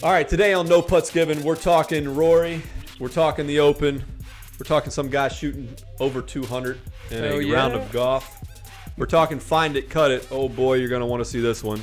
All 0.00 0.12
right, 0.12 0.28
today 0.28 0.52
on 0.52 0.68
No 0.68 0.80
Putts 0.80 1.10
Given, 1.10 1.42
we're 1.42 1.56
talking 1.56 2.14
Rory, 2.14 2.62
we're 3.00 3.08
talking 3.08 3.48
the 3.48 3.58
Open, 3.58 4.04
we're 4.56 4.64
talking 4.64 4.92
some 4.92 5.08
guy 5.08 5.26
shooting 5.26 5.74
over 5.98 6.22
200 6.22 6.78
in 7.10 7.24
a 7.24 7.40
yeah. 7.40 7.52
round 7.52 7.74
of 7.74 7.90
golf. 7.90 8.38
We're 8.96 9.06
talking 9.06 9.40
Find 9.40 9.76
It, 9.76 9.90
Cut 9.90 10.12
It. 10.12 10.28
Oh 10.30 10.48
boy, 10.48 10.74
you're 10.74 10.88
going 10.88 11.00
to 11.00 11.06
want 11.06 11.20
to 11.20 11.24
see 11.24 11.40
this 11.40 11.64
one. 11.64 11.82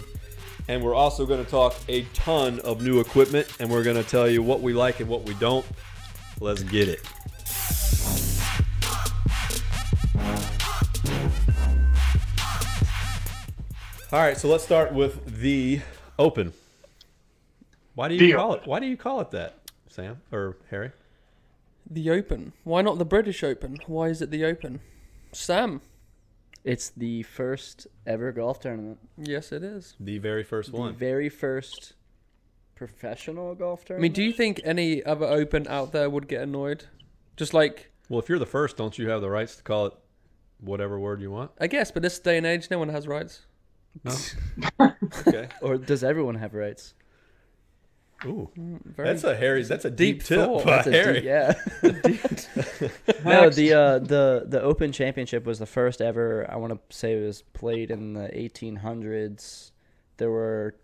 And 0.70 0.81
we're 0.81 0.93
also 0.93 1.25
going 1.25 1.43
to 1.43 1.51
talk 1.51 1.75
a 1.89 2.04
ton 2.13 2.62
of 2.62 2.81
new 2.81 3.01
equipment, 3.01 3.49
and 3.59 3.70
we're 3.70 3.83
going 3.83 4.01
to 4.01 4.09
tell 4.09 4.29
you 4.29 4.41
what 4.41 4.61
we 4.61 4.71
like 4.71 5.02
and 5.02 5.09
what 5.09 5.23
we 5.23 5.34
don't. 5.34 5.66
Let's 6.39 6.63
get 6.63 6.88
it. 6.88 7.02
All 14.13 14.21
right, 14.21 14.38
so 14.38 14.47
let's 14.47 14.63
start 14.63 14.93
with 14.93 15.41
the 15.41 15.82
Open. 16.18 16.54
Why 17.96 18.07
do 18.09 18.16
you 18.16 18.27
The 18.27 18.34
call 18.34 18.54
it? 18.54 18.62
Why 18.66 18.80
do 18.80 18.86
you 18.86 18.98
call 18.98 19.21
it 19.21 19.32
that, 19.32 19.55
Sam 19.89 20.21
or 20.32 20.57
Harry? 20.69 20.92
The 21.89 22.10
Open. 22.11 22.54
Why 22.64 22.82
not 22.82 22.97
the 22.97 23.06
British 23.06 23.43
Open? 23.43 23.78
Why 23.88 24.10
is 24.10 24.21
it 24.21 24.32
the 24.32 24.43
Open? 24.46 24.82
Sam. 25.32 25.82
It's 26.64 26.89
the 26.89 27.21
first 27.24 27.86
ever 28.07 28.32
golf 28.32 28.60
tournament. 28.60 28.97
Yes, 29.18 29.52
it 29.52 29.64
is. 29.64 29.96
The 30.00 30.18
very 30.18 30.43
first 30.43 30.71
The 30.71 30.78
one. 30.78 30.96
very 30.96 31.29
first 31.29 31.93
professional 32.75 33.53
golf 33.55 33.86
tournament. 33.86 33.86
I 33.86 33.86
tournament. 33.86 34.02
mean, 34.02 34.14
do 34.14 34.23
you 34.23 34.33
think 34.33 34.61
any 34.64 35.03
other 35.03 35.25
Open 35.27 35.67
out 35.67 35.91
there 35.91 36.09
would 36.09 36.27
get 36.27 36.41
annoyed? 36.41 36.86
Just 37.38 37.53
like, 37.53 37.91
Well, 38.09 38.19
if 38.19 38.30
you're 38.30 38.39
the 38.39 38.45
first, 38.47 38.77
don't 38.77 38.97
you 38.97 39.09
have 39.09 39.22
the 39.22 39.30
rights 39.30 39.55
to 39.58 39.64
call 39.64 39.86
it 39.88 39.94
whatever 40.59 41.00
word 41.00 41.22
you 41.22 41.30
want? 41.31 41.52
I 41.59 41.67
guess, 41.67 41.91
but 41.91 42.02
this 42.02 42.17
day 42.19 42.38
and 42.38 42.45
age, 42.47 42.69
no 42.72 42.80
one 42.80 42.89
has 42.89 43.08
rights. 43.08 43.41
No. 44.03 44.14
okay. 45.27 45.47
or 45.61 45.77
does 45.77 46.03
everyone 46.03 46.36
have 46.36 46.53
rights? 46.53 46.95
Ooh, 48.23 48.50
Very 48.55 49.08
that's 49.09 49.23
a 49.23 49.36
Harry. 49.36 49.64
That's 49.64 49.86
a 49.86 49.89
deep, 49.92 50.19
deep 50.19 50.23
tip 50.28 50.39
thought. 50.39 50.64
by 50.66 50.81
That's 50.81 50.88
a 50.88 50.92
Harry. 50.92 51.14
deep- 51.16 51.23
yeah. 51.25 51.53
no, 53.25 53.49
the 53.49 53.73
uh, 53.73 53.99
the 53.99 54.45
the 54.47 54.61
Open 54.61 54.91
Championship 54.91 55.45
was 55.45 55.59
the 55.59 55.66
first 55.66 56.02
ever. 56.02 56.49
I 56.49 56.55
want 56.55 56.73
to 56.73 56.95
say 56.95 57.13
it 57.13 57.25
was 57.25 57.41
played 57.53 57.91
in 57.91 58.13
the 58.13 58.30
1800s. 58.30 59.71
There 60.17 60.31
were 60.31 60.75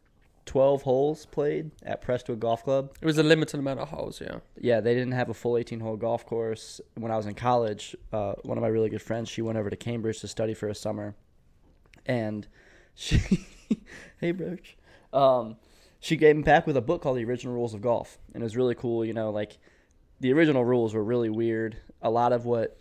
12 0.45 0.81
holes 0.81 1.25
played 1.27 1.71
at 1.83 2.01
Prestwick 2.01 2.39
Golf 2.39 2.63
Club. 2.63 2.95
It 3.01 3.05
was 3.05 3.17
a 3.17 3.23
limited 3.23 3.59
amount 3.59 3.79
of 3.79 3.89
holes, 3.89 4.19
yeah. 4.19 4.39
Yeah, 4.59 4.81
they 4.81 4.93
didn't 4.93 5.13
have 5.13 5.29
a 5.29 5.33
full 5.33 5.55
18 5.57 5.79
hole 5.79 5.95
golf 5.95 6.25
course. 6.25 6.81
When 6.95 7.11
I 7.11 7.17
was 7.17 7.27
in 7.27 7.35
college, 7.35 7.95
uh, 8.11 8.33
one 8.43 8.57
of 8.57 8.61
my 8.61 8.67
really 8.67 8.89
good 8.89 9.01
friends, 9.01 9.29
she 9.29 9.41
went 9.41 9.57
over 9.57 9.69
to 9.69 9.75
Cambridge 9.77 10.19
to 10.21 10.27
study 10.27 10.53
for 10.53 10.67
a 10.67 10.75
summer. 10.75 11.15
And 12.05 12.47
she, 12.95 13.19
hey, 14.19 14.31
Broach, 14.31 14.75
um, 15.13 15.55
she 16.01 16.17
came 16.17 16.41
back 16.41 16.67
with 16.67 16.75
a 16.75 16.81
book 16.81 17.01
called 17.01 17.17
The 17.17 17.23
Original 17.23 17.53
Rules 17.53 17.73
of 17.73 17.81
Golf. 17.81 18.17
And 18.33 18.43
it 18.43 18.43
was 18.43 18.57
really 18.57 18.75
cool. 18.75 19.05
You 19.05 19.13
know, 19.13 19.29
like 19.29 19.57
the 20.19 20.33
original 20.33 20.65
rules 20.65 20.93
were 20.93 21.03
really 21.03 21.29
weird. 21.29 21.77
A 22.01 22.09
lot 22.09 22.33
of 22.33 22.45
what 22.45 22.77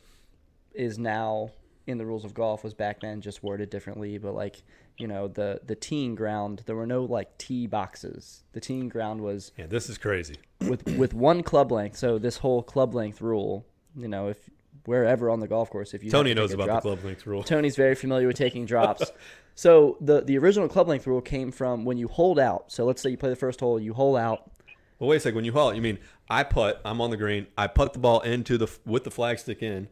is 0.74 0.98
now 0.98 1.50
in 1.86 1.98
the 1.98 2.06
rules 2.06 2.24
of 2.24 2.34
golf 2.34 2.62
was 2.64 2.74
back 2.74 3.00
then 3.00 3.20
just 3.20 3.42
worded 3.42 3.68
differently. 3.70 4.16
But 4.18 4.34
like, 4.34 4.62
you 4.98 5.06
know, 5.06 5.28
the, 5.28 5.60
the 5.64 5.74
teeing 5.74 6.14
ground, 6.14 6.62
there 6.66 6.76
were 6.76 6.86
no 6.86 7.04
like 7.04 7.36
tee 7.38 7.66
boxes. 7.66 8.44
The 8.52 8.60
teeing 8.60 8.88
ground 8.88 9.20
was 9.20 9.52
Yeah, 9.56 9.66
this 9.66 9.88
is 9.90 9.98
crazy. 9.98 10.36
with 10.66 10.86
with 10.96 11.12
one 11.14 11.42
club 11.42 11.70
length. 11.72 11.96
So 11.98 12.18
this 12.18 12.38
whole 12.38 12.62
club 12.62 12.94
length 12.94 13.20
rule, 13.20 13.66
you 13.96 14.08
know, 14.08 14.28
if 14.28 14.48
wherever 14.84 15.30
on 15.30 15.40
the 15.40 15.48
golf 15.48 15.70
course, 15.70 15.94
if 15.94 16.02
you 16.02 16.10
Tony 16.10 16.30
to 16.30 16.34
knows 16.40 16.52
about 16.52 16.66
drop- 16.66 16.82
the 16.82 16.88
club 16.94 17.04
length 17.04 17.26
rule. 17.26 17.42
Tony's 17.42 17.76
very 17.76 17.94
familiar 17.94 18.26
with 18.26 18.36
taking 18.36 18.64
drops. 18.72 19.12
so 19.54 19.96
the 20.00 20.20
the 20.22 20.38
original 20.38 20.68
club 20.68 20.88
length 20.88 21.06
rule 21.06 21.20
came 21.20 21.50
from 21.52 21.84
when 21.84 21.98
you 21.98 22.08
hold 22.08 22.38
out. 22.38 22.70
So 22.72 22.84
let's 22.84 23.00
say 23.02 23.10
you 23.10 23.16
play 23.16 23.30
the 23.30 23.36
first 23.36 23.60
hole, 23.60 23.78
you 23.80 23.94
hold 23.94 24.16
out. 24.16 24.50
Well, 24.98 25.08
wait 25.08 25.16
a 25.16 25.20
second. 25.20 25.36
When 25.36 25.44
you 25.44 25.52
haul 25.52 25.70
it, 25.70 25.76
you 25.76 25.82
mean 25.82 25.98
I 26.28 26.42
putt? 26.44 26.80
I'm 26.84 27.00
on 27.00 27.10
the 27.10 27.16
green. 27.16 27.46
I 27.56 27.66
put 27.68 27.92
the 27.94 27.98
ball 27.98 28.20
into 28.20 28.58
the 28.58 28.68
with 28.84 29.04
the 29.04 29.10
flagstick 29.10 29.62
in. 29.62 29.88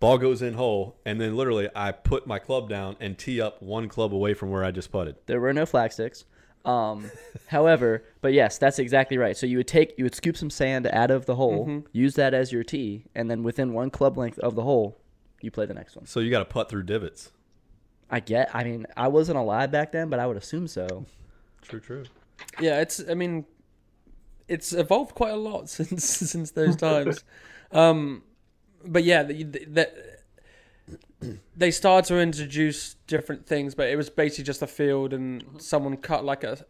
Ball 0.00 0.16
goes 0.16 0.40
in 0.40 0.54
hole, 0.54 0.96
and 1.04 1.20
then 1.20 1.36
literally 1.36 1.68
I 1.76 1.92
put 1.92 2.26
my 2.26 2.38
club 2.38 2.70
down 2.70 2.96
and 3.00 3.18
tee 3.18 3.38
up 3.40 3.60
one 3.62 3.88
club 3.88 4.14
away 4.14 4.32
from 4.32 4.50
where 4.50 4.64
I 4.64 4.70
just 4.70 4.90
putted. 4.90 5.16
There 5.26 5.40
were 5.40 5.52
no 5.52 5.66
flag 5.66 5.92
sticks. 5.92 6.24
Um, 6.64 7.10
however, 7.48 8.04
but 8.20 8.32
yes, 8.32 8.58
that's 8.58 8.78
exactly 8.78 9.16
right. 9.16 9.36
So 9.36 9.46
you 9.46 9.56
would 9.56 9.68
take 9.68 9.94
you 9.96 10.04
would 10.04 10.14
scoop 10.14 10.36
some 10.36 10.50
sand 10.50 10.86
out 10.86 11.10
of 11.10 11.26
the 11.26 11.36
hole, 11.36 11.84
use 11.92 12.14
that 12.14 12.34
as 12.34 12.52
your 12.52 12.64
tee, 12.64 13.06
and 13.14 13.30
then 13.30 13.42
within 13.42 13.72
one 13.72 13.90
club 13.90 14.18
length 14.18 14.38
of 14.40 14.54
the 14.54 14.62
hole, 14.62 15.00
you 15.40 15.50
play 15.50 15.66
the 15.66 15.74
next 15.74 15.96
one. 15.96 16.06
So 16.06 16.20
you 16.20 16.30
got 16.30 16.40
to 16.40 16.44
putt 16.44 16.68
through 16.68 16.82
divots. 16.84 17.32
I 18.10 18.20
get. 18.20 18.54
I 18.54 18.64
mean, 18.64 18.86
I 18.96 19.08
wasn't 19.08 19.38
alive 19.38 19.70
back 19.70 19.92
then, 19.92 20.08
but 20.10 20.18
I 20.18 20.26
would 20.26 20.36
assume 20.36 20.66
so. 20.66 21.06
True, 21.62 21.80
true. 21.80 22.04
Yeah, 22.58 22.80
it's, 22.80 23.02
I 23.08 23.12
mean, 23.12 23.44
it's 24.48 24.72
evolved 24.72 25.14
quite 25.14 25.32
a 25.32 25.36
lot 25.36 25.68
since 25.68 26.04
since 26.04 26.50
those 26.52 26.74
times. 26.74 27.22
um, 27.72 28.22
but 28.84 29.04
yeah, 29.04 29.22
the, 29.22 29.44
the, 29.44 29.92
they 31.56 31.70
started 31.70 32.08
to 32.08 32.18
introduce 32.18 32.94
different 33.06 33.46
things, 33.46 33.74
but 33.74 33.88
it 33.88 33.96
was 33.96 34.10
basically 34.10 34.44
just 34.44 34.62
a 34.62 34.66
field 34.66 35.12
and 35.12 35.44
mm-hmm. 35.44 35.58
someone 35.58 35.96
cut 35.96 36.24
like 36.24 36.44
a 36.44 36.64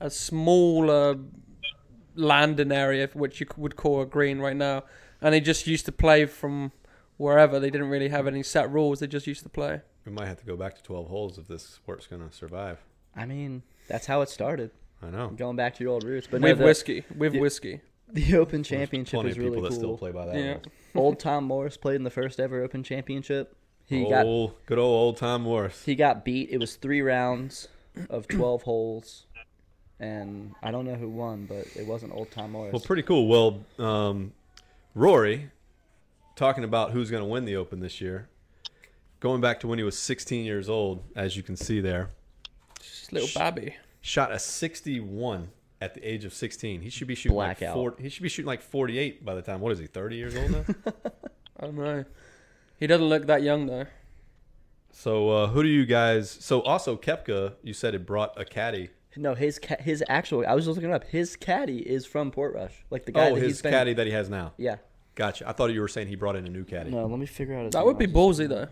a 0.00 0.10
smaller 0.10 1.18
landing 2.14 2.72
area, 2.72 3.08
which 3.14 3.40
you 3.40 3.46
would 3.56 3.76
call 3.76 4.00
a 4.00 4.06
green 4.06 4.38
right 4.38 4.56
now, 4.56 4.84
and 5.20 5.34
they 5.34 5.40
just 5.40 5.66
used 5.66 5.86
to 5.86 5.92
play 5.92 6.26
from 6.26 6.72
wherever. 7.16 7.58
They 7.60 7.70
didn't 7.70 7.88
really 7.88 8.08
have 8.08 8.26
any 8.26 8.42
set 8.42 8.70
rules. 8.70 9.00
They 9.00 9.06
just 9.06 9.26
used 9.26 9.42
to 9.42 9.48
play. 9.48 9.80
We 10.04 10.12
might 10.12 10.26
have 10.26 10.38
to 10.40 10.46
go 10.46 10.56
back 10.56 10.76
to 10.76 10.82
12 10.82 11.08
holes 11.08 11.38
if 11.38 11.48
this 11.48 11.62
sport's 11.62 12.06
going 12.06 12.26
to 12.26 12.34
survive. 12.34 12.78
I 13.14 13.26
mean, 13.26 13.62
that's 13.88 14.06
how 14.06 14.22
it 14.22 14.28
started. 14.28 14.70
I 15.02 15.10
know. 15.10 15.28
Going 15.28 15.56
back 15.56 15.74
to 15.76 15.84
your 15.84 15.92
old 15.92 16.04
roots, 16.04 16.26
but 16.30 16.40
no, 16.40 16.48
with 16.48 16.58
the, 16.58 16.64
whiskey, 16.64 17.04
with 17.16 17.32
the- 17.32 17.40
whiskey. 17.40 17.80
The 18.12 18.36
Open 18.36 18.62
Championship 18.62 19.24
is 19.24 19.36
of 19.36 19.42
people 19.42 19.56
really 19.56 19.68
that 19.68 19.74
still 19.74 19.96
play 19.96 20.12
by 20.12 20.26
that. 20.26 20.36
Yeah. 20.36 20.56
Old 20.94 21.18
Tom 21.18 21.44
Morris 21.44 21.76
played 21.76 21.96
in 21.96 22.04
the 22.04 22.10
first 22.10 22.40
ever 22.40 22.62
Open 22.62 22.82
Championship. 22.82 23.54
He 23.86 24.06
got 24.08 24.24
good 24.66 24.78
old 24.78 24.94
old 24.94 25.16
Tom 25.16 25.42
Morris. 25.42 25.82
he 25.84 25.94
got 25.94 26.22
beat. 26.22 26.50
It 26.50 26.58
was 26.58 26.76
three 26.76 27.00
rounds 27.00 27.68
of 28.10 28.28
twelve 28.28 28.62
holes, 28.62 29.24
and 29.98 30.54
I 30.62 30.70
don't 30.70 30.84
know 30.84 30.94
who 30.94 31.08
won, 31.08 31.46
but 31.46 31.66
it 31.74 31.86
wasn't 31.86 32.12
Old 32.12 32.30
Tom 32.30 32.52
Morris. 32.52 32.72
Well, 32.72 32.80
pretty 32.80 33.02
cool. 33.02 33.26
Well, 33.28 33.64
um, 33.78 34.32
Rory, 34.94 35.50
talking 36.36 36.64
about 36.64 36.90
who's 36.90 37.10
going 37.10 37.22
to 37.22 37.28
win 37.28 37.46
the 37.46 37.56
Open 37.56 37.80
this 37.80 37.98
year, 37.98 38.28
going 39.20 39.40
back 39.40 39.60
to 39.60 39.66
when 39.66 39.78
he 39.78 39.84
was 39.84 39.98
16 39.98 40.44
years 40.44 40.68
old, 40.68 41.02
as 41.16 41.34
you 41.36 41.42
can 41.42 41.56
see 41.56 41.80
there, 41.80 42.10
Just 42.82 43.12
little 43.12 43.28
Bobby 43.34 43.76
shot 44.02 44.32
a 44.32 44.38
61 44.38 45.48
at 45.80 45.94
the 45.94 46.02
age 46.08 46.24
of 46.24 46.32
16. 46.34 46.80
He 46.80 46.90
should 46.90 47.06
be 47.08 47.14
shooting 47.14 47.36
like 47.36 47.58
Blackout. 47.60 47.74
40, 47.74 48.02
He 48.02 48.08
should 48.08 48.22
be 48.22 48.28
shooting 48.28 48.46
like 48.48 48.62
48 48.62 49.24
by 49.24 49.34
the 49.34 49.42
time. 49.42 49.60
What 49.60 49.72
is 49.72 49.78
he? 49.78 49.86
30 49.86 50.16
years 50.16 50.36
old 50.36 50.50
now. 50.50 50.64
I 51.60 51.64
don't 51.66 51.76
know. 51.76 52.04
He 52.78 52.86
doesn't 52.86 53.06
look 53.06 53.26
that 53.26 53.42
young 53.42 53.66
though. 53.66 53.86
so 54.92 55.30
uh, 55.30 55.46
who 55.48 55.62
do 55.62 55.68
you 55.68 55.84
guys? 55.86 56.30
So 56.30 56.62
also 56.62 56.96
Koepka, 56.96 57.54
you 57.62 57.72
said 57.74 57.94
it 57.94 58.06
brought 58.06 58.40
a 58.40 58.44
caddy. 58.44 58.90
no, 59.16 59.34
his 59.34 59.58
ca- 59.58 59.80
his 59.80 60.02
actual. 60.08 60.44
I 60.46 60.54
was 60.54 60.64
just 60.66 60.76
looking 60.76 60.90
it 60.90 60.94
up. 60.94 61.04
His 61.04 61.34
caddy 61.36 61.78
is 61.78 62.06
from 62.06 62.30
Portrush, 62.30 62.72
like 62.90 63.04
the 63.04 63.12
guy 63.12 63.30
Oh, 63.30 63.34
that 63.34 63.40
his 63.40 63.48
he's 63.54 63.62
been. 63.62 63.72
caddy 63.72 63.94
that 63.94 64.06
he 64.06 64.12
has 64.12 64.28
now. 64.30 64.52
Yeah. 64.56 64.76
Gotcha. 65.16 65.48
I 65.48 65.52
thought 65.52 65.72
you 65.72 65.80
were 65.80 65.88
saying 65.88 66.06
he 66.06 66.14
brought 66.14 66.36
in 66.36 66.46
a 66.46 66.50
new 66.50 66.62
caddy. 66.64 66.90
No, 66.92 67.04
let 67.06 67.18
me 67.18 67.26
figure 67.26 67.56
out. 67.56 67.64
His 67.64 67.72
That 67.72 67.84
would 67.84 67.98
be 67.98 68.06
ballsy 68.06 68.48
though. 68.48 68.68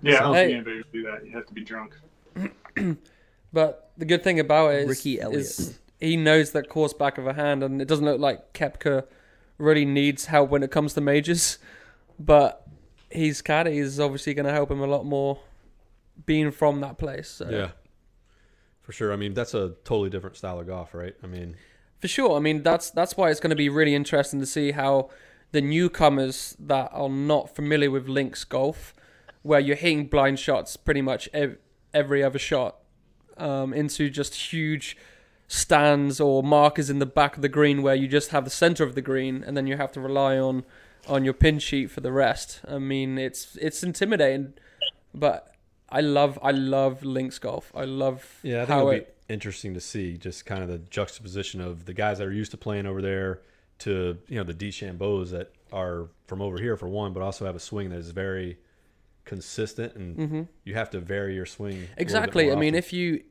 Yeah, 0.00 0.18
I 0.18 0.20
don't 0.20 0.34
Hey. 0.34 0.44
think 0.46 0.54
anybody 0.54 0.76
would 0.76 0.92
do 0.92 1.02
that. 1.02 1.26
You 1.26 1.32
have 1.32 1.46
to 1.46 1.52
be 1.54 1.64
drunk. 1.64 1.96
But 3.52 3.90
the 3.96 4.04
good 4.04 4.22
thing 4.22 4.40
about 4.40 4.74
it 4.74 4.82
is, 4.82 4.88
Ricky 4.88 5.20
Elliott. 5.20 5.40
is 5.40 5.78
he 6.00 6.16
knows 6.16 6.52
that 6.52 6.68
course 6.68 6.92
back 6.92 7.18
of 7.18 7.26
a 7.26 7.32
hand, 7.32 7.62
and 7.62 7.80
it 7.80 7.88
doesn't 7.88 8.04
look 8.04 8.20
like 8.20 8.52
Koepka 8.52 9.04
really 9.58 9.84
needs 9.84 10.26
help 10.26 10.50
when 10.50 10.62
it 10.62 10.70
comes 10.70 10.94
to 10.94 11.00
majors. 11.00 11.58
But 12.18 12.66
his 13.10 13.42
caddy 13.42 13.78
is 13.78 13.98
obviously 14.00 14.34
going 14.34 14.46
to 14.46 14.52
help 14.52 14.70
him 14.70 14.80
a 14.80 14.86
lot 14.86 15.06
more, 15.06 15.40
being 16.24 16.50
from 16.50 16.80
that 16.80 16.98
place. 16.98 17.28
So. 17.28 17.48
Yeah. 17.48 17.70
For 18.82 18.92
sure. 18.92 19.12
I 19.12 19.16
mean, 19.16 19.34
that's 19.34 19.54
a 19.54 19.74
totally 19.84 20.10
different 20.10 20.36
style 20.36 20.60
of 20.60 20.66
golf, 20.66 20.94
right? 20.94 21.14
I 21.22 21.26
mean, 21.26 21.56
For 21.98 22.08
sure. 22.08 22.36
I 22.36 22.40
mean, 22.40 22.62
that's 22.62 22.90
that's 22.90 23.16
why 23.16 23.30
it's 23.30 23.40
going 23.40 23.50
to 23.50 23.56
be 23.56 23.68
really 23.68 23.94
interesting 23.94 24.38
to 24.40 24.46
see 24.46 24.72
how 24.72 25.10
the 25.52 25.60
newcomers 25.60 26.56
that 26.60 26.90
are 26.92 27.08
not 27.08 27.54
familiar 27.54 27.90
with 27.90 28.08
links 28.08 28.44
golf, 28.44 28.94
where 29.42 29.60
you're 29.60 29.76
hitting 29.76 30.06
blind 30.06 30.38
shots 30.38 30.76
pretty 30.76 31.02
much 31.02 31.28
ev- 31.32 31.58
every 31.94 32.22
other 32.22 32.38
shot 32.38 32.76
um, 33.38 33.72
into 33.72 34.10
just 34.10 34.34
huge 34.52 34.96
stands 35.48 36.20
or 36.20 36.42
markers 36.42 36.90
in 36.90 36.98
the 36.98 37.06
back 37.06 37.36
of 37.36 37.42
the 37.42 37.48
green, 37.48 37.82
where 37.82 37.94
you 37.94 38.08
just 38.08 38.30
have 38.30 38.44
the 38.44 38.50
center 38.50 38.84
of 38.84 38.94
the 38.94 39.02
green, 39.02 39.44
and 39.46 39.56
then 39.56 39.66
you 39.66 39.76
have 39.76 39.92
to 39.92 40.00
rely 40.00 40.38
on 40.38 40.64
on 41.08 41.24
your 41.24 41.34
pin 41.34 41.58
sheet 41.58 41.90
for 41.90 42.00
the 42.00 42.10
rest. 42.12 42.60
I 42.66 42.78
mean, 42.78 43.18
it's 43.18 43.56
it's 43.60 43.82
intimidating, 43.82 44.54
but 45.14 45.54
I 45.88 46.00
love 46.00 46.38
I 46.42 46.50
love 46.50 47.04
links 47.04 47.38
golf. 47.38 47.70
I 47.74 47.84
love 47.84 48.40
Yeah, 48.42 48.56
I 48.56 48.58
think 48.60 48.68
how 48.70 48.78
it'll 48.80 48.90
it. 48.90 49.16
be 49.28 49.34
interesting 49.34 49.74
to 49.74 49.80
see 49.80 50.16
just 50.16 50.46
kind 50.46 50.62
of 50.62 50.68
the 50.68 50.78
juxtaposition 50.78 51.60
of 51.60 51.84
the 51.84 51.94
guys 51.94 52.18
that 52.18 52.26
are 52.26 52.32
used 52.32 52.50
to 52.52 52.56
playing 52.56 52.86
over 52.86 53.00
there 53.02 53.40
to 53.80 54.18
you 54.28 54.36
know 54.36 54.44
the 54.44 54.54
DeChambeaus 54.54 55.30
that 55.30 55.52
are 55.72 56.08
from 56.26 56.42
over 56.42 56.58
here 56.58 56.76
for 56.76 56.88
one, 56.88 57.12
but 57.12 57.22
also 57.22 57.44
have 57.44 57.56
a 57.56 57.60
swing 57.60 57.90
that 57.90 57.98
is 57.98 58.10
very 58.10 58.58
consistent 59.26 59.94
and 59.94 60.48
you 60.64 60.74
have 60.74 60.88
to 60.90 61.00
vary 61.00 61.34
your 61.34 61.46
swing. 61.46 61.72
a 61.72 61.76
little 61.76 61.86
bit 61.86 61.90
Mm-hmm. 61.96 62.00
Exactly. 62.00 62.52
I 62.52 62.54
mean, 62.56 62.74
if 62.74 62.92
you, 62.92 63.22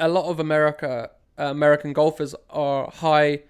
a 0.00 0.08
lot 0.08 0.24
of 0.28 0.40
America 0.40 1.10
uh, 1.38 1.44
American 1.44 1.92
golfers 1.92 2.34
are 2.50 2.90
high 2.90 3.42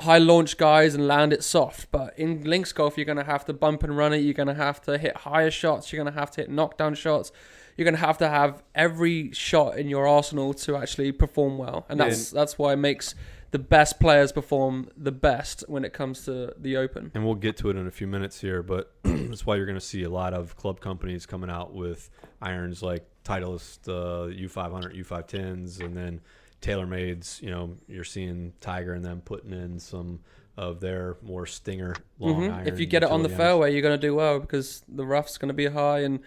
high 0.00 0.18
launch 0.18 0.56
guys 0.56 0.94
and 0.94 1.06
land 1.06 1.32
it 1.32 1.44
soft. 1.44 1.90
But 1.92 2.18
in 2.18 2.42
links 2.44 2.72
golf, 2.72 2.96
you're 2.96 3.06
going 3.06 3.18
to 3.18 3.24
have 3.24 3.44
to 3.44 3.52
bump 3.52 3.82
and 3.84 3.96
run 3.96 4.12
it. 4.12 4.18
You're 4.18 4.34
going 4.34 4.48
to 4.48 4.54
have 4.54 4.80
to 4.82 4.98
hit 4.98 5.18
higher 5.18 5.50
shots. 5.50 5.92
You're 5.92 6.02
going 6.02 6.12
to 6.12 6.18
have 6.18 6.30
to 6.32 6.40
hit 6.40 6.50
knockdown 6.50 6.94
shots. 6.94 7.30
You're 7.76 7.84
going 7.84 7.94
to 7.94 8.00
have 8.00 8.18
to 8.18 8.28
have 8.28 8.62
every 8.74 9.32
shot 9.32 9.78
in 9.78 9.88
your 9.88 10.06
arsenal 10.06 10.52
to 10.54 10.76
actually 10.76 11.12
perform 11.12 11.56
well, 11.56 11.86
and 11.88 11.98
that's 11.98 12.30
that's 12.30 12.58
why 12.58 12.74
it 12.74 12.76
makes 12.76 13.14
the 13.52 13.58
best 13.58 14.00
players 14.00 14.32
perform 14.32 14.88
the 14.96 15.12
best 15.12 15.62
when 15.68 15.84
it 15.84 15.92
comes 15.92 16.24
to 16.24 16.52
the 16.58 16.76
Open. 16.76 17.10
and 17.14 17.24
we'll 17.24 17.34
get 17.36 17.56
to 17.58 17.70
it 17.70 17.76
in 17.76 17.86
a 17.86 17.90
few 17.90 18.06
minutes 18.06 18.40
here, 18.40 18.62
but 18.62 18.92
that's 19.02 19.46
why 19.46 19.54
you're 19.56 19.66
going 19.66 19.78
to 19.78 19.84
see 19.84 20.02
a 20.02 20.10
lot 20.10 20.34
of 20.34 20.56
club 20.56 20.80
companies 20.80 21.24
coming 21.26 21.50
out 21.50 21.72
with 21.74 22.10
irons 22.40 22.82
like 22.82 23.06
Titleist 23.24 23.86
uh, 23.88 24.28
U500, 24.34 24.98
U510s, 25.04 25.80
and 25.80 25.96
then 25.96 26.20
TaylorMade's. 26.60 27.40
You 27.42 27.50
know, 27.50 27.76
you're 27.86 28.04
seeing 28.04 28.52
Tiger 28.60 28.94
and 28.94 29.04
them 29.04 29.20
putting 29.24 29.52
in 29.52 29.78
some 29.78 30.20
of 30.56 30.80
their 30.80 31.16
more 31.22 31.46
stinger 31.46 31.94
long 32.18 32.42
Mhm. 32.42 32.54
iron. 32.54 32.68
If 32.68 32.80
you 32.80 32.86
get 32.86 33.02
it 33.02 33.10
on 33.10 33.22
the 33.22 33.28
irons. 33.28 33.38
fairway, 33.38 33.72
you're 33.72 33.82
going 33.82 33.98
to 34.00 34.06
do 34.06 34.14
well 34.14 34.40
because 34.40 34.82
the 34.88 35.06
rough's 35.06 35.38
going 35.38 35.48
to 35.48 35.54
be 35.54 35.66
high 35.66 36.00
and 36.00 36.20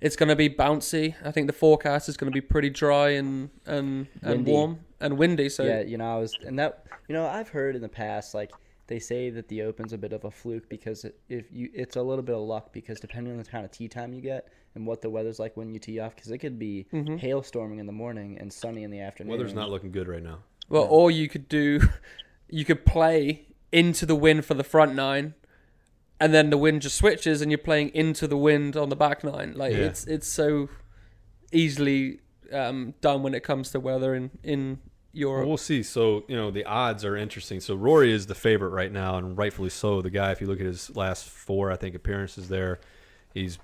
it's 0.00 0.16
going 0.16 0.28
to 0.28 0.36
be 0.36 0.48
bouncy. 0.48 1.14
I 1.24 1.30
think 1.30 1.46
the 1.46 1.52
forecast 1.52 2.08
is 2.08 2.16
going 2.16 2.30
to 2.30 2.34
be 2.34 2.40
pretty 2.40 2.70
dry 2.70 3.10
and 3.10 3.50
and, 3.66 4.06
and 4.22 4.30
Windy. 4.38 4.50
warm 4.52 4.78
and 5.00 5.18
windy. 5.18 5.48
So 5.48 5.64
yeah, 5.64 5.80
you 5.82 5.96
know, 5.98 6.16
I 6.16 6.18
was, 6.18 6.36
and 6.46 6.58
that, 6.58 6.84
you 7.08 7.14
know, 7.14 7.26
I've 7.26 7.48
heard 7.48 7.76
in 7.76 7.82
the 7.82 7.88
past, 7.88 8.34
like 8.34 8.50
they 8.88 8.98
say 8.98 9.30
that 9.30 9.48
the 9.48 9.62
Open's 9.62 9.92
a 9.92 9.98
bit 9.98 10.12
of 10.12 10.24
a 10.24 10.30
fluke 10.30 10.68
because 10.68 11.04
it- 11.04 11.18
if 11.28 11.44
you, 11.52 11.68
it's 11.74 11.96
a 11.96 12.02
little 12.02 12.22
bit 12.24 12.34
of 12.34 12.42
luck 12.42 12.72
because 12.72 12.98
depending 13.00 13.32
on 13.32 13.38
the 13.38 13.44
kind 13.44 13.64
of 13.64 13.70
tee 13.70 13.86
time 13.88 14.12
you 14.14 14.20
get 14.22 14.48
and 14.74 14.86
what 14.86 15.00
the 15.02 15.10
weather's 15.10 15.38
like 15.38 15.56
when 15.56 15.70
you 15.70 15.78
tee 15.78 15.98
off, 16.00 16.14
because 16.14 16.30
it 16.30 16.38
could 16.38 16.58
be 16.58 16.86
Mm-hmm. 16.92 17.16
hailstorming 17.16 17.78
in 17.78 17.86
the 17.86 17.92
morning 17.92 18.38
and 18.38 18.52
sunny 18.52 18.82
in 18.84 18.90
the 18.90 19.00
afternoon. 19.00 19.30
Weather's 19.32 19.54
not 19.54 19.68
looking 19.70 19.92
good 19.92 20.08
right 20.08 20.22
now. 20.22 20.38
well, 20.68 20.86
or 20.88 21.10
you 21.10 21.28
could 21.28 21.48
do, 21.48 21.80
you 22.48 22.64
could 22.64 22.86
play 22.86 23.46
into 23.72 24.06
the 24.06 24.14
wind 24.16 24.44
for 24.44 24.54
the 24.54 24.64
front 24.64 24.94
nine. 24.94 25.34
And 26.20 26.34
then 26.34 26.50
the 26.50 26.58
wind 26.58 26.82
just 26.82 26.96
switches, 26.96 27.40
and 27.42 27.50
you're 27.50 27.58
playing 27.58 27.90
into 27.90 28.26
the 28.26 28.36
wind 28.36 28.76
on 28.76 28.88
the 28.88 28.96
back 28.96 29.22
nine. 29.22 29.54
Like 29.54 29.72
Yeah. 29.72 29.78
it's 29.86 30.04
it's 30.06 30.26
so 30.28 30.68
easily 31.52 32.20
um, 32.52 32.94
done 33.00 33.22
when 33.22 33.34
it 33.34 33.42
comes 33.42 33.70
to 33.70 33.80
weather 33.80 34.14
in 34.14 34.30
in 34.42 34.78
Europe. 35.12 35.40
Well, 35.42 35.48
we'll 35.48 35.56
see. 35.56 35.82
So, 35.82 36.24
you 36.28 36.36
know, 36.36 36.50
the 36.50 36.64
odds 36.64 37.04
are 37.04 37.16
interesting. 37.16 37.60
So, 37.60 37.74
Rory 37.74 38.12
is 38.12 38.26
the 38.26 38.34
favorite 38.34 38.70
right 38.70 38.92
now, 38.92 39.16
and 39.16 39.36
rightfully 39.36 39.70
so. 39.70 40.02
The 40.02 40.10
guy, 40.10 40.32
if 40.32 40.40
you 40.40 40.46
look 40.46 40.60
at 40.60 40.66
his 40.66 40.94
last 40.94 41.28
four, 41.28 41.72
I 41.72 41.76
think, 41.76 41.94
appearances 41.94 42.48
there, 42.48 42.78
he's 43.32 43.58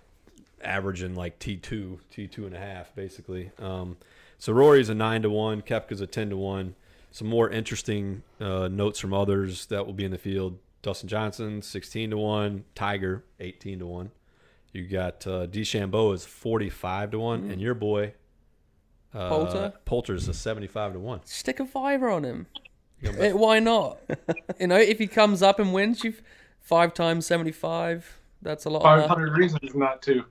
averaging 0.62 1.14
like 1.14 1.38
T2, 1.38 1.98
T2 2.12 2.38
and 2.38 2.54
a 2.54 2.58
half, 2.58 2.94
basically. 2.94 3.50
Um, 3.58 3.98
so, 4.38 4.52
Rory's 4.52 4.88
a 4.88 4.94
9 4.94 5.22
to 5.22 5.30
1, 5.30 5.62
Koepka's 5.62 6.00
a 6.00 6.06
10 6.06 6.30
to 6.30 6.36
1. 6.36 6.74
Some 7.10 7.28
more 7.28 7.48
interesting 7.50 8.22
uh, 8.40 8.68
notes 8.68 8.98
from 8.98 9.12
others 9.12 9.66
that 9.66 9.86
will 9.86 9.92
be 9.92 10.04
in 10.04 10.10
the 10.10 10.18
field 10.18 10.58
Dustin 10.84 11.08
Johnson, 11.08 11.62
16 11.62 12.10
to 12.10 12.16
1, 12.18 12.64
Tiger, 12.74 13.24
18 13.40 13.78
to 13.80 13.86
1. 13.86 14.10
You 14.72 14.86
got 14.86 15.26
uh, 15.26 15.46
DeChambeau 15.46 16.12
is 16.14 16.26
45 16.26 17.12
to 17.12 17.18
1, 17.18 17.50
and 17.50 17.60
your 17.60 17.74
boy, 17.74 18.12
uh, 19.14 19.28
Poulter? 19.28 19.72
Poulter's 19.86 20.28
a 20.28 20.34
75 20.34 20.92
to 20.92 20.98
1. 20.98 21.20
Stick 21.24 21.58
a 21.58 21.64
fiver 21.66 22.10
on 22.10 22.24
him. 22.24 22.46
You 23.00 23.08
gonna 23.08 23.18
bet- 23.18 23.30
Eh, 23.30 23.34
why 23.34 23.60
not? 23.60 23.98
you 24.60 24.66
know, 24.66 24.76
if 24.76 24.98
he 24.98 25.06
comes 25.06 25.42
up 25.42 25.58
and 25.58 25.72
wins 25.72 26.04
you 26.04 26.14
five 26.60 26.92
times 26.94 27.24
seventy 27.26 27.52
five, 27.52 28.18
that's 28.42 28.64
a 28.64 28.70
lot. 28.70 28.82
Five 28.82 29.02
Of 29.02 29.08
hundred 29.08 29.36
reasons 29.36 29.74
not 29.74 30.02
to. 30.02 30.24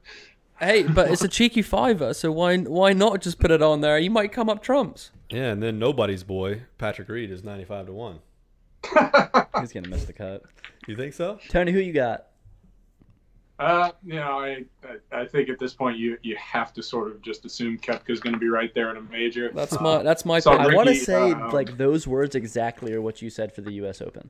Hey, 0.59 0.83
but 0.83 1.09
it's 1.11 1.23
a 1.23 1.27
cheeky 1.39 1.61
fiver, 1.61 2.13
so 2.13 2.31
why 2.31 2.57
why 2.57 2.93
not 2.93 3.21
just 3.21 3.39
put 3.39 3.51
it 3.51 3.61
on 3.61 3.81
there? 3.81 3.97
You 3.99 4.09
might 4.11 4.31
come 4.31 4.49
up 4.49 4.61
trumps. 4.63 5.11
Yeah, 5.29 5.51
and 5.51 5.61
then 5.63 5.77
nobody's 5.79 6.23
boy, 6.23 6.63
Patrick 6.77 7.09
Reed, 7.09 7.31
is 7.31 7.43
95 7.43 7.87
to 7.87 7.93
1. 7.93 8.19
He's 9.59 9.71
gonna 9.73 9.87
miss 9.87 10.05
the 10.05 10.13
cut. 10.13 10.43
You 10.87 10.95
think 10.95 11.13
so? 11.13 11.39
Tony, 11.49 11.71
who 11.71 11.79
you 11.79 11.93
got? 11.93 12.27
Uh, 13.59 13.91
you 14.03 14.15
know, 14.15 14.39
I, 14.39 14.65
I 15.11 15.21
I 15.21 15.25
think 15.25 15.47
at 15.47 15.59
this 15.59 15.73
point 15.73 15.97
you 15.97 16.17
you 16.23 16.35
have 16.37 16.73
to 16.73 16.83
sort 16.83 17.09
of 17.11 17.21
just 17.21 17.45
assume 17.45 17.77
Koepka's 17.77 18.19
going 18.19 18.33
to 18.33 18.39
be 18.39 18.49
right 18.49 18.73
there 18.73 18.89
in 18.89 18.97
a 18.97 19.01
major. 19.01 19.51
That's 19.53 19.77
Uh, 19.77 19.81
my 19.81 20.03
that's 20.03 20.25
my 20.25 20.39
so 20.39 20.51
pick. 20.51 20.59
I 20.59 20.75
want 20.75 20.89
to 20.89 20.95
say 20.95 21.31
um, 21.31 21.51
like 21.51 21.77
those 21.77 22.07
words 22.07 22.35
exactly 22.35 22.93
are 22.93 23.01
what 23.01 23.21
you 23.21 23.29
said 23.29 23.53
for 23.53 23.61
the 23.61 23.71
U.S. 23.73 24.01
Open. 24.01 24.29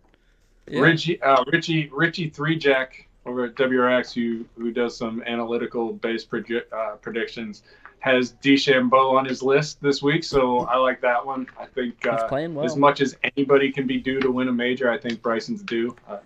Yeah. 0.67 0.81
Richie 0.81 1.21
uh, 1.21 1.43
Richie 1.51 1.89
Richie 1.91 2.29
Three 2.29 2.57
Jack 2.57 3.07
over 3.25 3.45
at 3.45 3.55
WRX 3.55 4.13
who 4.13 4.45
who 4.61 4.71
does 4.71 4.95
some 4.95 5.23
analytical 5.25 5.93
based 5.93 6.29
proje- 6.29 6.71
uh, 6.71 6.97
predictions 6.97 7.63
has 8.03 8.33
DeChambeau 8.43 9.13
on 9.13 9.23
his 9.23 9.41
list 9.41 9.81
this 9.81 10.03
week, 10.03 10.25
so 10.25 10.59
I 10.65 10.75
like 10.75 10.99
that 10.99 11.25
one. 11.25 11.47
I 11.57 11.65
think 11.67 11.95
He's 12.03 12.11
uh, 12.11 12.27
playing 12.27 12.53
well. 12.53 12.65
as 12.65 12.75
much 12.75 12.99
as 12.99 13.15
anybody 13.23 13.71
can 13.71 13.87
be 13.87 13.97
due 13.97 14.19
to 14.19 14.29
win 14.29 14.49
a 14.49 14.51
major, 14.51 14.91
I 14.91 14.97
think 14.97 15.21
Bryson's 15.21 15.63
due. 15.63 15.95
Uh, 16.05 16.17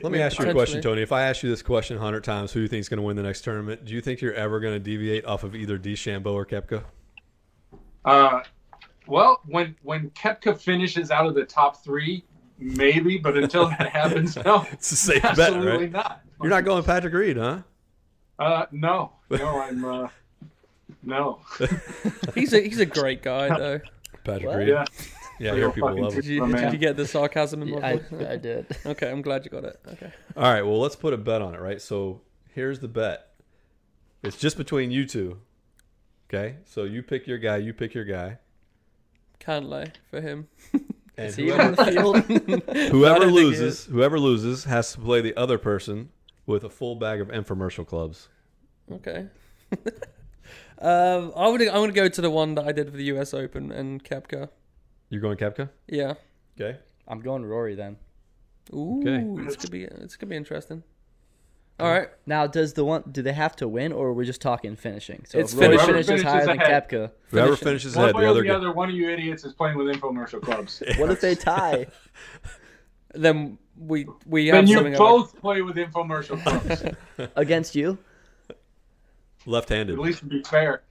Let 0.00 0.12
me 0.12 0.20
ask 0.20 0.38
you 0.38 0.48
a 0.48 0.52
question. 0.52 0.80
Tony. 0.80 1.02
If 1.02 1.10
I 1.10 1.22
ask 1.22 1.42
you 1.42 1.50
this 1.50 1.60
question 1.60 1.96
100 1.96 2.22
times, 2.22 2.52
who 2.52 2.60
do 2.60 2.62
you 2.62 2.68
think 2.68 2.82
is 2.82 2.88
going 2.88 2.98
to 2.98 3.02
win 3.02 3.16
the 3.16 3.22
next 3.24 3.40
tournament? 3.40 3.84
Do 3.84 3.92
you 3.92 4.00
think 4.00 4.20
you're 4.20 4.32
ever 4.34 4.60
going 4.60 4.74
to 4.74 4.78
deviate 4.78 5.24
off 5.24 5.42
of 5.42 5.56
either 5.56 5.76
DeChambeau 5.76 6.32
or 6.32 6.46
Koepka? 6.46 6.84
Uh, 8.04 8.40
well, 9.08 9.40
when 9.46 9.74
when 9.82 10.10
Koepka 10.10 10.56
finishes 10.56 11.10
out 11.10 11.26
of 11.26 11.34
the 11.34 11.44
top 11.44 11.82
three, 11.82 12.22
maybe, 12.60 13.18
but 13.18 13.36
until 13.36 13.68
that 13.70 13.88
happens, 13.92 14.36
no, 14.36 14.64
It's 14.70 14.92
a 14.92 14.96
safe 14.96 15.22
bet, 15.22 15.32
absolutely 15.36 15.70
right? 15.86 15.90
not. 15.90 16.20
You're 16.40 16.50
not 16.50 16.64
going 16.64 16.84
Patrick 16.84 17.12
Reed, 17.12 17.36
huh? 17.38 17.58
Uh, 18.38 18.66
no, 18.70 19.14
no, 19.30 19.60
I'm 19.60 19.84
uh, 19.84 20.08
no. 21.02 21.40
He's 22.34 22.52
a 22.52 22.60
he's 22.60 22.78
a 22.80 22.86
great 22.86 23.22
guy 23.22 23.48
though. 23.58 23.80
Patrick 24.24 24.46
What? 24.48 24.56
Reed. 24.58 24.68
Yeah, 24.68 24.84
Yeah, 25.38 25.52
I 25.52 25.56
hear 25.56 25.70
people 25.70 26.00
love 26.02 26.14
Did 26.14 26.24
it. 26.26 26.30
you 26.30 26.40
My 26.40 26.46
did 26.48 26.52
man. 26.62 26.72
you 26.72 26.78
get 26.78 26.96
the 26.96 27.06
sarcasm 27.06 27.62
in 27.62 27.68
Yeah, 27.68 27.78
my 27.80 27.88
I, 27.88 27.96
voice? 27.96 28.26
I 28.28 28.36
did. 28.36 28.66
Okay, 28.86 29.10
I'm 29.10 29.22
glad 29.22 29.44
you 29.44 29.50
got 29.50 29.64
it. 29.64 29.80
Okay. 29.92 30.12
All 30.36 30.42
right, 30.52 30.62
well, 30.62 30.78
let's 30.80 30.96
put 30.96 31.12
a 31.14 31.16
bet 31.18 31.40
on 31.42 31.54
it, 31.54 31.60
right? 31.60 31.80
So 31.80 32.20
here's 32.54 32.80
the 32.80 32.88
bet. 32.88 33.26
It's 34.22 34.36
just 34.36 34.56
between 34.58 34.90
you 34.90 35.06
two. 35.06 35.38
Okay? 36.28 36.56
So 36.66 36.84
you 36.84 37.02
pick 37.02 37.26
your 37.26 37.38
guy, 37.38 37.56
you 37.56 37.72
pick 37.72 37.94
your 37.94 38.04
guy. 38.04 38.38
Can't 39.38 39.66
lay 39.68 39.92
for 40.10 40.20
him. 40.20 40.48
And 41.16 41.28
Is 41.28 41.36
he 41.36 41.48
even 41.48 41.60
on 41.60 41.74
whoever, 41.74 41.84
the 42.22 42.30
field? 42.40 42.62
I 42.68 42.88
whoever 42.88 43.18
don't 43.18 43.28
think 43.28 43.38
he 43.38 43.44
loses, 43.44 43.84
whoever 43.84 44.18
loses 44.18 44.64
has 44.64 44.92
to 44.92 45.00
play 45.00 45.20
the 45.20 45.36
other 45.36 45.58
person 45.58 46.10
with 46.46 46.64
a 46.64 46.70
full 46.70 46.94
bag 46.94 47.20
of 47.20 47.28
infomercial 47.28 47.86
clubs. 47.86 48.28
Okay. 48.90 49.26
Um, 50.80 51.32
I 51.36 51.48
would 51.48 51.60
I'm 51.62 51.74
gonna 51.74 51.92
go 51.92 52.08
to 52.08 52.20
the 52.20 52.30
one 52.30 52.54
that 52.54 52.66
I 52.66 52.72
did 52.72 52.90
for 52.90 52.96
the 52.96 53.04
U.S. 53.04 53.34
Open 53.34 53.70
and 53.70 54.02
Koepka. 54.02 54.48
You're 55.10 55.20
going 55.20 55.36
Koepka? 55.36 55.68
Yeah. 55.88 56.14
Okay. 56.60 56.78
I'm 57.06 57.20
going 57.20 57.44
Rory 57.44 57.74
then. 57.74 57.96
Ooh, 58.72 59.00
Okay. 59.00 59.24
it's 59.44 59.56
gonna 59.56 59.70
be 59.70 59.84
it's 59.84 60.16
gonna 60.16 60.30
be 60.30 60.36
interesting. 60.36 60.82
All 61.78 61.90
right. 61.90 62.08
Now, 62.26 62.46
does 62.46 62.74
the 62.74 62.84
one? 62.84 63.02
Do 63.10 63.22
they 63.22 63.32
have 63.32 63.56
to 63.56 63.66
win, 63.68 63.90
or 63.92 64.12
we're 64.12 64.24
just 64.26 64.40
talking 64.42 64.76
finishing? 64.76 65.24
So 65.26 65.38
It's 65.38 65.52
if 65.54 65.60
Rory 65.60 65.78
finishing. 65.78 65.94
finishes 66.04 66.22
Whoever 66.22 66.28
higher 66.28 66.46
than 66.46 66.58
finishes. 66.58 66.74
Koepka. 66.88 67.10
Whoever 67.30 67.46
Finish 67.56 67.60
finishes 67.60 67.96
one 67.96 68.04
ahead, 68.10 68.16
the 68.22 68.28
other 68.30 68.42
the 68.42 68.50
other, 68.50 68.72
one 68.72 68.88
of 68.90 68.94
you 68.94 69.08
idiots 69.10 69.44
is 69.44 69.52
playing 69.54 69.76
with 69.78 69.86
infomercial 69.88 70.40
clubs. 70.42 70.82
What 70.98 71.10
if 71.10 71.20
they 71.20 71.34
tie? 71.34 71.86
Then 73.14 73.58
we 73.76 74.06
we 74.26 74.46
then 74.50 74.54
have 74.54 74.68
you 74.68 74.76
something. 74.76 74.96
both 74.96 75.40
play 75.40 75.62
with 75.62 75.76
infomercial 75.76 76.40
clubs. 76.42 76.84
against 77.36 77.74
you? 77.74 77.98
Left-handed. 79.46 79.94
At 79.94 79.98
least 80.00 80.18
to 80.20 80.26
be 80.26 80.42
fair, 80.42 80.82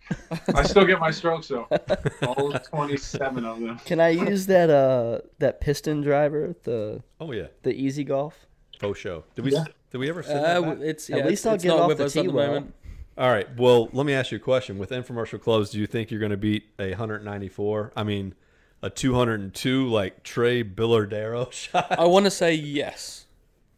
I 0.55 0.63
still 0.63 0.85
get 0.85 0.99
my 0.99 1.11
strokes 1.11 1.47
though. 1.49 1.67
All 2.23 2.51
twenty-seven 2.51 3.45
of 3.45 3.59
them. 3.59 3.77
Can 3.85 3.99
I 3.99 4.09
use 4.09 4.47
that 4.47 4.69
uh 4.71 5.19
that 5.37 5.61
piston 5.61 6.01
driver, 6.01 6.55
the 6.63 7.03
Oh 7.21 7.31
yeah, 7.31 7.47
the 7.63 7.73
Easy 7.73 8.03
Golf? 8.03 8.47
faux 8.79 8.97
show. 8.99 9.23
Did 9.35 9.45
we? 9.45 9.51
Yeah. 9.51 9.65
Did 9.91 9.97
we 9.99 10.09
ever? 10.09 10.23
Sit 10.23 10.35
Uh, 10.35 10.41
that 10.41 10.53
w- 10.55 10.75
back? 10.75 10.83
it's 10.85 11.09
At 11.09 11.17
least 11.25 11.31
it's, 11.31 11.45
I'll 11.45 11.53
it's 11.55 11.63
get 11.63 11.69
not 11.69 11.79
off 11.81 11.87
with 11.89 11.97
the 11.99 12.09
tee 12.09 12.23
the 12.27 12.31
well. 12.33 12.47
moment. 12.47 12.73
All 13.17 13.29
right. 13.29 13.47
Well, 13.57 13.89
let 13.91 14.05
me 14.05 14.13
ask 14.13 14.31
you 14.31 14.37
a 14.37 14.39
question. 14.39 14.77
With 14.77 14.91
infomercial 14.91 15.41
clubs, 15.41 15.69
do 15.71 15.79
you 15.79 15.85
think 15.87 16.09
you're 16.09 16.21
going 16.21 16.31
to 16.31 16.37
beat 16.37 16.63
a 16.79 16.89
194? 16.91 17.91
I 17.95 18.03
mean, 18.03 18.33
a 18.81 18.89
202 18.89 19.87
like 19.89 20.23
Trey 20.23 20.63
Billardero 20.63 21.51
shot? 21.51 21.87
I 21.99 22.05
want 22.05 22.25
to 22.25 22.31
say 22.31 22.53
yes. 22.53 23.25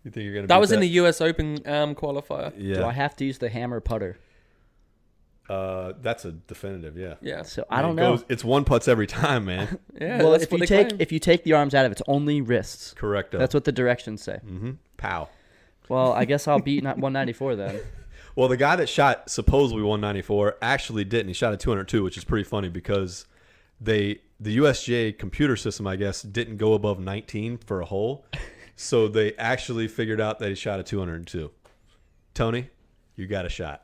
You 0.04 0.12
think 0.12 0.26
you're 0.26 0.34
going 0.34 0.44
to? 0.44 0.48
That 0.48 0.60
was 0.60 0.72
in 0.72 0.80
the 0.80 0.88
U.S. 0.90 1.22
Open 1.22 1.58
um, 1.66 1.96
qualifier. 1.96 2.54
Yeah. 2.56 2.76
Do 2.76 2.84
I 2.86 2.92
have 2.94 3.16
to 3.18 3.26
use 3.26 3.38
the 3.40 3.50
hammer 3.50 3.80
putter? 3.80 4.18
Uh, 5.52 5.94
that's 6.02 6.24
a 6.26 6.32
definitive. 6.32 6.98
Yeah. 6.98 7.16
Yeah. 7.22 7.42
So 7.44 7.66
I 7.70 7.82
don't 7.82 7.92
it 7.92 8.02
know. 8.02 8.16
goes- 8.18 8.26
it's 8.30 8.44
one 8.44 8.64
putts 8.64 8.88
every 8.88 9.08
time, 9.08 9.46
man. 9.46 9.80
Yeah. 10.00 10.18
well, 10.20 10.32
that's 10.32 10.46
if 10.46 10.52
what 10.52 10.62
you 10.62 10.68
they 10.68 10.78
take 10.78 10.88
claim. 10.90 11.02
if 11.02 11.12
you 11.12 11.20
take 11.20 11.44
the 11.44 11.54
arms 11.54 11.76
out 11.76 11.86
of 11.86 11.92
it, 11.92 12.00
it's 12.00 12.08
only 12.08 12.42
wrists. 12.42 12.94
Correct. 12.94 13.32
That's 13.32 13.54
what 13.54 13.66
the 13.66 13.72
directions 13.72 14.24
say. 14.24 14.40
Mm-hmm. 14.46 14.72
Pow. 14.98 15.30
Well, 15.90 16.14
I 16.14 16.26
guess 16.26 16.48
I'll 16.48 16.60
beat 16.60 16.84
not 16.90 16.98
194 16.98 17.56
then. 17.56 17.80
Well, 18.34 18.48
the 18.48 18.56
guy 18.56 18.78
that 18.78 18.88
shot 18.88 19.30
supposedly 19.30 19.84
194 19.84 20.56
actually 20.62 21.04
didn't. 21.04 21.28
He 21.28 21.34
shot 21.34 21.54
a 21.54 21.58
202, 21.58 22.02
which 22.02 22.16
is 22.18 22.24
pretty 22.24 22.46
funny 22.46 22.70
because 22.70 23.26
they 23.82 24.22
the 24.40 24.58
USGA 24.58 25.20
computer 25.20 25.58
system, 25.58 25.86
I 25.86 25.98
guess, 25.98 26.22
didn't 26.22 26.56
go 26.56 26.72
above 26.74 26.98
19 26.98 27.58
for 27.58 27.82
a 27.82 27.86
hole, 27.86 28.26
so 28.78 29.10
they 29.10 29.34
actually 29.36 29.90
figured 29.90 30.22
out 30.22 30.40
that 30.40 30.48
he 30.48 30.56
shot 30.56 30.80
a 30.80 30.84
202. 30.84 31.52
Tony, 32.34 32.70
you 33.18 33.28
got 33.28 33.46
a 33.46 33.50
shot. 33.50 33.84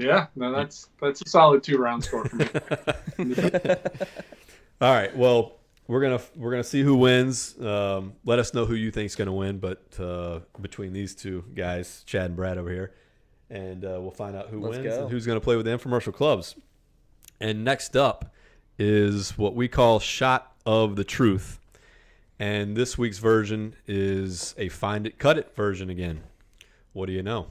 Yeah, 0.00 0.26
no, 0.34 0.50
that's 0.52 0.88
that's 1.00 1.20
a 1.20 1.28
solid 1.28 1.62
two-round 1.62 2.02
score 2.04 2.24
for 2.24 2.36
me. 2.36 2.48
All 4.80 4.94
right. 4.94 5.14
Well, 5.14 5.58
we're 5.88 6.00
gonna 6.00 6.20
we're 6.36 6.52
gonna 6.52 6.64
see 6.64 6.82
who 6.82 6.94
wins. 6.94 7.60
Um, 7.60 8.14
let 8.24 8.38
us 8.38 8.54
know 8.54 8.64
who 8.64 8.74
you 8.74 8.90
think's 8.90 9.14
gonna 9.14 9.32
win. 9.32 9.58
But 9.58 9.82
uh, 10.00 10.40
between 10.60 10.92
these 10.92 11.14
two 11.14 11.44
guys, 11.54 12.02
Chad 12.06 12.26
and 12.26 12.36
Brad 12.36 12.56
over 12.56 12.70
here, 12.70 12.94
and 13.50 13.84
uh, 13.84 13.98
we'll 14.00 14.10
find 14.10 14.34
out 14.34 14.48
who 14.48 14.60
Let's 14.60 14.78
wins 14.78 14.94
go. 14.94 15.02
and 15.02 15.10
who's 15.10 15.26
gonna 15.26 15.40
play 15.40 15.56
with 15.56 15.66
the 15.66 15.76
infomercial 15.76 16.14
clubs. 16.14 16.54
And 17.40 17.64
next 17.64 17.96
up 17.96 18.32
is 18.78 19.36
what 19.36 19.54
we 19.54 19.68
call 19.68 20.00
shot 20.00 20.52
of 20.64 20.96
the 20.96 21.04
truth. 21.04 21.58
And 22.38 22.74
this 22.74 22.96
week's 22.96 23.18
version 23.18 23.74
is 23.86 24.54
a 24.56 24.70
find 24.70 25.06
it 25.06 25.18
cut 25.18 25.36
it 25.36 25.54
version 25.54 25.90
again. 25.90 26.22
What 26.94 27.06
do 27.06 27.12
you 27.12 27.22
know? 27.22 27.48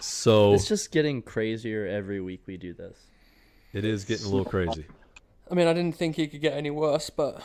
So 0.00 0.54
It's 0.54 0.68
just 0.68 0.90
getting 0.92 1.22
crazier 1.22 1.86
every 1.86 2.20
week 2.20 2.42
we 2.46 2.56
do 2.56 2.72
this. 2.74 2.96
it 3.72 3.84
is 3.84 4.04
getting 4.04 4.26
a 4.26 4.28
little 4.28 4.44
crazy. 4.44 4.86
I 5.50 5.54
mean, 5.54 5.66
I 5.66 5.72
didn't 5.72 5.96
think 5.96 6.16
he 6.16 6.26
could 6.28 6.40
get 6.40 6.54
any 6.54 6.70
worse, 6.70 7.10
but 7.10 7.42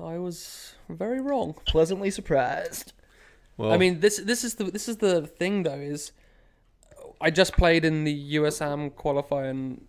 I 0.00 0.18
was 0.18 0.74
very 0.88 1.20
wrong. 1.20 1.54
Pleasantly 1.66 2.10
surprised. 2.10 2.92
Well, 3.56 3.72
I 3.72 3.76
mean, 3.78 4.00
this 4.00 4.18
this 4.18 4.44
is 4.44 4.54
the 4.54 4.64
this 4.64 4.88
is 4.88 4.98
the 4.98 5.26
thing 5.26 5.62
though 5.62 5.80
is 5.80 6.12
I 7.20 7.30
just 7.30 7.54
played 7.56 7.84
in 7.84 8.04
the 8.04 8.34
USAM 8.36 8.94
qualifying, 8.94 9.86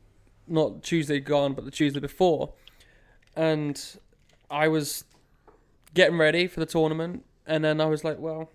not 0.47 0.83
Tuesday 0.83 1.19
gone, 1.19 1.53
but 1.53 1.65
the 1.65 1.71
Tuesday 1.71 1.99
before, 1.99 2.53
and 3.35 3.81
I 4.49 4.67
was 4.69 5.03
getting 5.93 6.17
ready 6.17 6.47
for 6.47 6.59
the 6.61 6.65
tournament, 6.65 7.25
and 7.45 7.63
then 7.63 7.81
I 7.81 7.85
was 7.85 8.03
like, 8.05 8.19
well, 8.19 8.49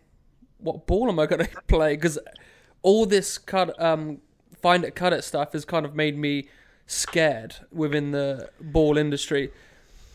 what 0.59 0.87
ball 0.87 1.09
am 1.09 1.19
I 1.19 1.27
going 1.27 1.45
to 1.47 1.63
play? 1.69 1.95
Because 1.97 2.19
all 2.83 3.07
this 3.07 3.39
cut 3.39 3.81
um 3.81 4.19
find 4.61 4.85
it 4.85 4.95
cut 4.95 5.13
it 5.13 5.23
stuff 5.25 5.53
has 5.53 5.65
kind 5.65 5.85
of 5.87 5.95
made 5.95 6.17
me 6.17 6.49
scared 6.87 7.57
within 7.73 8.11
the 8.11 8.51
ball 8.61 8.97
industry. 8.99 9.51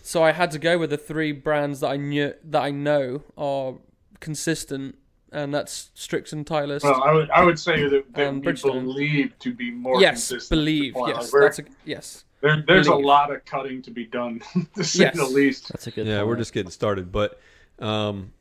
So 0.04 0.24
I 0.24 0.32
had 0.32 0.52
to 0.52 0.60
go 0.60 0.78
with 0.78 0.90
the 0.92 0.98
three 0.98 1.32
brands 1.34 1.82
that 1.82 1.88
I 1.90 1.98
knew 1.98 2.34
that 2.46 2.62
I 2.62 2.72
know 2.72 3.24
are 3.38 3.76
consistent, 4.22 4.98
and 5.32 5.54
that's 5.54 5.92
Strix 5.96 6.32
and 6.32 6.46
Titleist. 6.46 6.84
Well, 6.84 7.04
I 7.04 7.12
would 7.12 7.30
I 7.32 7.44
would 7.44 7.60
say 7.60 7.88
that, 7.90 8.14
that 8.14 8.28
Um, 8.28 8.40
we 8.42 8.48
Bridgestone. 8.48 8.84
believe 8.86 9.38
to 9.40 9.54
be 9.54 9.72
more 9.72 10.00
yes, 10.00 10.30
consistent. 10.30 10.50
believe. 10.58 10.94
Yes, 10.96 11.34
we're- 11.34 11.46
that's 11.46 11.60
a, 11.60 11.64
yes. 11.84 12.24
there, 12.42 12.64
there's 12.66 12.88
believe. 12.88 13.04
a 13.04 13.08
lot 13.08 13.34
of 13.36 13.44
cutting 13.46 13.82
to 13.82 13.92
be 13.92 14.06
done, 14.06 14.42
to 14.76 14.84
say 14.84 15.06
Yes. 15.06 15.18
the 15.18 15.26
least. 15.26 15.70
That's 15.74 15.88
a 15.88 15.92
good 15.92 16.08
yeah, 16.08 16.24
we're 16.24 16.38
just 16.38 16.54
getting 16.54 16.72
started. 16.72 17.12
But 17.12 17.40
um, 17.80 18.32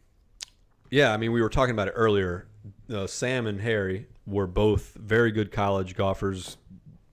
yeah, 0.91 1.13
I 1.13 1.17
mean, 1.17 1.33
we 1.33 1.43
were 1.43 1.49
talking 1.51 1.73
about 1.75 1.89
it 1.89 1.95
earlier. 1.97 2.47
Uh, 2.89 3.07
Sam 3.09 3.47
and 3.49 3.61
Harry 3.61 4.07
were 4.27 4.47
both 4.47 4.95
very 4.95 5.31
good 5.31 5.53
college 5.53 5.95
golfers, 5.95 6.57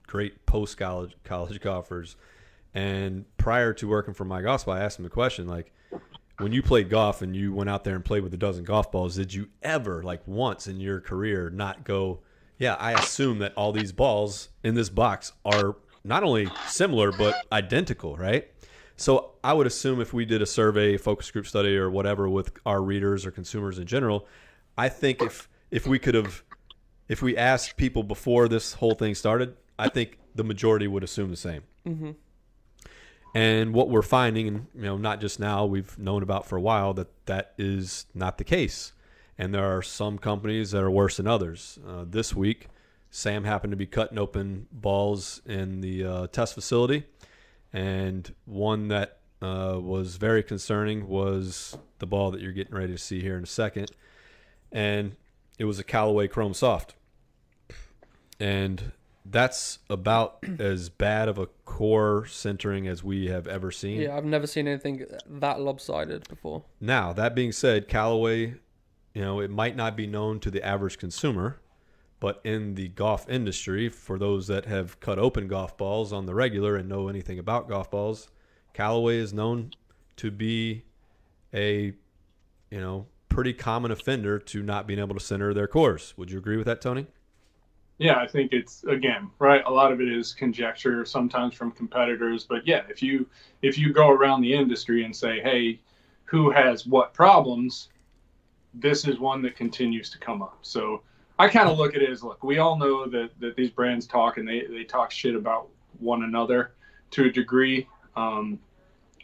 great 0.07 0.45
post 0.45 0.77
college 0.77 1.15
college 1.23 1.59
golfers. 1.61 2.15
And 2.73 3.25
prior 3.37 3.73
to 3.73 3.87
working 3.87 4.13
for 4.13 4.25
MyGolfSpy, 4.25 4.73
I 4.73 4.81
asked 4.81 4.97
him 4.97 5.03
the 5.03 5.09
question 5.09 5.47
like, 5.47 5.71
when 6.39 6.51
you 6.51 6.63
played 6.63 6.89
golf 6.89 7.21
and 7.21 7.35
you 7.35 7.53
went 7.53 7.69
out 7.69 7.83
there 7.83 7.95
and 7.95 8.03
played 8.03 8.23
with 8.23 8.33
a 8.33 8.37
dozen 8.37 8.63
golf 8.63 8.91
balls, 8.91 9.15
did 9.15 9.33
you 9.33 9.49
ever, 9.61 10.01
like 10.01 10.27
once 10.27 10.67
in 10.67 10.79
your 10.79 10.99
career, 10.99 11.51
not 11.51 11.83
go, 11.83 12.19
yeah, 12.57 12.73
I 12.79 12.93
assume 12.93 13.39
that 13.39 13.53
all 13.55 13.71
these 13.71 13.91
balls 13.91 14.49
in 14.63 14.73
this 14.73 14.89
box 14.89 15.33
are 15.45 15.75
not 16.03 16.23
only 16.23 16.49
similar, 16.67 17.11
but 17.11 17.35
identical, 17.51 18.17
right? 18.17 18.49
So 18.95 19.31
I 19.43 19.53
would 19.53 19.67
assume 19.67 20.01
if 20.01 20.13
we 20.13 20.25
did 20.25 20.41
a 20.41 20.45
survey, 20.45 20.97
focus 20.97 21.29
group 21.31 21.47
study, 21.47 21.77
or 21.77 21.89
whatever 21.89 22.27
with 22.29 22.51
our 22.65 22.81
readers 22.81 23.25
or 23.25 23.31
consumers 23.31 23.79
in 23.79 23.85
general, 23.85 24.27
I 24.77 24.89
think 24.89 25.21
if 25.21 25.49
if 25.71 25.87
we 25.87 25.97
could 25.97 26.13
have, 26.13 26.43
if 27.07 27.21
we 27.21 27.37
asked 27.37 27.77
people 27.77 28.03
before 28.03 28.47
this 28.47 28.73
whole 28.73 28.95
thing 28.95 29.15
started, 29.15 29.55
I 29.77 29.89
think 29.89 30.17
the 30.35 30.43
majority 30.43 30.87
would 30.87 31.03
assume 31.03 31.29
the 31.29 31.35
same. 31.37 31.63
hmm 31.85 32.11
And 33.35 33.73
what 33.73 33.89
we're 33.89 34.01
finding, 34.01 34.47
and 34.47 34.67
you 34.75 34.83
know, 34.83 34.97
not 34.97 35.19
just 35.21 35.39
now, 35.39 35.65
we've 35.65 35.97
known 35.97 36.23
about 36.23 36.45
for 36.47 36.57
a 36.57 36.61
while 36.61 36.93
that 36.93 37.25
that 37.25 37.53
is 37.57 38.05
not 38.13 38.37
the 38.37 38.43
case. 38.43 38.93
And 39.37 39.53
there 39.53 39.65
are 39.65 39.81
some 39.81 40.19
companies 40.19 40.71
that 40.71 40.83
are 40.83 40.91
worse 40.91 41.17
than 41.17 41.27
others. 41.27 41.79
Uh, 41.87 42.05
this 42.07 42.35
week, 42.35 42.67
Sam 43.09 43.43
happened 43.43 43.71
to 43.71 43.77
be 43.77 43.87
cutting 43.87 44.17
open 44.17 44.67
balls 44.71 45.41
in 45.45 45.81
the 45.81 46.05
uh, 46.05 46.27
test 46.27 46.53
facility, 46.53 47.05
and 47.71 48.33
one 48.45 48.87
that 48.89 49.17
uh, 49.41 49.77
was 49.81 50.15
very 50.17 50.43
concerning 50.43 51.07
was 51.07 51.77
the 51.99 52.05
ball 52.07 52.31
that 52.31 52.41
you're 52.41 52.51
getting 52.51 52.75
ready 52.75 52.93
to 52.93 52.97
see 52.97 53.21
here 53.21 53.37
in 53.37 53.43
a 53.43 53.47
second, 53.47 53.91
and 54.71 55.15
it 55.57 55.65
was 55.65 55.79
a 55.79 55.83
Callaway 55.83 56.27
Chrome 56.27 56.53
Soft, 56.53 56.95
and 58.39 58.91
that's 59.25 59.79
about 59.89 60.43
as 60.59 60.89
bad 60.89 61.27
of 61.29 61.37
a 61.37 61.47
core 61.65 62.25
centering 62.25 62.87
as 62.87 63.03
we 63.03 63.27
have 63.27 63.47
ever 63.47 63.71
seen. 63.71 64.01
Yeah, 64.01 64.17
I've 64.17 64.25
never 64.25 64.47
seen 64.47 64.67
anything 64.67 65.05
that 65.25 65.59
lopsided 65.59 66.27
before. 66.27 66.63
Now, 66.79 67.13
that 67.13 67.35
being 67.35 67.51
said, 67.51 67.87
Callaway, 67.87 68.55
you 69.13 69.21
know, 69.21 69.39
it 69.39 69.49
might 69.49 69.75
not 69.75 69.95
be 69.95 70.07
known 70.07 70.39
to 70.41 70.51
the 70.51 70.63
average 70.65 70.97
consumer, 70.97 71.59
but 72.19 72.41
in 72.43 72.75
the 72.75 72.89
golf 72.89 73.29
industry, 73.29 73.89
for 73.89 74.17
those 74.17 74.47
that 74.47 74.65
have 74.65 74.99
cut 74.99 75.19
open 75.19 75.47
golf 75.47 75.77
balls 75.77 76.13
on 76.13 76.25
the 76.25 76.35
regular 76.35 76.75
and 76.75 76.89
know 76.89 77.07
anything 77.07 77.39
about 77.39 77.67
golf 77.67 77.91
balls, 77.91 78.29
Callaway 78.73 79.17
is 79.17 79.33
known 79.33 79.71
to 80.17 80.31
be 80.31 80.83
a, 81.53 81.93
you 82.71 82.79
know, 82.79 83.07
pretty 83.33 83.53
common 83.53 83.91
offender 83.91 84.37
to 84.37 84.61
not 84.61 84.85
being 84.85 84.99
able 84.99 85.15
to 85.15 85.19
center 85.19 85.53
their 85.53 85.67
cores. 85.67 86.13
Would 86.17 86.29
you 86.31 86.37
agree 86.37 86.55
with 86.55 86.67
that, 86.67 86.81
Tony? 86.81 87.07
Yeah, 87.97 88.17
I 88.17 88.27
think 88.27 88.53
it's 88.53 88.83
again 88.83 89.29
right. 89.39 89.63
A 89.65 89.71
lot 89.71 89.91
of 89.91 90.01
it 90.01 90.07
is 90.07 90.33
conjecture, 90.33 91.05
sometimes 91.05 91.53
from 91.53 91.71
competitors. 91.71 92.43
But 92.43 92.67
yeah, 92.67 92.83
if 92.89 93.01
you 93.01 93.27
if 93.61 93.77
you 93.77 93.93
go 93.93 94.09
around 94.09 94.41
the 94.41 94.53
industry 94.53 95.03
and 95.05 95.15
say, 95.15 95.39
hey, 95.41 95.79
who 96.25 96.51
has 96.51 96.85
what 96.85 97.13
problems, 97.13 97.89
this 98.73 99.07
is 99.07 99.19
one 99.19 99.41
that 99.43 99.55
continues 99.55 100.09
to 100.11 100.17
come 100.19 100.41
up. 100.41 100.59
So 100.61 101.01
I 101.39 101.47
kind 101.49 101.69
of 101.69 101.77
look 101.77 101.95
at 101.95 102.01
it 102.01 102.09
as 102.09 102.23
look, 102.23 102.43
we 102.43 102.57
all 102.59 102.77
know 102.77 103.07
that 103.07 103.29
that 103.39 103.55
these 103.55 103.69
brands 103.69 104.07
talk 104.07 104.37
and 104.37 104.47
they 104.47 104.65
they 104.69 104.83
talk 104.83 105.11
shit 105.11 105.35
about 105.35 105.69
one 105.99 106.23
another 106.23 106.73
to 107.11 107.25
a 107.25 107.31
degree. 107.31 107.87
Um, 108.15 108.59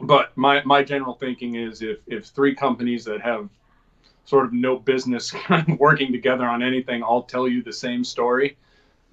but 0.01 0.35
my 0.37 0.63
my 0.63 0.83
general 0.83 1.13
thinking 1.13 1.55
is 1.55 1.81
if 1.81 1.99
if 2.07 2.27
three 2.27 2.55
companies 2.55 3.03
that 3.05 3.21
have 3.21 3.49
sort 4.29 4.45
of 4.45 4.53
no 4.53 4.77
business 4.77 5.33
working 5.79 6.11
together 6.11 6.45
on 6.45 6.61
anything 6.61 7.01
all 7.01 7.23
tell 7.23 7.47
you 7.47 7.63
the 7.63 7.73
same 7.73 8.03
story, 8.03 8.55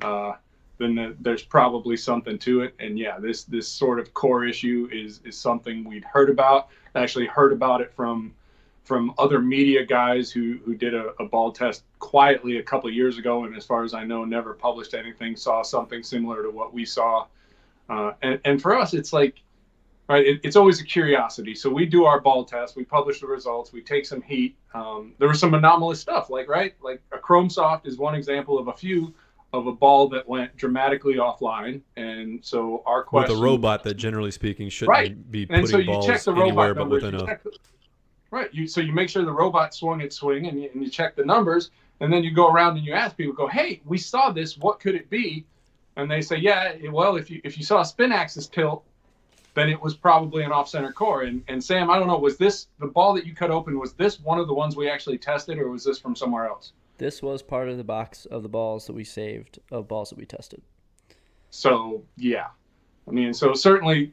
uh, 0.02 0.32
then 0.76 0.94
the, 0.94 1.16
there's 1.20 1.42
probably 1.42 1.96
something 1.96 2.38
to 2.38 2.60
it. 2.60 2.74
And 2.78 2.98
yeah, 2.98 3.18
this 3.18 3.44
this 3.44 3.66
sort 3.66 3.98
of 3.98 4.12
core 4.12 4.44
issue 4.44 4.90
is 4.92 5.20
is 5.24 5.36
something 5.38 5.84
we'd 5.84 6.04
heard 6.04 6.28
about. 6.28 6.68
Actually 6.94 7.26
heard 7.26 7.54
about 7.54 7.80
it 7.80 7.94
from 7.94 8.34
from 8.84 9.14
other 9.16 9.40
media 9.40 9.86
guys 9.86 10.30
who 10.30 10.58
who 10.66 10.74
did 10.74 10.92
a, 10.92 11.14
a 11.18 11.24
ball 11.24 11.50
test 11.50 11.84
quietly 11.98 12.58
a 12.58 12.62
couple 12.62 12.90
of 12.90 12.94
years 12.94 13.16
ago, 13.16 13.44
and 13.44 13.56
as 13.56 13.64
far 13.64 13.84
as 13.84 13.94
I 13.94 14.04
know, 14.04 14.22
never 14.26 14.52
published 14.52 14.92
anything. 14.92 15.34
Saw 15.34 15.62
something 15.62 16.02
similar 16.02 16.42
to 16.42 16.50
what 16.50 16.74
we 16.74 16.84
saw. 16.84 17.26
Uh, 17.88 18.12
and, 18.20 18.38
and 18.44 18.60
for 18.60 18.76
us, 18.76 18.92
it's 18.92 19.14
like 19.14 19.40
right 20.08 20.26
it, 20.26 20.40
it's 20.44 20.56
always 20.56 20.80
a 20.80 20.84
curiosity. 20.84 21.54
So 21.54 21.70
we 21.70 21.86
do 21.86 22.04
our 22.04 22.20
ball 22.20 22.44
test 22.44 22.76
we 22.76 22.84
publish 22.84 23.20
the 23.20 23.26
results 23.26 23.72
we 23.72 23.82
take 23.82 24.06
some 24.06 24.22
heat. 24.22 24.56
Um, 24.74 25.14
there 25.18 25.28
was 25.28 25.40
some 25.40 25.54
anomalous 25.54 26.00
stuff 26.00 26.30
like 26.30 26.48
right 26.48 26.74
like 26.82 27.00
a 27.12 27.18
chrome 27.18 27.50
soft 27.50 27.86
is 27.86 27.98
one 27.98 28.14
example 28.14 28.58
of 28.58 28.68
a 28.68 28.72
few 28.72 29.14
of 29.52 29.66
a 29.68 29.72
ball 29.72 30.08
that 30.08 30.28
went 30.28 30.54
dramatically 30.56 31.14
offline. 31.14 31.80
And 31.96 32.44
so 32.44 32.82
our 32.84 32.98
With 32.98 33.06
question 33.06 33.36
a 33.36 33.40
robot 33.40 33.84
that, 33.84 33.94
generally 33.94 34.30
speaking, 34.30 34.68
shouldn't 34.68 34.90
Right. 34.90 35.30
be 35.30 35.46
and 35.46 35.62
putting 35.62 35.70
so 35.70 35.78
you 35.78 35.86
balls 35.86 36.06
check 36.06 36.22
the 36.24 36.32
anywhere 36.32 36.74
robot 36.74 36.74
but 36.74 36.80
numbers. 36.80 37.02
within 37.04 37.20
you 37.20 37.26
a. 37.26 37.40
right 38.30 38.52
you 38.52 38.66
so 38.66 38.80
you 38.80 38.92
make 38.92 39.08
sure 39.08 39.24
the 39.24 39.32
robot 39.32 39.74
swung 39.74 40.00
its 40.00 40.16
swing 40.16 40.46
and 40.46 40.60
you, 40.60 40.68
and 40.72 40.82
you 40.82 40.90
check 40.90 41.16
the 41.16 41.24
numbers. 41.24 41.70
And 42.00 42.12
then 42.12 42.22
you 42.24 42.32
go 42.34 42.48
around 42.52 42.76
and 42.76 42.84
you 42.84 42.92
ask 42.92 43.16
people 43.16 43.34
go 43.34 43.48
hey 43.48 43.80
we 43.84 43.98
saw 43.98 44.30
this. 44.30 44.58
What 44.58 44.80
could 44.80 44.94
it 44.94 45.08
be? 45.08 45.46
And 45.96 46.10
they 46.10 46.20
say 46.20 46.36
yeah 46.36 46.74
well 46.90 47.16
if 47.16 47.30
you 47.30 47.40
if 47.44 47.56
you 47.56 47.64
saw 47.64 47.80
a 47.80 47.84
spin 47.84 48.12
axis 48.12 48.46
tilt 48.48 48.84
then 49.56 49.68
it 49.68 49.82
was 49.82 49.96
probably 49.96 50.44
an 50.44 50.52
off-center 50.52 50.92
core. 50.92 51.22
And, 51.22 51.42
and 51.48 51.64
Sam, 51.64 51.90
I 51.90 51.98
don't 51.98 52.06
know, 52.06 52.18
was 52.18 52.36
this 52.36 52.68
the 52.78 52.86
ball 52.86 53.14
that 53.14 53.26
you 53.26 53.34
cut 53.34 53.50
open? 53.50 53.80
Was 53.80 53.94
this 53.94 54.20
one 54.20 54.38
of 54.38 54.46
the 54.46 54.54
ones 54.54 54.76
we 54.76 54.88
actually 54.88 55.18
tested, 55.18 55.58
or 55.58 55.70
was 55.70 55.82
this 55.82 55.98
from 55.98 56.14
somewhere 56.14 56.46
else? 56.46 56.72
This 56.98 57.22
was 57.22 57.42
part 57.42 57.68
of 57.68 57.76
the 57.76 57.84
box 57.84 58.26
of 58.26 58.42
the 58.42 58.48
balls 58.48 58.86
that 58.86 58.92
we 58.92 59.02
saved 59.02 59.58
of 59.72 59.88
balls 59.88 60.10
that 60.10 60.18
we 60.18 60.26
tested. 60.26 60.62
So 61.50 62.04
yeah, 62.16 62.48
I 63.08 63.10
mean, 63.10 63.34
so 63.34 63.54
certainly, 63.54 64.12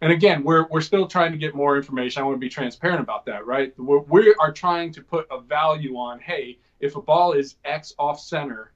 and 0.00 0.12
again, 0.12 0.42
we're 0.44 0.66
we're 0.68 0.80
still 0.80 1.06
trying 1.06 1.32
to 1.32 1.38
get 1.38 1.54
more 1.54 1.76
information. 1.76 2.22
I 2.22 2.24
want 2.24 2.36
to 2.36 2.40
be 2.40 2.48
transparent 2.48 3.00
about 3.00 3.26
that, 3.26 3.46
right? 3.46 3.72
We're, 3.78 4.00
we 4.00 4.34
are 4.38 4.52
trying 4.52 4.92
to 4.92 5.02
put 5.02 5.26
a 5.30 5.40
value 5.40 5.96
on, 5.96 6.20
hey, 6.20 6.58
if 6.80 6.96
a 6.96 7.00
ball 7.00 7.32
is 7.32 7.56
X 7.64 7.94
off 7.98 8.20
center, 8.20 8.72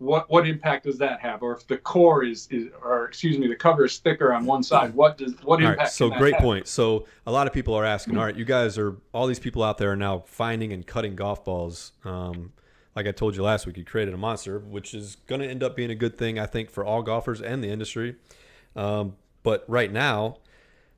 what 0.00 0.30
what 0.30 0.48
impact 0.48 0.84
does 0.86 0.98
that 0.98 1.20
have? 1.20 1.42
Or 1.42 1.54
if 1.54 1.66
the 1.66 1.76
core 1.78 2.24
is 2.24 2.48
is, 2.50 2.68
or 2.82 3.06
excuse 3.06 3.38
me, 3.38 3.48
the 3.48 3.56
cover 3.56 3.84
is 3.84 3.98
thicker 3.98 4.32
on 4.32 4.46
one 4.46 4.62
side, 4.62 4.94
what 4.94 5.18
does 5.18 5.34
what 5.42 5.60
All 5.62 5.72
impact? 5.72 5.78
right, 5.78 5.88
so 5.90 6.10
great 6.10 6.34
have? 6.34 6.42
point. 6.42 6.66
So 6.68 7.06
a 7.26 7.32
lot 7.32 7.46
of 7.46 7.52
people 7.52 7.74
are 7.74 7.84
asking, 7.84 8.16
all 8.16 8.24
right, 8.24 8.34
you 8.36 8.44
guys 8.46 8.78
are 8.78 8.96
all 9.12 9.26
these 9.26 9.38
people 9.38 9.62
out 9.62 9.78
there 9.78 9.92
are 9.92 9.96
now 9.96 10.20
finding 10.26 10.72
and 10.72 10.86
cutting 10.86 11.16
golf 11.16 11.44
balls. 11.44 11.92
Um, 12.04 12.52
like 12.96 13.06
I 13.06 13.12
told 13.12 13.36
you 13.36 13.42
last 13.42 13.66
week, 13.66 13.76
you 13.76 13.84
created 13.84 14.14
a 14.14 14.16
monster, 14.16 14.58
which 14.58 14.94
is 14.94 15.16
going 15.26 15.40
to 15.42 15.46
end 15.46 15.62
up 15.62 15.76
being 15.76 15.90
a 15.90 15.94
good 15.94 16.18
thing, 16.18 16.38
I 16.38 16.46
think, 16.46 16.70
for 16.70 16.84
all 16.84 17.02
golfers 17.02 17.40
and 17.40 17.62
the 17.62 17.68
industry. 17.68 18.16
Um, 18.74 19.16
but 19.42 19.64
right 19.68 19.92
now, 19.92 20.38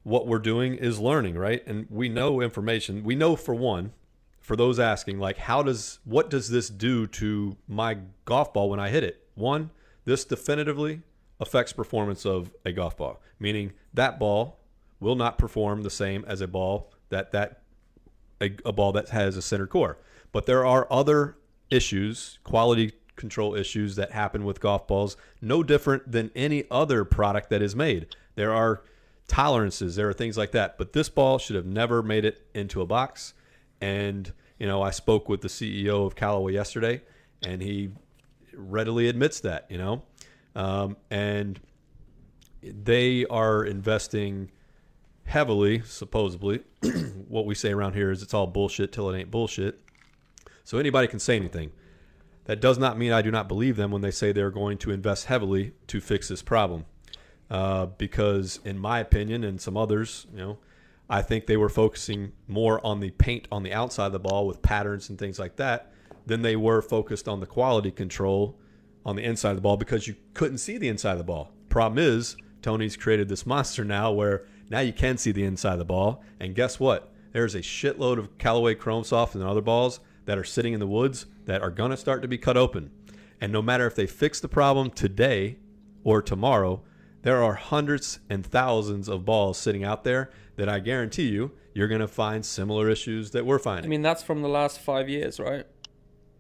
what 0.05 0.27
we're 0.27 0.39
doing 0.39 0.75
is 0.75 0.99
learning, 0.99 1.37
right? 1.37 1.63
And 1.67 1.87
we 1.91 2.09
know 2.09 2.41
information. 2.41 3.05
We 3.05 3.15
know 3.15 3.37
for 3.37 3.55
one, 3.55 3.93
for 4.43 4.57
those 4.57 4.79
asking, 4.79 5.19
like 5.19 5.39
how 5.39 5.63
does 5.63 6.01
what 6.05 6.29
does 6.29 6.51
this 6.51 6.69
do 6.69 7.07
to 7.07 7.57
my 7.67 7.99
golf 8.25 8.53
ball 8.53 8.69
when 8.69 8.81
I 8.81 8.91
hit 8.91 9.05
it? 9.05 9.27
One, 9.35 9.71
this 10.05 10.25
definitively 10.25 11.01
affects 11.41 11.73
performance 11.73 12.27
of 12.27 12.51
a 12.65 12.73
golf 12.73 12.97
ball, 12.97 13.23
meaning 13.39 13.73
that 13.95 14.19
ball 14.19 14.59
will 15.01 15.17
not 15.17 15.39
perform 15.39 15.83
the 15.83 15.91
same 15.91 16.25
as 16.27 16.41
a 16.41 16.49
ball 16.49 16.93
that 17.09 17.33
that 17.33 17.63
a, 18.41 18.55
a 18.65 18.73
ball 18.73 18.93
that 18.93 19.09
has 19.09 19.37
a 19.37 19.43
center 19.43 19.67
core. 19.67 19.99
But 20.33 20.47
there 20.47 20.67
are 20.67 20.87
other 20.91 21.37
issues, 21.71 22.39
quality 22.45 22.93
control 23.17 23.55
issues 23.55 23.97
that 23.97 24.11
happen 24.11 24.45
with 24.45 24.61
golf 24.61 24.87
balls, 24.87 25.17
no 25.41 25.63
different 25.63 26.11
than 26.11 26.31
any 26.35 26.65
other 26.71 27.05
product 27.05 27.51
that 27.51 27.63
is 27.63 27.77
made. 27.77 28.15
There 28.35 28.53
are 28.53 28.83
tolerances, 29.29 29.97
there 29.97 30.09
are 30.09 30.13
things 30.13 30.37
like 30.37 30.53
that. 30.53 30.79
But 30.79 30.93
this 30.93 31.09
ball 31.09 31.39
should 31.39 31.57
have 31.57 31.67
never 31.67 32.03
made 32.03 32.25
it 32.25 32.47
into 32.55 32.81
a 32.81 32.87
box. 32.87 33.35
And, 33.83 34.33
you 34.59 34.67
know, 34.67 34.81
I 34.81 34.91
spoke 34.91 35.29
with 35.29 35.41
the 35.41 35.49
CEO 35.49 36.07
of 36.07 36.15
Callaway 36.15 36.53
yesterday, 36.53 37.03
and 37.45 37.61
he 37.61 37.91
readily 38.55 39.09
admits 39.09 39.41
that, 39.41 39.67
you 39.69 39.77
know. 39.77 40.03
Um, 40.55 40.97
and 41.11 41.61
they 42.63 43.27
are 43.27 43.65
investing 43.65 44.51
heavily, 45.25 45.83
supposedly. 45.85 46.63
what 47.29 47.45
we 47.45 47.55
say 47.55 47.73
around 47.73 47.95
here 47.95 48.11
is 48.11 48.23
it's 48.23 48.35
all 48.35 48.47
bullshit 48.47 48.93
till 48.93 49.11
it 49.11 49.19
ain't 49.19 49.31
bullshit. 49.31 49.81
So 50.65 50.79
anybody 50.79 51.09
can 51.09 51.19
say 51.19 51.37
anything. 51.37 51.73
That 52.45 52.61
does 52.61 52.79
not 52.79 52.99
mean 52.99 53.13
I 53.13 53.23
do 53.23 53.31
not 53.31 53.49
believe 53.49 53.77
them 53.77 53.91
when 53.91 54.03
they 54.03 54.11
say 54.11 54.33
they're 54.33 54.51
going 54.51 54.79
to 54.79 54.91
invest 54.91 55.27
heavily 55.27 55.73
to 55.89 56.01
fix 56.01 56.29
this 56.29 56.43
problem. 56.43 56.87
Uh, 57.51 57.87
because, 57.87 58.61
in 58.65 58.79
my 58.79 59.01
opinion, 59.01 59.45
and 59.45 59.61
some 59.61 59.77
others, 59.77 60.27
you 60.33 60.39
know, 60.39 60.59
I 61.13 61.21
think 61.21 61.47
they 61.47 61.59
were 61.59 61.69
focusing 61.69 62.33
more 62.49 62.85
on 62.87 63.01
the 63.01 63.11
paint 63.11 63.47
on 63.53 63.63
the 63.63 63.73
outside 63.75 64.07
of 64.07 64.13
the 64.13 64.19
ball 64.19 64.47
with 64.47 64.63
patterns 64.63 65.11
and 65.11 65.19
things 65.19 65.39
like 65.39 65.57
that 65.57 65.93
than 66.25 66.41
they 66.41 66.57
were 66.57 66.81
focused 66.81 67.29
on 67.29 67.39
the 67.39 67.47
quality 67.47 67.91
control 67.91 68.59
on 69.05 69.17
the 69.17 69.23
inside 69.23 69.51
of 69.51 69.57
the 69.57 69.63
ball 69.63 69.77
because 69.77 70.09
you 70.09 70.17
couldn't 70.33 70.57
see 70.57 70.79
the 70.79 70.89
inside 70.89 71.13
of 71.13 71.19
the 71.19 71.25
ball. 71.25 71.53
Problem 71.69 71.99
is, 71.99 72.39
Tony's 72.63 72.97
created 72.97 73.29
this 73.29 73.45
monster 73.45 73.85
now 73.85 74.11
where 74.11 74.47
now 74.71 74.81
you 74.81 74.95
can 74.95 75.19
see 75.19 75.33
the 75.33 75.45
inside 75.45 75.75
of 75.75 75.81
the 75.81 75.85
ball. 75.85 76.25
And 76.41 76.55
guess 76.55 76.81
what? 76.81 77.13
There's 77.33 77.55
a 77.55 77.61
shitload 77.61 78.17
of 78.17 78.39
Callaway 78.39 78.75
Chrome 78.75 79.05
Soft 79.05 79.35
and 79.35 79.45
other 79.45 79.61
balls 79.61 80.01
that 80.25 80.39
are 80.39 80.45
sitting 80.45 80.73
in 80.73 80.81
the 80.81 80.87
woods 80.87 81.27
that 81.45 81.61
are 81.61 81.71
going 81.71 81.91
to 81.91 81.97
start 81.99 82.23
to 82.23 82.29
be 82.29 82.39
cut 82.39 82.57
open. 82.57 82.91
And 83.39 83.53
no 83.53 83.61
matter 83.61 83.87
if 83.87 83.95
they 83.95 84.07
fix 84.07 84.41
the 84.41 84.49
problem 84.49 84.89
today 84.89 85.59
or 86.05 86.23
tomorrow, 86.23 86.83
there 87.21 87.43
are 87.43 87.55
hundreds 87.55 88.21
and 88.31 88.47
thousands 88.47 89.11
of 89.11 89.27
balls 89.27 89.59
sitting 89.59 89.85
out 89.85 90.05
there 90.05 90.31
that 90.57 90.69
I 90.69 90.79
guarantee 90.79 91.29
you 91.29 91.53
you're 91.75 91.89
going 91.89 92.01
to 92.01 92.09
find 92.09 92.45
similar 92.45 92.89
issues 92.91 93.31
that 93.31 93.47
we're 93.47 93.59
finding. 93.59 93.87
I 93.87 93.89
mean, 93.89 94.03
that's 94.03 94.23
from 94.23 94.43
the 94.43 94.49
last 94.49 94.81
five 94.81 95.09
years, 95.09 95.41
right? 95.41 95.67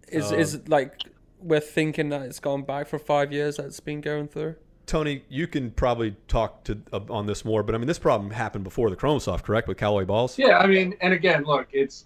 Is 0.08 0.30
Um, 0.30 0.38
is 0.38 0.54
it 0.54 0.68
like 0.68 1.02
we're 1.40 1.60
thinking 1.60 2.10
that 2.10 2.22
it's 2.22 2.40
gone 2.40 2.62
back 2.62 2.86
for 2.86 2.98
five 2.98 3.32
years 3.32 3.56
that 3.56 3.66
it's 3.66 3.80
been 3.80 4.00
going 4.00 4.28
through? 4.28 4.56
Tony, 4.84 5.24
you 5.28 5.46
can 5.46 5.70
probably 5.70 6.16
talk 6.28 6.64
to 6.64 6.78
uh, 6.92 7.00
on 7.08 7.26
this 7.26 7.44
more, 7.44 7.62
but 7.62 7.74
I 7.74 7.78
mean, 7.78 7.86
this 7.86 7.98
problem 7.98 8.30
happened 8.30 8.64
before 8.64 8.90
the 8.90 8.96
Chrome 8.96 9.20
Soft, 9.20 9.44
correct, 9.44 9.68
with 9.68 9.78
Callaway 9.78 10.04
balls? 10.04 10.38
Yeah, 10.38 10.58
I 10.58 10.66
mean, 10.66 10.94
and 11.00 11.14
again, 11.14 11.44
look, 11.44 11.68
it's. 11.72 12.04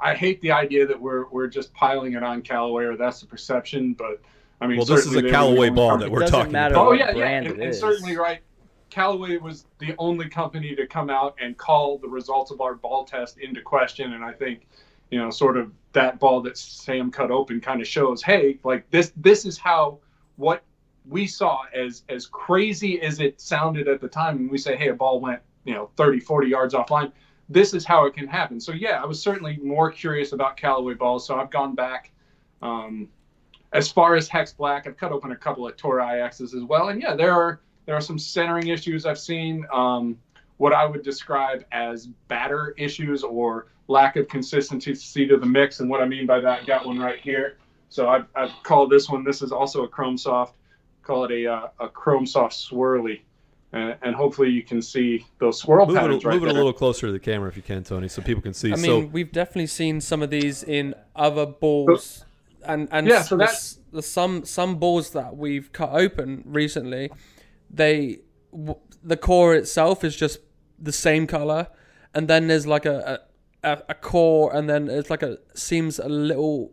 I 0.00 0.14
hate 0.14 0.40
the 0.42 0.52
idea 0.52 0.86
that 0.86 1.00
we're 1.00 1.28
we're 1.28 1.48
just 1.48 1.72
piling 1.74 2.14
it 2.14 2.22
on 2.22 2.42
Callaway, 2.42 2.84
or 2.84 2.96
that's 2.96 3.20
the 3.20 3.26
perception. 3.26 3.94
But 3.94 4.20
I 4.60 4.66
mean, 4.66 4.78
Well, 4.78 4.86
this 4.86 5.06
is 5.06 5.14
a 5.14 5.22
they 5.22 5.30
Callaway 5.30 5.70
ball 5.70 5.98
that 5.98 6.10
we're 6.10 6.26
talking 6.26 6.50
about. 6.50 6.72
Oh 6.72 6.92
yeah, 6.92 7.08
yeah, 7.08 7.14
brand 7.14 7.46
and, 7.46 7.62
and 7.62 7.74
certainly 7.74 8.16
right. 8.16 8.40
Callaway 8.98 9.36
was 9.36 9.64
the 9.78 9.94
only 9.96 10.28
company 10.28 10.74
to 10.74 10.84
come 10.84 11.08
out 11.08 11.36
and 11.40 11.56
call 11.56 11.98
the 11.98 12.08
results 12.08 12.50
of 12.50 12.60
our 12.60 12.74
ball 12.74 13.04
test 13.04 13.38
into 13.38 13.62
question, 13.62 14.14
and 14.14 14.24
I 14.24 14.32
think, 14.32 14.66
you 15.12 15.20
know, 15.20 15.30
sort 15.30 15.56
of 15.56 15.70
that 15.92 16.18
ball 16.18 16.40
that 16.40 16.58
Sam 16.58 17.12
cut 17.12 17.30
open 17.30 17.60
kind 17.60 17.80
of 17.80 17.86
shows, 17.86 18.24
hey, 18.24 18.58
like 18.64 18.90
this, 18.90 19.12
this 19.14 19.44
is 19.44 19.56
how 19.56 20.00
what 20.34 20.64
we 21.08 21.28
saw 21.28 21.60
as 21.72 22.02
as 22.08 22.26
crazy 22.26 23.00
as 23.00 23.20
it 23.20 23.40
sounded 23.40 23.86
at 23.86 24.00
the 24.00 24.08
time, 24.08 24.36
and 24.38 24.50
we 24.50 24.58
say, 24.58 24.74
hey, 24.74 24.88
a 24.88 24.94
ball 24.94 25.20
went, 25.20 25.42
you 25.64 25.74
know, 25.74 25.90
30, 25.96 26.18
40 26.18 26.48
yards 26.48 26.74
offline. 26.74 27.12
This 27.48 27.74
is 27.74 27.84
how 27.84 28.04
it 28.06 28.14
can 28.14 28.26
happen. 28.26 28.58
So 28.58 28.72
yeah, 28.72 29.00
I 29.00 29.06
was 29.06 29.22
certainly 29.22 29.58
more 29.58 29.92
curious 29.92 30.32
about 30.32 30.56
Callaway 30.56 30.94
balls, 30.94 31.24
so 31.24 31.38
I've 31.38 31.50
gone 31.50 31.76
back. 31.76 32.10
Um, 32.62 33.08
as 33.72 33.92
far 33.92 34.16
as 34.16 34.28
Hex 34.28 34.52
Black, 34.52 34.88
I've 34.88 34.96
cut 34.96 35.12
open 35.12 35.30
a 35.30 35.36
couple 35.36 35.68
of 35.68 35.76
Tour 35.76 35.98
IXs 35.98 36.52
as 36.52 36.64
well, 36.64 36.88
and 36.88 37.00
yeah, 37.00 37.14
there 37.14 37.32
are 37.32 37.60
there 37.88 37.96
are 37.96 38.02
some 38.02 38.18
centering 38.18 38.68
issues 38.68 39.06
I've 39.06 39.18
seen. 39.18 39.66
Um, 39.72 40.18
what 40.58 40.74
I 40.74 40.84
would 40.84 41.02
describe 41.02 41.64
as 41.72 42.08
batter 42.28 42.74
issues 42.76 43.22
or 43.24 43.68
lack 43.86 44.16
of 44.16 44.28
consistency 44.28 44.92
to 44.92 45.00
see 45.00 45.26
to 45.26 45.38
the 45.38 45.46
mix, 45.46 45.80
and 45.80 45.88
what 45.88 46.02
I 46.02 46.04
mean 46.04 46.26
by 46.26 46.38
that, 46.40 46.66
got 46.66 46.84
one 46.84 46.98
right 46.98 47.18
here. 47.18 47.56
So 47.88 48.10
I've, 48.10 48.26
I've 48.36 48.50
called 48.62 48.90
this 48.90 49.08
one. 49.08 49.24
This 49.24 49.40
is 49.40 49.52
also 49.52 49.84
a 49.84 49.88
Chrome 49.88 50.18
Soft. 50.18 50.54
Call 51.02 51.24
it 51.24 51.30
a 51.30 51.50
uh, 51.50 51.68
a 51.80 51.88
Chrome 51.88 52.26
Soft 52.26 52.52
swirly, 52.54 53.22
and, 53.72 53.96
and 54.02 54.14
hopefully 54.14 54.50
you 54.50 54.62
can 54.62 54.82
see 54.82 55.24
those 55.40 55.58
swirl 55.58 55.86
Move, 55.86 55.96
it, 55.96 56.00
patterns 56.00 56.24
a- 56.24 56.28
right 56.28 56.34
move 56.34 56.46
it 56.46 56.50
a 56.50 56.52
little 56.52 56.74
closer 56.74 57.06
to 57.06 57.12
the 57.12 57.18
camera 57.18 57.48
if 57.48 57.56
you 57.56 57.62
can, 57.62 57.82
Tony, 57.84 58.08
so 58.08 58.20
people 58.20 58.42
can 58.42 58.52
see. 58.52 58.70
I 58.70 58.76
mean, 58.76 58.84
so 58.84 58.98
we've 59.06 59.32
definitely 59.32 59.68
seen 59.68 60.02
some 60.02 60.20
of 60.20 60.28
these 60.28 60.62
in 60.62 60.94
other 61.16 61.46
balls, 61.46 62.26
and 62.66 62.86
and 62.92 63.06
Yeah, 63.08 63.22
so 63.22 63.38
that's- 63.38 63.78
the 63.92 64.02
some 64.02 64.44
some 64.44 64.74
balls 64.76 65.12
that 65.12 65.34
we've 65.38 65.72
cut 65.72 65.88
open 65.92 66.42
recently, 66.44 67.10
they 67.70 68.18
w- 68.52 68.78
the 69.02 69.16
core 69.16 69.54
itself 69.54 70.04
is 70.04 70.16
just 70.16 70.40
the 70.78 70.92
same 70.92 71.26
color, 71.26 71.68
and 72.14 72.28
then 72.28 72.48
there's 72.48 72.66
like 72.66 72.86
a 72.86 73.20
a, 73.62 73.70
a- 73.72 73.82
a 73.90 73.94
core, 73.94 74.54
and 74.54 74.68
then 74.68 74.88
it's 74.88 75.10
like 75.10 75.22
a 75.22 75.38
seems 75.54 75.98
a 75.98 76.08
little 76.08 76.72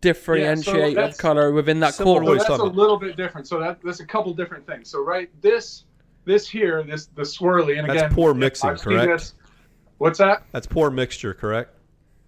differentiate 0.00 0.98
of 0.98 1.16
color 1.16 1.52
within 1.52 1.80
that 1.80 1.94
Similar 1.94 2.20
core. 2.22 2.38
So 2.40 2.44
that's 2.48 2.60
a 2.62 2.64
little 2.64 2.98
bit 2.98 3.16
different. 3.16 3.46
So 3.46 3.58
that 3.60 3.80
there's 3.82 4.00
a 4.00 4.06
couple 4.06 4.34
different 4.34 4.66
things. 4.66 4.90
So 4.90 5.02
right, 5.04 5.30
this 5.40 5.84
this 6.24 6.48
here, 6.48 6.82
this 6.82 7.06
the 7.06 7.22
swirly, 7.22 7.78
and 7.78 7.88
That's 7.88 8.02
again, 8.02 8.14
poor 8.14 8.34
mixing, 8.34 8.70
I've 8.70 8.80
correct? 8.80 9.10
this- 9.10 9.34
What's 9.98 10.18
that? 10.18 10.42
that's 10.50 10.66
poor 10.66 10.90
mixture, 10.90 11.32
correct? 11.32 11.76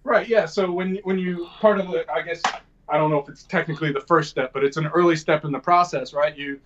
Right. 0.05 0.29
Yeah. 0.29 0.45
So 0.45 0.71
when 0.71 0.95
when 1.03 1.19
you 1.19 1.47
part 1.59 1.77
of 1.79 1.87
the, 1.91 2.09
I 2.09 2.21
guess 2.21 2.41
I 2.87 2.97
don't 2.97 3.09
know 3.11 3.17
if 3.19 3.27
it's 3.27 3.43
technically 3.43 3.91
the 3.91 3.99
first 4.01 4.29
step, 4.29 4.53
but 4.53 4.63
it's 4.63 4.77
an 4.77 4.85
early 4.87 5.17
step 5.17 5.43
in 5.43 5.51
the 5.51 5.59
process, 5.59 6.13
right? 6.13 6.37
You 6.37 6.59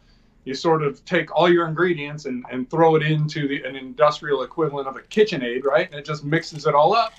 you 0.45 0.53
sort 0.53 0.83
of 0.83 1.03
take 1.05 1.35
all 1.35 1.51
your 1.51 1.67
ingredients 1.67 2.25
and, 2.25 2.45
and 2.51 2.69
throw 2.69 2.95
it 2.95 3.03
into 3.03 3.47
the 3.47 3.63
an 3.63 3.75
industrial 3.75 4.43
equivalent 4.43 4.87
of 4.87 4.95
a 4.95 5.01
KitchenAid, 5.01 5.63
right? 5.63 5.89
And 5.89 5.99
it 5.99 6.05
just 6.05 6.23
mixes 6.23 6.65
it 6.65 6.73
all 6.73 6.95
up, 6.95 7.13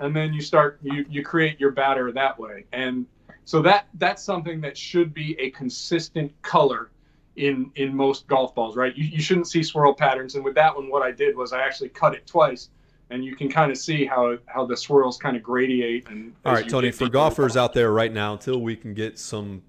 and 0.00 0.14
then 0.14 0.32
you 0.32 0.40
start 0.40 0.78
you 0.82 1.04
you 1.08 1.24
create 1.24 1.60
your 1.60 1.70
batter 1.70 2.12
that 2.12 2.38
way. 2.38 2.64
And 2.72 3.06
so 3.44 3.62
that 3.62 3.86
that's 3.94 4.22
something 4.22 4.60
that 4.62 4.76
should 4.76 5.14
be 5.14 5.38
a 5.38 5.50
consistent 5.50 6.32
color 6.42 6.90
in 7.36 7.70
in 7.76 7.94
most 7.94 8.26
golf 8.26 8.54
balls, 8.54 8.76
right? 8.76 8.96
You, 8.96 9.04
you 9.04 9.22
shouldn't 9.22 9.46
see 9.46 9.62
swirl 9.62 9.94
patterns. 9.94 10.34
And 10.34 10.44
with 10.44 10.54
that 10.56 10.74
one, 10.74 10.90
what 10.90 11.02
I 11.02 11.12
did 11.12 11.36
was 11.36 11.52
I 11.52 11.60
actually 11.60 11.90
cut 11.90 12.14
it 12.14 12.26
twice, 12.26 12.70
and 13.10 13.24
you 13.24 13.36
can 13.36 13.48
kind 13.48 13.70
of 13.70 13.78
see 13.78 14.04
how 14.04 14.38
how 14.46 14.66
the 14.66 14.76
swirls 14.76 15.18
kind 15.18 15.36
of 15.36 15.42
gradiate. 15.42 16.08
And 16.10 16.34
All 16.44 16.52
right, 16.52 16.68
Tony, 16.68 16.90
for 16.90 17.08
golfers 17.08 17.56
out 17.56 17.72
there 17.72 17.92
right 17.92 18.12
now, 18.12 18.32
until 18.32 18.60
we 18.60 18.74
can 18.74 18.94
get 18.94 19.18
some 19.18 19.62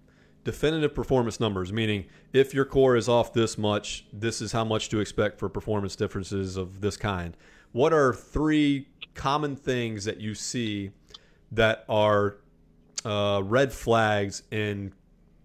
definitive 0.48 0.96
performance 0.96 1.42
numbers, 1.42 1.74
meaning 1.74 2.06
if 2.32 2.54
your 2.54 2.64
core 2.64 2.96
is 2.96 3.10
off 3.10 3.34
this 3.34 3.58
much, 3.58 4.06
this 4.14 4.42
is 4.42 4.54
how 4.54 4.64
much 4.64 4.88
to 4.88 5.02
expect 5.02 5.38
for 5.38 5.50
performance 5.50 5.96
differences 5.96 6.56
of 6.56 6.80
this 6.80 6.96
kind. 6.96 7.36
What 7.74 7.92
are 7.92 8.14
three 8.14 8.88
common 9.14 9.58
things 9.58 10.06
that 10.06 10.22
you 10.22 10.34
see 10.34 10.92
that 11.52 11.84
are 11.90 12.38
uh, 13.04 13.42
red 13.44 13.74
flags 13.74 14.44
in 14.52 14.94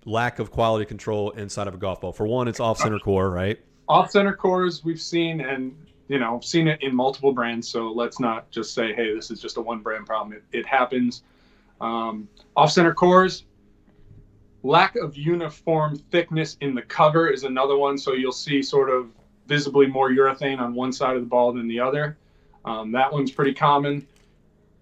lack 0.04 0.38
of 0.38 0.52
quality 0.52 0.84
control 0.84 1.30
inside 1.32 1.66
of 1.66 1.74
a 1.74 1.78
golf 1.78 2.00
ball? 2.00 2.12
For 2.12 2.24
one, 2.24 2.46
it's 2.46 2.60
off 2.60 2.78
center 2.78 3.00
core, 3.00 3.28
right? 3.28 3.58
off 3.88 4.10
center 4.10 4.32
cores 4.32 4.84
we've 4.84 5.00
seen 5.00 5.40
and 5.40 5.74
you 6.08 6.18
know 6.18 6.40
seen 6.40 6.68
it 6.68 6.80
in 6.82 6.94
multiple 6.94 7.32
brands 7.32 7.68
so 7.68 7.90
let's 7.90 8.20
not 8.20 8.50
just 8.50 8.74
say 8.74 8.94
hey 8.94 9.14
this 9.14 9.30
is 9.30 9.40
just 9.40 9.56
a 9.56 9.60
one 9.60 9.80
brand 9.80 10.06
problem 10.06 10.32
it, 10.32 10.44
it 10.56 10.64
happens 10.64 11.24
um, 11.80 12.28
off 12.56 12.70
center 12.70 12.94
cores 12.94 13.44
lack 14.62 14.96
of 14.96 15.16
uniform 15.16 15.96
thickness 15.96 16.56
in 16.60 16.74
the 16.74 16.82
cover 16.82 17.28
is 17.28 17.44
another 17.44 17.76
one 17.76 17.98
so 17.98 18.12
you'll 18.12 18.32
see 18.32 18.62
sort 18.62 18.90
of 18.90 19.10
visibly 19.46 19.86
more 19.86 20.10
urethane 20.10 20.58
on 20.60 20.74
one 20.74 20.92
side 20.92 21.16
of 21.16 21.22
the 21.22 21.28
ball 21.28 21.52
than 21.52 21.66
the 21.66 21.80
other. 21.80 22.16
Um, 22.64 22.92
that 22.92 23.12
one's 23.12 23.32
pretty 23.32 23.54
common. 23.54 24.06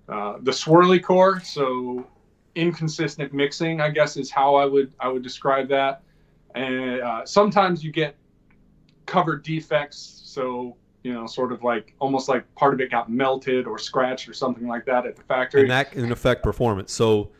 Uh, 0.09 0.37
the 0.43 0.51
swirly 0.51 1.03
core 1.03 1.40
so 1.40 2.05
inconsistent 2.57 3.33
mixing 3.33 3.81
i 3.81 3.88
guess 3.88 4.16
is 4.16 4.29
how 4.29 4.57
i 4.57 4.64
would 4.64 4.93
i 5.01 5.09
would 5.09 5.23
describe 5.23 5.69
that. 5.69 6.03
And 6.55 7.01
uh, 7.01 7.25
sometimes 7.25 7.85
you 7.85 7.93
get 7.93 8.16
cover 9.07 9.37
defects 9.37 10.23
so 10.25 10.77
you 11.03 11.12
know 11.12 11.27
sort 11.27 11.53
of 11.53 11.62
like 11.62 11.95
almost 12.01 12.29
like 12.29 12.53
part 12.55 12.75
of 12.75 12.81
it 12.81 12.90
got 12.90 13.11
melted 13.11 13.66
or 13.66 13.79
scratched 13.79 14.29
or 14.29 14.35
something 14.35 14.66
like 14.66 14.85
that 14.85 15.07
at 15.07 15.16
the 15.16 15.23
factory. 15.23 15.62
And 15.62 15.71
that 15.71 15.93
can 15.93 16.12
affect 16.12 16.43
performance. 16.43 16.93
So 16.93 17.31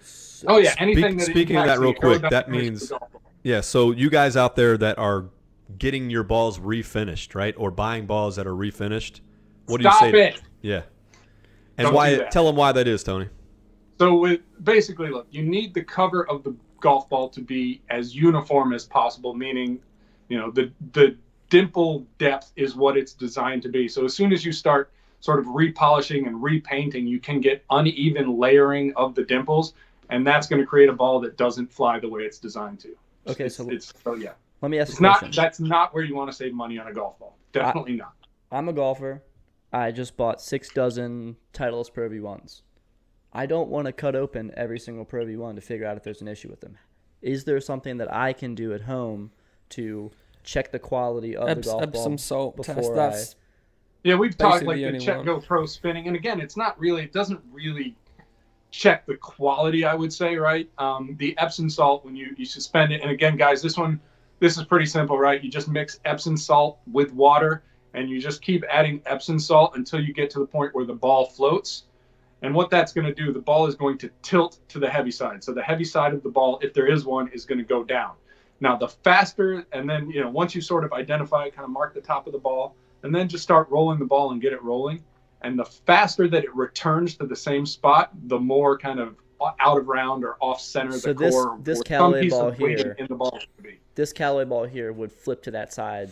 oh 0.46 0.59
yeah 0.59 0.74
anything 0.79 1.16
that 1.16 1.26
speaking 1.26 1.57
of 1.57 1.66
that 1.66 1.79
real 1.79 1.94
quick, 1.94 2.22
that 2.22 2.50
means- 2.50 2.88
the 2.88 2.98
golf 2.98 3.12
ball. 3.12 3.22
Yeah, 3.42 3.62
so 3.62 3.92
you 3.92 4.11
guys 4.11 4.37
out 4.37 4.55
there 4.55 4.76
that 4.76 4.98
are 4.98 5.26
getting 5.79 6.11
your 6.11 6.22
balls 6.22 6.59
refinished, 6.59 7.35
right? 7.35 7.55
Or 7.57 7.70
buying 7.70 8.05
balls 8.07 8.37
that 8.37 8.46
are 8.46 8.55
refinished, 8.55 9.20
What 9.66 9.81
do 9.81 9.88
you 9.88 9.94
say? 9.98 10.29
it. 10.29 10.42
Yeah. 10.61 10.83
And 11.79 11.87
Don't 11.87 11.94
why? 11.94 12.18
Tell 12.31 12.44
them 12.44 12.57
why 12.57 12.72
that 12.72 12.87
is, 12.87 13.03
Tony. 13.03 13.29
So 13.98 14.16
with 14.18 14.40
basically, 14.62 15.09
look, 15.09 15.26
you 15.31 15.42
need 15.42 15.72
the 15.72 15.83
cover 15.83 16.29
of 16.29 16.42
the 16.42 16.55
golf 16.81 17.09
ball 17.09 17.29
to 17.31 17.40
be 17.40 17.81
as 17.88 18.14
uniform 18.14 18.72
as 18.74 18.85
possible, 18.85 19.35
meaning, 19.35 19.81
you 20.29 20.38
know, 20.38 20.50
the 20.50 20.70
the 20.92 21.16
dimple 21.48 22.07
depth 22.18 22.53
is 22.57 22.76
what 22.76 22.96
it's 22.96 23.12
designed 23.12 23.62
to 23.62 23.68
be. 23.68 23.88
So 23.88 24.05
as 24.05 24.14
soon 24.14 24.33
as 24.33 24.44
you 24.44 24.53
start 24.53 24.92
sort 25.20 25.38
of 25.38 25.46
repolishing 25.46 26.26
and 26.26 26.42
repainting, 26.42 27.07
you 27.07 27.20
can 27.20 27.40
get 27.40 27.64
uneven 27.70 28.38
layering 28.38 28.92
of 28.96 29.14
the 29.14 29.24
dimples, 29.24 29.74
and 30.10 30.26
that's 30.26 30.46
going 30.46 30.60
to 30.60 30.66
create 30.66 30.88
a 30.88 30.92
ball 30.92 31.20
that 31.20 31.36
doesn't 31.36 31.72
fly 31.72 31.98
the 31.98 32.08
way 32.08 32.22
it's 32.22 32.38
designed 32.38 32.80
to. 32.80 32.96
Okay, 33.26 33.44
it's, 33.46 33.56
so- 33.56 33.68
it's 33.70 33.86
so 33.86 34.12
oh, 34.12 34.14
yeah, 34.14 34.32
Let 34.62 34.70
me 34.70 34.78
ask 34.78 34.90
it's 34.90 34.98
a 34.98 35.02
not 35.02 35.18
question. 35.20 35.42
that's 35.42 35.60
not 35.60 35.94
where 35.94 36.04
you 36.04 36.14
want 36.14 36.30
to 36.30 36.36
save 36.36 36.52
money 36.54 36.78
on 36.78 36.88
a 36.88 36.92
golf 36.92 37.18
ball. 37.18 37.36
Definitely 37.52 37.96
not. 37.96 38.12
I'm 38.52 38.68
a 38.68 38.72
golfer. 38.72 39.22
I 39.72 39.90
just 39.92 40.16
bought 40.16 40.40
six 40.40 40.68
dozen 40.70 41.36
Titleist 41.52 41.92
Pro 41.92 42.08
V1s. 42.08 42.62
I 43.32 43.46
don't 43.46 43.68
want 43.68 43.86
to 43.86 43.92
cut 43.92 44.16
open 44.16 44.52
every 44.56 44.78
single 44.80 45.04
Pro 45.04 45.24
V1 45.24 45.54
to 45.54 45.60
figure 45.60 45.86
out 45.86 45.96
if 45.96 46.02
there's 46.02 46.20
an 46.20 46.28
issue 46.28 46.48
with 46.48 46.60
them. 46.60 46.76
Is 47.22 47.44
there 47.44 47.60
something 47.60 47.98
that 47.98 48.12
I 48.12 48.32
can 48.32 48.54
do 48.56 48.72
at 48.72 48.80
home 48.82 49.30
to 49.70 50.10
check 50.42 50.72
the 50.72 50.78
quality 50.80 51.36
of 51.36 51.46
the 51.46 51.54
Eps- 51.54 51.64
golf 51.66 51.82
Epsom 51.82 52.12
ball? 52.12 52.18
salt 52.18 52.56
test. 52.62 52.76
before 52.78 52.96
That's 52.96 53.36
Yeah, 54.02 54.16
we've 54.16 54.36
talked 54.36 54.64
like 54.64 54.76
the 54.76 54.82
the 54.82 54.88
only 54.88 54.98
Check. 55.00 55.24
Go 55.24 55.40
Pro 55.40 55.66
spinning, 55.66 56.08
and 56.08 56.16
again, 56.16 56.40
it's 56.40 56.56
not 56.56 56.76
really, 56.80 57.02
it 57.02 57.12
doesn't 57.12 57.40
really 57.52 57.94
check 58.70 59.06
the 59.06 59.16
quality. 59.16 59.85
I 59.85 59.94
would 59.94 60.12
say, 60.12 60.37
right? 60.37 60.68
Um, 60.78 61.16
the 61.18 61.37
Epsom 61.38 61.70
salt 61.70 62.04
when 62.04 62.16
you 62.16 62.35
you 62.37 62.44
suspend 62.44 62.92
it, 62.92 63.02
and 63.02 63.11
again, 63.11 63.37
guys, 63.37 63.62
this 63.62 63.76
one, 63.76 64.00
this 64.38 64.56
is 64.56 64.64
pretty 64.64 64.87
simple, 64.87 65.18
right? 65.18 65.42
You 65.42 65.50
just 65.50 65.68
mix 65.68 66.00
Epsom 66.04 66.37
salt 66.37 66.78
with 66.90 67.12
water, 67.12 67.62
and 67.94 68.09
you 68.09 68.20
just 68.20 68.42
keep 68.42 68.64
adding 68.70 69.02
Epsom 69.06 69.38
salt 69.38 69.76
until 69.76 70.00
you 70.00 70.12
get 70.12 70.30
to 70.30 70.38
the 70.38 70.46
point 70.46 70.74
where 70.74 70.85
the 70.85 70.94
ball 70.94 71.26
floats. 71.26 71.85
And 72.42 72.54
what 72.54 72.70
that's 72.70 72.94
going 72.94 73.06
to 73.06 73.14
do, 73.14 73.33
the 73.33 73.40
ball 73.40 73.66
is 73.66 73.74
going 73.74 73.98
to 73.98 74.11
tilt 74.22 74.61
to 74.68 74.78
the 74.78 74.88
heavy 74.88 75.11
side. 75.11 75.44
So 75.44 75.52
the 75.52 75.62
heavy 75.62 75.85
side 75.85 76.14
of 76.14 76.22
the 76.22 76.30
ball, 76.30 76.59
if 76.62 76.72
there 76.72 76.87
is 76.87 77.04
one, 77.04 77.28
is 77.28 77.44
going 77.44 77.59
to 77.59 77.64
go 77.64 77.85
down. 77.85 78.12
Now, 78.61 78.76
the 78.76 78.88
faster, 78.88 79.66
and 79.72 79.88
then, 79.88 80.11
you 80.11 80.22
know, 80.22 80.30
once 80.30 80.54
you 80.54 80.62
sort 80.62 80.85
of 80.85 80.92
identify 80.94 81.50
kind 81.50 81.64
of 81.64 81.70
mark 81.70 81.92
the 81.92 82.00
top 82.00 82.26
of 82.26 82.33
the 82.33 82.38
ball, 82.38 82.76
and 83.02 83.14
then 83.14 83.28
just 83.28 83.42
start 83.42 83.68
rolling 83.70 83.98
the 83.98 84.06
ball 84.06 84.33
and 84.33 84.40
get 84.40 84.52
it 84.52 84.62
rolling. 84.62 85.02
And 85.42 85.59
the 85.59 85.64
faster 85.64 86.29
that 86.29 86.44
it 86.44 86.55
returns 86.55 87.16
to 87.16 87.26
the 87.26 87.37
same 87.37 87.64
spot, 87.66 88.11
the 88.26 88.38
more 88.38 88.76
kind 88.79 89.00
of 89.00 89.16
out 89.59 89.79
of 89.79 89.88
round 89.88 90.22
or 90.22 90.37
off 90.40 90.61
center 90.61 90.92
So 90.92 91.12
the 91.12 91.24
this- 91.24 91.35
core 91.35 91.59
this 91.62 91.76
or 91.79 91.83
some 91.83 91.85
Callaway 91.85 92.20
piece 92.22 92.33
ball 92.33 92.48
of 92.48 92.59
weight 92.59 92.79
here- 92.79 92.96
in 92.98 93.07
the 93.07 93.14
ball 93.14 93.33
would 93.57 93.64
be. 93.64 93.79
This 93.94 94.12
Callaway 94.12 94.44
ball 94.44 94.64
here 94.64 94.92
would 94.92 95.11
flip 95.11 95.42
to 95.44 95.50
that 95.53 95.72
side 95.72 96.11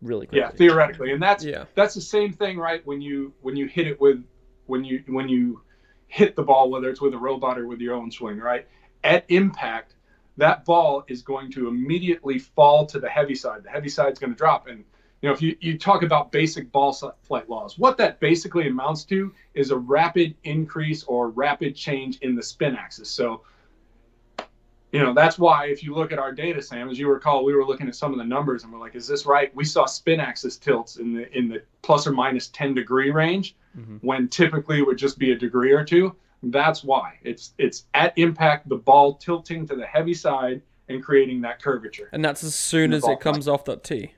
really 0.00 0.26
quickly. 0.26 0.40
Yeah, 0.40 0.50
theoretically, 0.50 1.12
and 1.12 1.22
that's 1.22 1.44
Yeah. 1.44 1.64
that's 1.74 1.94
the 1.94 2.00
same 2.00 2.32
thing, 2.32 2.58
right? 2.58 2.84
When 2.86 3.02
you 3.02 3.34
when 3.42 3.56
you 3.56 3.66
hit 3.66 3.86
it 3.86 4.00
with 4.00 4.24
when 4.66 4.82
you 4.84 5.02
when 5.08 5.28
you 5.28 5.60
hit 6.06 6.36
the 6.36 6.42
ball, 6.42 6.70
whether 6.70 6.88
it's 6.88 7.02
with 7.02 7.12
a 7.12 7.18
robot 7.18 7.58
or 7.58 7.66
with 7.66 7.80
your 7.80 7.94
own 7.94 8.10
swing, 8.10 8.38
right? 8.38 8.66
At 9.04 9.26
impact, 9.28 9.96
that 10.38 10.64
ball 10.64 11.04
is 11.06 11.20
going 11.20 11.50
to 11.52 11.68
immediately 11.68 12.38
fall 12.38 12.86
to 12.86 12.98
the 12.98 13.08
heavy 13.10 13.34
side. 13.34 13.62
The 13.62 13.68
heavy 13.70 13.90
side's 13.90 14.18
going 14.18 14.32
to 14.32 14.36
drop, 14.38 14.68
and 14.68 14.84
you 15.22 15.28
know 15.28 15.32
if 15.34 15.42
you 15.42 15.56
you 15.60 15.78
talk 15.78 16.02
about 16.02 16.30
basic 16.30 16.70
ball 16.72 16.92
flight 17.22 17.48
laws, 17.48 17.78
what 17.78 17.96
that 17.98 18.20
basically 18.20 18.68
amounts 18.68 19.04
to 19.04 19.32
is 19.54 19.70
a 19.70 19.76
rapid 19.76 20.34
increase 20.44 21.02
or 21.04 21.30
rapid 21.30 21.74
change 21.74 22.18
in 22.18 22.34
the 22.34 22.42
spin 22.42 22.76
axis. 22.76 23.10
So 23.10 23.42
you 24.92 25.00
know 25.00 25.12
that's 25.12 25.38
why 25.38 25.66
if 25.66 25.82
you 25.82 25.94
look 25.94 26.12
at 26.12 26.18
our 26.18 26.32
data 26.32 26.62
sam 26.62 26.88
as 26.88 26.98
you 26.98 27.10
recall 27.10 27.44
we 27.44 27.54
were 27.54 27.64
looking 27.64 27.88
at 27.88 27.94
some 27.94 28.10
of 28.12 28.18
the 28.18 28.24
numbers 28.24 28.64
and 28.64 28.72
we're 28.72 28.78
like 28.78 28.94
is 28.94 29.06
this 29.06 29.26
right 29.26 29.54
we 29.54 29.62
saw 29.62 29.84
spin 29.84 30.18
axis 30.18 30.56
tilts 30.56 30.96
in 30.96 31.12
the 31.12 31.30
in 31.36 31.46
the 31.46 31.62
plus 31.82 32.06
or 32.06 32.12
minus 32.12 32.48
10 32.48 32.72
degree 32.74 33.10
range 33.10 33.54
Mhm. 33.76 33.98
when 34.02 34.28
typically 34.28 34.78
it 34.78 34.86
would 34.86 34.96
just 34.96 35.18
be 35.18 35.32
a 35.32 35.36
degree 35.36 35.72
or 35.72 35.84
two 35.84 36.16
that's 36.44 36.82
why 36.82 37.18
it's 37.22 37.52
it's 37.58 37.84
at 37.92 38.16
impact 38.16 38.66
the 38.70 38.76
ball 38.76 39.12
tilting 39.16 39.66
to 39.66 39.76
the 39.76 39.84
heavy 39.84 40.14
side 40.14 40.62
and 40.88 41.04
creating 41.04 41.42
that 41.42 41.60
curvature 41.62 42.08
and 42.12 42.24
that's 42.24 42.42
as 42.42 42.54
soon 42.54 42.94
as 42.94 43.06
it 43.06 43.20
comes 43.20 43.46
off 43.46 43.66
that 43.66 43.84
tee. 43.84 44.12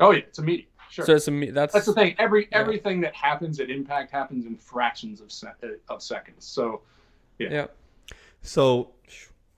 Oh 0.00 0.10
yeah 0.12 0.18
it's 0.20 0.38
immediate 0.38 0.68
sure 0.90 1.04
So 1.06 1.14
it's 1.14 1.28
a 1.28 1.30
me- 1.30 1.50
that's 1.50 1.72
that's 1.74 1.86
the 1.86 1.92
thing 1.94 2.14
every 2.18 2.48
Yeah. 2.50 2.58
everything 2.58 3.00
that 3.02 3.14
happens 3.14 3.60
at 3.60 3.70
impact 3.70 4.10
happens 4.10 4.46
in 4.46 4.56
fractions 4.56 5.20
of 5.20 5.30
se- 5.30 5.48
uh, 5.62 5.68
of 5.88 6.02
seconds 6.02 6.44
so 6.46 6.82
yeah. 7.38 7.66
So 8.42 8.90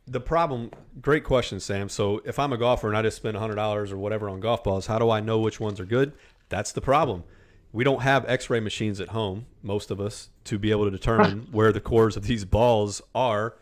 the 0.06 0.20
problem, 0.20 0.70
great 1.00 1.24
question, 1.24 1.58
Sam. 1.60 1.88
So 1.88 2.20
if 2.24 2.38
I'm 2.38 2.52
a 2.52 2.56
golfer 2.56 2.86
and 2.88 2.96
I 2.96 3.02
just 3.02 3.16
spend 3.16 3.36
$100 3.36 3.90
or 3.92 3.96
whatever 3.96 4.28
on 4.28 4.38
golf 4.40 4.62
balls, 4.64 4.86
how 4.86 4.98
do 4.98 5.10
I 5.10 5.20
know 5.20 5.38
which 5.40 5.58
ones 5.60 5.80
are 5.80 5.84
good? 5.84 6.12
That's 6.48 6.70
the 6.72 6.80
problem. 6.80 7.24
We 7.72 7.82
don't 7.84 8.02
have 8.02 8.24
x-ray 8.28 8.60
machines 8.60 9.00
at 9.00 9.08
home, 9.08 9.46
most 9.62 9.90
of 9.90 10.00
us, 10.00 10.28
to 10.44 10.58
be 10.58 10.70
able 10.70 10.84
to 10.84 10.90
determine 10.90 11.48
where 11.52 11.72
the 11.72 11.80
cores 11.80 12.16
of 12.16 12.24
these 12.26 12.44
balls 12.44 13.00
are 13.14 13.56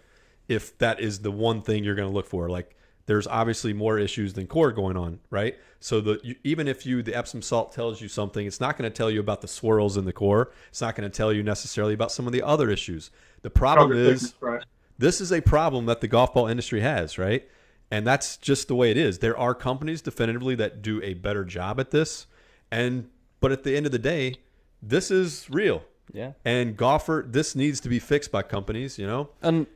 if 0.48 0.76
that 0.78 1.00
is 1.00 1.20
the 1.20 1.30
one 1.30 1.62
thing 1.62 1.84
you're 1.84 1.94
going 1.94 2.08
to 2.08 2.14
look 2.14 2.26
for. 2.26 2.48
Like 2.50 2.76
there's 3.06 3.26
obviously 3.26 3.72
more 3.72 3.98
issues 3.98 4.34
than 4.34 4.46
core 4.46 4.72
going 4.72 4.96
on, 4.96 5.20
right? 5.30 5.56
So 5.80 6.00
the 6.00 6.20
you, 6.22 6.36
even 6.44 6.68
if 6.68 6.84
you 6.84 7.02
the 7.02 7.14
Epsom 7.14 7.42
salt 7.42 7.72
tells 7.72 8.00
you 8.00 8.08
something, 8.08 8.46
it's 8.46 8.60
not 8.60 8.76
going 8.76 8.90
to 8.90 8.96
tell 8.96 9.10
you 9.10 9.20
about 9.20 9.40
the 9.40 9.48
swirls 9.48 9.96
in 9.96 10.04
the 10.04 10.12
core. 10.12 10.52
It's 10.68 10.80
not 10.80 10.94
going 10.94 11.10
to 11.10 11.16
tell 11.16 11.32
you 11.32 11.42
necessarily 11.42 11.94
about 11.94 12.12
some 12.12 12.26
of 12.26 12.32
the 12.32 12.42
other 12.42 12.70
issues. 12.70 13.10
The 13.42 13.50
problem 13.50 13.90
Cover 13.90 14.00
is 14.00 14.34
right 14.40 14.62
this 15.00 15.20
is 15.20 15.32
a 15.32 15.40
problem 15.40 15.86
that 15.86 16.02
the 16.02 16.08
golf 16.08 16.34
ball 16.34 16.46
industry 16.46 16.82
has, 16.82 17.16
right? 17.16 17.48
And 17.90 18.06
that's 18.06 18.36
just 18.36 18.68
the 18.68 18.74
way 18.74 18.90
it 18.90 18.98
is. 18.98 19.18
There 19.18 19.36
are 19.36 19.54
companies 19.54 20.02
definitively 20.02 20.54
that 20.56 20.82
do 20.82 21.02
a 21.02 21.14
better 21.14 21.42
job 21.42 21.80
at 21.80 21.90
this. 21.90 22.26
And 22.70 23.08
but 23.40 23.50
at 23.50 23.64
the 23.64 23.74
end 23.74 23.86
of 23.86 23.92
the 23.92 23.98
day, 23.98 24.36
this 24.82 25.10
is 25.10 25.48
real. 25.50 25.82
Yeah. 26.12 26.32
And 26.44 26.76
golfer, 26.76 27.24
this 27.26 27.56
needs 27.56 27.80
to 27.80 27.88
be 27.88 27.98
fixed 27.98 28.30
by 28.30 28.42
companies, 28.42 28.98
you 28.98 29.06
know? 29.06 29.30
And 29.40 29.66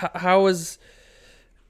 h- 0.00 0.10
how 0.14 0.46
is 0.46 0.78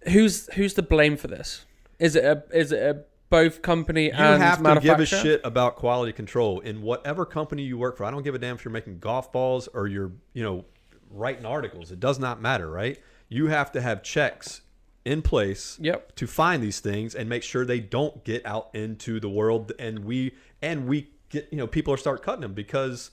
who's 0.08 0.52
who's 0.54 0.74
to 0.74 0.82
blame 0.82 1.16
for 1.16 1.28
this? 1.28 1.64
Is 1.98 2.16
it 2.16 2.24
a 2.24 2.42
is 2.52 2.72
it 2.72 2.82
a 2.82 3.04
both 3.30 3.62
company 3.62 4.10
and 4.10 4.18
You 4.18 4.24
and 4.26 4.42
have 4.42 4.62
to 4.62 4.80
give 4.80 5.00
a 5.00 5.06
shit 5.06 5.40
about 5.42 5.76
quality 5.76 6.12
control 6.12 6.60
in 6.60 6.82
whatever 6.82 7.24
company 7.24 7.62
you 7.62 7.78
work 7.78 7.96
for. 7.96 8.04
I 8.04 8.10
don't 8.10 8.22
give 8.22 8.34
a 8.34 8.38
damn 8.38 8.56
if 8.56 8.64
you're 8.64 8.72
making 8.72 8.98
golf 8.98 9.32
balls 9.32 9.68
or 9.68 9.86
you're, 9.88 10.12
you 10.34 10.42
know, 10.42 10.66
writing 11.10 11.46
articles. 11.46 11.90
It 11.90 11.98
does 11.98 12.18
not 12.18 12.42
matter, 12.42 12.70
right? 12.70 13.00
You 13.30 13.46
have 13.46 13.72
to 13.72 13.80
have 13.80 14.02
checks 14.02 14.60
in 15.06 15.22
place 15.22 15.78
Yep. 15.80 16.14
to 16.16 16.26
find 16.26 16.62
these 16.62 16.80
things 16.80 17.14
and 17.14 17.26
make 17.26 17.42
sure 17.42 17.64
they 17.64 17.80
don't 17.80 18.22
get 18.22 18.44
out 18.44 18.68
into 18.74 19.18
the 19.18 19.30
world 19.30 19.72
and 19.78 20.04
we 20.04 20.32
and 20.60 20.86
we 20.86 21.08
get 21.30 21.48
you 21.50 21.56
know 21.58 21.66
people 21.66 21.92
are 21.92 21.96
start 21.96 22.22
cutting 22.22 22.42
them 22.42 22.52
because 22.52 23.10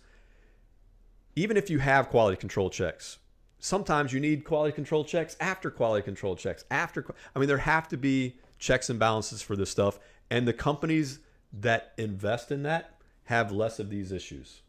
even 1.36 1.58
if 1.58 1.70
you 1.70 1.80
have 1.80 2.10
quality 2.10 2.38
control 2.38 2.70
checks 2.70 3.18
sometimes 3.60 4.14
you 4.14 4.20
need 4.20 4.44
quality 4.44 4.74
control 4.74 5.04
checks 5.04 5.36
after 5.40 5.70
quality 5.70 6.04
control 6.04 6.36
checks 6.36 6.64
after 6.72 7.06
i 7.36 7.40
mean 7.40 7.48
there 7.48 7.58
have 7.58 7.88
to 7.88 7.98
be 7.98 8.36
checks 8.58 8.90
and 8.90 9.00
balances 9.00 9.42
for 9.42 9.56
this 9.56 9.70
stuff 9.70 10.00
and 10.30 10.48
the 10.48 10.54
companies 10.54 11.20
that 11.52 11.94
invest 11.98 12.52
in 12.52 12.64
that 12.64 13.00
have 13.26 13.52
less 13.52 13.80
of 13.80 13.90
these 13.90 14.12
issues 14.12 14.62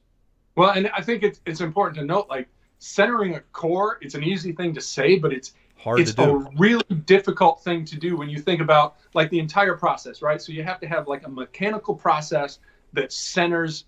Well, 0.56 0.70
and 0.70 0.88
I 0.88 1.02
think 1.02 1.22
it's 1.22 1.40
it's 1.46 1.60
important 1.60 1.96
to 1.98 2.04
note 2.04 2.28
like 2.28 2.48
centering 2.78 3.36
a 3.36 3.40
core. 3.52 3.98
It's 4.00 4.14
an 4.14 4.24
easy 4.24 4.52
thing 4.52 4.74
to 4.74 4.80
say, 4.80 5.16
but 5.16 5.32
it's 5.32 5.54
hard 5.76 6.00
it's 6.00 6.12
to 6.14 6.16
do 6.16 6.46
a 6.46 6.50
really 6.58 6.84
difficult 7.06 7.62
thing 7.62 7.84
to 7.86 7.96
do 7.96 8.16
when 8.16 8.28
you 8.28 8.40
think 8.40 8.60
about 8.60 8.96
like 9.14 9.30
the 9.30 9.38
entire 9.38 9.76
process, 9.76 10.22
right? 10.22 10.42
So 10.42 10.52
you 10.52 10.62
have 10.64 10.80
to 10.80 10.86
have 10.86 11.06
like 11.06 11.24
a 11.24 11.30
mechanical 11.30 11.94
process 11.94 12.58
that 12.92 13.12
centers 13.12 13.84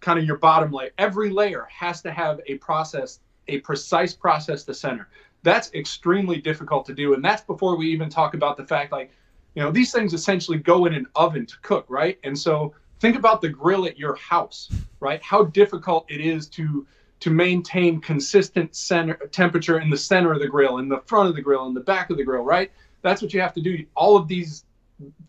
kind 0.00 0.18
of 0.18 0.24
your 0.24 0.38
bottom 0.38 0.72
layer. 0.72 0.90
Every 0.98 1.30
layer 1.30 1.66
has 1.70 2.00
to 2.02 2.10
have 2.10 2.40
a 2.46 2.56
process, 2.58 3.20
a 3.48 3.60
precise 3.60 4.14
process 4.14 4.64
to 4.64 4.74
center. 4.74 5.08
That's 5.42 5.72
extremely 5.74 6.40
difficult 6.40 6.86
to 6.86 6.94
do, 6.94 7.14
and 7.14 7.24
that's 7.24 7.42
before 7.42 7.76
we 7.76 7.88
even 7.88 8.08
talk 8.08 8.34
about 8.34 8.56
the 8.56 8.64
fact 8.64 8.92
like 8.92 9.10
you 9.54 9.62
know 9.62 9.70
these 9.70 9.92
things 9.92 10.14
essentially 10.14 10.58
go 10.58 10.86
in 10.86 10.94
an 10.94 11.06
oven 11.14 11.46
to 11.46 11.56
cook, 11.62 11.86
right? 11.88 12.18
And 12.24 12.38
so 12.38 12.74
think 13.00 13.16
about 13.16 13.40
the 13.40 13.48
grill 13.48 13.86
at 13.86 13.98
your 13.98 14.14
house, 14.16 14.68
right? 15.00 15.22
How 15.22 15.44
difficult 15.44 16.06
it 16.08 16.20
is 16.20 16.48
to 16.50 16.86
to 17.20 17.30
maintain 17.30 18.00
consistent 18.00 18.74
center 18.74 19.14
temperature 19.32 19.80
in 19.80 19.90
the 19.90 19.96
center 19.96 20.32
of 20.32 20.40
the 20.40 20.48
grill, 20.48 20.78
in 20.78 20.88
the 20.88 21.00
front 21.06 21.28
of 21.28 21.34
the 21.34 21.42
grill, 21.42 21.66
in 21.66 21.74
the 21.74 21.80
back 21.80 22.10
of 22.10 22.16
the 22.16 22.24
grill, 22.24 22.42
right? 22.42 22.70
That's 23.02 23.22
what 23.22 23.32
you 23.32 23.40
have 23.40 23.54
to 23.54 23.60
do. 23.60 23.84
All 23.94 24.16
of 24.16 24.28
these 24.28 24.64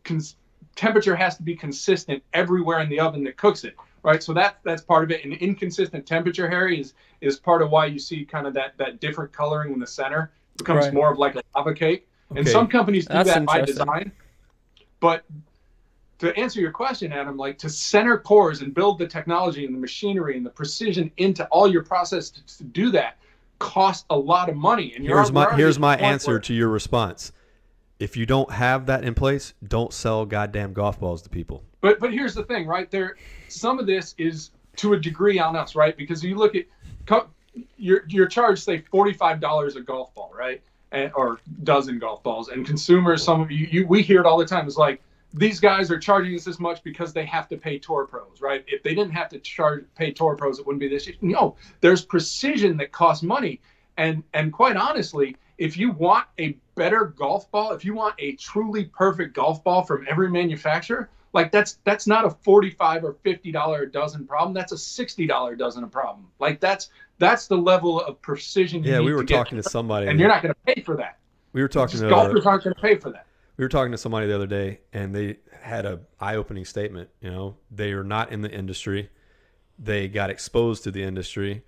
cons- 0.04 0.36
temperature 0.76 1.16
has 1.16 1.36
to 1.38 1.44
be 1.44 1.56
consistent 1.56 2.24
everywhere 2.34 2.80
in 2.80 2.90
the 2.90 3.00
oven 3.00 3.24
that 3.24 3.38
cooks 3.38 3.64
it, 3.64 3.76
right? 4.04 4.22
So 4.22 4.34
that 4.34 4.58
that's 4.64 4.82
part 4.82 5.04
of 5.04 5.12
it. 5.12 5.24
And 5.24 5.34
inconsistent 5.34 6.06
temperature, 6.06 6.50
Harry, 6.50 6.80
is 6.80 6.94
is 7.22 7.40
part 7.40 7.62
of 7.62 7.70
why 7.70 7.86
you 7.88 8.00
see 8.00 8.26
kind 8.26 8.48
of 8.48 8.54
that 8.54 8.78
that 8.78 9.00
different 9.00 9.32
coloring 9.32 9.74
in 9.74 9.80
the 9.80 9.88
center. 9.88 10.32
It 10.56 10.60
becomes 10.60 10.86
Right. 10.86 10.94
more 10.94 11.12
of 11.12 11.18
like 11.18 11.36
a 11.36 11.42
lava 11.56 11.74
cake. 11.74 12.08
And 12.36 12.48
some 12.48 12.68
companies 12.68 13.08
do 13.08 13.14
That's 13.14 13.30
that 13.30 13.46
by 13.46 13.62
design. 13.62 14.12
But 15.00 15.24
to 16.20 16.36
answer 16.38 16.60
your 16.60 16.72
question, 16.72 17.12
Adam, 17.14 17.38
like 17.38 17.58
to 17.60 17.70
center 17.70 18.18
cores 18.18 18.62
and 18.62 18.74
build 18.74 19.00
the 19.00 19.08
technology 19.08 19.66
and 19.66 19.74
the 19.74 19.80
machinery 19.80 20.36
and 20.38 20.46
the 20.46 20.50
precision 20.50 21.12
into 21.18 21.46
all 21.48 21.68
your 21.72 21.84
process 21.84 22.30
to, 22.30 22.58
to 22.58 22.64
do 22.66 22.92
that 22.92 23.18
costs 23.58 24.06
a 24.10 24.18
lot 24.18 24.50
of 24.50 24.56
money. 24.56 24.94
And 24.96 25.04
here's 25.06 25.32
my 25.32 25.56
here's 25.56 25.80
my 25.80 25.96
answer 25.98 26.32
where- 26.32 26.40
to 26.40 26.54
your 26.54 26.70
response 26.70 27.32
if 28.00 28.16
you 28.18 28.26
don't 28.26 28.52
have 28.52 28.86
that 28.86 29.04
in 29.04 29.14
place 29.14 29.54
don't 29.68 29.94
sell 29.94 30.26
goddamn 30.26 30.74
golf 30.74 31.00
balls 31.00 31.22
to 31.22 31.30
people 31.30 31.64
But 31.82 32.00
but 32.00 32.12
here's 32.12 32.36
the 32.36 32.44
thing, 32.44 32.68
right? 32.68 32.90
There, 32.90 33.16
some 33.48 33.80
of 33.80 33.86
this 33.86 34.16
is 34.18 34.52
to 34.78 34.94
a 34.94 35.00
degree 35.00 35.40
on 35.40 35.56
us, 35.56 35.76
right? 35.76 35.96
Because 35.96 36.24
you 36.24 36.36
look 36.36 36.56
at 36.56 36.66
you're 37.78 38.04
you're 38.08 38.28
charged 38.28 38.64
say 38.64 38.80
forty 38.92 39.14
five 39.14 39.40
dollars 39.40 39.76
a 39.76 39.82
golf 39.82 40.14
ball, 40.14 40.32
right? 40.38 40.62
And, 40.92 41.12
or 41.16 41.40
dozen 41.64 42.00
golf 42.00 42.24
balls, 42.24 42.50
and 42.50 42.66
consumers, 42.66 43.24
some 43.24 43.42
of 43.42 43.52
you, 43.52 43.68
you, 43.70 43.88
we 43.88 44.02
hear 44.02 44.20
it 44.20 44.26
all 44.26 44.40
the 44.40 44.46
time. 44.46 44.66
It's 44.66 44.76
like 44.76 45.02
these 45.36 45.60
guys 45.60 45.92
are 45.92 46.00
charging 46.00 46.34
us 46.34 46.44
this 46.44 46.60
much 46.60 46.84
because 46.84 47.14
they 47.14 47.26
have 47.26 47.48
to 47.50 47.58
pay 47.58 47.78
tour 47.78 48.08
pros, 48.08 48.42
right? 48.42 48.66
If 48.68 48.82
they 48.82 48.96
didn't 48.96 49.12
have 49.12 49.30
to 49.30 49.40
charge 49.40 49.86
pay 49.96 50.12
tour 50.12 50.36
pros, 50.36 50.58
it 50.58 50.66
wouldn't 50.66 50.80
be 50.80 50.88
this. 50.88 51.08
No, 51.22 51.56
there's 51.82 52.04
precision 52.04 52.76
that 52.78 52.92
costs 52.92 53.24
money, 53.24 53.62
and 53.98 54.24
and 54.34 54.52
quite 54.52 54.76
honestly, 54.76 55.38
if 55.60 55.78
you 55.78 55.92
want 55.92 56.26
a 56.40 56.58
better 56.80 57.14
golf 57.18 57.52
ball, 57.52 57.74
if 57.74 57.84
you 57.84 57.94
want 57.94 58.16
a 58.20 58.32
truly 58.38 58.86
perfect 58.86 59.36
golf 59.36 59.62
ball 59.66 59.84
from 59.84 60.08
every 60.10 60.30
manufacturer, 60.30 61.10
like 61.34 61.52
that's 61.52 61.78
that's 61.84 62.08
not 62.08 62.26
a 62.26 62.30
45 62.30 63.04
or 63.04 63.14
50 63.22 63.52
dollar 63.52 63.84
a 63.84 63.92
dozen 63.92 64.26
problem 64.26 64.54
that's 64.54 64.72
a 64.72 64.78
60 64.78 65.28
dollar 65.28 65.58
dozen 65.58 65.84
a 65.84 65.88
problem. 65.88 66.28
Like 66.40 66.62
that's 66.62 66.90
that's 67.18 67.48
the 67.48 67.58
level 67.58 68.02
of 68.02 68.22
precision 68.22 68.82
you 68.84 68.94
Yeah, 68.94 69.02
we 69.02 69.14
were 69.14 69.26
to 69.26 69.34
talking 69.34 69.62
to 69.62 69.70
somebody. 69.70 70.08
and 70.08 70.18
you're 70.18 70.30
not 70.30 70.42
going 70.42 70.54
to 70.54 70.74
pay 70.74 70.82
for 70.82 70.96
that. 70.96 71.20
We 71.52 71.62
were 71.62 71.68
talking 71.68 72.00
to 72.00 72.10
golfers 72.10 72.46
aren't 72.46 72.64
going 72.64 72.76
to 72.76 72.82
pay 72.82 72.96
for 72.96 73.12
that. 73.12 73.26
we 73.58 73.66
were 73.66 73.70
talking 73.70 73.92
to 73.92 73.98
somebody 73.98 74.28
the 74.28 74.36
other 74.36 74.48
day 74.48 74.80
and 74.94 75.14
they 75.14 75.38
had 75.62 75.86
a 75.86 76.00
eye-opening 76.22 76.64
statement 76.64 77.10
you 77.20 77.30
know? 77.30 77.58
They 77.70 77.92
are 77.92 78.06
not 78.06 78.32
in 78.32 78.42
the 78.42 78.50
industry. 78.50 79.10
They 79.78 80.08
got 80.08 80.30
exposed 80.30 80.84
to 80.86 80.92
the 80.92 81.04
industry 81.04 81.64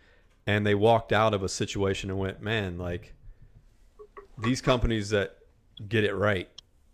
and 0.48 0.66
they 0.66 0.74
walked 0.74 1.12
out 1.12 1.34
of 1.34 1.44
a 1.44 1.50
situation 1.50 2.10
and 2.10 2.18
went 2.18 2.42
man 2.42 2.78
like 2.78 3.14
these 4.42 4.62
companies 4.62 5.10
that 5.10 5.38
get 5.88 6.04
it 6.04 6.14
right 6.14 6.50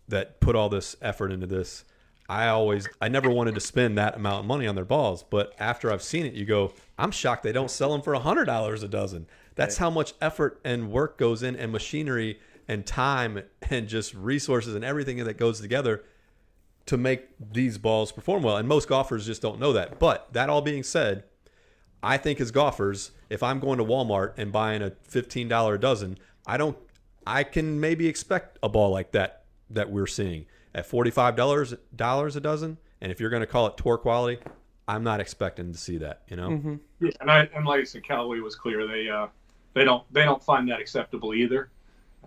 that 0.08 0.40
put 0.40 0.56
all 0.56 0.70
this 0.70 0.96
effort 1.02 1.32
into 1.32 1.46
this 1.46 1.84
i 2.30 2.48
always 2.48 2.88
i 3.02 3.08
never 3.08 3.30
wanted 3.30 3.54
to 3.56 3.60
spend 3.60 3.98
that 3.98 4.16
amount 4.16 4.40
of 4.40 4.46
money 4.46 4.68
on 4.68 4.76
their 4.76 4.86
balls. 4.86 5.24
But 5.24 5.54
after 5.60 5.92
i've 5.92 6.04
seen 6.04 6.26
it 6.26 6.34
you 6.34 6.46
go 6.46 6.74
i'm 6.98 7.12
shocked 7.12 7.44
they 7.44 7.52
don't 7.52 7.72
sell 7.72 7.92
them 7.92 8.02
for 8.02 8.14
a 8.14 8.20
hundred 8.20 8.46
dollars 8.46 8.84
a 8.84 8.88
dozen. 8.88 9.28
That's 9.56 9.78
how 9.78 9.90
much 9.90 10.14
effort 10.22 10.60
and 10.64 10.92
work 10.92 11.18
goes 11.18 11.42
in 11.42 11.56
and 11.56 11.72
machinery 11.72 12.40
and 12.68 12.86
time 12.86 13.42
and 13.70 13.88
just 13.88 14.14
resources 14.14 14.76
and 14.76 14.86
everything 14.86 15.18
that 15.24 15.38
goes 15.38 15.60
together 15.60 16.04
to 16.86 16.96
make 16.96 17.28
these 17.40 17.78
balls 17.78 18.12
perform 18.12 18.44
well. 18.44 18.56
And 18.56 18.68
most 18.68 18.88
golfers 18.88 19.26
just 19.26 19.42
don't 19.42 19.60
know 19.60 19.74
that. 19.74 20.00
But 20.00 20.32
that 20.34 20.50
all 20.50 20.62
being 20.62 20.84
said 20.84 21.24
I 22.04 22.18
think 22.18 22.40
as 22.40 22.52
golfers, 22.52 23.12
if 23.30 23.42
I'm 23.42 23.60
going 23.60 23.80
to 23.80 23.84
Walmart 23.84 24.34
and 24.38 24.52
buying 24.52 24.82
a 24.82 24.92
fifteen 25.04 25.48
dollar 25.48 25.76
a 25.76 25.80
dozen, 25.80 26.18
I 26.46 26.58
don't. 26.58 26.78
I 27.28 27.44
can 27.44 27.80
maybe 27.80 28.08
expect 28.08 28.58
a 28.64 28.70
ball 28.70 28.90
like 28.92 29.12
that 29.12 29.44
that 29.70 29.90
we're 29.92 30.08
seeing 30.08 30.46
at 30.74 30.86
forty 30.86 31.12
five 31.12 31.36
dollars 31.36 31.74
dollars 31.96 32.36
a 32.36 32.42
dozen. 32.42 32.78
And 33.02 33.12
if 33.12 33.20
you're 33.20 33.30
going 33.30 33.42
to 33.42 33.48
call 33.48 33.68
it 33.68 33.78
tour 33.78 33.98
quality, 33.98 34.40
I'm 34.88 35.04
not 35.04 35.20
expecting 35.20 35.72
to 35.72 35.78
see 35.78 35.98
that. 35.98 36.22
You 36.30 36.38
know, 36.38 36.80
yeah 37.00 37.10
and 37.22 37.30
i 37.30 37.50
and 37.54 37.66
like 37.66 37.82
i 37.82 37.84
said 37.84 38.04
callaway 38.04 38.40
was 38.40 38.56
clear 38.56 38.88
they 38.88 39.08
uh 39.10 39.28
they 39.74 39.84
don't 39.84 40.04
they 40.12 40.24
don't 40.24 40.42
find 40.44 40.68
that 40.70 40.80
acceptable 40.80 41.34
either 41.36 41.70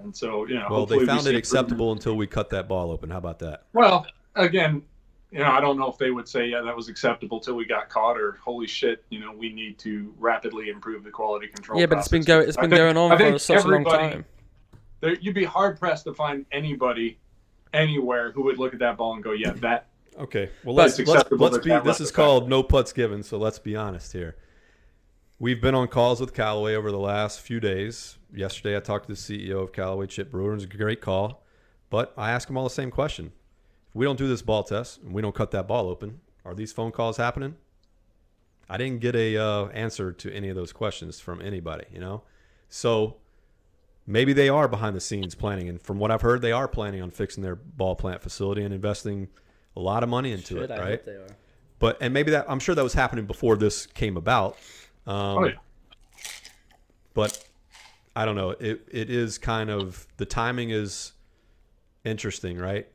and 0.00 0.14
so 0.14 0.46
you 0.46 0.54
know 0.54 0.66
well 0.70 0.86
they 0.86 0.98
we 0.98 1.06
found 1.06 1.22
see 1.22 1.30
it 1.30 1.34
acceptable 1.36 1.90
until 1.92 2.16
we 2.16 2.26
cut 2.26 2.50
that 2.50 2.68
ball 2.68 2.90
open. 2.90 3.10
How 3.10 3.18
about 3.18 3.38
that? 3.40 3.64
Well, 3.72 4.06
again, 4.36 4.82
you 5.30 5.38
know, 5.38 5.50
I 5.50 5.60
don't 5.60 5.78
know 5.78 5.88
if 5.90 5.96
they 5.96 6.10
would 6.10 6.28
say, 6.28 6.46
yeah, 6.46 6.60
that 6.60 6.76
was 6.76 6.88
acceptable 6.88 7.38
till 7.40 7.54
we 7.54 7.64
got 7.64 7.88
caught, 7.88 8.18
or 8.20 8.38
holy 8.44 8.66
shit, 8.66 9.04
you 9.10 9.20
know, 9.20 9.32
we 9.32 9.52
need 9.52 9.78
to 9.78 10.12
rapidly 10.18 10.68
improve 10.68 11.04
the 11.04 11.10
quality 11.10 11.46
control. 11.46 11.78
Yeah, 11.78 11.86
but 11.86 11.98
it's 11.98 12.08
been 12.08 12.24
process. 12.24 12.44
go 12.44 12.48
it's 12.48 12.58
I 12.58 12.60
been 12.62 12.70
think- 12.70 12.78
going 12.78 12.96
on 12.96 13.16
for 13.16 13.38
such 13.38 13.64
a 13.64 13.68
long 13.68 13.84
time. 13.84 14.24
There, 15.00 15.14
you'd 15.14 15.34
be 15.34 15.44
hard 15.44 15.78
pressed 15.78 16.04
to 16.04 16.14
find 16.14 16.46
anybody 16.52 17.18
anywhere 17.72 18.32
who 18.32 18.42
would 18.44 18.58
look 18.58 18.72
at 18.72 18.80
that 18.80 18.96
ball 18.96 19.14
and 19.14 19.22
go, 19.22 19.32
yeah, 19.32 19.52
that. 19.56 19.86
Okay. 20.18 20.50
Well, 20.64 20.74
let's 20.74 20.98
let's, 20.98 21.30
let's 21.30 21.58
be. 21.58 21.78
This 21.80 22.00
is 22.00 22.10
called 22.10 22.48
no 22.48 22.62
putts 22.62 22.92
given. 22.92 23.22
So 23.22 23.38
let's 23.38 23.58
be 23.58 23.76
honest 23.76 24.12
here. 24.12 24.36
We've 25.38 25.60
been 25.60 25.74
on 25.74 25.88
calls 25.88 26.20
with 26.20 26.34
Callaway 26.34 26.74
over 26.74 26.90
the 26.90 26.98
last 26.98 27.40
few 27.40 27.60
days. 27.60 28.18
Yesterday, 28.34 28.76
I 28.76 28.80
talked 28.80 29.06
to 29.08 29.14
the 29.14 29.18
CEO 29.18 29.62
of 29.62 29.72
Callaway, 29.72 30.06
Chip 30.06 30.30
Brewer. 30.30 30.52
It 30.52 30.56
was 30.56 30.64
a 30.64 30.66
great 30.66 31.00
call, 31.00 31.42
but 31.88 32.12
I 32.16 32.30
asked 32.32 32.50
him 32.50 32.58
all 32.58 32.64
the 32.64 32.70
same 32.70 32.90
question: 32.90 33.32
If 33.88 33.94
we 33.94 34.04
don't 34.04 34.18
do 34.18 34.28
this 34.28 34.42
ball 34.42 34.64
test 34.64 35.00
and 35.00 35.12
we 35.14 35.22
don't 35.22 35.34
cut 35.34 35.52
that 35.52 35.66
ball 35.66 35.88
open, 35.88 36.20
are 36.44 36.54
these 36.54 36.72
phone 36.72 36.92
calls 36.92 37.16
happening? 37.16 37.56
I 38.68 38.76
didn't 38.76 39.00
get 39.00 39.16
a 39.16 39.36
uh, 39.36 39.66
answer 39.68 40.12
to 40.12 40.32
any 40.32 40.48
of 40.48 40.56
those 40.56 40.72
questions 40.72 41.20
from 41.20 41.40
anybody. 41.40 41.86
You 41.92 42.00
know, 42.00 42.22
so 42.68 43.16
maybe 44.06 44.32
they 44.32 44.48
are 44.48 44.68
behind 44.68 44.96
the 44.96 45.00
scenes 45.00 45.34
planning, 45.34 45.68
and 45.68 45.80
from 45.80 45.98
what 45.98 46.10
I've 46.10 46.22
heard, 46.22 46.42
they 46.42 46.52
are 46.52 46.68
planning 46.68 47.02
on 47.02 47.10
fixing 47.10 47.42
their 47.42 47.56
ball 47.56 47.96
plant 47.96 48.22
facility 48.22 48.62
and 48.62 48.74
investing 48.74 49.28
a 49.76 49.80
lot 49.80 50.02
of 50.02 50.08
money 50.08 50.32
into 50.32 50.54
Shit, 50.54 50.64
it, 50.64 50.70
I 50.70 50.78
right? 50.78 50.88
hope 50.90 51.04
they 51.04 51.12
are. 51.12 51.36
But 51.78 51.98
and 52.00 52.12
maybe 52.12 52.30
that 52.32 52.46
I'm 52.48 52.60
sure 52.60 52.74
that 52.74 52.82
was 52.82 52.94
happening 52.94 53.26
before 53.26 53.56
this 53.56 53.86
came 53.86 54.16
about. 54.16 54.56
Um, 55.06 55.38
Oh 55.38 55.44
yeah. 55.44 55.54
But 57.14 57.44
I 58.14 58.24
don't 58.24 58.36
know. 58.36 58.50
It 58.50 58.86
it 58.90 59.10
is 59.10 59.38
kind 59.38 59.70
of 59.70 60.06
the 60.16 60.26
timing 60.26 60.70
is 60.70 61.12
interesting, 62.04 62.58
right? 62.58 62.86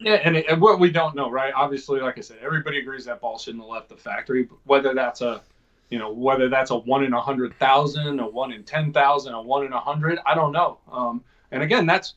Yeah, 0.00 0.14
and, 0.14 0.36
it, 0.36 0.46
and 0.48 0.60
what 0.60 0.80
we 0.80 0.90
don't 0.90 1.14
know, 1.14 1.30
right? 1.30 1.52
Obviously, 1.54 2.00
like 2.00 2.18
I 2.18 2.20
said, 2.20 2.38
everybody 2.42 2.78
agrees 2.78 3.04
that 3.04 3.20
ball 3.20 3.38
shouldn't 3.38 3.62
have 3.62 3.70
left 3.70 3.88
the 3.88 3.96
factory. 3.96 4.42
But 4.42 4.58
whether 4.64 4.92
that's 4.92 5.20
a, 5.20 5.42
you 5.90 5.98
know, 5.98 6.12
whether 6.12 6.48
that's 6.48 6.70
a 6.70 6.76
one 6.76 7.04
in 7.04 7.12
a 7.12 7.20
hundred 7.20 7.58
thousand, 7.58 8.20
a 8.20 8.26
one 8.26 8.52
in 8.52 8.64
ten 8.64 8.92
thousand, 8.92 9.34
a 9.34 9.42
one 9.42 9.64
in 9.64 9.72
a 9.72 9.80
hundred, 9.80 10.18
I 10.26 10.34
don't 10.34 10.52
know. 10.52 10.78
Um, 10.90 11.22
and 11.50 11.62
again, 11.62 11.86
that's 11.86 12.14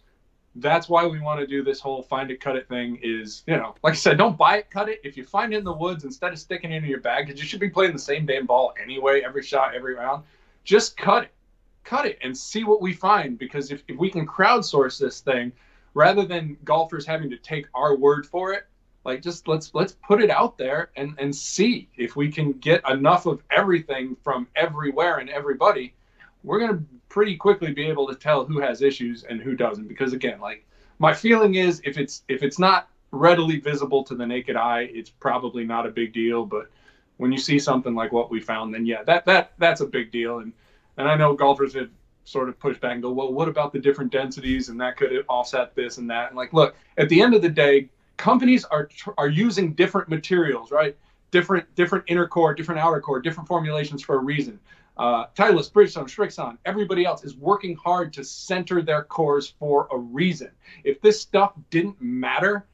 that's 0.56 0.90
why 0.90 1.06
we 1.06 1.20
want 1.20 1.40
to 1.40 1.48
do 1.48 1.64
this 1.64 1.80
whole 1.80 2.02
find 2.02 2.32
it, 2.32 2.42
cut 2.42 2.56
it 2.56 2.68
thing. 2.68 3.00
Is 3.04 3.44
you 3.48 3.58
know, 3.58 3.76
like 3.84 3.94
I 3.94 3.98
said, 3.98 4.18
don't 4.18 4.38
buy 4.38 4.58
it, 4.58 4.70
cut 4.70 4.90
it. 4.90 5.02
If 5.04 5.18
you 5.18 5.24
find 5.24 5.54
it 5.54 5.58
in 5.58 5.64
the 5.64 5.74
woods, 5.74 6.04
instead 6.04 6.34
of 6.34 6.40
sticking 6.40 6.72
it 6.72 6.84
in 6.84 6.90
your 6.90 7.02
bag, 7.02 7.28
because 7.28 7.40
you 7.40 7.48
should 7.48 7.60
be 7.60 7.70
playing 7.70 7.94
the 7.94 8.00
same 8.00 8.26
damn 8.26 8.46
ball 8.46 8.74
anyway, 8.82 9.22
every 9.22 9.44
shot, 9.44 9.76
every 9.76 9.96
round, 9.96 10.24
just 10.64 10.98
cut 10.98 11.24
it, 11.24 11.32
cut 11.84 12.06
it, 12.06 12.18
and 12.24 12.36
see 12.36 12.64
what 12.64 12.82
we 12.82 12.94
find. 12.94 13.38
Because 13.38 13.72
if, 13.72 13.84
if 13.88 13.98
we 13.98 14.10
can 14.10 14.26
crowdsource 14.26 15.00
this 15.00 15.20
thing 15.20 15.52
rather 15.94 16.26
than 16.26 16.58
golfers 16.64 17.06
having 17.06 17.30
to 17.30 17.38
take 17.38 17.68
our 17.74 17.96
word 17.96 18.26
for 18.26 18.54
it 18.54 18.68
like 19.08 19.22
just 19.22 19.48
let's 19.48 19.74
let's 19.74 19.94
put 20.06 20.22
it 20.22 20.30
out 20.30 20.58
there 20.58 20.92
and 20.98 21.16
and 21.18 21.34
see 21.34 21.88
if 21.96 22.16
we 22.16 22.30
can 22.30 22.52
get 22.52 22.88
enough 22.90 23.26
of 23.26 23.42
everything 23.50 24.16
from 24.22 24.48
everywhere 24.56 25.18
and 25.18 25.30
everybody. 25.30 25.94
We're 26.44 26.60
going 26.60 26.78
to 26.78 26.84
pretty 27.10 27.36
quickly 27.38 27.74
be 27.74 27.86
able 27.86 28.06
to 28.08 28.16
tell 28.16 28.46
who 28.46 28.60
has 28.60 28.82
issues 28.82 29.24
and 29.24 29.42
who 29.42 29.56
doesn't 29.56 29.88
because 29.88 30.14
again 30.14 30.40
like 30.40 30.66
my 31.00 31.14
feeling 31.14 31.56
is 31.56 31.82
if 31.86 31.98
it's 31.98 32.24
if 32.28 32.44
it's 32.44 32.60
not 32.60 32.90
readily 33.12 33.60
visible 33.60 34.04
to 34.04 34.14
the 34.14 34.26
naked 34.26 34.58
eye 34.58 34.90
it's 34.92 35.10
probably 35.10 35.64
not 35.64 35.88
a 35.88 35.90
big 35.90 36.14
deal. 36.14 36.46
But 36.46 36.70
when 37.16 37.32
you 37.32 37.40
see 37.40 37.58
something 37.58 37.96
like 37.96 38.12
what 38.12 38.30
we 38.30 38.42
found 38.42 38.74
then 38.74 38.86
yeah 38.86 39.04
that 39.04 39.26
that 39.26 39.54
that's 39.58 39.82
a 39.82 39.88
big 39.88 40.12
deal. 40.12 40.40
And 40.40 40.52
and 40.98 41.08
I 41.08 41.16
know 41.16 41.34
golfers 41.34 41.74
have 41.76 41.90
sort 42.26 42.50
of 42.50 42.60
push 42.60 42.78
back 42.78 42.92
and 42.92 43.02
go, 43.02 43.10
well, 43.10 43.32
what 43.32 43.48
about 43.48 43.72
the 43.72 43.80
different 43.80 44.12
densities 44.12 44.68
and 44.68 44.82
that 44.82 44.98
could 44.98 45.24
offset 45.30 45.74
this 45.76 45.98
and 45.98 46.10
that? 46.10 46.28
And 46.28 46.36
like, 46.36 46.52
look, 46.52 46.76
at 46.98 47.08
the 47.08 47.22
end 47.22 47.34
of 47.34 47.42
the 47.42 47.48
day, 47.48 47.88
companies 48.18 48.66
are 48.66 48.90
are 49.18 49.30
using 49.30 49.74
different 49.74 50.10
materials, 50.10 50.72
right? 50.72 50.96
Different 51.32 51.74
different 51.76 52.06
inner 52.08 52.28
core, 52.28 52.54
different 52.54 52.82
outer 52.82 53.00
core, 53.00 53.22
different 53.22 53.48
formulations 53.48 54.04
for 54.04 54.16
a 54.16 54.20
reason. 54.20 54.60
Uh, 54.98 55.28
Titleist, 55.36 55.72
Bridgestone, 55.74 56.06
Srixon, 56.06 56.58
everybody 56.66 57.06
else 57.06 57.24
is 57.24 57.36
working 57.38 57.76
hard 57.76 58.12
to 58.14 58.24
center 58.24 58.82
their 58.82 59.04
cores 59.04 59.54
for 59.60 59.88
a 59.92 59.98
reason. 59.98 60.50
If 60.84 61.00
this 61.02 61.22
stuff 61.22 61.54
didn't 61.70 62.02
matter, 62.02 62.66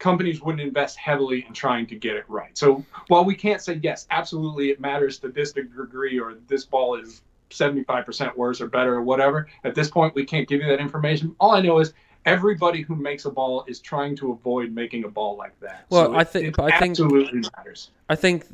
companies 0.00 0.42
wouldn't 0.42 0.60
invest 0.60 0.96
heavily 0.96 1.44
in 1.46 1.54
trying 1.54 1.86
to 1.86 1.94
get 1.94 2.16
it 2.16 2.24
right. 2.26 2.58
So 2.58 2.84
while 3.06 3.24
we 3.24 3.36
can't 3.36 3.62
say 3.62 3.78
yes, 3.80 4.08
absolutely 4.10 4.70
it 4.70 4.80
matters 4.80 5.20
to 5.20 5.28
this 5.28 5.52
degree 5.52 6.18
or 6.18 6.34
this 6.48 6.64
ball 6.64 6.96
is 6.96 7.22
75% 7.50 8.36
worse 8.36 8.60
or 8.60 8.66
better 8.66 8.94
or 8.94 9.02
whatever. 9.02 9.46
At 9.62 9.76
this 9.76 9.88
point, 9.88 10.16
we 10.16 10.24
can't 10.24 10.48
give 10.48 10.60
you 10.60 10.66
that 10.66 10.80
information. 10.80 11.36
All 11.38 11.52
I 11.52 11.60
know 11.60 11.78
is 11.78 11.94
everybody 12.24 12.82
who 12.82 12.94
makes 12.94 13.24
a 13.24 13.30
ball 13.30 13.64
is 13.66 13.80
trying 13.80 14.16
to 14.16 14.32
avoid 14.32 14.72
making 14.72 15.04
a 15.04 15.08
ball 15.08 15.36
like 15.36 15.58
that. 15.60 15.86
Well, 15.90 16.06
So 16.06 16.14
I 16.14 16.24
think- 16.24 16.58
I 16.58 16.78
think- 16.78 16.92
absolutely 16.92 17.42
matters. 17.56 17.90
I 18.08 18.14
think 18.16 18.46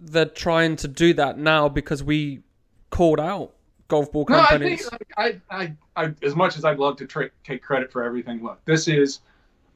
they're 0.00 0.24
trying 0.26 0.76
to 0.76 0.88
do 0.88 1.12
that 1.14 1.38
now 1.38 1.68
because 1.68 2.02
we 2.02 2.42
called 2.90 3.20
out 3.20 3.54
golf 3.88 4.12
ball 4.12 4.24
companies. 4.24 4.88
No, 4.90 4.98
I 5.18 5.28
think 5.28 5.42
I, 5.50 5.76
I, 5.96 6.04
I, 6.04 6.14
as 6.22 6.34
much 6.36 6.56
as 6.56 6.64
I'd 6.64 6.78
love 6.78 6.96
to 6.98 7.06
tra- 7.06 7.30
take 7.44 7.62
credit 7.62 7.90
for 7.92 8.02
everything, 8.02 8.42
look, 8.42 8.64
this 8.64 8.86
is, 8.88 9.20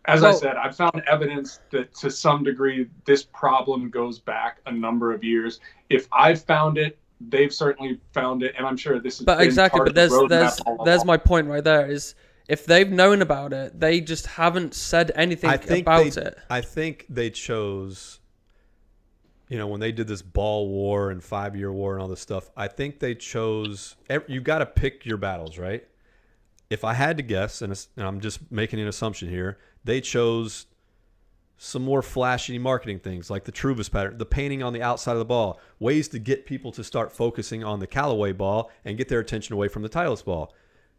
as 0.06 0.22
I 0.24 0.32
said, 0.32 0.56
I've 0.56 0.76
found 0.76 1.02
evidence 1.06 1.60
that 1.70 1.94
to 1.96 2.10
some 2.10 2.42
degree 2.44 2.88
this 3.04 3.22
problem 3.24 3.88
goes 3.90 4.18
back 4.18 4.58
a 4.66 4.72
number 4.72 5.12
of 5.12 5.22
years. 5.24 5.60
If 5.90 6.08
I've 6.12 6.42
found 6.42 6.76
it, 6.78 6.98
they've 7.28 7.52
certainly 7.54 8.00
found 8.12 8.42
it, 8.42 8.54
and 8.58 8.66
I'm 8.66 8.76
sure 8.76 8.98
this 8.98 9.20
is. 9.20 9.24
but 9.26 9.40
exactly, 9.40 9.80
but 9.84 9.94
there's 9.94 10.12
there's 10.28 10.60
there's 10.84 11.04
my 11.04 11.16
point 11.16 11.46
right 11.46 11.62
there. 11.62 11.86
Is 11.90 12.14
if 12.48 12.66
they've 12.66 12.90
known 12.90 13.22
about 13.22 13.52
it, 13.52 13.78
they 13.78 14.00
just 14.00 14.26
haven't 14.26 14.74
said 14.74 15.10
anything 15.14 15.50
I 15.50 15.56
think 15.56 15.86
about 15.86 16.10
they, 16.12 16.22
it. 16.22 16.38
I 16.50 16.60
think 16.60 17.06
they 17.08 17.30
chose. 17.30 18.20
You 19.48 19.58
know, 19.58 19.66
when 19.66 19.80
they 19.80 19.92
did 19.92 20.08
this 20.08 20.22
ball 20.22 20.68
war 20.68 21.10
and 21.10 21.22
five 21.22 21.54
year 21.54 21.70
war 21.70 21.92
and 21.92 22.02
all 22.02 22.08
this 22.08 22.20
stuff, 22.20 22.50
I 22.56 22.68
think 22.68 23.00
they 23.00 23.14
chose. 23.14 23.96
You 24.26 24.40
got 24.40 24.58
to 24.58 24.66
pick 24.66 25.04
your 25.04 25.18
battles, 25.18 25.58
right? 25.58 25.86
If 26.70 26.84
I 26.84 26.94
had 26.94 27.18
to 27.18 27.22
guess, 27.22 27.60
and 27.60 27.70
it's- 27.70 27.88
and 27.96 28.06
I'm 28.06 28.20
just 28.20 28.50
making 28.50 28.80
an 28.80 28.88
assumption 28.88 29.28
here, 29.28 29.58
they 29.84 30.00
chose 30.00 30.66
some 31.58 31.82
more 31.82 32.02
flashy 32.02 32.58
marketing 32.58 32.98
things 32.98 33.30
like 33.30 33.44
the 33.44 33.52
Truvis 33.52 33.90
pattern, 33.90 34.18
the 34.18 34.26
painting 34.26 34.62
on 34.62 34.72
the 34.72 34.82
outside 34.82 35.12
of 35.12 35.18
the 35.18 35.24
ball, 35.24 35.60
ways 35.78 36.08
to 36.08 36.18
get 36.18 36.44
people 36.46 36.72
to 36.72 36.82
start 36.82 37.12
focusing 37.12 37.62
on 37.62 37.78
the 37.78 37.86
Callaway 37.86 38.32
ball 38.32 38.70
and 38.84 38.98
get 38.98 39.08
their 39.08 39.20
attention 39.20 39.52
away 39.52 39.68
from 39.68 39.82
the 39.82 39.88
Titleist 39.88 40.24
ball. 40.24 40.52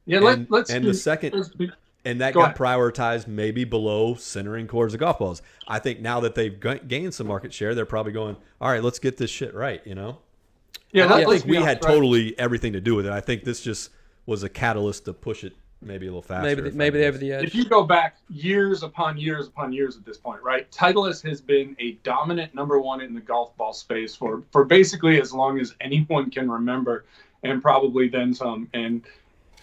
Yeah, 0.06 0.18
And- 0.18 0.26
let, 0.26 0.52
let's 0.52 0.70
and 0.70 0.84
be- 0.84 0.90
the 0.90 0.94
second- 0.94 1.34
let's 1.34 1.50
be- 1.50 1.72
And 2.06 2.20
that 2.20 2.34
Go 2.34 2.42
got 2.42 2.46
ahead. 2.48 2.58
prioritized 2.58 3.28
maybe 3.28 3.64
below 3.64 4.16
centering 4.16 4.68
cores 4.68 4.94
of 4.94 5.00
golf 5.00 5.20
balls. 5.20 5.42
I 5.70 5.80
think 5.80 6.02
now 6.02 6.20
that 6.20 6.36
they've 6.36 6.60
ga- 6.60 6.80
gained 6.86 7.14
some 7.14 7.28
market 7.28 7.54
share, 7.54 7.74
they're 7.74 7.86
probably 7.86 8.12
going, 8.12 8.36
all 8.60 8.70
right, 8.70 8.84
let's 8.84 9.00
get 9.00 9.16
this 9.16 9.30
shit 9.30 9.54
right, 9.54 9.82
you 9.86 9.96
know? 9.96 10.18
yeah, 10.92 11.06
And 11.06 11.14
I 11.14 11.24
think 11.24 11.46
we 11.46 11.56
honest, 11.56 11.68
had 11.68 11.84
right? 11.86 11.94
totally 11.94 12.38
everything 12.38 12.74
to 12.74 12.82
do 12.82 12.96
with 12.96 13.06
it. 13.06 13.14
I 13.14 13.22
think 13.22 13.46
this 13.46 13.62
just 13.62 13.90
was 14.26 14.44
a 14.44 14.50
catalyst 14.50 15.06
to 15.06 15.14
push 15.14 15.46
it 15.46 15.54
maybe 15.82 16.06
a 16.08 16.10
little 16.10 16.22
faster. 16.22 16.44
maybe 16.56 16.68
if 16.68 16.74
maybe 16.76 16.98
I 16.98 17.02
they're 17.02 17.10
over 17.10 17.18
the 17.20 17.32
edge. 17.34 17.44
If 17.46 17.56
you 17.56 17.64
go 17.66 17.84
back 17.84 18.18
years 18.30 18.84
upon 18.84 19.18
years 19.18 19.48
upon 19.48 19.72
years 19.74 19.96
at 19.98 20.06
this 20.06 20.18
point, 20.18 20.42
right? 20.44 20.70
Titleist 20.72 21.28
has 21.28 21.40
been 21.42 21.74
a 21.80 21.94
dominant 22.04 22.54
number 22.54 22.80
one 22.80 23.00
in 23.02 23.14
the 23.14 23.20
golf 23.22 23.56
ball 23.58 23.72
space 23.74 24.14
for 24.16 24.44
for 24.52 24.64
basically 24.66 25.20
as 25.22 25.34
long 25.34 25.58
as 25.60 25.74
anyone 25.82 26.30
can 26.32 26.50
remember, 26.52 27.04
and 27.44 27.62
probably 27.62 28.08
then 28.10 28.34
some. 28.34 28.70
And 28.74 29.02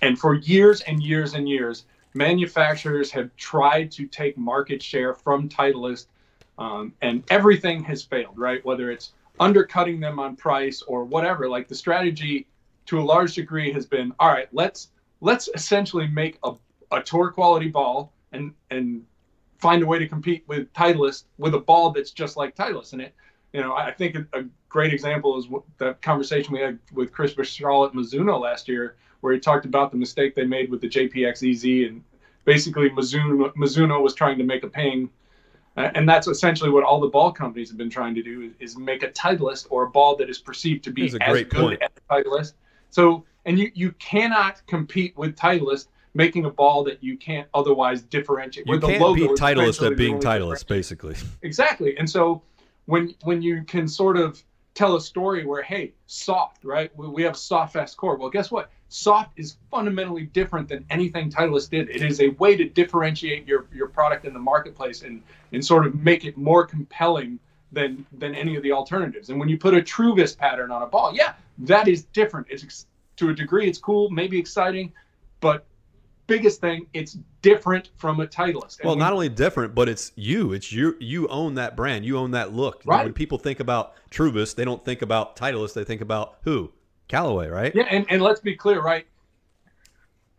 and 0.02 0.18
for 0.18 0.34
years 0.34 0.80
and 0.82 1.02
years 1.02 1.34
and 1.34 1.48
years, 1.48 1.84
manufacturers 2.14 3.10
have 3.12 3.34
tried 3.36 3.90
to 3.92 4.06
take 4.06 4.36
market 4.36 4.82
share 4.82 5.14
from 5.14 5.48
Titleist, 5.48 6.06
um, 6.58 6.92
and 7.02 7.22
everything 7.30 7.82
has 7.84 8.02
failed, 8.02 8.38
right? 8.38 8.64
Whether 8.64 8.90
it's 8.90 9.12
undercutting 9.38 10.00
them 10.00 10.18
on 10.18 10.36
price 10.36 10.82
or 10.82 11.04
whatever. 11.04 11.48
Like 11.48 11.68
the 11.68 11.74
strategy, 11.74 12.46
to 12.86 13.00
a 13.00 13.02
large 13.02 13.34
degree, 13.34 13.72
has 13.72 13.86
been 13.86 14.12
all 14.18 14.28
right. 14.28 14.48
Let's 14.52 14.88
let's 15.20 15.48
essentially 15.54 16.06
make 16.06 16.38
a, 16.44 16.54
a 16.92 17.02
tour 17.02 17.30
quality 17.30 17.68
ball 17.68 18.12
and 18.32 18.52
and 18.70 19.04
find 19.58 19.82
a 19.82 19.86
way 19.86 19.98
to 19.98 20.08
compete 20.08 20.44
with 20.46 20.72
Titleist 20.72 21.24
with 21.38 21.54
a 21.54 21.58
ball 21.58 21.90
that's 21.90 22.10
just 22.10 22.36
like 22.36 22.56
Titleist. 22.56 22.92
And 22.92 23.02
it, 23.02 23.14
you 23.52 23.60
know, 23.60 23.74
I 23.74 23.90
think 23.90 24.16
a, 24.32 24.44
great 24.68 24.94
example 24.94 25.36
is 25.36 25.48
the 25.78 25.94
conversation 25.94 26.54
we 26.54 26.60
had 26.60 26.78
with 26.92 27.10
Chris 27.10 27.34
Charlotte 27.42 27.92
Mizuno 27.92 28.40
last 28.40 28.68
year, 28.68 28.94
where 29.20 29.32
he 29.32 29.40
talked 29.40 29.64
about 29.64 29.90
the 29.90 29.96
mistake 29.96 30.34
they 30.34 30.44
made 30.44 30.70
with 30.70 30.80
the 30.80 30.88
JPX 30.88 31.48
EZ, 31.50 31.88
and 31.88 32.02
basically 32.44 32.90
Mizuno 32.90 33.52
Mizuno 33.54 34.02
was 34.02 34.14
trying 34.14 34.38
to 34.38 34.44
make 34.44 34.64
a 34.64 34.68
ping. 34.68 35.10
Uh, 35.76 35.90
and 35.94 36.08
that's 36.08 36.26
essentially 36.26 36.68
what 36.68 36.82
all 36.82 37.00
the 37.00 37.08
ball 37.08 37.30
companies 37.30 37.68
have 37.68 37.78
been 37.78 37.88
trying 37.88 38.14
to 38.14 38.22
do 38.22 38.42
is, 38.42 38.52
is 38.58 38.76
make 38.76 39.04
a 39.04 39.08
Titleist 39.08 39.68
or 39.70 39.84
a 39.84 39.90
ball 39.90 40.16
that 40.16 40.28
is 40.28 40.38
perceived 40.38 40.82
to 40.82 40.90
be 40.90 41.02
a 41.02 41.04
as 41.04 41.14
great 41.30 41.48
good 41.48 41.60
point. 41.60 41.82
as 41.82 41.90
Titleist. 42.10 42.54
So, 42.90 43.24
and 43.44 43.58
you 43.58 43.70
you 43.74 43.92
cannot 43.92 44.66
compete 44.66 45.16
with 45.16 45.36
Titleist 45.36 45.86
making 46.14 46.44
a 46.44 46.50
ball 46.50 46.82
that 46.84 47.02
you 47.02 47.16
can't 47.16 47.48
otherwise 47.54 48.02
differentiate. 48.02 48.66
You 48.66 48.78
the 48.78 48.88
can't 48.88 49.00
logo 49.00 49.28
beat 49.28 49.38
Titleist 49.38 49.88
at 49.88 49.96
being 49.96 50.18
Titleist, 50.18 50.66
basically. 50.66 51.16
Exactly. 51.42 51.96
And 51.96 52.08
so 52.08 52.42
when 52.86 53.14
when 53.22 53.40
you 53.40 53.62
can 53.62 53.86
sort 53.88 54.16
of 54.16 54.42
tell 54.74 54.96
a 54.96 55.00
story 55.00 55.44
where 55.44 55.62
hey, 55.62 55.92
soft, 56.06 56.64
right? 56.64 56.90
We, 56.96 57.08
we 57.08 57.22
have 57.22 57.36
soft 57.36 57.74
fast 57.74 57.96
core. 57.96 58.16
Well, 58.16 58.30
guess 58.30 58.50
what? 58.50 58.70
Soft 58.92 59.30
is 59.38 59.56
fundamentally 59.70 60.24
different 60.24 60.68
than 60.68 60.84
anything 60.90 61.30
Titleist 61.30 61.70
did. 61.70 61.88
It 61.90 62.02
is 62.02 62.20
a 62.20 62.30
way 62.30 62.56
to 62.56 62.64
differentiate 62.68 63.46
your 63.46 63.66
your 63.72 63.86
product 63.86 64.24
in 64.24 64.32
the 64.32 64.40
marketplace 64.40 65.02
and 65.02 65.22
and 65.52 65.64
sort 65.64 65.86
of 65.86 65.94
make 65.94 66.24
it 66.24 66.36
more 66.36 66.66
compelling 66.66 67.38
than 67.70 68.04
than 68.18 68.34
any 68.34 68.56
of 68.56 68.64
the 68.64 68.72
alternatives. 68.72 69.30
And 69.30 69.38
when 69.38 69.48
you 69.48 69.56
put 69.56 69.74
a 69.74 69.80
Truvis 69.80 70.36
pattern 70.36 70.72
on 70.72 70.82
a 70.82 70.86
ball, 70.86 71.14
yeah, 71.14 71.34
that 71.58 71.86
is 71.86 72.02
different. 72.02 72.48
It's 72.50 72.86
to 73.16 73.28
a 73.28 73.34
degree 73.34 73.68
it's 73.68 73.78
cool, 73.78 74.10
maybe 74.10 74.38
exciting, 74.38 74.92
but 75.40 75.64
biggest 76.26 76.60
thing, 76.60 76.86
it's 76.92 77.16
different 77.42 77.90
from 77.96 78.18
a 78.18 78.26
Titleist. 78.26 78.80
And 78.80 78.86
Well, 78.86 78.96
not 78.96 79.12
only 79.12 79.28
different, 79.28 79.74
but 79.74 79.88
it's 79.88 80.10
you. 80.16 80.52
It's 80.52 80.72
you. 80.72 80.96
You 80.98 81.28
own 81.28 81.54
that 81.54 81.76
brand. 81.76 82.04
You 82.04 82.18
own 82.18 82.32
that 82.32 82.52
look. 82.52 82.84
You 82.84 82.90
know, 82.90 82.96
Right. 82.96 83.04
when 83.04 83.12
people 83.12 83.38
think 83.38 83.60
about 83.60 83.94
Truvis, 84.10 84.54
they 84.54 84.64
don't 84.64 84.84
think 84.84 85.02
about 85.02 85.36
Titleist. 85.36 85.74
They 85.74 85.84
think 85.84 86.00
about 86.00 86.38
who? 86.42 86.72
Callaway, 87.10 87.48
right? 87.48 87.74
Yeah, 87.74 87.88
and, 87.90 88.06
and 88.08 88.22
let's 88.22 88.40
be 88.40 88.54
clear, 88.54 88.80
right? 88.80 89.04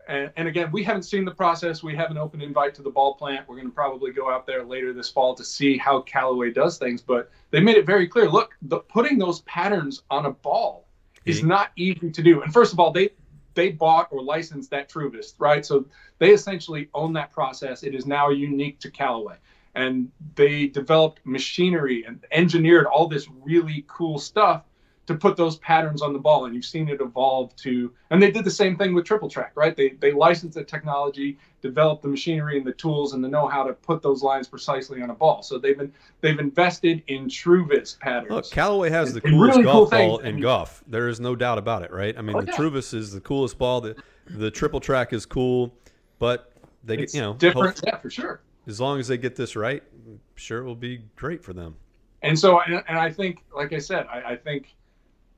And, 0.08 0.32
and 0.36 0.48
again, 0.48 0.72
we 0.72 0.82
haven't 0.82 1.02
seen 1.02 1.24
the 1.26 1.30
process. 1.34 1.82
We 1.82 1.94
have 1.96 2.10
an 2.10 2.16
open 2.16 2.40
invite 2.40 2.74
to 2.76 2.82
the 2.82 2.90
ball 2.90 3.14
plant. 3.14 3.46
We're 3.46 3.56
going 3.56 3.68
to 3.68 3.74
probably 3.74 4.10
go 4.10 4.30
out 4.30 4.46
there 4.46 4.64
later 4.64 4.92
this 4.94 5.10
fall 5.10 5.34
to 5.34 5.44
see 5.44 5.76
how 5.76 6.00
Callaway 6.00 6.50
does 6.50 6.78
things. 6.78 7.02
But 7.02 7.30
they 7.50 7.60
made 7.60 7.76
it 7.76 7.84
very 7.84 8.08
clear. 8.08 8.28
Look, 8.28 8.56
the, 8.62 8.78
putting 8.78 9.18
those 9.18 9.40
patterns 9.42 10.02
on 10.10 10.26
a 10.26 10.30
ball 10.30 10.86
is 11.26 11.40
Yeah. 11.40 11.46
not 11.46 11.70
easy 11.76 12.10
to 12.10 12.22
do. 12.22 12.42
And 12.42 12.52
first 12.52 12.72
of 12.72 12.80
all, 12.80 12.90
they 12.90 13.10
they 13.54 13.70
bought 13.70 14.08
or 14.10 14.22
licensed 14.22 14.70
that 14.70 14.88
Truvis, 14.88 15.34
right? 15.38 15.64
So 15.64 15.84
they 16.18 16.30
essentially 16.30 16.88
own 16.94 17.12
that 17.12 17.30
process. 17.30 17.82
It 17.82 17.94
is 17.94 18.06
now 18.06 18.30
unique 18.30 18.80
to 18.80 18.90
Callaway. 18.90 19.36
And 19.74 20.10
they 20.36 20.68
developed 20.68 21.20
machinery 21.24 22.04
and 22.06 22.24
engineered 22.32 22.86
all 22.86 23.08
this 23.08 23.28
really 23.42 23.84
cool 23.88 24.18
stuff 24.18 24.62
to 25.06 25.14
put 25.16 25.36
those 25.36 25.56
patterns 25.58 26.00
on 26.00 26.12
the 26.12 26.18
ball. 26.18 26.44
And 26.44 26.54
you've 26.54 26.64
seen 26.64 26.88
it 26.88 27.00
evolve 27.00 27.54
to, 27.56 27.92
and 28.10 28.22
they 28.22 28.30
did 28.30 28.44
the 28.44 28.50
same 28.50 28.76
thing 28.76 28.94
with 28.94 29.04
Triple 29.04 29.28
Track, 29.28 29.52
right? 29.56 29.76
They, 29.76 29.90
they 30.00 30.12
licensed 30.12 30.54
the 30.56 30.62
technology, 30.64 31.38
developed 31.60 32.02
the 32.02 32.08
machinery 32.08 32.56
and 32.56 32.64
the 32.66 32.72
tools 32.72 33.12
and 33.12 33.22
the 33.22 33.28
know-how 33.28 33.64
to 33.64 33.72
put 33.72 34.00
those 34.00 34.22
lines 34.22 34.46
precisely 34.46 35.02
on 35.02 35.10
a 35.10 35.14
ball. 35.14 35.42
So 35.42 35.58
they've 35.58 35.76
been, 35.76 35.92
they've 36.20 36.38
invested 36.38 37.02
in 37.08 37.26
Truvis 37.26 37.98
patterns. 37.98 38.30
Look, 38.30 38.50
Callaway 38.52 38.90
has 38.90 39.12
the 39.12 39.20
And 39.24 39.34
coolest 39.34 39.58
really 39.58 39.64
cool 39.64 39.72
golf 39.72 39.90
things. 39.90 40.08
ball 40.08 40.20
I 40.22 40.28
in 40.28 40.34
mean- 40.36 40.42
golf. 40.42 40.84
There 40.86 41.08
is 41.08 41.18
no 41.18 41.34
doubt 41.34 41.58
about 41.58 41.82
it, 41.82 41.90
right? 41.90 42.16
I 42.16 42.22
mean, 42.22 42.36
Oh, 42.36 42.40
the 42.42 42.46
yeah. 42.52 42.56
Truvis 42.56 42.94
is 42.94 43.12
the 43.12 43.20
coolest 43.20 43.58
ball. 43.58 43.80
The 43.80 43.96
the 44.28 44.52
triple 44.52 44.78
track 44.78 45.12
is 45.12 45.26
cool, 45.26 45.74
but 46.20 46.52
they 46.84 46.96
get 46.96 47.12
you 47.12 47.20
know 47.20 47.34
different. 47.34 47.80
Yeah, 47.84 47.96
for 47.98 48.08
sure. 48.08 48.40
as 48.68 48.80
long 48.80 49.00
as 49.00 49.08
they 49.08 49.18
get 49.18 49.34
this 49.34 49.56
right, 49.56 49.82
I'm 50.06 50.20
sure 50.36 50.60
it 50.60 50.64
will 50.64 50.76
be 50.76 51.02
great 51.16 51.42
for 51.42 51.52
them. 51.52 51.74
And 52.22 52.38
so, 52.38 52.60
and, 52.60 52.84
and 52.86 52.98
I 52.98 53.10
think, 53.10 53.42
like 53.54 53.72
I 53.72 53.78
said, 53.78 54.06
I, 54.06 54.22
I 54.32 54.36
think 54.36 54.76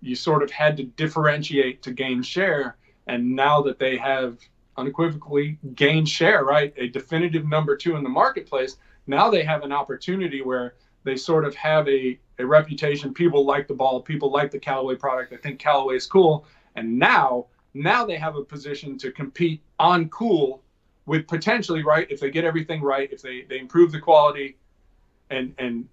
you 0.04 0.14
sort 0.14 0.42
of 0.42 0.50
had 0.50 0.76
to 0.76 0.84
differentiate 0.84 1.82
to 1.82 1.90
gain 1.92 2.22
share. 2.22 2.76
And 3.06 3.34
now 3.34 3.62
that 3.62 3.78
they 3.78 3.96
have 3.96 4.38
unequivocally 4.76 5.58
gained 5.74 6.08
share, 6.08 6.44
right, 6.44 6.74
a 6.76 6.88
definitive 6.88 7.46
number 7.46 7.76
two 7.76 7.96
in 7.96 8.02
the 8.02 8.08
marketplace, 8.08 8.76
now 9.06 9.30
they 9.30 9.44
have 9.44 9.62
an 9.62 9.72
opportunity 9.72 10.42
where 10.42 10.74
they 11.04 11.16
sort 11.16 11.44
of 11.44 11.54
have 11.54 11.88
a, 11.88 12.18
a 12.38 12.46
reputation. 12.46 13.12
People 13.14 13.44
like 13.44 13.68
the 13.68 13.74
ball, 13.74 14.00
people 14.00 14.30
like 14.30 14.50
the 14.50 14.58
Callaway 14.58 14.96
product. 14.96 15.32
I 15.32 15.36
think 15.36 15.58
Callaway 15.58 15.96
is 15.96 16.06
cool. 16.06 16.46
And 16.76 16.98
now, 16.98 17.46
now 17.74 18.04
they 18.04 18.16
have 18.16 18.36
a 18.36 18.44
position 18.44 18.98
to 18.98 19.12
compete 19.12 19.62
on 19.78 20.08
cool 20.08 20.62
with 21.06 21.26
potentially, 21.28 21.82
right, 21.82 22.06
if 22.10 22.20
they 22.20 22.30
get 22.30 22.44
everything 22.44 22.82
right, 22.82 23.12
if 23.12 23.20
they, 23.20 23.42
they 23.42 23.58
improve 23.58 23.92
the 23.92 24.00
quality 24.00 24.56
and, 25.30 25.54
and 25.58 25.86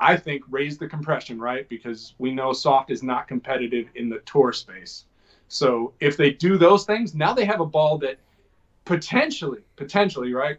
I 0.00 0.16
think 0.16 0.42
raise 0.48 0.78
the 0.78 0.88
compression, 0.88 1.38
right? 1.38 1.68
Because 1.68 2.14
we 2.18 2.32
know 2.32 2.52
soft 2.52 2.90
is 2.90 3.02
not 3.02 3.28
competitive 3.28 3.88
in 3.94 4.08
the 4.08 4.20
tour 4.20 4.52
space. 4.52 5.04
So 5.48 5.92
if 6.00 6.16
they 6.16 6.30
do 6.30 6.56
those 6.56 6.84
things, 6.84 7.14
now 7.14 7.34
they 7.34 7.44
have 7.44 7.60
a 7.60 7.66
ball 7.66 7.98
that 7.98 8.18
potentially, 8.84 9.60
potentially, 9.76 10.32
right? 10.32 10.58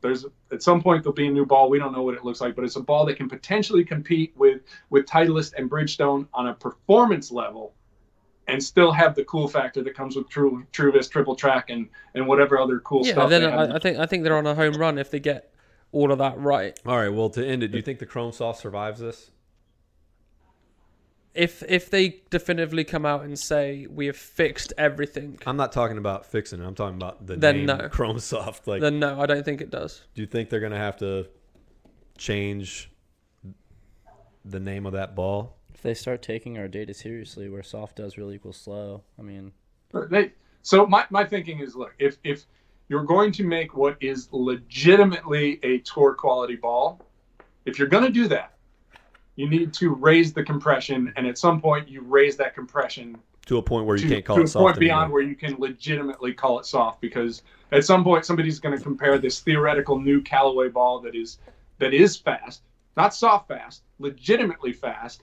There's 0.00 0.26
at 0.50 0.62
some 0.62 0.82
point 0.82 1.04
there'll 1.04 1.14
be 1.14 1.28
a 1.28 1.30
new 1.30 1.46
ball. 1.46 1.70
We 1.70 1.78
don't 1.78 1.92
know 1.92 2.02
what 2.02 2.14
it 2.14 2.24
looks 2.24 2.40
like, 2.40 2.56
but 2.56 2.64
it's 2.64 2.76
a 2.76 2.80
ball 2.80 3.04
that 3.06 3.16
can 3.16 3.28
potentially 3.28 3.84
compete 3.84 4.32
with 4.36 4.62
with 4.88 5.06
Titleist 5.06 5.54
and 5.56 5.70
Bridgestone 5.70 6.26
on 6.32 6.48
a 6.48 6.54
performance 6.54 7.30
level, 7.30 7.74
and 8.48 8.62
still 8.64 8.92
have 8.92 9.14
the 9.14 9.24
cool 9.24 9.46
factor 9.46 9.82
that 9.82 9.94
comes 9.94 10.16
with 10.16 10.28
True 10.30 10.66
Truvis, 10.72 11.10
Triple 11.10 11.36
Track, 11.36 11.68
and 11.68 11.88
and 12.14 12.26
whatever 12.26 12.58
other 12.58 12.80
cool 12.80 13.04
Yeah, 13.04 13.12
stuff. 13.12 13.30
then 13.30 13.42
they 13.42 13.50
have. 13.50 13.70
I, 13.70 13.76
I 13.76 13.78
think 13.78 13.98
I 13.98 14.06
think 14.06 14.24
they're 14.24 14.36
on 14.36 14.46
a 14.46 14.54
home 14.54 14.74
run 14.74 14.96
if 14.96 15.10
they 15.10 15.20
get 15.20 15.49
all 15.92 16.12
of 16.12 16.18
that 16.18 16.38
right. 16.38 16.78
All 16.86 16.96
right. 16.96 17.08
Well, 17.08 17.30
to 17.30 17.46
end 17.46 17.62
it, 17.62 17.68
do 17.68 17.76
you 17.78 17.82
think 17.82 17.98
the 17.98 18.06
Chrome 18.06 18.32
Soft 18.32 18.60
survives 18.60 19.00
this? 19.00 19.30
If 21.32 21.62
if 21.68 21.90
they 21.90 22.22
definitively 22.30 22.82
come 22.82 23.06
out 23.06 23.22
and 23.22 23.38
say 23.38 23.86
we 23.88 24.06
have 24.06 24.16
fixed 24.16 24.72
everything, 24.76 25.38
I'm 25.46 25.56
not 25.56 25.70
talking 25.70 25.96
about 25.96 26.26
fixing 26.26 26.60
it. 26.60 26.66
I'm 26.66 26.74
talking 26.74 26.96
about 26.96 27.24
the 27.26 27.36
Then 27.36 27.58
name 27.58 27.66
no. 27.66 27.88
Chrome 27.90 28.18
Soft. 28.18 28.66
Like, 28.66 28.80
then 28.80 28.98
no, 28.98 29.20
I 29.20 29.26
don't 29.26 29.44
think 29.44 29.60
it 29.60 29.70
does. 29.70 30.02
do 30.14 30.22
you 30.22 30.26
think 30.26 30.50
they're 30.50 30.60
gonna 30.60 30.76
have 30.76 30.96
to 30.98 31.28
change 32.18 32.90
the 34.44 34.58
name 34.58 34.86
of 34.86 34.92
that 34.94 35.14
ball? 35.14 35.56
If 35.72 35.82
they 35.82 35.94
start 35.94 36.20
taking 36.20 36.58
our 36.58 36.66
data 36.66 36.92
seriously, 36.94 37.48
where 37.48 37.62
soft 37.62 37.96
does 37.96 38.18
really 38.18 38.34
equal 38.34 38.52
slow, 38.52 39.04
I 39.18 39.22
mean, 39.22 39.52
They, 40.10 40.32
so 40.62 40.84
my, 40.86 41.06
my 41.10 41.24
thinking 41.24 41.60
is 41.60 41.74
look 41.76 41.94
if 42.00 42.18
if 42.24 42.44
you're 42.90 43.04
going 43.04 43.30
to 43.30 43.44
make 43.44 43.74
what 43.76 43.96
is 44.00 44.28
legitimately 44.32 45.60
a 45.62 45.78
tour 45.78 46.12
quality 46.12 46.56
ball 46.56 47.00
if 47.64 47.78
you're 47.78 47.88
going 47.88 48.04
to 48.04 48.10
do 48.10 48.28
that 48.28 48.54
you 49.36 49.48
need 49.48 49.72
to 49.72 49.90
raise 49.94 50.32
the 50.34 50.42
compression 50.42 51.12
and 51.16 51.26
at 51.26 51.38
some 51.38 51.60
point 51.60 51.88
you 51.88 52.02
raise 52.02 52.36
that 52.36 52.54
compression 52.54 53.16
To 53.46 53.58
a 53.58 53.62
point 53.62 53.86
where 53.86 53.96
you 53.96 54.08
to, 54.08 54.14
can't 54.16 54.24
call 54.24 54.36
it 54.36 54.38
to 54.38 54.42
it 54.42 54.44
a 54.44 54.48
soft 54.48 54.62
point 54.64 54.78
beyond 54.80 55.04
anymore. 55.04 55.14
where 55.20 55.22
you 55.22 55.36
can 55.36 55.56
legitimately 55.58 56.34
call 56.34 56.58
it 56.58 56.66
soft 56.66 57.00
because 57.00 57.42
at 57.72 57.84
some 57.84 58.02
point 58.04 58.26
somebody's 58.26 58.58
going 58.58 58.76
to 58.76 58.82
compare 58.82 59.18
this 59.18 59.40
theoretical 59.40 59.98
new 59.98 60.20
Callaway 60.20 60.68
ball 60.68 61.00
that 61.00 61.14
is 61.14 61.38
that 61.78 61.94
is 61.94 62.16
fast 62.16 62.62
not 62.96 63.14
soft 63.14 63.46
fast 63.48 63.82
legitimately 64.00 64.72
fast 64.72 65.22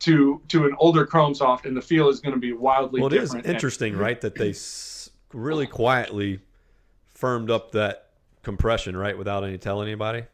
to 0.00 0.40
to 0.48 0.66
an 0.66 0.74
older 0.78 1.06
chrome 1.06 1.34
soft 1.34 1.64
and 1.66 1.74
the 1.76 1.80
feel 1.82 2.08
is 2.10 2.20
going 2.20 2.34
to 2.34 2.40
be 2.40 2.52
wildly 2.52 3.00
Well, 3.00 3.12
it 3.12 3.16
is 3.16 3.30
different 3.30 3.46
And- 3.46 3.54
interesting, 3.54 3.96
right? 3.96 4.20
That 4.20 4.34
they 4.34 4.50
s- 4.50 5.10
really 5.32 5.66
quietly 5.66 6.40
firmed 7.20 7.50
up 7.50 7.70
that 7.72 8.10
compression, 8.42 8.96
right, 8.96 9.16
without 9.16 9.44
any 9.44 9.58
telling 9.58 9.86
anybody. 9.86 10.24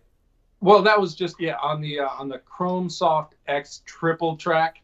Well, 0.61 0.83
that 0.83 0.99
was 0.99 1.15
just 1.15 1.37
yeah 1.39 1.57
on 1.63 1.81
the 1.81 2.01
uh, 2.01 2.09
on 2.19 2.29
the 2.29 2.39
Chrome 2.39 2.89
Soft 2.89 3.35
X 3.47 3.83
triple 3.85 4.37
track. 4.37 4.81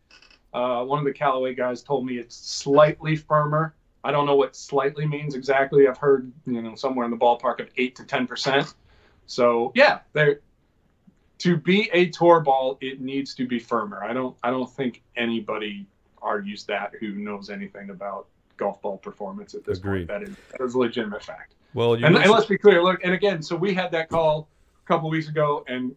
Uh, 0.52 0.84
one 0.84 0.98
of 0.98 1.04
the 1.06 1.12
Callaway 1.12 1.54
guys 1.54 1.82
told 1.82 2.04
me 2.04 2.18
it's 2.18 2.36
slightly 2.36 3.16
firmer. 3.16 3.74
I 4.04 4.10
don't 4.10 4.26
know 4.26 4.34
what 4.34 4.54
slightly 4.54 5.06
means 5.06 5.34
exactly. 5.34 5.88
I've 5.88 5.96
heard 5.96 6.30
you 6.46 6.60
know 6.60 6.74
somewhere 6.74 7.04
in 7.06 7.10
the 7.10 7.16
ballpark 7.16 7.60
of 7.60 7.70
eight 7.76 7.96
to 7.96 8.04
ten 8.04 8.26
percent. 8.26 8.74
So 9.26 9.72
yeah, 9.74 10.00
there 10.12 10.40
to 11.38 11.56
be 11.56 11.88
a 11.92 12.08
tour 12.10 12.40
ball, 12.40 12.78
it 12.80 13.00
needs 13.00 13.34
to 13.34 13.46
be 13.46 13.58
firmer. 13.58 14.04
I 14.04 14.12
don't 14.12 14.36
I 14.42 14.50
don't 14.50 14.70
think 14.70 15.02
anybody 15.16 15.86
argues 16.20 16.64
that 16.64 16.92
who 17.00 17.12
knows 17.14 17.48
anything 17.48 17.90
about 17.90 18.26
golf 18.56 18.80
ball 18.82 18.98
performance 18.98 19.54
at 19.54 19.64
this 19.64 19.78
Agreed. 19.78 20.06
point. 20.06 20.20
That 20.20 20.28
is 20.28 20.36
that 20.50 20.64
is 20.64 20.74
a 20.74 20.78
legitimate 20.78 21.22
fact. 21.24 21.54
Well, 21.74 21.98
you 21.98 22.06
And, 22.06 22.16
and 22.16 22.30
let's 22.30 22.46
be 22.46 22.58
clear. 22.58 22.82
Look, 22.82 23.02
and 23.04 23.14
again, 23.14 23.42
so 23.42 23.56
we 23.56 23.74
had 23.74 23.90
that 23.92 24.08
call 24.08 24.48
a 24.84 24.86
couple 24.86 25.08
weeks 25.10 25.28
ago, 25.28 25.64
and 25.68 25.94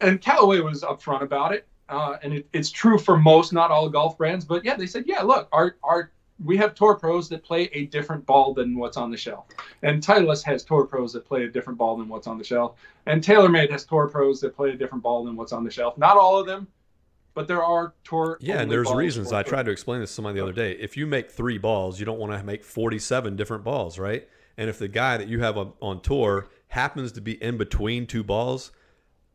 and 0.00 0.20
Callaway 0.20 0.60
was 0.60 0.82
upfront 0.82 1.22
about 1.22 1.52
it. 1.52 1.66
Uh, 1.88 2.16
and 2.22 2.34
it, 2.34 2.48
it's 2.52 2.70
true 2.70 2.98
for 2.98 3.18
most, 3.18 3.52
not 3.52 3.70
all 3.72 3.88
golf 3.88 4.16
brands, 4.16 4.44
but 4.44 4.64
yeah, 4.64 4.76
they 4.76 4.86
said, 4.86 5.04
yeah, 5.06 5.22
look, 5.22 5.48
our 5.52 5.76
our 5.82 6.12
we 6.42 6.56
have 6.56 6.74
tour 6.74 6.94
pros 6.94 7.28
that 7.28 7.42
play 7.42 7.68
a 7.72 7.86
different 7.86 8.24
ball 8.24 8.54
than 8.54 8.78
what's 8.78 8.96
on 8.96 9.10
the 9.10 9.16
shelf, 9.16 9.46
and 9.82 10.02
Titleist 10.02 10.44
has 10.44 10.64
tour 10.64 10.86
pros 10.86 11.12
that 11.12 11.26
play 11.26 11.44
a 11.44 11.48
different 11.48 11.78
ball 11.78 11.96
than 11.96 12.08
what's 12.08 12.26
on 12.26 12.38
the 12.38 12.44
shelf, 12.44 12.76
and 13.06 13.22
TaylorMade 13.22 13.70
has 13.70 13.84
tour 13.84 14.08
pros 14.08 14.40
that 14.40 14.54
play 14.54 14.70
a 14.70 14.76
different 14.76 15.02
ball 15.02 15.24
than 15.24 15.36
what's 15.36 15.52
on 15.52 15.64
the 15.64 15.70
shelf. 15.70 15.98
Not 15.98 16.16
all 16.16 16.38
of 16.38 16.46
them, 16.46 16.68
but 17.34 17.48
there 17.48 17.62
are 17.62 17.94
tour. 18.04 18.38
Yeah, 18.40 18.60
and 18.60 18.70
there's 18.70 18.92
reasons. 18.92 19.32
I 19.32 19.42
tried 19.42 19.64
to 19.64 19.72
explain 19.72 20.00
this 20.00 20.10
to 20.10 20.14
somebody 20.14 20.36
the 20.36 20.42
other 20.42 20.52
day. 20.52 20.72
If 20.72 20.96
you 20.96 21.06
make 21.06 21.30
three 21.30 21.58
balls, 21.58 21.98
you 21.98 22.06
don't 22.06 22.18
want 22.18 22.32
to 22.32 22.42
make 22.42 22.64
47 22.64 23.36
different 23.36 23.64
balls, 23.64 23.98
right? 23.98 24.28
And 24.60 24.68
if 24.68 24.78
the 24.78 24.88
guy 24.88 25.16
that 25.16 25.26
you 25.26 25.40
have 25.40 25.56
on, 25.56 25.72
on 25.80 26.02
tour 26.02 26.50
happens 26.68 27.12
to 27.12 27.22
be 27.22 27.42
in 27.42 27.56
between 27.56 28.06
two 28.06 28.22
balls, 28.22 28.72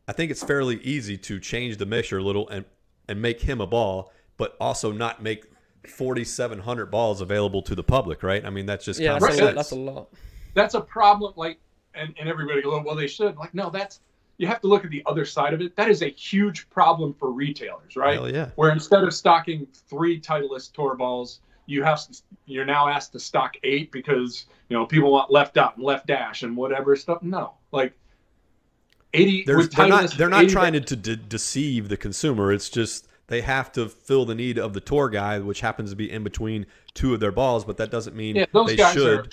I 0.06 0.12
think 0.12 0.30
it's 0.30 0.44
fairly 0.44 0.76
easy 0.82 1.18
to 1.18 1.40
change 1.40 1.78
the 1.78 1.84
mixture 1.84 2.18
a 2.18 2.22
little 2.22 2.48
and 2.48 2.64
and 3.08 3.20
make 3.20 3.40
him 3.40 3.60
a 3.60 3.66
ball, 3.66 4.12
but 4.36 4.56
also 4.60 4.92
not 4.92 5.20
make 5.20 5.46
4,700 5.84 6.86
balls 6.92 7.20
available 7.20 7.60
to 7.62 7.74
the 7.74 7.82
public, 7.82 8.22
right? 8.22 8.44
I 8.44 8.50
mean, 8.50 8.66
that's 8.66 8.84
just 8.84 9.00
Yeah, 9.00 9.18
that's 9.18 9.38
a, 9.38 9.44
lot, 9.44 9.54
that's 9.56 9.70
a 9.72 9.76
lot. 9.76 10.08
that's 10.54 10.74
a 10.74 10.80
problem 10.80 11.32
like 11.34 11.58
and, 11.96 12.14
and 12.20 12.28
everybody 12.28 12.62
go 12.62 12.80
well 12.86 12.94
they 12.94 13.08
should 13.08 13.36
like 13.36 13.52
no 13.52 13.68
that's 13.68 14.00
you 14.38 14.46
have 14.46 14.60
to 14.60 14.68
look 14.68 14.84
at 14.84 14.90
the 14.92 15.02
other 15.06 15.24
side 15.24 15.54
of 15.54 15.60
it 15.60 15.74
that 15.74 15.88
is 15.88 16.02
a 16.02 16.08
huge 16.10 16.70
problem 16.70 17.12
for 17.14 17.32
retailers 17.32 17.96
right 17.96 18.14
Hell 18.14 18.30
yeah. 18.30 18.50
where 18.54 18.70
instead 18.70 19.02
of 19.02 19.12
stocking 19.12 19.66
three 19.88 20.20
titleist 20.20 20.72
tour 20.72 20.94
balls 20.94 21.40
you 21.66 21.82
have 21.82 22.00
you're 22.46 22.64
now 22.64 22.88
asked 22.88 23.12
to 23.12 23.20
stock 23.20 23.54
eight 23.64 23.90
because 23.92 24.46
you 24.68 24.76
know 24.76 24.86
people 24.86 25.10
want 25.12 25.30
left 25.30 25.56
out 25.56 25.76
and 25.76 25.84
left 25.84 26.06
dash 26.06 26.42
and 26.42 26.56
whatever 26.56 26.94
stuff 26.96 27.22
no 27.22 27.54
like 27.72 27.92
80 29.14 29.44
There's, 29.44 29.56
with 29.56 29.72
they're 29.72 29.88
not 29.88 30.10
they're 30.12 30.28
not 30.28 30.48
trying 30.48 30.72
to, 30.74 30.80
to 30.80 30.96
de- 30.96 31.16
deceive 31.16 31.88
the 31.88 31.96
consumer. 31.96 32.52
It's 32.52 32.68
just 32.68 33.08
they 33.28 33.40
have 33.40 33.72
to 33.72 33.88
fill 33.88 34.24
the 34.26 34.34
need 34.34 34.58
of 34.58 34.72
the 34.74 34.80
tour 34.80 35.08
guy, 35.08 35.38
which 35.38 35.60
happens 35.60 35.90
to 35.90 35.96
be 35.96 36.10
in 36.10 36.22
between 36.22 36.66
two 36.94 37.14
of 37.14 37.20
their 37.20 37.32
balls. 37.32 37.64
But 37.64 37.76
that 37.78 37.90
doesn't 37.90 38.14
mean 38.14 38.36
yeah 38.36 38.46
those 38.52 38.66
they 38.68 38.76
guys 38.76 38.94
should. 38.94 39.18
are 39.20 39.26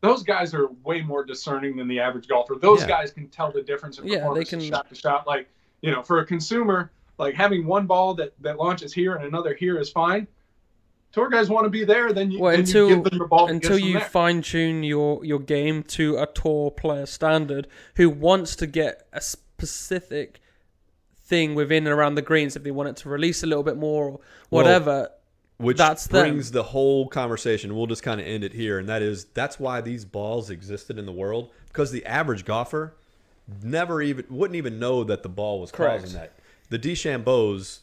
those 0.00 0.22
guys 0.22 0.54
are 0.54 0.68
way 0.84 1.02
more 1.02 1.24
discerning 1.24 1.76
than 1.76 1.86
the 1.86 2.00
average 2.00 2.28
golfer. 2.28 2.54
Those 2.54 2.80
Yeah. 2.82 2.88
guys 2.88 3.12
can 3.12 3.28
tell 3.28 3.52
the 3.52 3.62
difference 3.62 3.98
in 3.98 4.06
Yeah, 4.08 4.32
they 4.34 4.44
can- 4.44 4.60
shot 4.60 4.88
to 4.88 4.94
shot. 4.94 5.26
Like 5.26 5.48
you 5.82 5.90
know, 5.90 6.02
for 6.02 6.20
a 6.20 6.24
consumer, 6.26 6.90
like 7.18 7.34
having 7.34 7.66
one 7.66 7.86
ball 7.86 8.14
that 8.14 8.32
that 8.40 8.56
launches 8.56 8.92
here 8.92 9.16
and 9.16 9.24
another 9.24 9.54
here 9.54 9.78
is 9.78 9.90
fine. 9.90 10.26
Tour 11.12 11.28
guys 11.28 11.50
want 11.50 11.64
to 11.64 11.70
be 11.70 11.84
there, 11.84 12.12
then 12.12 12.30
you, 12.30 12.40
Well, 12.40 12.52
then 12.52 12.60
until 12.60 12.88
you 12.88 12.96
give 12.96 13.04
them 13.04 13.18
the 13.18 13.26
ball 13.26 13.48
until 13.48 13.78
you 13.78 14.00
fine 14.00 14.40
tune 14.40 14.82
your 14.82 15.24
your 15.24 15.38
game 15.38 15.82
to 15.82 16.16
a 16.16 16.26
tour 16.26 16.70
player 16.70 17.04
standard 17.04 17.68
who 17.96 18.08
wants 18.08 18.56
to 18.56 18.66
get 18.66 19.06
a 19.12 19.20
specific 19.20 20.40
thing 21.14 21.54
within 21.54 21.86
and 21.86 21.94
around 21.94 22.14
the 22.14 22.22
greens 22.22 22.56
if 22.56 22.62
they 22.62 22.70
want 22.70 22.88
it 22.88 22.96
to 22.96 23.08
release 23.08 23.42
a 23.42 23.46
little 23.46 23.62
bit 23.62 23.76
more 23.76 24.06
or 24.06 24.20
whatever. 24.48 25.10
Which 25.58 25.76
That's 25.76 26.06
them. 26.06 26.30
brings 26.30 26.50
the 26.50 26.62
whole 26.62 27.06
conversation. 27.06 27.76
We'll 27.76 27.86
just 27.86 28.02
kind 28.02 28.20
of 28.20 28.26
end 28.26 28.42
it 28.42 28.52
here, 28.52 28.78
and 28.78 28.88
that 28.88 29.00
is 29.02 29.26
that's 29.26 29.60
why 29.60 29.80
these 29.80 30.04
balls 30.04 30.50
existed 30.50 30.98
in 30.98 31.06
the 31.06 31.12
world 31.12 31.50
because 31.68 31.92
the 31.92 32.04
average 32.06 32.44
golfer 32.44 32.94
never 33.62 34.00
even 34.02 34.24
wouldn't 34.28 34.56
even 34.56 34.78
know 34.78 35.04
that 35.04 35.22
the 35.22 35.28
ball 35.28 35.60
was 35.60 35.70
Correct. 35.70 36.02
causing 36.04 36.18
that. 36.18 36.32
The 36.70 36.78
DeChambeaus, 36.78 37.80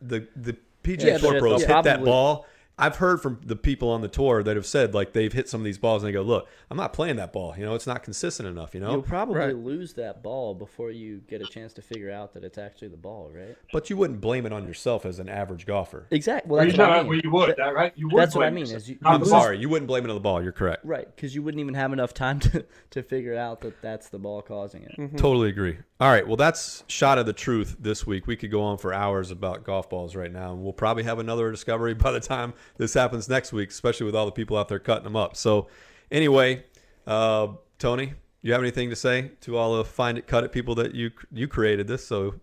the 0.00 0.26
the 0.36 0.56
PGA 0.82 1.04
Yeah, 1.06 1.18
but- 1.20 1.38
pros 1.38 1.64
hit 1.64 1.82
that 1.84 2.04
ball. 2.04 2.46
I've 2.82 2.96
heard 2.96 3.22
from 3.22 3.40
the 3.44 3.54
people 3.54 3.90
on 3.90 4.00
the 4.00 4.08
tour 4.08 4.42
that 4.42 4.56
have 4.56 4.66
said 4.66 4.92
like 4.92 5.12
they've 5.12 5.32
hit 5.32 5.48
some 5.48 5.60
of 5.60 5.64
these 5.64 5.78
balls 5.78 6.02
and 6.02 6.08
they 6.08 6.12
go, 6.12 6.22
"Look, 6.22 6.48
I'm 6.70 6.76
not 6.76 6.92
playing 6.92 7.16
that 7.16 7.32
ball. 7.32 7.54
You 7.56 7.64
know, 7.64 7.74
it's 7.74 7.86
not 7.86 8.02
consistent 8.02 8.48
enough. 8.48 8.74
You 8.74 8.80
know." 8.80 8.90
You'll 8.90 9.02
probably 9.02 9.38
Right. 9.38 9.56
lose 9.56 9.94
that 9.94 10.22
ball 10.22 10.54
before 10.54 10.90
you 10.90 11.18
get 11.28 11.40
a 11.40 11.44
chance 11.44 11.72
to 11.74 11.82
figure 11.82 12.10
out 12.10 12.34
that 12.34 12.42
it's 12.44 12.58
actually 12.58 12.88
the 12.88 12.96
ball, 12.96 13.30
right? 13.34 13.56
but 13.72 13.88
you 13.88 13.96
wouldn't 13.96 14.20
blame 14.20 14.44
it 14.46 14.52
on 14.52 14.66
yourself 14.66 15.06
as 15.06 15.18
an 15.18 15.28
average 15.28 15.64
golfer. 15.66 16.06
Exactly. 16.10 16.50
Well, 16.50 16.64
that's 16.64 16.76
you, 16.76 16.82
what 16.82 16.90
I 16.90 16.96
mean. 17.02 17.06
well, 17.08 17.20
you 17.22 17.30
would, 17.30 17.48
That- 17.50 17.56
that, 17.58 17.74
right? 17.74 17.92
You 17.96 18.08
would. 18.08 18.20
that's 18.20 18.34
what 18.34 18.44
I 18.46 18.50
mean. 18.50 18.64
Is 18.64 18.90
you, 18.90 18.98
I'm 19.04 19.20
the 19.20 19.26
sorry, 19.26 19.58
you 19.58 19.68
wouldn't 19.68 19.86
blame 19.88 20.04
it 20.04 20.08
on 20.10 20.14
the 20.16 20.20
ball. 20.20 20.42
You're 20.42 20.52
correct. 20.52 20.84
Right, 20.84 21.06
because 21.14 21.34
you 21.34 21.42
wouldn't 21.42 21.60
even 21.60 21.74
have 21.74 21.92
enough 21.92 22.12
time 22.14 22.40
to, 22.40 22.64
to 22.90 23.02
figure 23.02 23.36
out 23.36 23.60
that 23.60 23.80
that's 23.80 24.08
the 24.08 24.18
ball 24.18 24.42
causing 24.42 24.82
it. 24.82 24.92
Mm-hmm. 24.98 25.16
Totally 25.16 25.48
agree. 25.50 25.78
All 26.00 26.10
right. 26.10 26.26
Well, 26.26 26.36
that's 26.36 26.82
shot 26.88 27.18
of 27.18 27.26
the 27.26 27.32
truth 27.32 27.76
this 27.78 28.04
week. 28.04 28.26
We 28.26 28.34
could 28.34 28.50
go 28.50 28.62
on 28.62 28.76
for 28.78 28.92
hours 28.92 29.30
about 29.30 29.62
golf 29.62 29.88
balls 29.88 30.16
right 30.16 30.32
now, 30.32 30.52
and 30.52 30.60
we'll 30.64 30.72
probably 30.72 31.04
have 31.04 31.20
another 31.20 31.48
discovery 31.52 31.94
by 32.02 32.10
the 32.10 32.18
time 32.18 32.54
this 32.78 32.94
happens 32.94 33.28
next 33.28 33.52
week, 33.52 33.70
especially 33.70 34.06
with 34.06 34.14
all 34.14 34.26
the 34.26 34.32
people 34.32 34.56
out 34.56 34.68
there 34.68 34.78
cutting 34.78 35.04
them 35.04 35.16
up. 35.16 35.36
So, 35.36 35.68
anyway, 36.10 36.64
uh, 37.06 37.48
Tony, 37.78 38.14
you 38.42 38.52
have 38.52 38.62
anything 38.62 38.90
to 38.90 38.96
say 38.96 39.30
to 39.42 39.56
all 39.56 39.76
the 39.76 39.84
find 39.84 40.18
it, 40.18 40.26
cut 40.26 40.44
it 40.44 40.52
people 40.52 40.74
that 40.76 40.94
you 40.94 41.10
you 41.30 41.48
created 41.48 41.86
this? 41.86 42.06
So, 42.06 42.34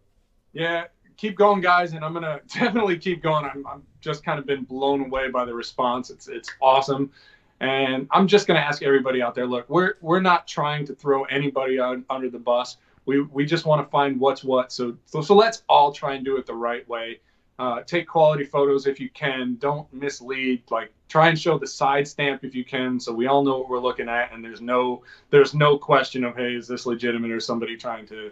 Yeah, 0.54 0.86
keep 1.18 1.36
going, 1.36 1.60
guys, 1.60 1.92
and 1.94 2.04
I'm 2.04 2.14
gonna 2.14 2.40
definitely 2.54 2.98
keep 2.98 3.22
going. 3.22 3.46
I'm, 3.46 3.66
I'm 3.68 3.84
just 4.02 4.24
kind 4.24 4.40
of 4.40 4.46
been 4.46 4.64
blown 4.64 5.02
away 5.02 5.30
by 5.30 5.46
the 5.46 5.54
response. 5.54 6.10
It's 6.10 6.28
it's 6.28 6.50
awesome, 6.62 7.12
and 7.60 8.08
I'm 8.12 8.28
just 8.28 8.48
gonna 8.48 8.60
ask 8.60 8.82
everybody 8.82 9.22
out 9.22 9.36
there. 9.36 9.46
Look, 9.46 9.70
we're 9.70 9.96
we're 10.02 10.22
not 10.22 10.48
trying 10.48 10.86
to 10.86 10.96
throw 10.96 11.26
anybody 11.26 11.80
out 11.80 12.00
under 12.10 12.30
the 12.30 12.40
bus. 12.40 12.78
We 13.06 13.22
we 13.22 13.46
just 13.46 13.66
want 13.66 13.86
to 13.86 13.92
find 13.92 14.20
what's 14.20 14.44
what. 14.44 14.72
So 14.72 14.96
so 15.06 15.22
so 15.22 15.36
let's 15.36 15.64
all 15.68 15.92
try 15.92 16.16
and 16.16 16.24
do 16.24 16.38
it 16.38 16.46
the 16.46 16.56
right 16.56 16.88
way. 16.88 17.20
Uh, 17.60 17.84
take 17.84 18.08
quality 18.08 18.46
photos 18.46 18.88
if 18.88 19.02
you 19.02 19.10
can. 19.10 19.58
Don't 19.60 19.92
mislead. 19.94 20.64
Like 20.72 20.94
try 21.10 21.28
and 21.28 21.38
show 21.38 21.60
the 21.60 21.68
side 21.68 22.08
stamp 22.08 22.46
if 22.46 22.56
you 22.56 22.64
can, 22.64 23.00
so 23.00 23.12
we 23.12 23.28
all 23.28 23.44
know 23.44 23.58
what 23.58 23.70
we're 23.70 23.80
looking 23.80 24.08
at, 24.08 24.32
and 24.32 24.42
there's 24.44 24.62
no 24.62 25.04
there's 25.30 25.54
no 25.54 25.78
question 25.78 26.24
of 26.24 26.38
hey, 26.38 26.54
is 26.54 26.70
this 26.70 26.86
legitimate 26.86 27.32
or 27.32 27.42
somebody 27.42 27.76
trying 27.76 28.08
to 28.08 28.32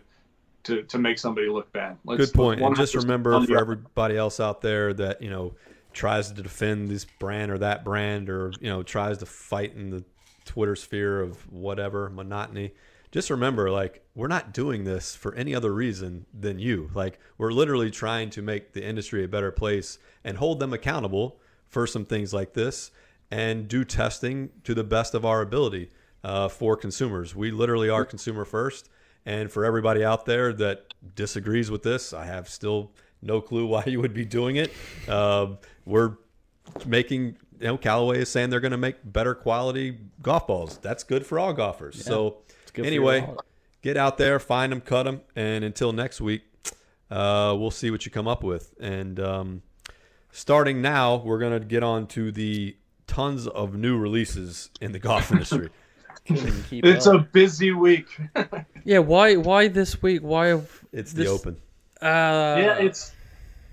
to, 0.63 0.83
to 0.83 0.97
make 0.97 1.17
somebody 1.17 1.47
look 1.49 1.71
bad. 1.71 1.97
Let's, 2.05 2.25
good 2.25 2.33
point. 2.33 2.61
And 2.61 2.75
just 2.75 2.95
remember 2.95 3.45
for 3.45 3.57
everybody 3.57 4.17
else 4.17 4.39
out 4.39 4.61
there 4.61 4.93
that 4.93 5.21
you 5.21 5.29
know 5.29 5.53
tries 5.93 6.31
to 6.31 6.41
defend 6.41 6.89
this 6.89 7.05
brand 7.05 7.51
or 7.51 7.57
that 7.57 7.83
brand, 7.83 8.29
or 8.29 8.53
you 8.61 8.69
know 8.69 8.83
tries 8.83 9.17
to 9.17 9.25
fight 9.25 9.75
in 9.75 9.89
the 9.89 10.05
Twitter 10.45 10.75
sphere 10.75 11.21
of 11.21 11.51
whatever 11.51 12.09
monotony. 12.09 12.73
Just 13.11 13.29
remember, 13.29 13.71
like 13.71 14.05
we're 14.15 14.27
not 14.27 14.53
doing 14.53 14.83
this 14.83 15.15
for 15.15 15.33
any 15.35 15.55
other 15.55 15.73
reason 15.73 16.25
than 16.37 16.59
you. 16.59 16.89
Like 16.93 17.19
we're 17.37 17.51
literally 17.51 17.89
trying 17.89 18.29
to 18.31 18.41
make 18.41 18.73
the 18.73 18.83
industry 18.83 19.23
a 19.23 19.27
better 19.27 19.51
place 19.51 19.97
and 20.23 20.37
hold 20.37 20.59
them 20.59 20.73
accountable 20.73 21.39
for 21.67 21.87
some 21.87 22.05
things 22.05 22.33
like 22.33 22.53
this, 22.53 22.91
and 23.29 23.67
do 23.67 23.83
testing 23.83 24.49
to 24.63 24.73
the 24.73 24.83
best 24.83 25.13
of 25.13 25.25
our 25.25 25.41
ability 25.41 25.91
uh, 26.23 26.47
for 26.47 26.75
consumers. 26.75 27.35
We 27.35 27.51
literally 27.51 27.89
are 27.89 28.05
consumer 28.05 28.45
first. 28.45 28.89
And 29.25 29.51
for 29.51 29.65
everybody 29.65 30.05
out 30.05 30.25
there 30.25 30.53
that 30.53 30.93
disagrees 31.15 31.69
with 31.69 31.83
this, 31.83 32.13
I 32.13 32.25
have 32.25 32.47
still 32.47 32.91
no 33.21 33.41
clue 33.41 33.65
why 33.73 33.83
you 33.85 33.99
would 34.01 34.13
be 34.13 34.25
doing 34.25 34.55
it. 34.55 34.71
Uh, 35.07 35.55
we're 35.85 36.13
making, 36.85 37.37
you 37.59 37.67
know, 37.67 37.77
Callaway 37.77 38.19
is 38.19 38.29
saying 38.29 38.49
they're 38.49 38.59
going 38.59 38.71
to 38.71 38.77
make 38.77 38.97
better 39.03 39.33
quality 39.35 39.97
golf 40.21 40.47
balls. 40.47 40.77
That's 40.77 41.03
good 41.03 41.25
for 41.25 41.39
all 41.39 41.53
golfers. 41.53 42.03
so, 42.03 42.37
good 42.73 42.85
for 42.85 42.91
your 42.91 43.11
anyway, 43.11 43.29
get 43.81 43.97
out 43.97 44.17
there, 44.17 44.39
find 44.39 44.71
them, 44.71 44.81
cut 44.81 45.03
them. 45.03 45.21
And 45.35 45.63
until 45.63 45.91
next 45.93 46.21
week, 46.21 46.43
uh, 47.09 47.55
we'll 47.57 47.71
see 47.71 47.91
what 47.91 48.05
you 48.05 48.11
come 48.11 48.27
up 48.27 48.43
with. 48.43 48.73
And 48.79 49.19
um, 49.19 49.61
starting 50.31 50.81
now, 50.81 51.17
we're 51.17 51.39
going 51.39 51.59
to 51.59 51.65
get 51.65 51.83
on 51.83 52.07
to 52.07 52.31
the 52.31 52.75
tons 53.07 53.47
of 53.47 53.75
new 53.75 53.97
releases 53.97 54.69
in 54.81 54.91
the 54.91 54.99
golf 54.99 55.31
industry. 55.31 55.69
Couldn't 56.27 56.47
even 56.47 56.63
keep 56.63 56.85
It's 56.85 57.07
up. 57.07 57.15
a 57.21 57.23
busy 57.23 57.71
week. 57.71 58.07
Yeah, 58.83 58.99
why 58.99 59.35
why 59.37 59.69
this 59.69 60.01
week? 60.01 60.21
Why 60.21 60.47
have 60.47 60.83
It's 60.91 61.13
this, 61.13 61.25
the 61.27 61.31
open. 61.31 61.53
Uh, 62.01 62.05
yeah, 62.59 62.77
it's. 62.79 63.13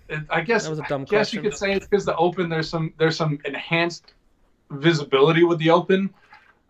It, 0.09 0.21
I 0.31 0.43
guess 0.43 0.65
That 0.65 0.71
was 0.71 0.79
a 0.81 0.87
dumb 0.89 1.03
I 1.03 1.05
guess 1.05 1.33
you 1.33 1.41
could 1.41 1.57
say 1.57 1.73
it's 1.73 1.87
because 1.87 2.05
the 2.05 2.17
open 2.17 2.49
there's 2.49 2.69
some 2.69 2.93
there's 2.99 3.17
some 3.17 3.39
enhanced 3.45 4.15
visibility 4.71 5.45
with 5.45 5.59
the 5.59 5.71
open, 5.71 6.13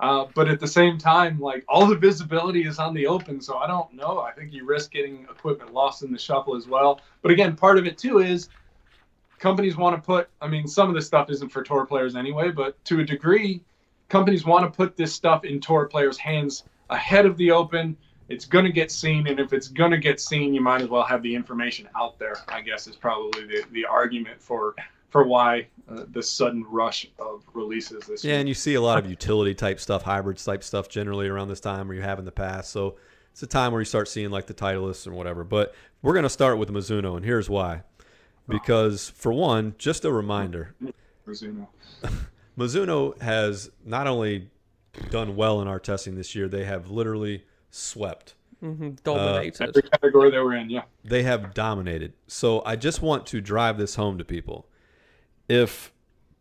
uh, 0.00 0.26
but 0.34 0.48
at 0.48 0.60
the 0.60 0.68
same 0.68 0.98
time, 0.98 1.40
like 1.40 1.64
all 1.68 1.86
the 1.86 1.96
visibility 1.96 2.66
is 2.66 2.78
on 2.78 2.94
the 2.94 3.06
open, 3.06 3.40
so 3.40 3.58
I 3.58 3.66
don't 3.66 3.92
know. 3.94 4.20
I 4.20 4.32
think 4.32 4.52
you 4.52 4.64
risk 4.66 4.92
getting 4.92 5.24
equipment 5.24 5.72
lost 5.72 6.02
in 6.02 6.12
the 6.12 6.18
shuffle 6.18 6.56
as 6.56 6.68
well. 6.68 7.02
But 7.22 7.32
again, 7.32 7.56
part 7.56 7.78
of 7.78 7.86
it 7.86 7.98
too 7.98 8.18
is 8.18 8.50
companies 9.38 9.76
want 9.76 9.96
to 9.96 10.02
put. 10.02 10.28
I 10.40 10.48
mean, 10.48 10.66
some 10.66 10.88
of 10.88 10.94
this 10.94 11.06
stuff 11.06 11.30
isn't 11.30 11.50
for 11.50 11.62
tour 11.62 11.86
players 11.86 12.16
anyway, 12.16 12.50
but 12.50 12.82
to 12.86 13.00
a 13.00 13.04
degree, 13.04 13.64
companies 14.08 14.44
want 14.44 14.64
to 14.64 14.76
put 14.76 14.96
this 14.96 15.12
stuff 15.12 15.44
in 15.44 15.60
tour 15.60 15.86
players' 15.86 16.18
hands 16.18 16.64
ahead 16.90 17.26
of 17.26 17.36
the 17.36 17.50
open 17.50 17.96
it's 18.28 18.44
going 18.44 18.64
to 18.64 18.72
get 18.72 18.90
seen, 18.90 19.26
and 19.26 19.38
if 19.38 19.52
it's 19.52 19.68
going 19.68 19.90
to 19.90 19.98
get 19.98 20.20
seen, 20.20 20.54
you 20.54 20.60
might 20.60 20.82
as 20.82 20.88
well 20.88 21.04
have 21.04 21.22
the 21.22 21.34
information 21.34 21.88
out 21.96 22.18
there. 22.18 22.36
I 22.48 22.60
guess 22.60 22.86
is 22.86 22.96
probably 22.96 23.46
the, 23.46 23.64
the 23.72 23.84
argument 23.84 24.40
for 24.40 24.74
for 25.10 25.24
why 25.24 25.66
uh, 25.88 26.04
the 26.10 26.22
sudden 26.22 26.64
rush 26.68 27.06
of 27.18 27.44
releases 27.52 28.04
this 28.06 28.24
year. 28.24 28.32
Yeah, 28.32 28.34
year. 28.34 28.40
and 28.40 28.48
you 28.48 28.54
see 28.54 28.74
a 28.74 28.80
lot 28.80 28.98
of 28.98 29.08
utility 29.08 29.54
type 29.54 29.78
stuff, 29.78 30.02
hybrid 30.02 30.38
type 30.38 30.64
stuff 30.64 30.88
generally 30.88 31.28
around 31.28 31.48
this 31.48 31.60
time 31.60 31.86
where 31.86 31.96
you 31.96 32.02
have 32.02 32.18
in 32.18 32.24
the 32.24 32.32
past. 32.32 32.72
So 32.72 32.96
it's 33.30 33.42
a 33.42 33.46
time 33.46 33.72
where 33.72 33.80
you 33.80 33.84
start 33.84 34.08
seeing 34.08 34.30
like 34.30 34.46
the 34.46 34.54
Titleists 34.54 35.06
and 35.06 35.14
whatever. 35.14 35.44
But 35.44 35.74
we're 36.02 36.14
going 36.14 36.24
to 36.24 36.28
start 36.30 36.58
with 36.58 36.70
Mizuno, 36.70 37.16
and 37.16 37.24
here's 37.24 37.48
why. 37.48 37.82
Because 38.48 39.08
for 39.10 39.32
one, 39.32 39.74
just 39.78 40.04
a 40.04 40.12
reminder, 40.12 40.74
Mizuno. 41.26 41.68
Mizuno 42.58 43.20
has 43.22 43.70
not 43.84 44.06
only 44.06 44.50
done 45.10 45.36
well 45.36 45.62
in 45.62 45.68
our 45.68 45.78
testing 45.78 46.14
this 46.14 46.34
year, 46.34 46.48
they 46.48 46.64
have 46.64 46.90
literally 46.90 47.44
swept. 47.74 48.34
hmm 48.60 48.90
Dominated. 49.02 49.60
Every 49.60 49.82
category 49.82 50.30
they 50.30 50.38
were 50.38 50.54
in, 50.54 50.70
yeah. 50.70 50.82
They 51.04 51.22
have 51.24 51.54
dominated. 51.54 52.12
So 52.26 52.62
I 52.64 52.76
just 52.76 53.02
want 53.02 53.26
to 53.26 53.40
drive 53.40 53.78
this 53.78 53.96
home 53.96 54.18
to 54.18 54.24
people. 54.24 54.66
If 55.48 55.92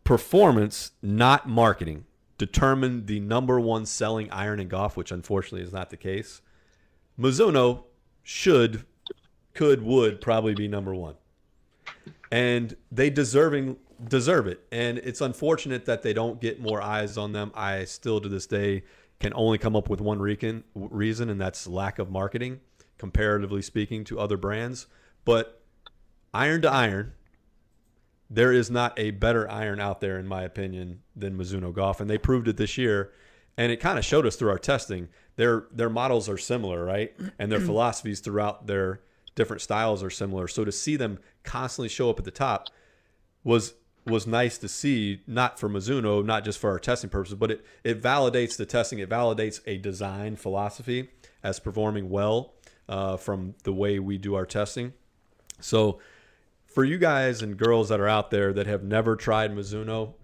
performance, 0.04 0.92
not 1.02 1.48
marketing, 1.48 2.04
determined 2.38 3.06
the 3.06 3.20
number 3.20 3.60
one 3.60 3.86
selling 3.86 4.30
iron 4.30 4.60
in 4.60 4.68
golf, 4.68 4.96
which 4.96 5.10
unfortunately 5.10 5.62
is 5.62 5.72
not 5.72 5.90
the 5.90 5.96
case, 5.96 6.40
Mizuno 7.18 7.84
should, 8.22 8.84
could, 9.54 9.82
would 9.82 10.20
probably 10.20 10.54
be 10.54 10.68
number 10.68 10.94
one. 10.94 11.14
And 12.30 12.76
they 12.90 13.10
deserving 13.10 13.76
deserve 14.08 14.46
it. 14.46 14.66
And 14.72 14.98
it's 14.98 15.20
unfortunate 15.20 15.84
that 15.86 16.02
they 16.02 16.12
don't 16.12 16.40
get 16.40 16.60
more 16.60 16.82
eyes 16.82 17.16
on 17.16 17.32
them. 17.32 17.52
I 17.54 17.84
still 17.84 18.20
to 18.20 18.28
this 18.28 18.46
day 18.46 18.82
can 19.20 19.32
only 19.34 19.58
come 19.58 19.76
up 19.76 19.88
with 19.88 20.00
one 20.00 20.20
reason, 20.20 20.64
reason 20.74 21.30
and 21.30 21.40
that's 21.40 21.66
lack 21.66 21.98
of 21.98 22.10
marketing, 22.10 22.60
comparatively 22.98 23.62
speaking 23.62 24.04
to 24.04 24.18
other 24.18 24.36
brands. 24.36 24.86
But 25.24 25.62
iron 26.32 26.62
to 26.62 26.70
iron, 26.70 27.12
there 28.28 28.52
is 28.52 28.70
not 28.70 28.98
a 28.98 29.12
better 29.12 29.50
iron 29.50 29.80
out 29.80 30.00
there, 30.00 30.18
in 30.18 30.26
my 30.26 30.42
opinion, 30.42 31.00
than 31.14 31.38
Mizuno 31.38 31.72
Golf, 31.72 32.00
and 32.00 32.10
they 32.10 32.18
proved 32.18 32.48
it 32.48 32.56
this 32.56 32.76
year. 32.76 33.12
And 33.56 33.70
it 33.70 33.78
kind 33.78 33.98
of 33.98 34.04
showed 34.04 34.26
us 34.26 34.34
through 34.34 34.50
our 34.50 34.58
testing. 34.58 35.08
Their 35.36 35.66
their 35.70 35.88
models 35.88 36.28
are 36.28 36.36
similar, 36.38 36.84
right? 36.84 37.14
And 37.38 37.52
their 37.52 37.60
philosophies 37.70 38.18
throughout 38.18 38.66
their 38.66 39.00
different 39.36 39.62
styles 39.62 40.02
are 40.02 40.10
similar. 40.10 40.48
So 40.48 40.64
to 40.64 40.72
see 40.72 40.96
them 40.96 41.18
constantly 41.44 41.88
show 41.88 42.10
up 42.10 42.18
at 42.18 42.24
the 42.24 42.30
top 42.30 42.68
was 43.44 43.74
was 44.06 44.26
nice 44.26 44.58
to 44.58 44.68
see, 44.68 45.22
not 45.26 45.58
for 45.58 45.68
Mizuno, 45.68 46.24
not 46.24 46.44
just 46.44 46.58
for 46.58 46.70
our 46.70 46.78
testing 46.78 47.10
purposes, 47.10 47.36
but 47.36 47.50
it, 47.50 47.64
it 47.82 48.02
validates 48.02 48.56
the 48.56 48.66
testing. 48.66 48.98
It 48.98 49.08
validates 49.08 49.60
a 49.66 49.78
design 49.78 50.36
philosophy 50.36 51.10
as 51.42 51.58
performing 51.58 52.10
well 52.10 52.54
uh, 52.88 53.16
from 53.16 53.54
the 53.64 53.72
way 53.72 53.98
we 53.98 54.18
do 54.18 54.34
our 54.34 54.46
testing. 54.46 54.92
So 55.60 56.00
for 56.66 56.84
you 56.84 56.98
guys 56.98 57.40
and 57.40 57.56
girls 57.56 57.88
that 57.88 58.00
are 58.00 58.08
out 58.08 58.30
there 58.30 58.52
that 58.52 58.66
have 58.66 58.82
never 58.82 59.16
tried 59.16 59.54
Mizuno 59.54 60.14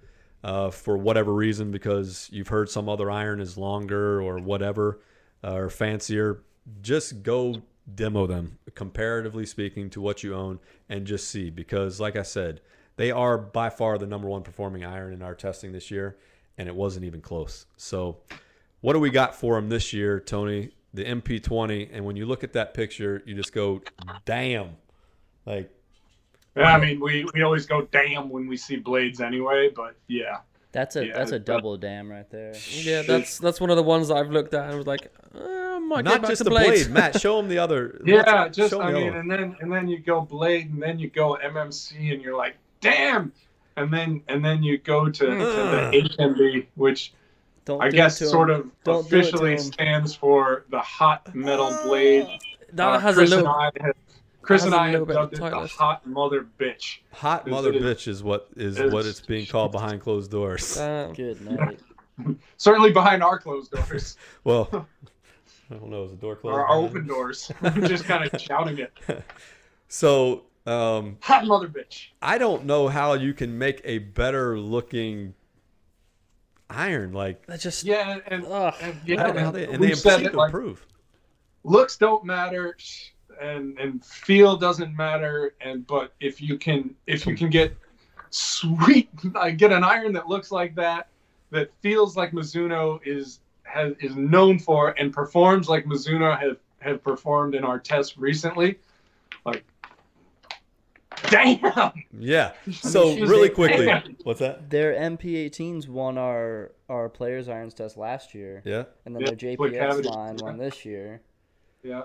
uh, 0.43 0.70
for 0.70 0.99
whatever 0.99 1.33
reason, 1.33 1.70
because 1.70 2.28
you've 2.33 2.49
heard 2.49 2.68
some 2.68 2.89
other 2.89 3.11
iron 3.11 3.41
is 3.41 3.57
longer 3.57 4.20
or 4.20 4.39
whatever 4.39 5.01
uh, 5.43 5.55
or 5.55 5.70
fancier, 5.70 6.43
just 6.83 7.22
go 7.22 7.62
demo 7.95 8.26
them, 8.26 8.59
comparatively 8.74 9.47
speaking, 9.47 9.89
to 9.91 10.01
what 10.01 10.22
you 10.22 10.35
own 10.35 10.59
and 10.89 11.07
just 11.07 11.28
see. 11.28 11.51
Because, 11.51 12.01
like 12.01 12.16
I 12.16 12.22
said, 12.22 12.61
they 13.01 13.11
are 13.11 13.38
by 13.38 13.70
far 13.70 13.96
the 13.96 14.07
number 14.07 14.28
one 14.28 14.42
performing 14.42 14.84
iron 14.84 15.14
in 15.14 15.22
our 15.22 15.34
testing 15.34 15.72
this 15.72 15.90
year, 15.90 16.18
and 16.59 16.68
it 16.68 16.74
wasn't 16.74 17.03
even 17.07 17.22
close. 17.22 17.64
So, 17.78 18.18
what 18.82 18.92
do 18.92 19.01
we 19.01 19.09
got 19.09 19.34
for 19.34 19.55
them 19.55 19.70
this 19.70 19.94
year, 19.94 20.20
Tony? 20.20 20.68
The 20.92 21.07
MP20, 21.07 21.88
and 21.94 22.05
when 22.05 22.16
you 22.16 22.26
look 22.26 22.44
at 22.44 22.53
that 22.53 22.74
picture, 22.74 23.22
you 23.24 23.34
just 23.34 23.55
go, 23.55 23.80
"Damn!" 24.26 24.76
Like 25.46 25.70
Yeah, 26.55 26.76
I 26.76 26.78
mean, 26.78 27.01
we, 27.01 27.24
we 27.32 27.40
always 27.40 27.64
go 27.64 27.88
damn 27.90 28.28
when 28.28 28.46
we 28.46 28.59
see 28.59 28.76
blades 28.76 29.22
anyway, 29.22 29.70
but 29.74 29.94
yeah. 30.07 30.40
That's 30.72 30.96
a 30.96 31.07
Yeah, 31.07 31.14
that's 31.16 31.30
a 31.32 31.36
but- 31.38 31.46
double 31.46 31.78
dam 31.78 32.11
right 32.11 32.28
there. 32.28 32.53
yeah, 32.70 33.01
that's 33.01 33.38
that's 33.38 33.62
one 33.62 33.70
of 33.70 33.76
the 33.76 33.82
ones 33.82 34.09
that 34.09 34.18
I've 34.18 34.30
looked 34.30 34.53
at 34.53 34.68
and 34.68 34.76
was 34.76 34.86
like, 34.86 35.11
uh, 35.34 35.38
I 35.40 35.78
might 35.78 36.05
get 36.05 36.11
not 36.11 36.20
back 36.20 36.30
just 36.32 36.40
to 36.40 36.44
the 36.44 36.51
blades. 36.51 36.82
blade, 36.88 36.92
Matt. 36.94 37.18
Show 37.18 37.38
them 37.38 37.48
the 37.48 37.59
other. 37.61 37.98
Yeah, 38.05 38.48
just 38.51 38.74
I 38.74 38.92
mean, 38.92 39.07
one. 39.07 39.16
and 39.20 39.30
then 39.30 39.57
and 39.61 39.72
then 39.72 39.88
you 39.88 40.01
go 40.01 40.20
blade, 40.20 40.68
and 40.70 40.82
then 40.82 40.98
you 40.98 41.09
go 41.09 41.38
MMC, 41.42 42.12
and 42.12 42.20
you're 42.20 42.36
like, 42.36 42.57
damn, 42.81 43.33
and 43.76 43.93
then 43.93 44.22
and 44.28 44.45
then 44.45 44.62
you 44.62 44.78
go 44.78 45.07
to, 45.07 45.12
to 45.26 45.26
the 45.37 46.09
HMB, 46.18 46.66
which 46.74 47.12
Don't 47.64 47.83
I 47.83 47.91
guess 47.91 48.18
sort 48.18 48.51
him. 48.51 48.57
of 48.61 48.70
Don't 48.85 49.09
do 49.11 49.16
it 49.18 49.22
to 49.22 49.28
officially 49.28 49.59
stands 49.59 50.14
for 50.14 50.64
the 50.70 50.81
hot 50.81 51.35
metal 51.35 51.76
blade. 51.85 52.26
that 52.72 52.87
Uh, 52.89 52.99
has 52.99 53.14
Chris 53.16 53.33
a 53.33 53.37
little. 53.37 53.53
and 53.55 53.72
I 53.81 53.85
have, 53.87 53.95
Chris 54.43 54.64
and 54.64 54.74
a 54.74 54.76
I 54.78 54.91
little 54.93 55.07
have 55.07 55.14
dubbed 55.14 55.33
it 55.35 55.41
the 55.41 55.66
hot 55.66 56.07
mother 56.07 56.47
bitch. 56.59 56.99
Hot 57.12 57.47
It- 57.47 57.51
mother 57.51 57.70
it 57.70 57.76
is- 57.76 57.83
bitch 57.85 58.09
is 58.09 58.22
what 58.22 58.49
is 58.57 58.78
it 58.78 58.87
is- 58.87 58.93
what 58.93 59.07
it's 59.07 59.20
being 59.20 59.47
called 59.47 59.72
behind 59.72 60.01
closed 60.01 60.31
doors. 60.31 60.76
Damn. 60.76 61.12
Good 61.12 61.41
night. 61.49 61.78
Certainly 62.59 62.93
behind 62.93 63.22
our 63.22 63.39
closed 63.39 63.70
doors 63.70 64.16
Well, 64.45 64.87
I 65.70 65.74
don't 65.74 65.89
know. 65.91 66.05
Is 66.05 66.11
the 66.11 66.16
door 66.16 66.37
closed? 66.37 66.55
or 66.57 66.66
our 66.66 66.89
behind 66.89 66.97
open 66.97 67.03
us? 67.03 67.09
doors. 67.09 67.53
just 67.89 68.05
kind 68.05 68.28
of 68.31 68.41
shouting 68.41 68.78
it. 68.78 68.93
So, 69.89 70.43
um, 70.66 71.16
Hot 71.22 71.46
mother 71.46 71.68
bitch. 71.68 72.08
I 72.20 72.38
don't 72.38 72.64
know 72.66 72.88
how 72.88 73.14
you 73.14 73.32
can 73.34 73.56
make 73.58 73.80
a 73.84 73.98
better 73.98 74.58
looking 74.58 75.34
iron. 76.68 77.12
Like, 77.12 77.46
That 77.46 77.61
just. 77.61 77.84
Yeah, 77.84 78.18
and, 78.26 78.44
Ugh. 78.46 78.74
and, 78.80 78.94
I 78.94 79.00
yeah, 79.06 79.22
don't 79.24 79.34
know 79.34 79.40
how 79.40 79.46
and 79.48 79.56
they, 79.56 79.64
and 79.66 79.78
we've 79.80 79.90
they 79.90 79.94
said 79.94 80.22
it, 80.22 80.34
like, 80.34 80.48
improve. 80.48 80.86
looks 81.64 81.96
don't 81.96 82.24
matter 82.24 82.76
and 83.40 83.78
and 83.78 84.04
feel 84.04 84.56
doesn't 84.56 84.94
matter 84.94 85.54
and 85.62 85.86
but 85.86 86.12
if 86.20 86.40
you 86.42 86.58
can 86.58 86.94
if 87.06 87.26
you 87.26 87.34
can 87.34 87.48
get 87.48 87.74
sweet 88.30 89.08
I 89.34 89.50
get 89.52 89.72
an 89.72 89.82
iron 89.82 90.12
that 90.12 90.28
looks 90.28 90.52
like 90.52 90.74
that 90.74 91.08
that 91.50 91.70
feels 91.80 92.16
like 92.16 92.32
Mizuno 92.32 93.00
is 93.04 93.40
has 93.62 93.94
is 94.00 94.14
known 94.16 94.58
for 94.58 94.90
and 94.98 95.12
performs 95.12 95.68
like 95.68 95.86
Mizuno 95.86 96.38
have 96.38 96.58
have 96.80 97.02
performed 97.02 97.54
in 97.54 97.64
our 97.64 97.78
tests 97.78 98.18
recently 98.18 98.66
like 98.68 98.80
damn 101.29 101.93
Yeah. 102.18 102.53
So 102.73 103.14
really 103.18 103.49
a- 103.49 103.53
quickly, 103.55 103.87
Damn. 103.87 104.16
what's 104.25 104.41
that? 104.41 104.71
Their 104.71 104.95
MP18s 104.95 105.89
won 105.89 106.18
our 106.18 106.73
our 106.89 107.09
players 107.09 107.49
irons 107.49 107.75
test 107.75 107.97
last 107.97 108.35
year, 108.35 108.62
Yeah. 108.64 108.85
and 109.05 109.14
then 109.14 109.23
Yeah, 109.23 109.31
their 109.35 109.53
split 109.55 109.73
JPX 109.75 110.05
line 110.07 110.37
won 110.41 110.57
this 110.59 110.85
year. 110.85 111.21
yeah 111.83 112.03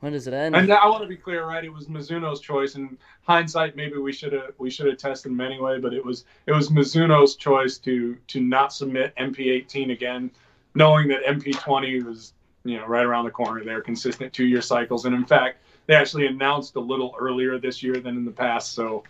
When 0.00 0.12
does 0.12 0.26
it 0.26 0.34
end? 0.34 0.56
and 0.56 0.70
uh, 0.70 0.74
I 0.82 0.88
want 0.88 1.02
to 1.02 1.08
be 1.08 1.16
clear 1.16 1.44
right 1.46 1.64
it 1.64 1.72
was 1.72 1.86
Mizuno's 1.86 2.40
choice 2.40 2.74
and 2.74 2.96
hindsight 3.22 3.76
maybe 3.76 3.98
we 3.98 4.12
should 4.12 4.32
have 4.32 4.52
we 4.58 4.70
should 4.70 4.86
have 4.86 4.96
tested 4.98 5.32
them 5.32 5.40
anyway 5.40 5.78
but 5.78 5.92
it 5.94 6.04
was 6.04 6.24
it 6.46 6.52
was 6.52 6.70
Mizuno's 6.70 7.36
choice 7.36 7.78
to 7.78 8.16
to 8.28 8.40
not 8.40 8.72
submit 8.72 9.14
MP18 9.16 9.92
again 9.92 10.30
knowing 10.74 11.06
that 11.08 11.24
MP20 11.26 12.04
was 12.04 12.32
you 12.64 12.78
know 12.78 12.86
right 12.86 13.04
around 13.04 13.26
the 13.26 13.30
corner 13.30 13.62
there 13.64 13.80
consistent 13.82 14.32
two 14.32 14.46
year 14.46 14.62
cycles 14.62 15.04
and 15.04 15.14
in 15.14 15.24
fact 15.26 15.58
they 15.86 15.94
actually 15.94 16.26
announced 16.26 16.76
a 16.76 16.80
little 16.80 17.14
earlier 17.18 17.58
this 17.58 17.82
year 17.82 18.00
than 18.00 18.16
in 18.16 18.24
the 18.24 18.30
past 18.30 18.74
so 18.74 19.02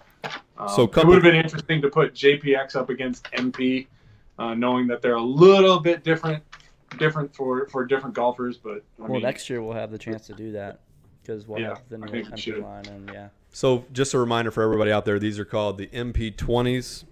um, 0.57 0.69
So 0.69 0.85
it 0.85 1.05
would 1.05 1.15
have 1.15 1.23
been 1.23 1.35
interesting 1.35 1.83
to 1.83 1.89
put 1.89 2.15
JPX 2.15 2.77
up 2.77 2.91
against 2.91 3.25
MP 3.33 3.87
uh, 4.39 4.55
knowing 4.55 4.87
that 4.87 5.03
they're 5.03 5.15
a 5.15 5.23
little 5.23 5.81
bit 5.81 6.05
different 6.05 6.43
different 6.99 7.35
for 7.35 7.67
for 7.69 7.85
different 7.87 8.15
golfers 8.15 8.59
but 8.59 8.85
I 8.99 9.03
well, 9.03 9.13
mean, 9.13 9.23
next 9.23 9.49
year 9.49 9.63
we'll 9.63 9.75
have 9.75 9.91
the 9.91 9.99
chance 9.99 10.27
to 10.27 10.35
do 10.35 10.53
that 10.53 10.81
because 11.23 11.47
we'll 11.47 11.61
Yeah, 11.61 11.69
have 11.71 11.83
the 11.89 11.99
new 11.99 12.09
think 12.09 12.29
MP 12.29 12.63
line, 12.63 12.87
and 12.87 13.11
yeah. 13.13 13.29
So 13.51 13.85
just 13.93 14.15
a 14.15 14.19
reminder 14.19 14.51
for 14.51 14.63
everybody 14.63 14.91
out 14.91 15.05
there, 15.05 15.19
these 15.19 15.39
are 15.39 15.45
called 15.45 15.79
the 15.79 15.87
MP20s. 15.89 17.05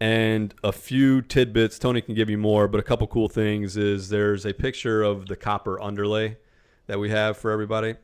And 0.00 0.52
a 0.64 0.72
few 0.72 1.22
tidbits, 1.22 1.78
Tony 1.78 2.00
can 2.00 2.14
give 2.14 2.28
you 2.28 2.36
more, 2.36 2.66
but 2.66 2.80
a 2.80 2.82
couple 2.82 3.06
cool 3.06 3.28
things 3.28 3.76
is 3.76 4.08
there's 4.08 4.44
a 4.44 4.52
picture 4.52 5.02
of 5.04 5.28
the 5.28 5.36
copper 5.36 5.80
underlay 5.80 6.38
that 6.88 6.98
we 6.98 7.10
have 7.10 7.36
for 7.36 7.52
everybody. 7.52 7.94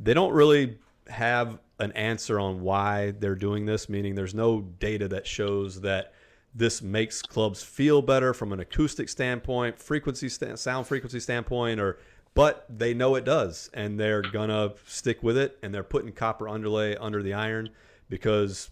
They 0.00 0.14
don't 0.14 0.32
really 0.32 0.78
have 1.08 1.58
an 1.78 1.92
answer 1.92 2.38
on 2.38 2.60
why 2.62 3.12
they're 3.12 3.34
doing 3.34 3.66
this, 3.66 3.88
meaning 3.88 4.14
there's 4.14 4.34
no 4.34 4.60
data 4.60 5.08
that 5.08 5.26
shows 5.26 5.80
that 5.80 6.12
this 6.54 6.82
makes 6.82 7.20
clubs 7.20 7.62
feel 7.62 8.00
better 8.00 8.32
from 8.32 8.52
an 8.52 8.60
acoustic 8.60 9.08
standpoint, 9.08 9.78
frequency 9.78 10.28
sta- 10.28 10.56
sound 10.56 10.86
frequency 10.86 11.18
standpoint, 11.18 11.80
or 11.80 11.98
but 12.34 12.66
they 12.68 12.94
know 12.94 13.14
it 13.14 13.24
does, 13.24 13.70
and 13.74 13.98
they're 13.98 14.22
gonna 14.22 14.72
stick 14.86 15.22
with 15.22 15.36
it, 15.36 15.58
and 15.62 15.74
they're 15.74 15.82
putting 15.82 16.12
copper 16.12 16.48
underlay 16.48 16.96
under 16.96 17.22
the 17.22 17.32
iron 17.32 17.70
because 18.08 18.70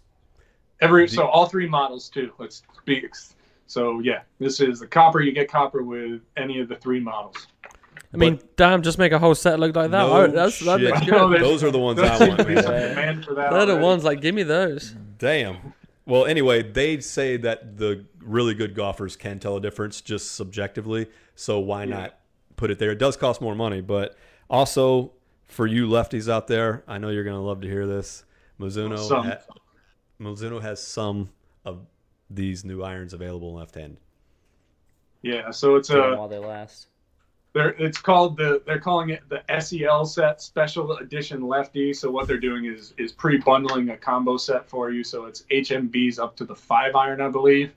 Every 0.83 1.07
so 1.07 1.29
all 1.29 1.47
three 1.47 1.68
models 1.68 2.09
too. 2.09 2.33
Let's 2.39 2.62
be 2.85 3.09
so 3.68 4.01
yeah. 4.01 4.23
This 4.41 4.61
is 4.61 4.81
the 4.81 4.87
copper. 4.87 5.20
You 5.20 5.31
get 5.31 5.49
copper 5.49 5.85
with 5.85 6.23
any 6.37 6.59
of 6.59 6.68
the 6.68 6.75
three 6.75 6.99
models. 6.99 7.47
I 8.14 8.16
mean, 8.18 8.40
damn, 8.56 8.82
just 8.82 8.98
make 8.98 9.12
a 9.12 9.18
whole 9.18 9.34
set 9.34 9.58
look 9.58 9.74
like 9.74 9.90
that. 9.90 9.96
No 9.98 10.12
Oh, 10.12 10.26
that's, 10.26 10.56
shit. 10.56 10.66
looks 10.66 11.00
I 11.02 11.04
good. 11.06 11.40
those 11.40 11.64
are 11.64 11.70
the 11.70 11.78
ones 11.78 11.98
I 11.98 12.18
want. 12.28 12.40
to 12.40 12.44
man. 12.46 12.62
some 12.62 12.72
demand 12.74 13.24
for 13.24 13.34
that. 13.34 13.50
They're 13.52 13.66
the 13.66 13.76
ones 13.78 14.04
like, 14.04 14.20
give 14.20 14.34
me 14.34 14.42
those. 14.42 14.94
Damn. 15.18 15.72
Well, 16.04 16.26
anyway, 16.26 16.62
they 16.62 17.00
say 17.00 17.36
that 17.38 17.78
the 17.78 18.04
really 18.20 18.54
good 18.54 18.74
golfers 18.74 19.16
can 19.16 19.38
tell 19.38 19.56
a 19.56 19.60
difference 19.60 20.00
just 20.00 20.32
subjectively. 20.32 21.06
So 21.36 21.58
why 21.60 21.84
Yeah. 21.84 21.94
not 21.96 22.18
put 22.56 22.70
it 22.70 22.78
there? 22.78 22.90
It 22.90 22.98
does 22.98 23.16
cost 23.16 23.40
more 23.40 23.54
money, 23.54 23.80
but 23.80 24.16
Also, 24.50 25.12
for 25.46 25.66
you 25.66 25.88
lefties 25.88 26.30
out 26.30 26.48
there, 26.48 26.82
I 26.86 26.98
know 26.98 27.08
you're 27.08 27.24
going 27.24 27.36
to 27.36 27.40
love 27.42 27.62
to 27.62 27.68
hear 27.68 27.86
this. 27.86 28.24
Mizuno, 28.60 28.98
Some. 28.98 29.24
ha- 29.24 29.38
Mizuno 30.20 30.60
has 30.60 30.82
some 30.82 31.30
of 31.64 31.86
these 32.28 32.62
new 32.64 32.82
irons 32.82 33.14
available 33.14 33.54
left 33.54 33.74
hand. 33.76 33.96
Yeah, 35.22 35.50
so 35.52 35.76
it's 35.76 35.88
a 35.90 35.98
while 36.16 36.28
they 36.28 36.38
last. 36.38 36.88
They're 37.53 37.70
it's 37.78 37.98
called 37.98 38.36
the 38.36 38.62
they're 38.66 38.80
calling 38.80 39.11
it 39.11 39.22
the 39.28 39.42
SEL 39.61 40.05
set 40.05 40.40
special 40.40 40.96
edition 40.96 41.42
lefty. 41.46 41.92
So 41.92 42.11
what 42.11 42.26
they're 42.26 42.38
doing 42.38 42.64
is 42.64 42.94
is 42.98 43.12
pre-bundling 43.12 43.90
a 43.90 43.96
combo 43.96 44.36
set 44.36 44.68
for 44.68 44.90
you. 44.90 45.05
So 45.05 45.26
it's 45.26 45.42
HMBs 45.50 46.18
up 46.18 46.36
to 46.36 46.44
the 46.44 46.55
five 46.57 46.94
iron, 46.94 47.20
I 47.20 47.28
believe, 47.28 47.72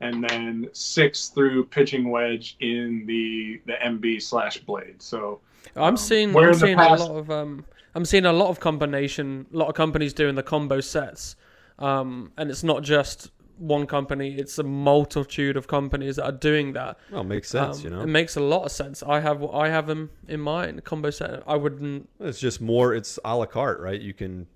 and 0.00 0.22
then 0.28 0.68
six 0.72 1.28
through 1.28 1.64
pitching 1.66 2.10
wedge 2.10 2.56
in 2.60 3.04
the 3.06 3.60
the 3.66 3.74
MB 3.82 4.20
slash 4.22 4.58
blade. 4.58 5.00
So 5.00 5.40
I'm 5.74 5.82
Um, 5.82 5.96
seeing 5.96 6.36
I'm 6.36 6.54
seeing 6.54 6.76
past- 6.76 7.02
a 7.02 7.06
lot 7.06 7.16
of 7.18 7.30
um 7.30 7.64
I'm 7.94 8.04
seeing 8.04 8.26
a 8.26 8.32
lot 8.32 8.50
of 8.50 8.60
combination, 8.60 9.46
a 9.54 9.56
lot 9.56 9.68
of 9.68 9.74
companies 9.74 10.12
doing 10.12 10.34
the 10.34 10.42
combo 10.42 10.80
sets, 10.80 11.34
um, 11.78 12.32
and 12.36 12.50
it's 12.50 12.62
not 12.62 12.82
just 12.82 13.30
one 13.58 13.86
company; 13.86 14.34
it's 14.36 14.58
a 14.58 14.62
multitude 14.62 15.56
of 15.56 15.66
companies 15.66 16.16
that 16.16 16.24
are 16.24 16.32
doing 16.32 16.72
that. 16.74 16.98
Well, 17.10 17.24
makes 17.24 17.48
sense, 17.50 17.78
Um, 17.78 17.84
you 17.84 17.90
know. 17.90 18.02
It 18.02 18.06
makes 18.08 18.36
a 18.36 18.40
lot 18.40 18.64
of 18.64 18.72
sense. 18.72 19.02
I 19.02 19.20
have 19.20 19.42
I 19.44 19.68
have 19.68 19.86
them 19.86 20.10
in 20.28 20.40
mind. 20.40 20.84
Combo 20.84 21.10
set. 21.10 21.42
I 21.46 21.56
wouldn't. 21.56 22.08
It's 22.20 22.38
just 22.40 22.60
more. 22.60 22.94
It's 22.94 23.18
a 23.24 23.36
la 23.36 23.46
carte, 23.46 23.80
right? 23.80 24.00
You 24.00 24.14
can 24.14 24.46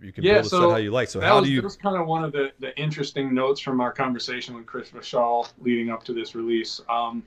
you 0.00 0.12
can 0.12 0.24
Yeah, 0.24 0.34
build 0.34 0.46
a 0.46 0.48
so 0.48 0.60
set 0.60 0.70
how 0.70 0.76
you 0.76 0.90
like. 0.90 1.08
So 1.08 1.20
how 1.20 1.40
was, 1.40 1.46
do 1.46 1.52
you? 1.52 1.60
that 1.60 1.66
was 1.66 1.76
kind 1.76 1.96
of 1.96 2.06
one 2.06 2.24
of 2.24 2.32
the, 2.32 2.52
the 2.58 2.76
interesting 2.78 3.34
notes 3.34 3.60
from 3.60 3.80
our 3.80 3.92
conversation 3.92 4.54
with 4.54 4.66
Chris 4.66 4.90
Voshall 4.90 5.48
leading 5.60 5.90
up 5.90 6.04
to 6.04 6.12
this 6.12 6.34
release. 6.34 6.80
Um, 6.88 7.22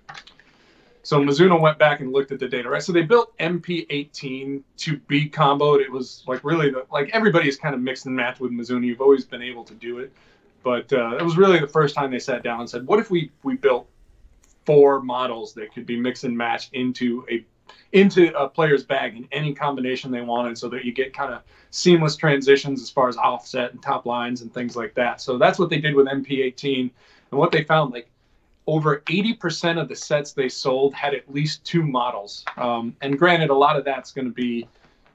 so 1.06 1.20
Mizuno 1.20 1.60
went 1.60 1.78
back 1.78 2.00
and 2.00 2.14
looked 2.14 2.32
at 2.32 2.40
the 2.40 2.48
data, 2.48 2.70
right? 2.70 2.82
So 2.82 2.94
they 2.94 3.02
built 3.02 3.38
MP18 3.38 4.64
to 4.78 4.98
be 4.98 5.30
comboed. 5.30 5.82
It 5.82 5.92
was 5.92 6.24
like 6.28 6.44
really 6.44 6.70
the, 6.72 6.86
like 6.92 7.10
everybody's 7.12 7.58
kind 7.58 7.76
of 7.76 7.82
mixed 7.82 8.06
and 8.06 8.16
matched 8.16 8.40
with 8.40 8.52
Mizuno. 8.52 8.86
You've 8.86 9.02
always 9.02 9.26
been 9.26 9.42
able 9.42 9.66
to 9.66 9.74
do 9.74 10.00
it, 10.00 10.14
but 10.64 10.92
uh, 10.94 11.18
it 11.18 11.24
was 11.24 11.38
really 11.38 11.60
the 11.60 11.68
first 11.68 11.96
time 11.96 12.12
they 12.12 12.20
sat 12.20 12.44
down 12.44 12.62
and 12.62 12.70
said, 12.70 12.88
"What 12.88 13.00
if 13.00 13.12
we 13.12 13.32
we 13.44 13.56
built 13.56 13.88
four 14.66 15.02
models 15.02 15.54
that 15.54 15.74
could 15.74 15.86
be 15.86 16.00
mixed 16.00 16.24
and 16.24 16.38
matched 16.38 16.74
into 16.74 17.26
a 17.30 17.46
into 17.92 18.36
a 18.38 18.50
player's 18.50 18.84
bag 18.84 19.16
in 19.16 19.28
any 19.32 19.54
combination 19.54 20.12
they 20.12 20.22
wanted, 20.22 20.58
so 20.58 20.70
that 20.70 20.84
you 20.86 20.92
get 20.92 21.16
kind 21.16 21.34
of 21.34 21.42
seamless 21.70 22.16
transitions 22.16 22.82
as 22.82 22.90
far 22.90 23.08
as 23.08 23.18
offset 23.18 23.72
and 23.72 23.82
top 23.82 24.06
lines 24.06 24.42
and 24.42 24.54
things 24.54 24.76
like 24.76 24.94
that. 24.96 25.22
So 25.22 25.38
that's 25.38 25.60
what 25.60 25.70
they 25.70 25.80
did 25.80 25.96
with 25.96 26.08
MP18, 26.08 26.90
and 27.32 27.40
what 27.40 27.52
they 27.52 27.64
found 27.64 27.94
like 27.94 28.10
over 28.68 29.02
80% 29.08 29.82
of 29.82 29.90
the 29.90 29.96
sets 29.96 30.32
they 30.32 30.50
sold 30.50 30.94
had 30.94 31.14
at 31.14 31.32
least 31.34 31.64
two 31.66 31.84
models. 31.84 32.46
Um, 32.58 32.96
and 33.02 33.18
granted, 33.18 33.50
a 33.50 33.56
lot 33.56 33.78
of 33.78 33.84
that's 33.84 34.12
going 34.12 34.28
to 34.28 34.34
be, 34.34 34.68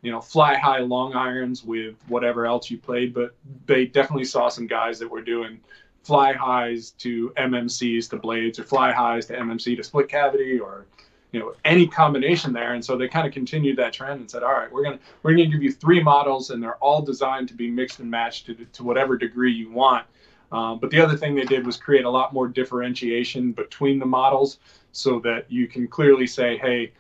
you 0.03 0.13
know, 0.13 0.21
fly 0.21 0.57
high 0.57 0.79
long 0.79 1.15
irons 1.15 1.65
with 1.65 1.97
whatever 2.07 2.47
else 2.47 2.71
you 2.71 2.79
played, 2.79 3.13
but 3.13 3.35
they 3.67 3.87
definitely 3.87 4.25
saw 4.25 4.49
some 4.49 4.67
guys 4.67 4.99
that 4.99 5.09
were 5.09 5.23
doing 5.23 5.61
fly 6.09 6.33
highs 6.33 6.93
to 6.93 7.31
MMCs 7.37 8.09
to 8.11 8.17
blades 8.17 8.59
or 8.59 8.65
fly 8.65 8.93
highs 8.93 9.27
to 9.27 9.35
MMC 9.35 9.77
to 9.77 9.85
split 9.85 10.09
cavity 10.09 10.59
or 10.59 10.87
you 11.33 11.41
know 11.41 11.55
any 11.65 11.87
combination 11.87 12.53
there. 12.53 12.75
And 12.75 12.85
so 12.85 12.97
they 12.97 13.09
kind 13.09 13.27
of 13.27 13.33
continued 13.33 13.77
that 13.77 13.93
trend 13.93 14.21
and 14.21 14.31
said 14.31 14.43
all 14.43 14.53
right 14.53 14.73
we're 14.73 14.85
going 14.85 14.99
to 14.99 15.05
we're 15.23 15.35
going 15.35 15.51
to 15.51 15.55
give 15.55 15.63
you 15.63 15.73
three 15.73 16.03
models 16.03 16.51
and 16.51 16.63
they're 16.63 16.77
all 16.77 17.03
designed 17.03 17.49
to 17.49 17.55
be 17.55 17.71
mixed 17.71 17.99
and 17.99 18.11
matched 18.11 18.47
to, 18.47 18.55
to 18.55 18.85
whatever 18.85 19.19
degree 19.19 19.53
you 19.53 19.71
want. 19.71 20.07
Um, 20.51 20.79
but 20.79 20.91
the 20.91 20.99
other 20.99 21.15
thing 21.15 21.35
they 21.35 21.45
did 21.45 21.67
was 21.67 21.77
create 21.77 22.07
a 22.07 22.11
lot 22.11 22.33
more 22.33 22.49
differentiation 22.49 23.53
between 23.53 23.99
the 23.99 24.07
models 24.07 24.61
so 24.93 25.21
that 25.21 25.45
you 25.51 25.69
can 25.69 25.87
clearly 25.89 26.27
say 26.27 26.57
hey 26.57 26.93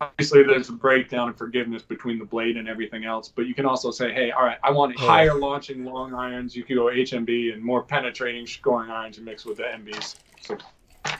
obviously 0.00 0.42
there's 0.42 0.68
a 0.68 0.72
breakdown 0.72 1.28
of 1.28 1.36
forgiveness 1.36 1.82
between 1.82 2.18
the 2.18 2.24
blade 2.24 2.56
and 2.56 2.68
everything 2.68 3.04
else 3.04 3.28
but 3.28 3.46
you 3.46 3.54
can 3.54 3.66
also 3.66 3.90
say 3.90 4.12
hey 4.12 4.30
all 4.30 4.44
right 4.44 4.58
i 4.62 4.70
want 4.70 4.94
Oh. 4.98 5.06
higher 5.06 5.34
launching 5.34 5.84
long 5.84 6.14
irons 6.14 6.56
you 6.56 6.64
can 6.64 6.76
go 6.76 6.86
hmb 6.86 7.52
and 7.52 7.62
more 7.62 7.82
penetrating 7.82 8.46
scoring 8.46 8.90
irons 8.90 9.18
and 9.18 9.26
mix 9.26 9.44
with 9.44 9.58
the 9.58 9.64
mbs 9.64 10.16
so 10.40 10.56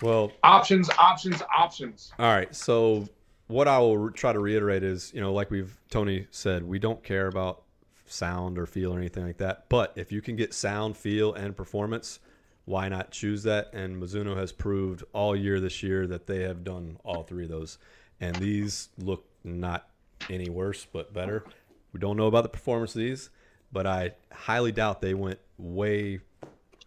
Well, 0.03 0.33
options 0.43 0.89
options 0.99 1.43
options 1.57 2.12
all 2.18 2.26
right. 2.33 2.55
So 2.55 3.07
what 3.49 3.66
I 3.68 3.78
will 3.78 3.99
re- 3.99 4.12
try 4.12 4.33
to 4.33 4.39
reiterate 4.39 4.83
is, 4.85 5.12
you 5.12 5.20
know, 5.20 5.33
like 5.33 5.51
we've 5.51 5.76
Tony 5.91 6.26
said, 6.31 6.62
we 6.62 6.78
don't 6.78 7.03
care 7.03 7.26
about 7.26 7.62
sound 8.07 8.59
or 8.59 8.64
feel 8.66 8.95
or 8.95 8.99
anything 8.99 9.26
like 9.26 9.39
that. 9.39 9.64
But 9.68 9.93
if 9.97 10.12
you 10.12 10.22
can 10.22 10.37
get 10.37 10.55
sound, 10.55 10.97
feel, 10.97 11.35
and 11.35 11.57
performance, 11.57 12.20
why 12.64 12.89
not 12.89 13.11
choose 13.11 13.43
that? 13.43 13.72
And 13.74 14.01
Mizuno 14.01 14.37
has 14.37 14.53
proved 14.53 15.03
all 15.12 15.35
year 15.35 15.59
this 15.61 15.83
year 15.83 16.07
that 16.07 16.26
they 16.26 16.43
have 16.45 16.62
done 16.62 16.97
all 17.05 17.24
three 17.24 17.45
of 17.45 17.51
those. 17.51 17.76
And 18.21 18.37
these 18.37 18.89
look 18.99 19.25
not 19.45 19.89
any 20.29 20.49
worse, 20.51 20.87
but 20.93 21.12
better. 21.14 21.45
We 21.93 22.01
don't 22.01 22.16
know 22.16 22.27
about 22.27 22.43
the 22.43 22.49
performance 22.51 22.95
of 22.95 23.01
these, 23.01 23.31
but 23.73 23.87
I 23.87 24.12
highly 24.33 24.73
doubt 24.73 25.01
they 25.01 25.14
went 25.14 25.39
way 25.59 26.21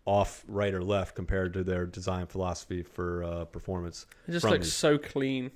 off 0.06 0.44
right 0.48 0.74
or 0.74 0.84
left 0.84 1.16
compared 1.16 1.54
to 1.54 1.64
their 1.64 1.86
design 1.86 2.28
philosophy 2.28 2.84
for 2.84 3.24
uh, 3.24 3.46
performance. 3.46 4.06
It 4.28 4.34
just 4.34 4.44
from 4.44 4.52
looks 4.52 4.66
these. 4.66 4.74
so 4.74 4.98
clean. 4.98 5.52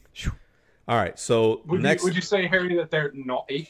All 0.88 0.98
right, 0.98 1.18
so 1.20 1.62
would, 1.66 1.82
next, 1.82 2.04
you, 2.04 2.08
would 2.08 2.16
you 2.16 2.22
say 2.22 2.48
harry 2.48 2.78
that 2.78 2.90
they're 2.90 3.12
naughty 3.14 3.70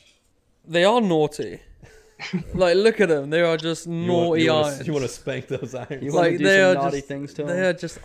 They 0.68 0.84
are 0.84 1.02
naughty. 1.02 1.60
like 2.54 2.76
look 2.76 3.00
at 3.02 3.10
them. 3.10 3.30
They 3.32 3.42
are 3.42 3.58
just 3.58 3.88
you 3.88 3.94
want- 3.94 4.08
naughty 4.08 4.44
you 4.44 4.54
wanna, 4.54 4.84
you 4.84 4.94
want 4.94 5.06
to 5.06 5.10
spank 5.10 5.48
those 5.48 5.74
irons? 5.76 6.04
You 6.04 6.12
like 6.12 6.16
want 6.16 6.32
to 6.34 6.38
do 6.38 6.44
they 6.44 6.60
some 6.62 6.70
are 6.72 6.74
naughty 6.76 6.98
just, 6.98 7.08
things 7.08 7.34
to 7.36 7.44
them? 7.44 7.56
They 7.56 7.68
are 7.68 7.74
just. 7.74 8.00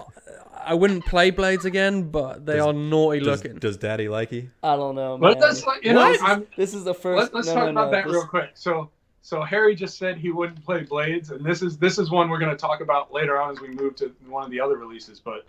I 0.65 0.75
wouldn't 0.75 1.05
play 1.07 1.31
blades 1.31 1.65
again, 1.65 2.11
but 2.11 2.45
they 2.47 2.57
Does- 2.57 2.67
are 2.67 2.73
naughty 2.73 3.21
does, 3.21 3.43
looking. 3.45 3.59
does 3.59 3.77
Daddy 3.77 4.09
like 4.09 4.33
you? 4.33 4.51
I 4.63 4.77
don't 4.77 4.95
know, 4.95 5.17
man. 5.19 5.33
But 5.35 5.41
let's 5.41 5.65
like 5.67 5.85
you 5.85 5.93
know 5.93 6.01
What? 6.11 6.23
I'm, 6.23 6.47
this 6.57 6.75
is 6.75 6.85
the 6.85 6.95
first. 6.95 7.33
Let, 7.33 7.41
us 7.41 7.47
no, 7.47 7.55
talk 7.55 7.65
no, 7.65 7.71
about 7.71 7.85
no, 7.87 7.91
that 7.93 8.05
this- 8.05 8.13
real 8.13 8.27
quick. 8.27 8.51
So, 8.55 8.91
so 9.23 9.43
Harry 9.43 9.75
just 9.75 9.99
said 9.99 10.17
he 10.19 10.31
wouldn't 10.31 10.65
play 10.65 10.83
Blades, 10.83 11.31
and 11.31 11.45
this 11.45 11.63
is 11.63 11.79
this 11.79 11.99
is 11.99 12.11
one 12.11 12.29
we're 12.29 12.39
going 12.39 12.51
to 12.51 12.57
talk 12.57 12.81
about 12.81 13.13
later 13.13 13.41
on 13.41 13.53
as 13.53 13.61
we 13.61 13.69
move 13.69 13.97
to 13.97 14.13
one 14.27 14.45
of 14.45 14.51
the 14.51 14.61
other 14.61 14.77
releases. 14.77 15.21
But 15.21 15.47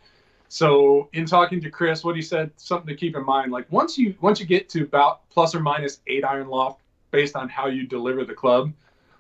so, 0.49 1.09
in 1.14 1.26
talking 1.26 1.59
to 1.61 1.70
Chris, 1.72 2.03
what 2.03 2.16
he 2.16 2.22
said, 2.22 2.51
something 2.57 2.88
to 2.88 2.95
keep 2.95 3.16
in 3.16 3.26
mind, 3.26 3.51
like 3.51 3.66
once 3.72 3.97
you 3.97 4.16
once 4.22 4.39
you 4.39 4.45
get 4.45 4.70
to 4.70 4.84
about 4.84 5.28
plus 5.30 5.55
or 5.55 5.59
minus 5.59 6.01
eight 6.07 6.24
iron 6.24 6.47
loft, 6.47 6.82
based 7.11 7.36
on 7.36 7.49
how 7.49 7.68
you 7.68 7.88
deliver 7.88 8.24
the 8.26 8.34
club, 8.36 8.72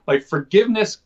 like 0.07 0.23
forgiveness. 0.23 0.99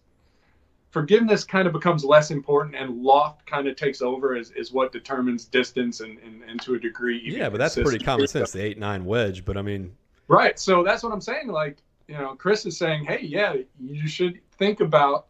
Forgiveness 0.92 1.44
kind 1.44 1.68
of 1.68 1.74
becomes 1.74 2.06
less 2.06 2.32
important, 2.32 2.76
and 2.76 3.02
loft 3.02 3.46
kind 3.46 3.68
of 3.68 3.76
takes 3.76 4.02
over 4.02 4.36
as, 4.36 4.52
is 4.52 4.72
what 4.72 4.92
determines 4.92 5.46
distance 5.46 6.00
and, 6.00 6.18
and, 6.20 6.44
and 6.44 6.62
to 6.62 6.76
a 6.76 6.80
degree. 6.80 7.20
even 7.20 7.40
Yeah, 7.40 7.50
but 7.50 7.58
that's 7.58 7.76
pretty 7.76 8.00
common 8.00 8.28
sense. 8.28 8.52
The 8.52 8.64
eight 8.64 8.80
nine 8.80 9.06
wedge, 9.06 9.44
but 9.44 9.58
I 9.58 9.62
mean, 9.62 9.96
Right. 10.28 10.60
So 10.60 10.84
that's 10.84 11.04
what 11.04 11.14
I'm 11.14 11.22
saying. 11.22 11.48
Like, 11.48 11.78
you 12.08 12.16
know, 12.16 12.36
Chris 12.36 12.66
is 12.66 12.78
saying, 12.78 13.06
hey, 13.06 13.22
yeah, 13.22 13.56
you 13.80 14.08
should 14.08 14.40
think 14.58 14.80
about 14.80 15.28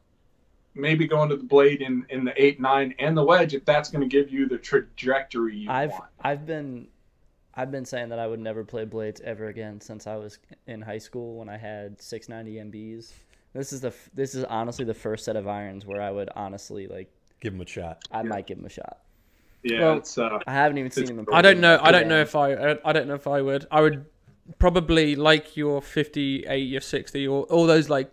maybe 0.73 1.07
going 1.07 1.29
to 1.29 1.35
the 1.35 1.43
blade 1.43 1.81
in, 1.81 2.05
in 2.09 2.23
the 2.23 2.41
eight, 2.41 2.59
nine, 2.59 2.93
and 2.99 3.17
the 3.17 3.23
wedge 3.23 3.53
if 3.53 3.65
that's 3.65 3.89
going 3.89 4.07
to 4.07 4.07
give 4.07 4.31
you 4.31 4.47
the 4.47 4.57
trajectory 4.57 5.55
you 5.55 5.69
I've 5.69 5.91
want. 5.91 6.05
I've 6.21 6.45
been 6.45 6.87
I've 7.55 7.71
been 7.71 7.85
saying 7.85 8.09
that 8.09 8.19
I 8.19 8.27
would 8.27 8.39
never 8.39 8.63
play 8.63 8.85
blades 8.85 9.19
ever 9.21 9.47
again 9.47 9.81
since 9.81 10.05
I 10.05 10.15
was 10.15 10.37
in 10.67 10.81
high 10.81 10.99
school 10.99 11.37
when 11.37 11.49
I 11.49 11.57
had 11.57 11.99
690 12.01 12.71
MBs. 12.71 13.11
This 13.53 13.73
is 13.73 13.81
the 13.81 13.87
f- 13.89 14.09
this 14.13 14.35
is 14.35 14.43
honestly 14.45 14.85
the 14.85 14.93
first 14.93 15.25
set 15.25 15.35
of 15.35 15.47
irons 15.47 15.85
where 15.85 16.01
I 16.01 16.11
would 16.11 16.29
honestly 16.35 16.87
like 16.87 17.09
give 17.39 17.53
him 17.53 17.61
a 17.61 17.65
shot. 17.67 18.03
I 18.11 18.21
might 18.23 18.45
give 18.47 18.57
them 18.57 18.65
a 18.65 18.69
shot. 18.69 18.99
Yeah, 19.63 19.79
Well, 19.81 19.97
it's 19.97 20.17
uh, 20.17 20.39
I 20.45 20.53
haven't 20.53 20.77
even 20.77 20.91
seen 20.91 21.03
It's- 21.05 21.15
them. 21.15 21.25
in 21.27 21.33
I 21.33 21.41
don't 21.41 21.59
know. 21.59 21.79
I 21.81 21.91
don't 21.91 22.03
Yeah. 22.03 22.07
know 22.09 22.21
if 22.21 22.35
I. 22.35 22.53
I- 22.53 22.77
I 22.85 22.93
don't 22.93 23.07
know 23.07 23.15
if 23.15 23.27
I 23.27 23.41
would. 23.41 23.65
I 23.71 23.81
would 23.81 24.05
probably 24.59 25.15
like 25.15 25.57
your 25.57 25.81
58, 25.81 26.57
your 26.59 26.81
60, 26.81 27.27
or 27.27 27.43
all 27.45 27.65
those 27.65 27.89
like 27.89 28.11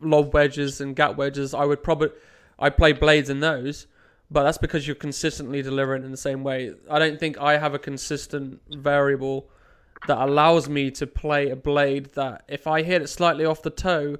lob 0.00 0.34
wedges 0.34 0.80
and 0.80 0.94
gap 0.96 1.16
wedges. 1.16 1.54
I 1.54 1.64
would 1.64 1.82
probably. 1.82 2.10
I 2.58 2.70
play 2.70 2.92
blades 2.92 3.30
in 3.30 3.40
those, 3.40 3.86
but 4.30 4.42
that's 4.44 4.58
because 4.58 4.86
you're 4.86 4.94
consistently 4.96 5.62
delivering 5.62 6.04
in 6.04 6.10
the 6.10 6.16
same 6.16 6.42
way. 6.44 6.72
I 6.90 6.98
don't 6.98 7.18
think 7.18 7.38
I 7.38 7.58
have 7.58 7.74
a 7.74 7.78
consistent 7.78 8.60
variable 8.70 9.48
that 10.06 10.18
allows 10.18 10.68
me 10.68 10.90
to 10.92 11.06
play 11.06 11.50
a 11.50 11.56
blade 11.56 12.12
that 12.14 12.44
if 12.48 12.66
I 12.66 12.82
hit 12.82 13.00
it 13.02 13.08
slightly 13.08 13.44
off 13.44 13.62
the 13.62 13.70
toe, 13.70 14.18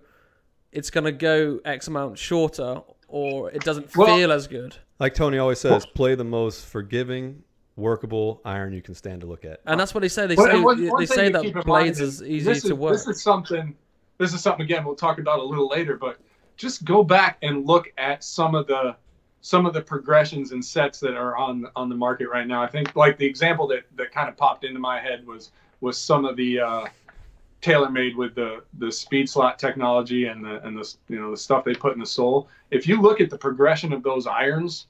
it's 0.75 0.91
gonna 0.91 1.12
go 1.12 1.61
X 1.64 1.87
amount 1.89 2.18
shorter, 2.18 2.83
or 3.09 3.51
it 3.51 3.62
doesn't 3.62 3.97
Well- 3.97 4.16
feel 4.16 4.33
as 4.33 4.47
good. 4.47 4.77
Like 4.99 5.14
Tony 5.14 5.39
always 5.39 5.59
says, 5.61 5.87
play 5.87 6.14
the 6.14 6.25
most 6.25 6.66
forgiving, 6.66 7.43
workable 7.77 8.41
iron 8.45 8.72
you 8.72 8.83
can 8.83 8.95
stand 8.95 9.20
to 9.22 9.27
look 9.27 9.45
at. 9.45 9.61
And 9.66 9.79
that's 9.81 9.93
what 9.95 10.01
they 10.01 10.09
say. 10.09 10.27
They 10.27 10.37
But 10.37 10.51
say 10.53 10.61
one- 10.61 10.87
one 10.87 11.01
they 11.01 11.07
say 11.07 11.31
to 11.33 11.41
keep 11.41 11.49
in 11.51 11.55
that 11.59 11.66
blades 11.66 12.01
is 12.01 12.22
easy 12.22 12.53
this 12.53 12.62
to 12.64 12.77
work. 12.77 12.93
This 12.93 13.07
is 13.09 13.22
something. 13.22 13.75
This 14.18 14.33
is 14.35 14.41
something 14.41 14.64
again 14.64 14.85
we'll 14.85 14.95
talk 14.95 15.18
about 15.18 15.41
a 15.41 15.43
little 15.43 15.68
later, 15.68 15.97
but 15.97 16.18
just 16.57 16.85
go 16.85 17.03
back 17.03 17.39
and 17.43 17.66
look 17.66 17.91
at 17.99 18.22
some 18.22 18.55
of 18.55 18.66
the 18.66 18.95
some 19.41 19.66
of 19.66 19.75
the 19.75 19.81
progressions 19.83 20.53
and 20.53 20.64
sets 20.64 21.01
that 21.01 21.14
are 21.14 21.37
on 21.37 21.66
on 21.77 21.89
the 21.89 21.95
market 21.97 22.29
right 22.29 22.47
now. 22.47 22.62
I 22.62 22.66
think 22.68 22.95
like 22.97 23.18
the 23.18 23.27
example 23.27 23.66
that 23.68 23.83
that 23.97 24.12
kind 24.12 24.29
of 24.29 24.37
popped 24.37 24.64
into 24.64 24.79
my 24.81 25.01
head 25.01 25.27
was 25.27 25.51
was 25.81 25.99
some 25.99 26.25
of 26.25 26.37
the 26.37 26.61
uh, 26.61 26.87
TaylorMade 27.65 28.15
with 28.17 28.35
the 28.35 28.62
the 28.79 28.93
speed 28.93 29.29
slot 29.29 29.59
technology 29.59 30.27
and 30.27 30.45
the 30.45 30.65
and 30.67 30.77
the 30.77 30.95
you 31.09 31.19
know 31.21 31.31
the 31.31 31.37
stuff 31.37 31.65
they 31.65 31.75
put 31.75 31.95
in 31.95 31.99
the 32.01 32.07
sole. 32.07 32.49
If 32.71 32.87
you 32.87 33.01
look 33.01 33.21
at 33.21 33.31
the 33.31 33.39
progression 33.39 33.93
of 33.93 34.03
those 34.03 34.27
irons, 34.27 34.87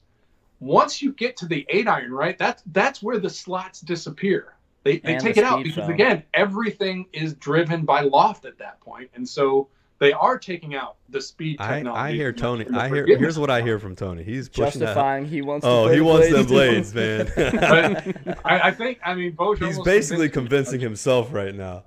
once 0.59 1.01
you 1.01 1.13
get 1.13 1.37
to 1.37 1.45
the 1.45 1.65
eight 1.69 1.87
iron, 1.87 2.11
right, 2.11 2.37
that's 2.37 2.63
that's 2.73 3.01
where 3.01 3.17
the 3.19 3.29
slots 3.29 3.79
disappear. 3.81 4.53
they, 4.83 4.99
they 4.99 5.13
And 5.13 5.21
take 5.21 5.35
the 5.35 5.41
it 5.41 5.45
out 5.45 5.59
speed 5.61 5.63
because 5.69 5.85
foam. 5.85 5.93
again 5.93 6.23
everything 6.33 7.05
is 7.13 7.33
driven 7.35 7.85
by 7.85 8.01
loft 8.01 8.45
at 8.45 8.57
that 8.59 8.79
point 8.81 9.09
and 9.15 9.27
so 9.27 9.67
they 9.99 10.11
are 10.11 10.37
taking 10.37 10.75
out 10.75 10.97
the 11.09 11.21
speed 11.21 11.55
I, 11.59 11.75
technology 11.75 12.01
I 12.01 12.11
hear 12.11 12.33
Tony. 12.33 12.65
I 12.73 12.89
hear. 12.89 13.05
Here's 13.07 13.39
what 13.39 13.49
I 13.49 13.61
hear 13.61 13.79
from 13.79 13.95
Tony. 13.95 14.23
He's 14.23 14.49
pushing 14.49 14.81
that. 14.81 15.25
He 15.27 15.41
wants. 15.41 15.65
Oh, 15.65 15.87
he 15.87 16.01
wants 16.01 16.29
the 16.29 16.43
blades. 16.43 16.91
blades, 16.91 16.93
man. 16.93 17.31
But 18.25 18.37
I, 18.45 18.59
I 18.67 18.71
think 18.71 18.99
I 19.05 19.13
mean 19.15 19.31
Bosch 19.31 19.59
He's 19.59 19.79
basically 19.79 20.27
convincing 20.29 20.81
himself 20.81 21.33
right 21.33 21.55
now. 21.55 21.83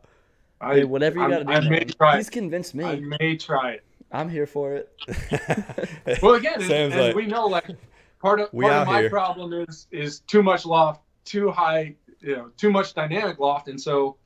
I, 0.61 0.75
Hey, 0.77 0.85
whatever 0.85 1.19
you 1.21 1.29
got 1.29 1.39
to 1.39 1.45
do. 1.45 1.51
I 1.53 1.61
may 1.61 1.69
man. 1.71 1.89
try 1.89 2.17
He's 2.17 2.29
it. 2.29 2.33
convinced 2.33 2.75
me. 2.75 2.85
I 2.85 3.01
may 3.01 3.37
try 3.37 3.73
it. 3.73 3.85
I'm 4.11 4.29
here 4.29 4.47
for 4.47 4.75
it. 4.75 4.93
Well, 6.23 6.35
again, 6.35 6.63
and, 6.63 6.95
like, 6.95 7.15
we 7.15 7.27
know 7.27 7.47
like 7.47 7.67
part 8.21 8.41
of 8.41 8.51
part 8.53 8.73
of 8.73 8.87
my 8.87 9.01
here. 9.01 9.11
problem 9.11 9.53
is 9.53 9.87
is 9.91 10.21
too 10.21 10.43
much 10.43 10.65
loft, 10.65 11.03
too 11.25 11.51
high, 11.51 11.95
you 12.21 12.35
know, 12.37 12.51
too 12.57 12.71
much 12.71 12.95
dynamic 12.95 13.39
loft, 13.39 13.69
and 13.69 13.79
so 13.81 14.17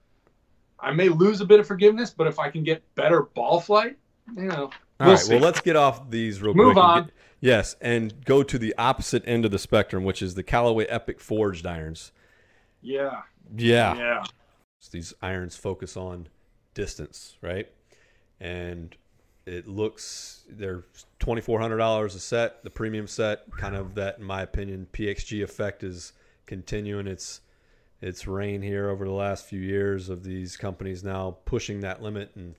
I 0.78 0.92
may 0.92 1.08
lose 1.08 1.40
a 1.40 1.44
bit 1.44 1.58
of 1.60 1.66
forgiveness. 1.66 2.10
But 2.10 2.28
if 2.28 2.38
I 2.38 2.50
can 2.50 2.62
get 2.62 2.82
better 2.94 3.22
ball 3.22 3.60
flight, 3.60 3.96
you 4.36 4.44
know, 4.44 4.64
All 4.64 4.72
we'll 5.00 5.08
right. 5.10 5.18
see. 5.18 5.34
Well, 5.34 5.42
let's 5.42 5.60
get 5.60 5.74
off 5.76 6.08
these 6.10 6.40
real 6.40 6.54
Move 6.54 6.74
quick. 6.74 6.84
and 6.84 6.92
on. 6.92 7.02
get- 7.04 7.12
yes, 7.40 7.76
and 7.80 8.24
go 8.24 8.42
to 8.44 8.58
the 8.58 8.72
opposite 8.78 9.24
end 9.26 9.44
of 9.44 9.50
the 9.50 9.58
spectrum, 9.58 10.04
which 10.04 10.22
is 10.22 10.34
the 10.36 10.44
Callaway 10.44 10.84
Epic 10.86 11.18
Forged 11.20 11.66
irons. 11.66 12.12
yeah, 12.80 13.22
Yeah. 13.56 13.96
yeah, 13.96 14.24
These 14.88 15.14
irons 15.22 15.56
focus 15.56 15.96
on 15.96 16.28
distance, 16.74 17.36
right? 17.40 17.68
And 18.40 18.96
it 19.46 19.66
looks 19.66 20.44
they're 20.48 20.84
twenty 21.18 21.40
four 21.40 21.60
hundred 21.60 21.78
dollars 21.78 22.14
a 22.14 22.20
set. 22.20 22.62
The 22.62 22.70
premium 22.70 23.06
set, 23.06 23.50
kind 23.56 23.74
of 23.74 23.94
that, 23.94 24.18
in 24.18 24.24
my 24.24 24.42
opinion, 24.42 24.86
PXG 24.92 25.42
effect 25.42 25.82
is 25.82 26.12
continuing 26.46 27.06
its 27.06 27.40
its 28.00 28.26
reign 28.26 28.62
here 28.62 28.90
over 28.90 29.04
the 29.04 29.12
last 29.12 29.46
few 29.46 29.60
years 29.60 30.08
of 30.08 30.24
these 30.24 30.56
companies 30.56 31.04
now 31.04 31.36
pushing 31.44 31.80
that 31.80 32.02
limit 32.02 32.32
and 32.34 32.56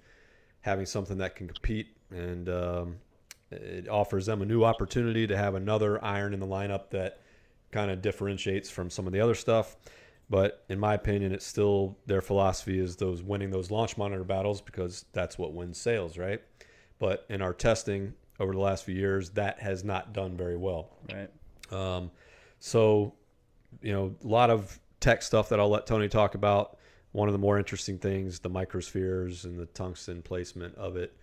having 0.62 0.86
something 0.86 1.18
that 1.18 1.36
can 1.36 1.48
compete 1.48 1.88
and 2.10 2.48
um, 2.48 2.96
it 3.52 3.90
offers 3.90 4.26
them 4.26 4.42
a 4.42 4.46
new 4.46 4.64
opportunity 4.64 5.28
to 5.28 5.36
have 5.36 5.54
another 5.54 6.04
iron 6.04 6.34
in 6.34 6.40
the 6.40 6.48
lineup 6.48 6.90
that 6.92 7.20
kind 7.72 7.92
of 7.92 8.02
differentiates 8.02 8.70
from 8.70 8.90
some 8.90 9.06
of 9.06 9.12
the 9.12 9.20
other 9.20 9.36
stuff 9.36 9.76
but 10.30 10.64
in 10.70 10.80
my 10.80 10.94
opinion 10.94 11.32
it's 11.32 11.46
still 11.46 11.98
their 12.06 12.22
philosophy 12.22 12.80
is 12.80 12.96
those 12.96 13.22
winning 13.22 13.52
those 13.52 13.70
launch 13.72 13.98
monitor 13.98 14.24
battles 14.24 14.62
because 14.62 15.06
that's 15.14 15.38
what 15.38 15.54
wins 15.54 15.78
sales 15.78 16.18
right 16.18 16.42
but 17.00 17.26
in 17.30 17.42
our 17.42 17.54
testing 17.54 18.14
over 18.40 18.54
the 18.54 18.60
last 18.60 18.84
few 18.86 18.96
years 18.96 19.30
that 19.32 19.60
has 19.60 19.84
not 19.84 20.14
done 20.14 20.36
very 20.36 20.58
well 20.58 20.90
Right. 21.14 21.30
um, 21.72 22.12
so, 22.60 23.14
you 23.82 23.92
know, 23.92 24.16
a 24.24 24.28
lot 24.28 24.50
of 24.50 24.80
tech 25.02 25.22
stuff 25.22 25.50
that 25.50 25.60
I'll 25.60 25.68
let 25.70 25.86
Tony 25.86 26.08
talk 26.08 26.34
about. 26.34 26.78
One 27.12 27.28
of 27.28 27.34
the 27.34 27.38
more 27.38 27.58
interesting 27.58 27.98
things, 27.98 28.40
the 28.40 28.50
microspheres 28.50 29.44
and 29.44 29.60
the 29.60 29.66
tungsten 29.66 30.22
placement 30.22 30.74
of 30.76 30.96
it, 30.96 31.14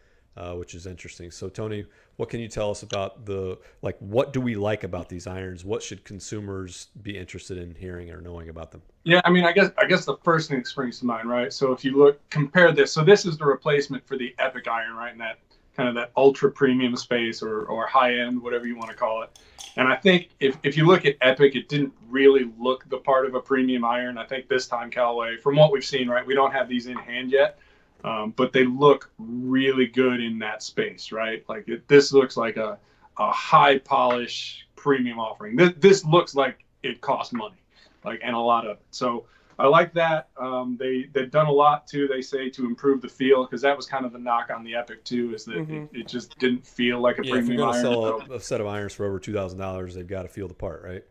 uh, 0.41 0.55
which 0.55 0.75
is 0.75 0.87
interesting. 0.87 1.31
So, 1.31 1.51
Tony, 1.51 1.85
what 2.17 2.31
can 2.31 2.41
you 2.41 2.49
tell 2.49 2.71
us 2.71 2.83
about 2.83 3.27
the 3.27 3.59
like? 3.83 3.99
What 3.99 4.33
do 4.33 4.41
we 4.41 4.57
like 4.57 4.85
about 4.85 5.11
these 5.11 5.27
irons? 5.27 5.67
What 5.67 5.83
should 5.83 6.03
consumers 6.03 6.89
be 7.03 7.19
interested 7.19 7.59
in 7.59 7.75
hearing 7.75 8.11
or 8.11 8.23
knowing 8.23 8.49
about 8.49 8.71
them? 8.73 8.81
yeah. 9.05 9.21
I 9.27 9.31
mean, 9.31 9.45
I 9.45 9.53
guess 9.53 9.71
I 9.77 9.85
guess 9.85 10.07
the 10.07 10.17
first 10.25 10.49
thing 10.49 10.59
that 10.59 10.67
springs 10.67 10.99
to 11.01 11.07
mind, 11.07 11.29
right? 11.29 11.53
So 11.53 11.73
if 11.73 11.85
you 11.85 11.99
look, 11.99 12.19
compare 12.31 12.73
this. 12.73 12.91
So 12.91 13.05
this 13.05 13.27
is 13.27 13.37
the 13.37 13.45
replacement 13.45 14.07
for 14.07 14.17
the 14.17 14.35
Epic 14.39 14.67
Iron, 14.67 14.95
right? 14.95 15.13
In 15.13 15.19
that 15.19 15.41
kind 15.77 15.91
of 15.91 15.95
that 15.97 16.11
ultra 16.17 16.51
premium 16.51 16.97
space 16.97 17.43
or 17.43 17.65
or 17.65 17.87
high 17.87 18.15
end, 18.15 18.41
whatever 18.41 18.67
you 18.67 18.77
want 18.77 18.89
to 18.89 18.97
call 18.97 19.23
it. 19.23 19.39
And 19.77 19.87
I 19.89 19.97
think 19.97 20.31
if, 20.41 20.57
if 20.63 20.75
you 20.75 20.87
look 20.87 21.05
at 21.05 21.17
Epic, 21.21 21.55
it 21.55 21.69
didn't 21.69 21.93
really 22.09 22.51
look 22.59 22.89
the 22.89 22.97
part 22.97 23.27
of 23.27 23.35
a 23.35 23.41
premium 23.41 23.85
iron. 23.85 24.17
I 24.17 24.25
think 24.25 24.49
this 24.49 24.67
time 24.67 24.91
Callaway, 24.91 25.37
from 25.37 25.57
what 25.57 25.71
we've 25.71 25.85
seen, 25.85 26.09
right, 26.09 26.27
we 26.27 26.35
don't 26.35 26.51
have 26.51 26.67
these 26.67 26.87
in 26.87 26.97
hand 26.97 27.31
yet, 27.31 27.59
um, 28.05 28.33
but 28.37 28.53
they 28.53 28.65
look 28.65 29.11
really 29.19 29.87
good 29.87 30.21
in 30.21 30.39
that 30.41 30.63
space, 30.63 31.13
right? 31.13 31.45
Like 31.49 31.69
it, 31.69 31.87
this 31.89 32.13
looks 32.13 32.37
like 32.37 32.57
a, 32.57 32.79
a 33.19 33.31
high 33.31 33.79
polish 33.79 34.67
premium 34.77 35.19
offering. 35.19 35.57
This, 35.57 35.73
this 35.79 36.05
looks 36.05 36.35
like 36.35 36.65
it 36.83 37.01
costs 37.01 37.33
money, 37.33 37.61
like 38.05 38.21
and 38.23 38.35
a 38.35 38.39
lot 38.39 38.65
of 38.67 38.77
it. 38.79 38.83
So 38.91 39.27
I 39.59 39.67
like 39.67 39.93
that. 39.93 40.31
Um, 40.39 40.79
they 40.81 41.09
they've 41.13 41.31
done 41.31 41.47
a 41.47 41.53
lot 41.53 41.87
too. 41.87 42.09
They 42.09 42.23
say 42.23 42.49
to 42.51 42.65
improve 42.65 43.03
the 43.03 43.09
feel 43.09 43.45
because 43.45 43.61
that 43.61 43.77
was 43.77 43.85
kind 43.85 44.07
of 44.07 44.13
the 44.13 44.19
knock 44.19 44.49
on 44.55 44.65
the 44.65 44.75
Epic 44.75 45.05
too, 45.05 45.35
is 45.35 45.45
that 45.45 45.69
Mhm. 45.69 45.85
it, 45.93 46.01
it 46.01 46.09
just 46.09 46.39
didn't 46.39 46.67
feel 46.67 47.01
like 47.01 47.19
a 47.19 47.23
Yeah, 47.23 47.35
if 47.35 47.47
you're 47.49 47.57
premium 47.57 47.71
going 47.71 47.73
to 47.73 47.89
iron. 47.89 48.19
sell 48.19 48.33
a, 48.33 48.35
a 48.37 48.41
set 48.41 48.61
of 48.63 48.67
irons 48.67 48.95
for 48.95 49.05
over 49.05 49.19
two 49.19 49.35
thousand 49.35 49.59
dollars, 49.59 49.95
they've 49.95 50.07
got 50.07 50.23
to 50.23 50.29
feel 50.29 50.49
the 50.49 50.55
part, 50.55 50.83
right? 50.83 51.05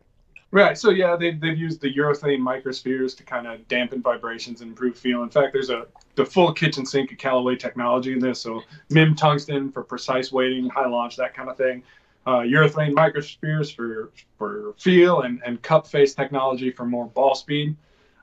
Right. 0.52 0.76
So 0.78 0.90
yeah, 0.90 1.16
they've, 1.16 1.40
they've 1.40 1.58
used 1.58 1.80
the 1.80 1.94
urethane 1.94 2.40
microspheres 2.40 3.16
to 3.18 3.24
kind 3.24 3.46
of 3.46 3.68
dampen 3.68 4.02
vibrations 4.02 4.62
and 4.62 4.70
improve 4.72 4.98
feel. 4.98 5.22
In 5.22 5.30
fact, 5.30 5.54
there's 5.54 5.70
a 5.70 5.86
the 6.16 6.26
full 6.26 6.52
kitchen 6.54 6.86
sink 6.86 7.12
of 7.12 7.20
Callaway 7.20 7.56
technology 7.56 8.14
in 8.14 8.20
this. 8.20 8.42
So 8.42 8.62
MIM 8.90 9.16
tungsten 9.16 9.72
for 9.72 9.84
precise 9.84 10.32
weighting, 10.32 10.68
high 10.68 10.88
launch, 10.88 11.16
that 11.18 11.36
kind 11.36 11.50
of 11.50 11.58
thing. 11.58 11.84
Uh, 12.26 12.40
urethane 12.40 12.94
microspheres 12.94 13.74
for 13.74 14.12
for 14.38 14.74
feel 14.80 15.22
and, 15.22 15.42
and 15.46 15.62
cup 15.62 15.86
face 15.86 16.16
technology 16.16 16.72
for 16.72 16.86
more 16.86 17.06
ball 17.06 17.36
speed. 17.36 17.76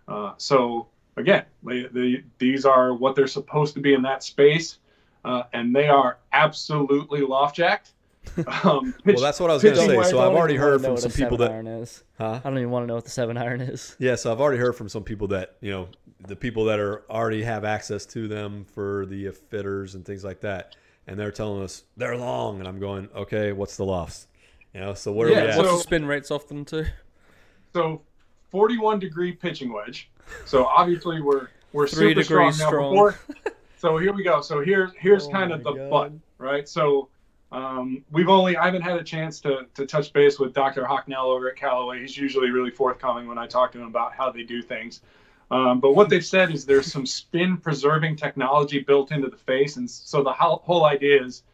Uh, 0.08 0.32
so 0.36 0.88
again, 1.16 1.44
they, 1.62 1.84
they, 1.84 2.24
these 2.38 2.64
are 2.64 2.92
what 2.92 3.14
they're 3.14 3.26
supposed 3.26 3.74
to 3.74 3.80
be 3.80 3.94
in 3.94 4.02
that 4.02 4.22
space, 4.22 4.78
uh, 5.24 5.44
and 5.52 5.74
they 5.74 5.88
are 5.88 6.18
absolutely 6.32 7.20
loft 7.20 7.56
jacked. 7.56 7.92
Um, 8.64 8.94
Well, 9.04 9.16
that's 9.20 9.40
what 9.40 9.50
I 9.50 9.54
was 9.54 9.62
going 9.62 9.74
to 9.76 9.80
say. 9.80 10.10
So 10.10 10.18
I 10.18 10.26
I've 10.26 10.34
already 10.36 10.56
heard 10.56 10.82
from 10.82 10.96
some 10.96 11.10
people 11.10 11.38
seven 11.38 11.40
that, 11.40 11.50
iron 11.52 11.66
is. 11.66 12.02
huh? 12.18 12.40
I 12.44 12.48
don't 12.48 12.58
even 12.58 12.70
want 12.70 12.82
to 12.82 12.86
know 12.86 12.94
what 12.94 13.04
the 13.04 13.10
seven 13.10 13.36
iron 13.36 13.60
is. 13.60 13.96
Yeah, 13.98 14.14
so 14.16 14.30
I've 14.32 14.40
already 14.40 14.58
heard 14.58 14.74
from 14.74 14.88
some 14.88 15.04
people 15.04 15.28
that 15.28 15.56
you 15.60 15.70
know 15.70 15.88
the 16.26 16.36
people 16.36 16.64
that 16.66 16.78
are 16.78 17.04
already 17.10 17.42
have 17.42 17.64
access 17.64 18.04
to 18.06 18.28
them 18.28 18.64
for 18.74 19.06
the 19.06 19.30
fitters 19.30 19.94
and 19.94 20.04
things 20.04 20.24
like 20.24 20.40
that, 20.40 20.76
and 21.06 21.18
they're 21.18 21.30
telling 21.30 21.62
us 21.62 21.84
they're 21.96 22.16
long, 22.16 22.58
and 22.58 22.68
I'm 22.68 22.78
going, 22.80 23.08
okay, 23.14 23.52
what's 23.52 23.76
the 23.76 23.84
lofts? 23.84 24.26
You 24.74 24.80
know, 24.80 24.94
so 24.94 25.12
where 25.12 25.30
Yeah, 25.30 25.38
are 25.38 25.44
we 25.44 25.48
at? 25.50 25.56
What's 25.58 25.70
So- 25.70 25.76
the 25.76 25.82
spin 25.82 26.04
rates 26.06 26.30
off 26.30 26.48
them 26.48 26.64
too? 26.64 26.84
so 27.72 28.00
41 28.50 28.98
degree 28.98 29.32
pitching 29.32 29.72
wedge. 29.72 30.10
So 30.44 30.64
obviously 30.66 31.20
we're 31.20 31.48
we're 31.72 31.86
Three 31.86 32.10
super 32.10 32.22
strong 32.24 32.40
degrees 32.50 32.58
now. 32.60 32.66
strong. 32.68 32.92
Before, 32.92 33.18
so 33.78 33.96
here 33.98 34.12
we 34.12 34.22
go. 34.24 34.40
So 34.40 34.60
here 34.60 34.90
here's 34.98 35.26
Oh 35.26 35.30
kind 35.30 35.52
of 35.52 35.62
the 35.62 35.72
God. 35.72 35.90
butt, 35.90 36.12
right? 36.38 36.68
So 36.68 37.08
um, 37.52 38.04
we've 38.10 38.28
only 38.28 38.56
I 38.56 38.66
haven't 38.66 38.82
had 38.82 38.96
a 38.96 39.04
chance 39.04 39.40
to 39.40 39.66
to 39.74 39.86
touch 39.86 40.12
base 40.12 40.38
with 40.38 40.52
Dr. 40.52 40.84
Hocknell 40.84 41.24
over 41.24 41.48
at 41.48 41.56
Callaway. 41.56 42.00
He's 42.00 42.16
usually 42.16 42.50
really 42.50 42.70
forthcoming 42.70 43.26
when 43.26 43.38
I 43.38 43.46
talk 43.46 43.72
to 43.72 43.78
him 43.78 43.86
about 43.86 44.12
how 44.12 44.30
they 44.30 44.42
do 44.42 44.62
things. 44.62 45.00
Um, 45.50 45.78
but 45.78 45.94
what 45.94 46.08
they've 46.08 46.24
said 46.24 46.50
is 46.50 46.66
there's 46.66 46.90
some 46.90 47.06
spin 47.06 47.56
preserving 47.56 48.16
technology 48.16 48.80
built 48.80 49.12
into 49.12 49.28
the 49.28 49.36
face, 49.36 49.76
and 49.76 49.88
so 49.88 50.24
the 50.24 50.32
whole, 50.32 50.62
whole 50.64 50.84
idea 50.84 51.24
is 51.24 51.44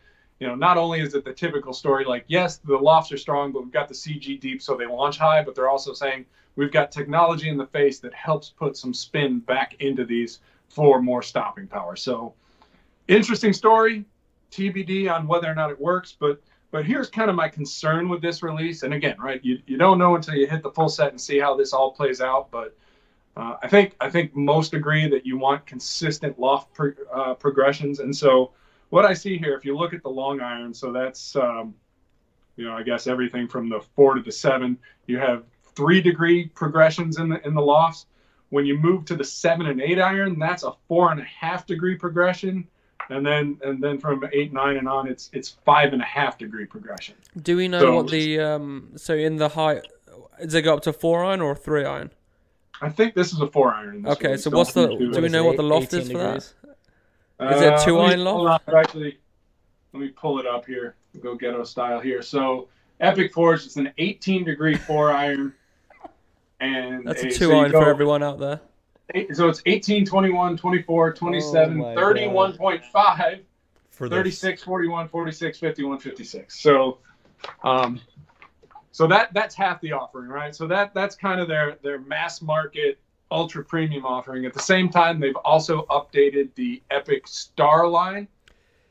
you 0.42 0.48
know, 0.48 0.56
not 0.56 0.76
only 0.76 0.98
is 0.98 1.14
it 1.14 1.24
the 1.24 1.32
typical 1.32 1.72
story 1.72 2.04
like, 2.04 2.24
yes, 2.26 2.56
the 2.56 2.76
lofts 2.76 3.12
are 3.12 3.16
strong, 3.16 3.52
but 3.52 3.62
we've 3.62 3.72
got 3.72 3.86
the 3.86 3.94
CG 3.94 4.40
deep, 4.40 4.60
so 4.60 4.74
they 4.74 4.86
launch 4.86 5.16
high, 5.16 5.40
but 5.40 5.54
they're 5.54 5.68
also 5.68 5.92
saying 5.92 6.24
we've 6.56 6.72
got 6.72 6.90
technology 6.90 7.48
in 7.48 7.56
the 7.56 7.68
face 7.68 8.00
that 8.00 8.12
helps 8.12 8.50
put 8.50 8.76
some 8.76 8.92
spin 8.92 9.38
back 9.38 9.74
into 9.74 10.04
these 10.04 10.40
for 10.68 11.00
more 11.00 11.22
stopping 11.22 11.68
power. 11.68 11.94
So, 11.94 12.34
interesting 13.06 13.52
story, 13.52 14.04
TBD 14.52 15.12
on 15.12 15.26
whether 15.26 15.50
or 15.50 15.54
not 15.54 15.70
it 15.70 15.80
works, 15.80 16.14
but 16.18 16.42
but 16.70 16.86
here's 16.86 17.10
kind 17.10 17.28
of 17.28 17.36
my 17.36 17.48
concern 17.48 18.08
with 18.08 18.22
this 18.22 18.42
release. 18.42 18.82
And 18.82 18.94
again, 18.94 19.16
right, 19.18 19.44
you, 19.44 19.58
you 19.66 19.76
don't 19.76 19.98
know 19.98 20.16
until 20.16 20.34
you 20.34 20.46
hit 20.46 20.62
the 20.62 20.70
full 20.70 20.88
set 20.88 21.10
and 21.10 21.20
see 21.20 21.38
how 21.38 21.54
this 21.54 21.74
all 21.74 21.92
plays 21.92 22.22
out, 22.22 22.50
but 22.50 22.74
uh, 23.36 23.56
I 23.62 23.68
think 23.68 23.94
I 24.00 24.08
think 24.08 24.34
most 24.34 24.72
agree 24.72 25.08
that 25.08 25.26
you 25.26 25.38
want 25.38 25.66
consistent 25.66 26.38
loft 26.38 26.72
pro, 26.74 26.92
uh, 27.12 27.34
progressions, 27.34 28.00
and 28.00 28.14
so 28.14 28.52
what 28.92 29.06
I 29.06 29.14
see 29.14 29.38
here, 29.38 29.54
if 29.54 29.64
you 29.64 29.74
look 29.74 29.94
at 29.94 30.02
the 30.02 30.10
long 30.10 30.42
iron, 30.42 30.74
so 30.74 30.92
that's, 30.92 31.34
um, 31.34 31.74
you 32.56 32.66
know, 32.66 32.74
I 32.74 32.82
guess 32.82 33.06
everything 33.06 33.48
from 33.48 33.70
the 33.70 33.80
four 33.96 34.16
to 34.16 34.20
the 34.20 34.30
seven, 34.30 34.76
you 35.06 35.18
have 35.18 35.44
three 35.74 36.02
degree 36.02 36.48
progressions 36.48 37.18
in 37.18 37.30
the 37.30 37.46
in 37.46 37.54
the 37.54 37.62
lofts. 37.62 38.04
When 38.50 38.66
you 38.66 38.76
move 38.76 39.06
to 39.06 39.16
the 39.16 39.24
seven 39.24 39.64
and 39.64 39.80
eight 39.80 39.98
iron, 39.98 40.38
that's 40.38 40.62
a 40.62 40.72
four 40.88 41.10
and 41.10 41.18
a 41.18 41.24
half 41.24 41.66
degree 41.66 41.96
progression, 41.96 42.68
and 43.10 43.24
then 43.26 43.58
and 43.64 43.82
then 43.82 43.98
from 43.98 44.24
eight 44.32 44.52
nine 44.52 44.76
and 44.76 44.88
on, 44.88 45.08
it's 45.08 45.30
it's 45.32 45.50
five 45.64 45.92
and 45.92 46.02
a 46.02 46.04
half 46.04 46.38
degree 46.38 46.66
progression. 46.66 47.14
Do 47.40 47.56
we 47.56 47.68
know 47.68 47.80
So- 47.80 47.94
what 47.96 48.08
the 48.10 48.40
um? 48.40 48.90
So 48.96 49.14
in 49.14 49.36
the 49.36 49.48
high, 49.50 49.80
does 50.40 50.54
it 50.54 50.62
go 50.62 50.74
up 50.74 50.82
to 50.82 50.92
four 50.92 51.24
iron 51.24 51.40
or 51.40 51.54
three 51.54 51.84
iron? 51.84 52.10
I 52.80 52.88
think 52.88 53.14
this 53.14 53.32
is 53.32 53.40
a 53.40 53.46
four 53.46 53.72
iron. 53.72 54.02
this 54.02 54.12
Okay, 54.16 54.26
release. 54.28 54.44
so 54.44 54.50
Don't 54.50 54.58
what's 54.58 54.72
the- 54.72 54.88
do 54.88 54.96
we 54.98 55.20
was- 55.20 55.32
know 55.32 55.44
what 55.44 55.56
the 55.56 55.62
loft 55.62 55.92
is 55.94 56.10
for 56.10 56.18
that? 56.18 56.24
degrees? 56.24 56.54
Is 57.54 57.60
it 57.62 57.72
Uh, 57.72 57.84
two 57.84 57.96
let 57.96 58.06
me- 58.06 58.14
iron 58.14 58.26
hold 58.26 58.44
loft? 58.44 58.68
on, 58.68 58.76
Actually, 58.76 59.18
let 59.92 60.00
me 60.00 60.08
pull 60.08 60.38
it 60.40 60.46
up 60.46 60.66
here. 60.66 60.94
Go 61.20 61.34
ghetto 61.36 61.62
style 61.64 62.00
here. 62.00 62.22
So 62.22 62.68
Epic 63.00 63.32
Forge 63.32 63.66
is 63.66 63.76
an 63.76 63.92
18 63.98 64.44
degree 64.44 64.74
four 64.76 65.10
iron. 65.12 65.54
And 66.60 67.04
That's 67.06 67.22
a 67.24 67.26
a- 67.26 67.30
two 67.30 67.36
so 67.46 67.50
you 67.50 67.56
iron 67.56 67.70
for 67.72 67.88
everyone 67.88 68.22
out 68.22 68.38
there. 68.38 68.60
Eight- 69.14 69.36
So 69.36 69.48
it's 69.48 69.62
18, 69.66 70.04
21, 70.04 70.56
24, 70.56 71.12
27, 71.12 71.80
Oh 71.80 71.84
31.5, 71.94 73.40
for 73.90 74.08
the 74.08 74.16
36, 74.16 74.62
41, 74.62 75.08
46, 75.08 75.58
51, 75.58 75.98
56. 75.98 76.60
So, 76.60 76.98
um, 77.64 78.00
so 78.90 79.06
that 79.06 79.32
that's 79.34 79.54
half 79.54 79.80
the 79.80 79.92
offering, 79.92 80.28
right? 80.28 80.54
So 80.54 80.66
that 80.66 80.92
that's 80.94 81.16
kind 81.16 81.40
of 81.40 81.48
their 81.48 81.76
their 81.82 81.98
mass 82.00 82.42
market 82.42 82.98
ultra 83.30 83.64
premium 83.64 84.04
offering. 84.04 84.44
At 84.44 84.52
the 84.52 84.60
same 84.60 84.90
time, 84.90 85.18
they've 85.18 85.36
also 85.36 85.86
updated 85.86 86.54
the 86.54 86.82
Epic 86.90 87.26
Star 87.26 87.88
line. 87.88 88.28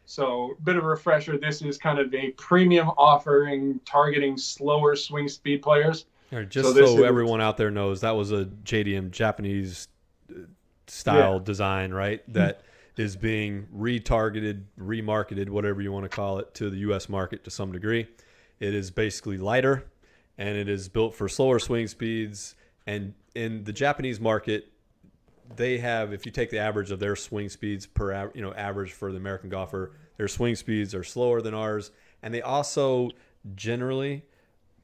So, 0.05 0.55
a 0.57 0.61
bit 0.63 0.75
of 0.77 0.83
a 0.83 0.87
refresher. 0.87 1.37
This 1.37 1.61
is 1.61 1.77
kind 1.77 1.99
of 1.99 2.13
a 2.13 2.31
premium 2.31 2.89
offering 2.97 3.79
targeting 3.85 4.35
slower 4.37 4.95
swing 4.95 5.27
speed 5.29 5.61
players. 5.61 6.05
Or 6.33 6.43
just 6.43 6.67
So 6.69 6.73
so, 6.73 6.81
this 6.81 6.89
is- 6.89 7.03
everyone 7.03 7.39
out 7.39 7.55
there 7.57 7.69
knows, 7.71 8.01
that 8.01 8.11
was 8.15 8.31
a 8.31 8.45
JDM 8.63 9.11
Japanese 9.11 9.87
style 10.87 11.35
Yeah. 11.35 11.43
design, 11.43 11.93
right? 11.93 12.21
Mm-hmm. 12.23 12.33
That 12.33 12.61
is 12.97 13.15
being 13.15 13.67
retargeted, 13.75 14.63
remarketed, 14.79 15.49
whatever 15.49 15.81
you 15.81 15.91
want 15.91 16.03
to 16.03 16.09
call 16.09 16.39
it, 16.39 16.53
to 16.55 16.69
the 16.69 16.77
U.S. 16.79 17.07
market 17.09 17.43
to 17.45 17.49
some 17.51 17.71
degree. 17.71 18.07
It 18.59 18.73
is 18.75 18.91
basically 18.91 19.37
lighter, 19.37 19.85
and 20.37 20.57
it 20.57 20.69
is 20.69 20.89
built 20.89 21.15
for 21.15 21.27
slower 21.27 21.59
swing 21.59 21.87
speeds. 21.87 22.55
And 22.85 23.13
in 23.33 23.63
the 23.63 23.73
Japanese 23.73 24.19
market, 24.19 24.71
they 25.55 25.77
have, 25.79 26.13
if 26.13 26.25
you 26.25 26.31
take 26.31 26.49
the 26.49 26.59
average 26.59 26.91
of 26.91 26.99
their 26.99 27.15
swing 27.15 27.49
speeds 27.49 27.85
per, 27.85 28.31
you 28.33 28.41
know, 28.41 28.53
average 28.53 28.91
for 28.91 29.11
the 29.11 29.17
American 29.17 29.49
golfer, 29.49 29.93
their 30.17 30.27
swing 30.27 30.55
speeds 30.55 30.93
are 30.93 31.03
slower 31.03 31.41
than 31.41 31.53
ours, 31.53 31.91
and 32.21 32.33
they 32.33 32.41
also 32.41 33.09
generally 33.55 34.23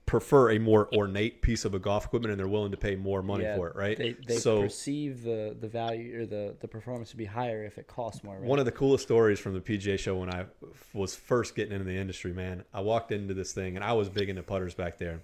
prefer 0.07 0.51
a 0.51 0.57
more 0.57 0.87
ornate 0.95 1.41
piece 1.41 1.65
of 1.65 1.75
a 1.75 1.79
golf 1.79 2.05
equipment, 2.05 2.31
and 2.31 2.39
they're 2.39 2.47
willing 2.47 2.71
to 2.71 2.77
pay 2.77 2.95
more 2.95 3.21
money 3.21 3.43
Yeah, 3.43 3.57
for 3.57 3.67
it, 3.67 3.75
right? 3.75 3.97
They, 3.97 4.13
they 4.25 4.37
so 4.37 4.61
perceive 4.63 5.21
the, 5.21 5.55
the 5.59 5.67
value 5.67 6.21
or 6.21 6.25
the, 6.25 6.55
the 6.61 6.67
performance 6.67 7.11
to 7.11 7.17
be 7.17 7.25
higher 7.25 7.63
if 7.65 7.77
it 7.77 7.87
costs 7.87 8.23
more. 8.23 8.35
Right? 8.35 8.43
one 8.43 8.57
of 8.57 8.65
the 8.65 8.71
coolest 8.71 9.03
stories 9.03 9.37
from 9.37 9.53
the 9.53 9.59
PGA 9.59 9.99
show 9.99 10.15
when 10.15 10.33
I 10.33 10.45
was 10.93 11.13
first 11.13 11.55
getting 11.55 11.73
into 11.73 11.83
the 11.83 11.97
industry, 11.97 12.33
man. 12.33 12.63
I 12.73 12.79
walked 12.79 13.11
into 13.11 13.33
this 13.33 13.51
thing 13.51 13.75
and 13.75 13.83
I 13.83 13.93
was 13.93 14.09
big 14.09 14.29
into 14.29 14.41
putters 14.43 14.73
back 14.73 14.97
there. 14.97 15.19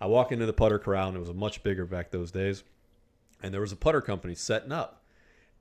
I 0.00 0.06
walked 0.06 0.32
into 0.32 0.44
the 0.44 0.52
putter 0.52 0.78
corral 0.78 1.08
and 1.08 1.16
it 1.16 1.20
was 1.20 1.32
much 1.32 1.62
bigger 1.62 1.86
back 1.86 2.10
those 2.10 2.30
days. 2.30 2.62
And 3.42 3.54
there 3.54 3.62
was 3.62 3.72
a 3.72 3.76
putter 3.76 4.02
company 4.02 4.34
setting 4.34 4.70
up. 4.70 5.02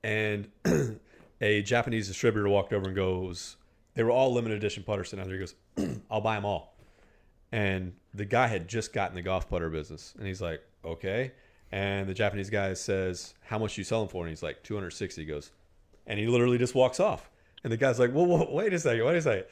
And 0.04 0.50
a 1.42 1.62
Japanese 1.62 2.10
distributor 2.10 2.50
walked 2.50 2.74
over 2.74 2.88
and 2.88 2.96
goes, 2.96 3.56
they 3.94 4.04
were 4.04 4.12
all 4.12 4.34
limited 4.34 4.58
edition 4.58 4.84
putters 4.84 5.10
sitting 5.10 5.24
out 5.24 5.30
there. 5.30 5.38
He 5.38 5.40
goes, 5.40 6.02
I'll 6.12 6.22
buy 6.22 6.36
them 6.36 6.46
all. 6.46 6.75
And 7.56 7.94
the 8.14 8.26
guy 8.26 8.48
had 8.48 8.68
just 8.68 8.94
gotten 8.94 9.16
the 9.16 9.22
golf 9.22 9.50
putter 9.50 9.70
business. 9.70 10.14
And 10.18 10.28
he's 10.28 10.42
like, 10.42 10.62
okay. 10.84 11.32
And 11.72 12.08
the 12.08 12.14
Japanese 12.14 12.50
guy 12.50 12.74
says, 12.74 13.34
how 13.42 13.58
much 13.58 13.78
you 13.78 13.84
selling 13.84 14.10
for? 14.10 14.24
And 14.24 14.30
he's 14.30 14.44
like, 14.44 14.64
260. 14.64 15.22
He 15.22 15.28
goes, 15.28 15.52
and 16.08 16.20
he 16.20 16.28
literally 16.28 16.58
just 16.58 16.76
walks 16.76 17.00
off. 17.00 17.30
And 17.66 17.72
the 17.72 17.78
guy's 17.78 17.98
like, 17.98 18.14
"Well, 18.14 18.28
whoa, 18.28 18.48
wait 18.52 18.74
a 18.74 18.80
second, 18.80 19.04
wait 19.04 19.18
a 19.18 19.22
second. 19.24 19.46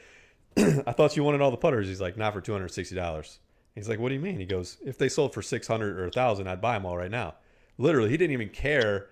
I 0.86 0.92
thought 0.92 1.16
you 1.16 1.24
wanted 1.24 1.40
all 1.40 1.50
the 1.50 1.56
putters." 1.56 1.88
He's 1.88 2.00
like, 2.00 2.16
"Not 2.16 2.32
for 2.32 2.40
two 2.40 2.52
hundred 2.52 2.68
sixty 2.68 2.94
dollars." 2.94 3.40
He's 3.74 3.88
like, 3.88 3.98
"What 3.98 4.10
do 4.10 4.14
you 4.14 4.20
mean?" 4.20 4.38
He 4.38 4.46
goes, 4.46 4.76
"If 4.84 4.98
they 4.98 5.08
sold 5.08 5.34
for 5.34 5.42
six 5.42 5.66
hundred 5.66 5.98
or 5.98 6.06
a 6.06 6.12
thousand, 6.12 6.46
I'd 6.46 6.60
buy 6.60 6.74
them 6.74 6.86
all 6.86 6.96
right 6.96 7.10
now." 7.10 7.34
Literally, 7.76 8.10
he 8.10 8.16
didn't 8.16 8.32
even 8.32 8.50
care. 8.50 9.08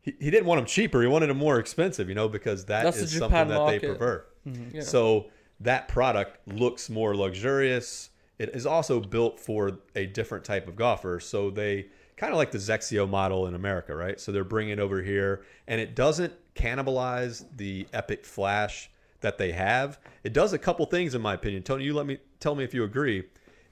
He, 0.00 0.16
he 0.18 0.32
didn't 0.32 0.46
want 0.46 0.58
them 0.58 0.66
cheaper. 0.66 1.00
He 1.00 1.06
wanted 1.06 1.28
them 1.28 1.36
more 1.36 1.60
expensive, 1.60 2.08
you 2.08 2.16
know, 2.16 2.28
because 2.28 2.64
that 2.64 2.82
That's 2.82 2.96
is 2.96 3.16
something 3.16 3.46
that 3.46 3.66
they 3.68 3.78
prefer. 3.78 4.24
Yeah. 4.72 4.80
So 4.80 5.26
that 5.60 5.86
product 5.86 6.48
looks 6.48 6.90
more 6.90 7.14
luxurious. 7.14 8.10
It 8.40 8.56
is 8.56 8.64
also 8.64 9.00
built 9.00 9.38
for 9.38 9.80
a 9.94 10.06
different 10.06 10.46
type 10.46 10.66
of 10.66 10.74
golfer. 10.74 11.20
So 11.20 11.50
they 11.50 11.88
kind 12.16 12.32
of 12.32 12.38
like 12.38 12.50
the 12.50 12.56
XXIO 12.56 13.06
model 13.06 13.46
in 13.46 13.54
America, 13.54 13.94
right? 13.94 14.18
So 14.18 14.32
they're 14.32 14.44
bringing 14.44 14.72
it 14.72 14.78
over 14.78 15.02
here, 15.02 15.42
and 15.68 15.78
it 15.78 15.94
doesn't 15.94 16.32
cannibalize 16.54 17.44
the 17.54 17.86
Epic 17.92 18.24
Flash 18.24 18.90
that 19.20 19.36
they 19.36 19.52
have. 19.52 20.00
It 20.24 20.32
does 20.32 20.54
a 20.54 20.58
couple 20.58 20.86
things, 20.86 21.14
in 21.14 21.20
my 21.20 21.34
opinion. 21.34 21.64
Tony, 21.64 21.84
you 21.84 21.92
let 21.92 22.06
me 22.06 22.16
tell 22.40 22.54
me 22.54 22.64
if 22.64 22.72
you 22.72 22.82
agree. 22.82 23.24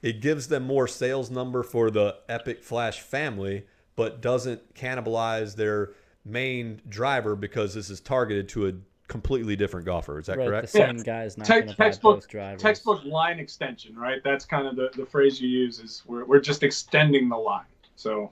It 0.03 0.21
gives 0.21 0.49
them 0.49 0.65
more 0.65 0.87
sales 0.87 1.31
number 1.31 1.63
for 1.63 1.91
the 1.91 2.17
Epic 2.29 2.63
Flash 2.63 3.01
family, 3.01 3.65
but 3.97 4.21
doesn't 4.21 4.75
cannibalize 4.75 5.57
their 5.57 5.93
main 6.27 6.83
driver 6.91 7.35
because 7.35 7.73
this 7.73 7.89
is 7.89 8.01
targeted 8.01 8.51
to 8.51 8.67
a 8.69 8.73
completely 9.09 9.57
different 9.57 9.87
golfer. 9.87 10.19
Is 10.19 10.27
that 10.27 10.39
right, 10.39 10.47
correct? 10.47 10.73
the 10.73 10.79
Yeah. 10.79 10.87
same 10.89 10.99
guy's 11.03 11.37
not 11.37 11.47
Te- 11.47 11.53
going 11.55 11.69
to 11.69 11.75
textbook- 11.75 12.29
Textbook 12.59 13.05
line 13.05 13.39
extension, 13.41 13.97
right? 13.97 14.23
That's 14.23 14.45
kind 14.45 14.67
of 14.67 14.77
the, 14.77 14.91
the 14.97 15.07
phrase 15.07 15.41
you 15.41 15.49
use 15.49 15.81
is 15.81 16.03
we're, 16.07 16.25
we're 16.25 16.41
just 16.41 16.63
extending 16.63 17.29
the 17.29 17.37
line. 17.37 17.65
So, 17.97 18.31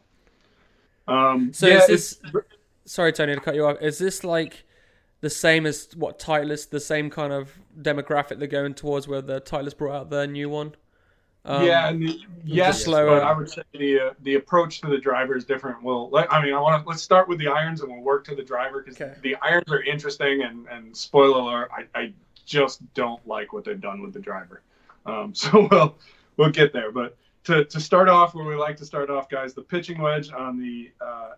um, 1.08 1.52
So 1.52 1.66
yeah, 1.66 1.78
is 1.88 2.18
this- 2.20 2.20
Sorry, 2.84 3.12
Tony, 3.12 3.34
to 3.34 3.40
cut 3.40 3.54
you 3.56 3.66
off. 3.66 3.78
Is 3.80 3.98
this 3.98 4.22
like 4.22 4.64
the 5.20 5.30
same 5.30 5.66
as 5.66 5.88
what 5.96 6.18
Titleist, 6.20 6.70
the 6.70 6.78
same 6.78 7.10
kind 7.10 7.32
of 7.32 7.50
demographic 7.80 8.38
they're 8.38 8.46
going 8.46 8.74
towards 8.74 9.08
where 9.08 9.20
the 9.22 9.40
Titleist 9.40 9.76
brought 9.76 9.94
out 9.96 10.10
their 10.10 10.26
new 10.28 10.48
one? 10.48 10.74
Um, 11.48 11.64
yeah, 11.64 11.88
and 11.88 12.02
the, 12.02 12.18
yes, 12.44 12.84
slower- 12.84 13.06
but 13.20 13.22
I 13.22 13.32
would 13.32 13.48
say 13.48 13.62
the 13.72 14.00
uh, 14.00 14.14
the 14.22 14.34
approach 14.34 14.80
to 14.80 14.88
the 14.88 14.98
driver 14.98 15.36
is 15.36 15.44
different. 15.44 15.82
Well, 15.82 16.10
let, 16.10 16.32
I 16.32 16.42
mean, 16.44 16.52
I 16.54 16.60
want 16.60 16.82
to 16.82 16.88
let's 16.88 17.02
start 17.02 17.28
with 17.28 17.38
the 17.38 17.46
irons 17.48 17.80
and 17.82 17.90
we'll 17.92 18.02
work 18.02 18.24
to 18.26 18.34
the 18.34 18.42
driver 18.42 18.82
because 18.82 19.00
Okay. 19.00 19.14
the 19.22 19.36
irons 19.42 19.70
are 19.70 19.82
interesting. 19.82 20.42
And 20.42 20.66
and 20.68 20.96
spoiler 20.96 21.40
alert, 21.40 21.70
I, 21.72 21.98
I 22.00 22.12
just 22.44 22.80
don't 22.94 23.24
like 23.28 23.52
what 23.52 23.64
they've 23.64 23.80
done 23.80 24.02
with 24.02 24.12
the 24.12 24.20
driver. 24.20 24.62
Um, 25.06 25.34
so 25.42 25.68
we'll 25.70 25.96
we'll 26.36 26.50
get 26.50 26.72
there. 26.72 26.90
But 26.90 27.16
to 27.44 27.64
to 27.64 27.80
start 27.80 28.08
off 28.08 28.34
where 28.34 28.44
we 28.44 28.56
like 28.56 28.76
to 28.78 28.84
start 28.84 29.08
off, 29.08 29.28
guys, 29.28 29.54
the 29.54 29.62
pitching 29.62 30.00
wedge 30.00 30.32
on 30.32 30.58
the 30.58 30.90
uh, 31.00 31.32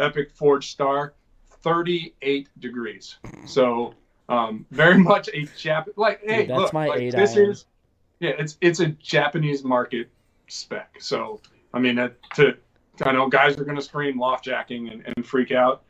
Epic 0.00 0.32
Forge 0.32 0.70
Star, 0.72 1.14
38 1.62 2.48
degrees. 2.58 3.16
So 3.46 3.94
um, 4.28 4.66
very 4.70 4.98
much 5.12 5.28
a 5.28 5.42
Jap. 5.46 5.86
Like, 5.96 6.20
hey, 6.24 6.46
that's 6.46 6.58
look, 6.58 6.72
my 6.72 6.88
like, 6.88 7.00
eight 7.00 7.14
this 7.14 7.36
iron. 7.36 7.50
is 7.50 7.66
yeah, 8.20 8.32
it's 8.38 8.56
it's 8.60 8.80
a 8.80 8.88
Japanese 8.88 9.64
market 9.64 10.08
spec. 10.48 10.96
So 11.00 11.40
I 11.72 11.78
mean, 11.78 11.96
that, 11.96 12.16
to 12.34 12.56
I 13.02 13.12
know 13.12 13.28
guys 13.28 13.58
are 13.58 13.64
going 13.64 13.76
to 13.76 13.82
scream 13.82 14.18
loft 14.18 14.44
jacking 14.44 14.88
and, 14.88 15.02
and 15.16 15.26
freak 15.26 15.50
out. 15.52 15.82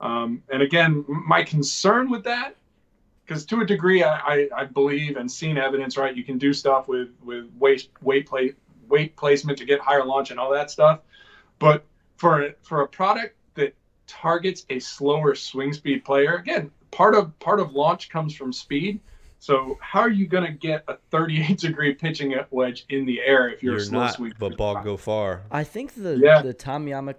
Um, 0.00 0.42
and 0.50 0.62
again, 0.62 1.04
my 1.08 1.42
concern 1.42 2.10
with 2.10 2.24
that, 2.24 2.56
because 3.24 3.44
to 3.46 3.60
a 3.60 3.66
degree, 3.66 4.02
I, 4.02 4.16
I, 4.16 4.48
I 4.56 4.64
believe 4.64 5.16
and 5.16 5.30
seen 5.30 5.58
evidence. 5.58 5.96
Right, 5.96 6.16
you 6.16 6.24
can 6.24 6.38
do 6.38 6.52
stuff 6.52 6.88
with 6.88 7.08
with 7.24 7.46
weight 7.58 7.88
weight 8.00 8.26
plate 8.26 8.56
weight 8.88 9.16
placement 9.16 9.58
to 9.58 9.64
get 9.64 9.80
higher 9.80 10.04
launch 10.04 10.30
and 10.30 10.38
all 10.38 10.50
that 10.52 10.70
stuff. 10.70 11.00
But 11.58 11.84
for 12.16 12.54
for 12.62 12.82
a 12.82 12.88
product 12.88 13.36
that 13.54 13.74
targets 14.06 14.66
a 14.70 14.78
slower 14.78 15.34
swing 15.34 15.72
speed 15.72 16.04
player, 16.04 16.36
again, 16.36 16.70
part 16.90 17.14
of 17.14 17.36
part 17.38 17.60
of 17.60 17.72
launch 17.72 18.08
comes 18.08 18.34
from 18.34 18.52
speed. 18.52 19.00
So 19.42 19.76
how 19.80 19.98
are 19.98 20.08
you 20.08 20.28
going 20.28 20.44
to 20.44 20.52
get 20.52 20.84
a 20.86 20.98
38 21.10 21.58
degree 21.58 21.94
pitching 21.94 22.32
wedge 22.52 22.86
in 22.90 23.04
the 23.06 23.20
air 23.20 23.48
if 23.48 23.60
you're, 23.60 23.72
You're 23.72 23.82
a 23.82 23.84
slow 23.84 23.98
not, 24.02 24.14
swing? 24.14 24.32
but 24.38 24.56
ball 24.56 24.80
go 24.84 24.96
far. 24.96 25.42
I 25.50 25.64
think 25.64 25.94
the 25.96 26.16
Yeah. 26.16 26.42
the 26.42 26.52
Tommy 26.54 26.92
Armour 26.92 27.16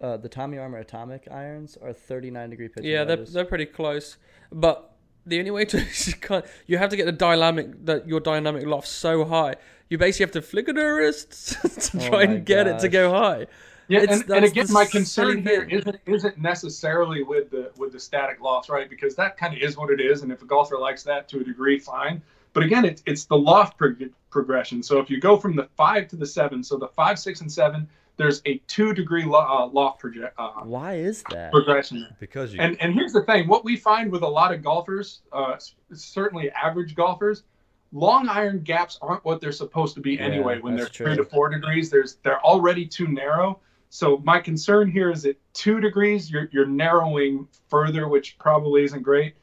uh, 0.00 0.16
the 0.16 0.30
Tommy 0.30 0.56
Armour 0.56 0.78
Atomic 0.78 1.28
irons 1.30 1.76
are 1.82 1.92
39 1.92 2.48
degree 2.48 2.68
pitching 2.68 2.90
Yeah, 2.90 3.04
they're, 3.04 3.18
they're 3.18 3.44
pretty 3.44 3.66
close. 3.66 4.16
But 4.50 4.94
the 5.26 5.38
only 5.40 5.50
way 5.50 5.66
to 5.66 5.78
you 6.06 6.42
you 6.66 6.78
have 6.78 6.88
to 6.88 6.96
get 6.96 7.04
the 7.04 7.12
dynamic 7.12 7.84
that 7.84 8.08
your 8.08 8.20
dynamic 8.20 8.64
loft 8.64 8.88
so 8.88 9.26
high. 9.26 9.56
You 9.90 9.98
basically 9.98 10.24
have 10.24 10.32
to 10.32 10.40
flicker 10.42 10.72
the 10.72 10.86
wrists 10.86 11.54
to 11.90 11.98
Oh 11.98 12.08
try 12.08 12.24
my 12.24 12.32
and 12.32 12.46
get 12.46 12.66
it 12.66 12.78
to 12.78 12.88
go 12.88 13.10
high. 13.10 13.46
Yeah, 13.88 14.02
It's- 14.02 14.20
and, 14.20 14.30
and 14.30 14.42
that's 14.44 14.52
again, 14.52 14.66
my 14.70 14.84
concern 14.84 15.42
here 15.42 15.60
thing. 15.62 15.70
isn't 15.70 15.96
isn't 16.06 16.38
necessarily 16.38 17.22
with 17.22 17.50
the 17.50 17.72
with 17.78 17.92
the 17.92 18.00
static 18.00 18.40
loft, 18.40 18.68
right? 18.68 18.88
Because 18.88 19.14
that 19.16 19.36
kind 19.38 19.54
of 19.54 19.60
is 19.60 19.76
what 19.76 19.90
it 19.90 20.00
is, 20.00 20.22
and 20.22 20.30
if 20.30 20.42
a 20.42 20.44
golfer 20.44 20.78
likes 20.78 21.02
that 21.04 21.26
to 21.28 21.40
a 21.40 21.44
degree, 21.44 21.78
fine. 21.78 22.20
But 22.52 22.62
again, 22.64 22.84
it's 22.84 23.02
it's 23.06 23.24
the 23.24 23.36
loft 23.36 23.78
prog- 23.78 24.10
progression. 24.30 24.82
So 24.82 24.98
if 25.00 25.08
you 25.08 25.20
go 25.20 25.36
from 25.38 25.56
the 25.56 25.68
five 25.76 26.06
to 26.08 26.16
the 26.16 26.26
seven, 26.26 26.62
so 26.62 26.76
the 26.76 26.88
five, 26.88 27.18
six, 27.18 27.40
and 27.40 27.50
seven, 27.50 27.88
there's 28.18 28.42
a 28.44 28.58
two 28.66 28.92
degree 28.92 29.24
lo- 29.24 29.38
uh, 29.46 29.66
loft 29.68 30.00
project 30.00 30.34
uh, 30.38 30.50
Why 30.64 30.94
is 30.96 31.22
that? 31.30 31.50
progression. 31.50 32.06
Because 32.20 32.52
you 32.52 32.60
And 32.60 32.76
and 32.82 32.92
here's 32.92 33.14
the 33.14 33.22
thing: 33.22 33.48
what 33.48 33.64
we 33.64 33.76
find 33.76 34.12
with 34.12 34.22
a 34.22 34.28
lot 34.28 34.52
of 34.52 34.62
golfers, 34.62 35.22
uh, 35.32 35.56
certainly 35.94 36.50
average 36.50 36.94
golfers, 36.94 37.44
long 37.92 38.28
iron 38.28 38.60
gaps 38.60 38.98
aren't 39.00 39.24
what 39.24 39.40
they're 39.40 39.52
supposed 39.52 39.94
to 39.94 40.00
be 40.02 40.12
Yeah, 40.14 40.24
anyway. 40.26 40.58
When 40.60 40.74
they're 40.76 40.84
that's 40.84 40.96
three 40.96 41.16
to 41.16 41.24
four 41.24 41.48
degrees, 41.48 41.88
there's 41.90 42.16
they're 42.22 42.44
already 42.44 42.84
too 42.86 43.08
narrow. 43.08 43.60
So 43.90 44.18
my 44.18 44.40
concern 44.40 44.90
here 44.90 45.10
is 45.10 45.24
at 45.24 45.36
two 45.54 45.80
degrees, 45.80 46.30
you're 46.30 46.48
you're 46.52 46.66
narrowing 46.66 47.48
further, 47.68 48.08
which 48.08 48.38
probably 48.38 48.84
isn't 48.84 49.02
great. 49.02 49.34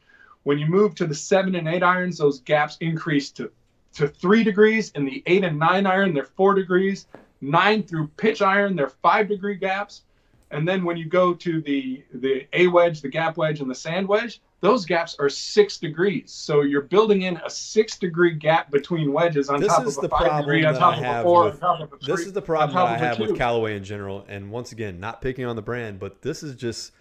When 0.44 0.58
you 0.58 0.66
move 0.66 0.94
to 0.96 1.06
the 1.06 1.14
seven 1.14 1.56
and 1.56 1.68
eight 1.68 1.82
irons, 1.82 2.18
those 2.18 2.40
gaps 2.40 2.76
increase 2.80 3.30
to 3.32 3.50
to 3.94 4.08
three 4.08 4.44
degrees. 4.44 4.92
In 4.92 5.04
the 5.04 5.22
eight 5.26 5.42
and 5.42 5.58
nine 5.58 5.86
iron, 5.86 6.14
they're 6.14 6.24
four 6.24 6.54
degrees. 6.54 7.06
Nine 7.40 7.82
through 7.82 8.08
pitch 8.16 8.40
iron, 8.40 8.76
they're 8.76 8.88
five 8.88 9.28
degree 9.28 9.56
gaps. 9.56 10.02
And 10.50 10.66
then 10.66 10.84
when 10.84 10.96
you 10.96 11.06
go 11.06 11.34
to 11.34 11.60
the 11.60 12.04
the 12.14 12.46
A 12.52 12.68
wedge, 12.68 13.00
the 13.00 13.08
gap 13.08 13.36
wedge, 13.36 13.60
and 13.60 13.70
the 13.70 13.74
sand 13.74 14.06
wedge, 14.06 14.40
those 14.60 14.86
gaps 14.86 15.16
are 15.18 15.28
six 15.28 15.76
degrees. 15.78 16.32
So 16.32 16.62
you're 16.62 16.82
building 16.82 17.22
in 17.22 17.36
a 17.44 17.50
six 17.50 17.98
degree 17.98 18.34
gap 18.34 18.70
between 18.70 19.12
wedges 19.12 19.48
on 19.50 19.60
This 19.60 19.68
top 19.68 19.86
is 19.86 19.96
of 19.96 20.02
the 20.02 20.06
a 20.08 20.10
five 20.10 20.18
problem 20.20 20.42
degree, 20.44 20.64
on 20.64 20.74
top 20.74 20.94
I 20.96 20.98
of 20.98 21.20
a 21.20 21.22
four, 21.22 21.44
with- 21.44 21.54
on 21.54 21.60
top 21.60 21.80
of 21.80 21.92
a 21.92 21.98
three. 21.98 22.14
this 22.16 22.26
is 22.26 22.32
the 22.32 22.42
problem 22.42 22.74
that 22.74 22.86
I 22.86 22.96
have 22.98 23.18
with. 23.18 23.36
Callaway 23.36 23.76
in 23.76 23.84
general. 23.84 24.24
And 24.28 24.50
once 24.50 24.72
again, 24.72 24.98
not 24.98 25.20
picking 25.20 25.44
on 25.44 25.56
the 25.56 25.62
brand, 25.62 25.98
but 26.00 26.22
this 26.22 26.42
is 26.42 26.54
just 26.56 26.92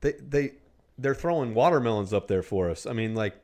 they 0.00 0.12
they 0.12 0.52
they're 0.98 1.14
throwing 1.14 1.54
watermelons 1.54 2.12
up 2.12 2.28
there 2.28 2.42
for 2.42 2.70
us. 2.70 2.86
I 2.86 2.92
mean, 2.92 3.14
like 3.14 3.34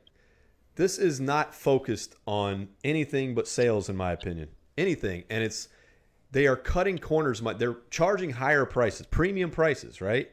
this 0.75 0.97
is 0.97 1.19
not 1.19 1.53
focused 1.53 2.15
on 2.25 2.69
anything 2.85 3.35
but 3.35 3.47
sales, 3.47 3.89
in 3.89 3.97
my 3.97 4.13
opinion. 4.13 4.49
Anything, 4.77 5.25
and 5.29 5.43
it's 5.43 5.67
they 6.31 6.47
are 6.47 6.55
cutting 6.55 6.97
corners. 6.97 7.41
They're 7.57 7.77
charging 7.89 8.29
higher 8.29 8.65
prices, 8.65 9.05
premium 9.07 9.51
prices, 9.51 9.99
right? 9.99 10.29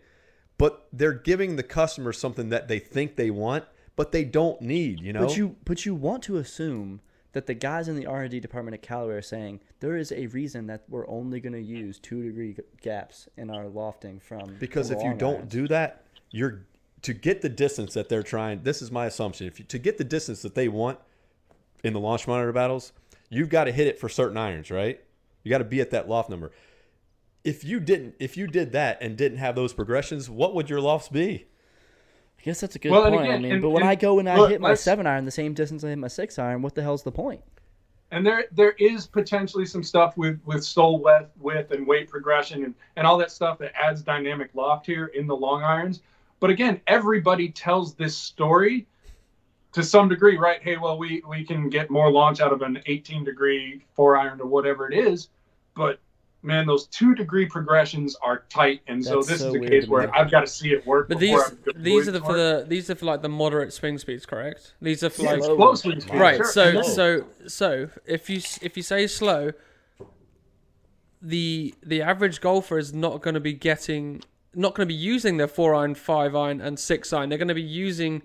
But 0.59 0.89
they're 0.93 1.13
giving 1.13 1.57
the 1.57 1.63
customer 1.63 2.13
something 2.13 2.49
that 2.51 2.69
they 2.69 2.79
think 2.79 3.17
they 3.17 3.31
want, 3.31 3.65
but 3.95 4.13
they 4.13 4.25
don't 4.25 4.61
need. 4.61 5.01
You 5.01 5.13
know, 5.13 5.27
But 5.27 5.37
you 5.37 5.57
but 5.65 5.87
you 5.87 5.95
want 5.95 6.23
to 6.25 6.37
assume 6.37 7.01
that 7.33 7.47
the 7.47 7.55
guys 7.55 7.89
in 7.89 7.97
the 7.97 8.07
R 8.07 8.23
and 8.23 8.31
D 8.31 8.41
department 8.41 8.75
at 8.75 8.83
Callaway 8.83 9.15
are 9.15 9.23
saying 9.23 9.61
there 9.81 9.97
is 9.97 10.13
a 10.13 10.27
reason 10.29 10.67
that 10.69 10.85
we're 10.89 11.09
only 11.09 11.41
going 11.41 11.53
to 11.53 11.61
use 11.61 11.99
two 11.99 12.23
degree 12.23 12.57
gaps 12.81 13.29
in 13.37 13.51
our 13.51 13.69
lofting 13.69 14.21
from 14.21 14.57
because 14.59 14.91
if 14.91 14.99
you 14.99 15.11
long 15.11 15.19
don't 15.19 15.49
do 15.49 15.69
that, 15.69 16.05
you're 16.31 16.63
to 17.03 17.13
get 17.13 17.43
the 17.43 17.49
distance 17.49 17.95
that 17.95 18.09
they're 18.09 18.23
trying. 18.23 18.63
This 18.63 18.81
is 18.83 18.91
my 18.91 19.07
assumption. 19.07 19.47
If 19.47 19.59
you, 19.59 19.65
to 19.67 19.79
get 19.79 19.99
the 19.99 20.05
distance 20.05 20.43
that 20.43 20.55
they 20.55 20.69
want 20.69 20.99
in 21.85 21.93
the 21.93 22.01
launch 22.01 22.27
monitor 22.27 22.53
battles, 22.53 22.93
you've 23.29 23.51
got 23.51 23.65
to 23.65 23.73
hit 23.73 23.87
it 23.87 23.99
for 23.99 24.09
certain 24.09 24.37
irons, 24.37 24.71
right? 24.71 25.01
You 25.43 25.51
got 25.51 25.59
to 25.59 25.65
be 25.65 25.81
at 25.81 25.91
that 25.91 26.09
loft 26.09 26.31
number. 26.31 26.53
If 27.47 27.63
you 27.65 27.79
didn't, 27.79 28.17
if 28.19 28.37
you 28.37 28.49
did 28.49 28.73
that 28.73 28.99
and 29.01 29.17
didn't 29.17 29.39
have 29.39 29.55
those 29.55 29.73
progressions, 29.73 30.29
what 30.29 30.55
would 30.55 30.69
your 30.69 30.81
lofts 30.81 31.09
be? 31.09 31.47
I 32.39 32.43
guess 32.43 32.61
that's 32.61 32.75
a 32.75 32.79
good 32.81 32.91
Well, 32.91 33.05
and 33.05 33.15
point. 33.17 33.31
I 33.31 33.39
mean, 33.39 33.53
and- 33.53 33.63
but 33.63 33.71
when 33.71 33.83
and 33.83 33.91
I 33.91 33.95
go 33.95 34.19
and 34.19 34.29
I 34.29 34.37
look, 34.37 34.51
hit 34.51 34.61
my 34.61 34.75
seven 34.75 35.07
iron 35.07 35.25
the 35.25 35.31
same 35.31 35.55
distance 35.55 35.85
I 35.85 35.89
hit 35.91 35.99
my 35.99 36.09
six 36.09 36.39
iron, 36.41 36.61
what 36.61 36.75
the 36.75 36.83
hell's 36.83 37.05
the 37.05 37.13
point? 37.13 37.43
And 38.11 38.27
there 38.27 38.47
there 38.53 38.73
is 38.79 39.07
potentially 39.07 39.65
some 39.65 39.83
stuff 39.85 40.17
with 40.17 40.41
with 40.45 40.65
sole 40.65 41.01
width, 41.01 41.31
width 41.39 41.71
and 41.71 41.87
weight 41.87 42.09
progression 42.09 42.65
and, 42.65 42.75
and 42.97 43.07
all 43.07 43.17
that 43.19 43.31
stuff 43.31 43.59
that 43.59 43.73
adds 43.81 44.03
dynamic 44.03 44.51
loft 44.55 44.87
here 44.87 45.07
in 45.07 45.27
the 45.29 45.37
long 45.37 45.63
irons. 45.63 46.03
But 46.41 46.51
again, 46.51 46.81
everybody 46.89 47.49
tells 47.49 47.95
this 47.95 48.17
story 48.17 48.87
to 49.73 49.83
some 49.83 50.09
degree, 50.09 50.37
right? 50.37 50.61
Hey, 50.63 50.77
well, 50.77 50.99
we 50.99 51.23
we 51.29 51.45
can 51.45 51.69
get 51.69 51.91
more 51.91 52.11
launch 52.11 52.41
out 52.41 52.53
of 52.53 52.63
an 52.63 52.81
18 52.87 53.23
degree 53.25 53.85
four 53.95 54.17
iron 54.17 54.41
or 54.41 54.47
whatever 54.47 54.91
it 54.91 54.97
is, 54.97 55.29
but 55.75 56.01
man, 56.47 56.67
those 56.67 56.87
two 56.87 57.15
degree 57.15 57.47
progressions 57.47 58.17
are 58.23 58.45
tight, 58.49 58.81
and 58.87 59.05
so 59.05 59.23
this 59.23 59.41
so 59.41 59.49
is 59.49 59.55
a 59.55 59.61
case 59.61 59.89
where 59.89 60.07
me. 60.07 60.13
I've 60.15 60.31
got 60.31 60.41
to 60.41 60.47
see 60.47 60.71
it 60.73 60.87
work. 60.87 61.09
But 61.09 61.19
these 61.19 61.39
I 61.39 61.51
these 61.77 62.09
are 62.09 62.13
the 62.13 62.21
for 62.21 62.27
for 62.27 62.33
the 62.35 62.65
these 62.67 62.89
are 62.89 62.95
for 62.95 63.05
like 63.07 63.23
the 63.23 63.29
moderate 63.29 63.73
swing 63.73 63.99
speeds, 63.99 64.25
correct? 64.25 64.75
These 64.81 65.03
are 65.03 65.11
for 65.11 65.23
Yeah, 65.23 65.33
like 65.33 65.43
slow 65.43 65.75
swing 65.75 66.01
speed, 66.01 66.15
right. 66.19 66.37
sure. 66.37 66.47
So 66.47 66.73
No. 66.73 66.83
so 66.83 67.25
so 67.47 67.91
if 68.07 68.31
you 68.31 68.41
if 68.63 68.77
you 68.77 68.83
say 68.83 69.07
slow, 69.07 69.53
the 71.21 71.75
the 71.83 72.03
average 72.03 72.41
golfer 72.41 72.79
is 72.79 72.95
not 72.95 73.21
going 73.21 73.35
to 73.35 73.41
be 73.41 73.53
getting 73.53 74.23
not 74.55 74.75
going 74.75 74.89
to 74.89 74.93
be 74.93 74.99
using 74.99 75.37
their 75.37 75.49
four 75.49 75.75
iron, 75.75 75.95
five 75.95 76.35
iron, 76.35 76.61
and 76.61 76.79
six 76.79 77.13
iron. 77.13 77.29
They're 77.29 77.39
going 77.39 77.49
to 77.49 77.55
be 77.55 77.63
using. 77.63 78.23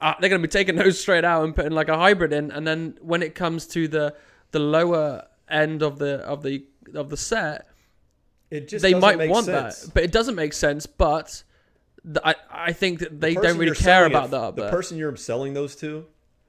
Uh, 0.00 0.14
they're 0.20 0.30
going 0.30 0.40
to 0.40 0.46
be 0.46 0.50
taking 0.50 0.76
those 0.76 1.00
straight 1.00 1.24
out 1.24 1.44
and 1.44 1.54
putting 1.54 1.72
like 1.72 1.88
a 1.88 1.96
hybrid 1.96 2.32
in, 2.32 2.50
and 2.50 2.66
then 2.66 2.96
when 3.00 3.22
it 3.22 3.34
comes 3.34 3.66
to 3.68 3.88
the 3.88 4.14
the 4.52 4.58
lower 4.58 5.26
end 5.50 5.82
of 5.82 5.98
the 5.98 6.16
of 6.20 6.42
the 6.42 6.64
of 6.94 7.10
the 7.10 7.16
set, 7.16 7.66
It 8.50 8.68
just 8.68 8.82
they 8.82 8.94
might 8.94 9.28
want 9.28 9.46
sense. 9.46 9.82
that, 9.82 9.94
but 9.94 10.02
it 10.04 10.12
doesn't 10.12 10.34
make 10.34 10.52
sense. 10.52 10.86
But 10.86 11.42
th- 12.04 12.18
I 12.24 12.34
I 12.50 12.72
think 12.72 13.00
that 13.00 13.20
they 13.20 13.34
The 13.34 13.40
don't 13.42 13.58
really 13.58 13.76
care 13.76 14.06
about 14.06 14.26
it- 14.26 14.30
that 14.32 14.56
The 14.56 14.70
person 14.70 14.98
you're 14.98 15.16
selling 15.16 15.54
those 15.54 15.76
to 15.76 16.06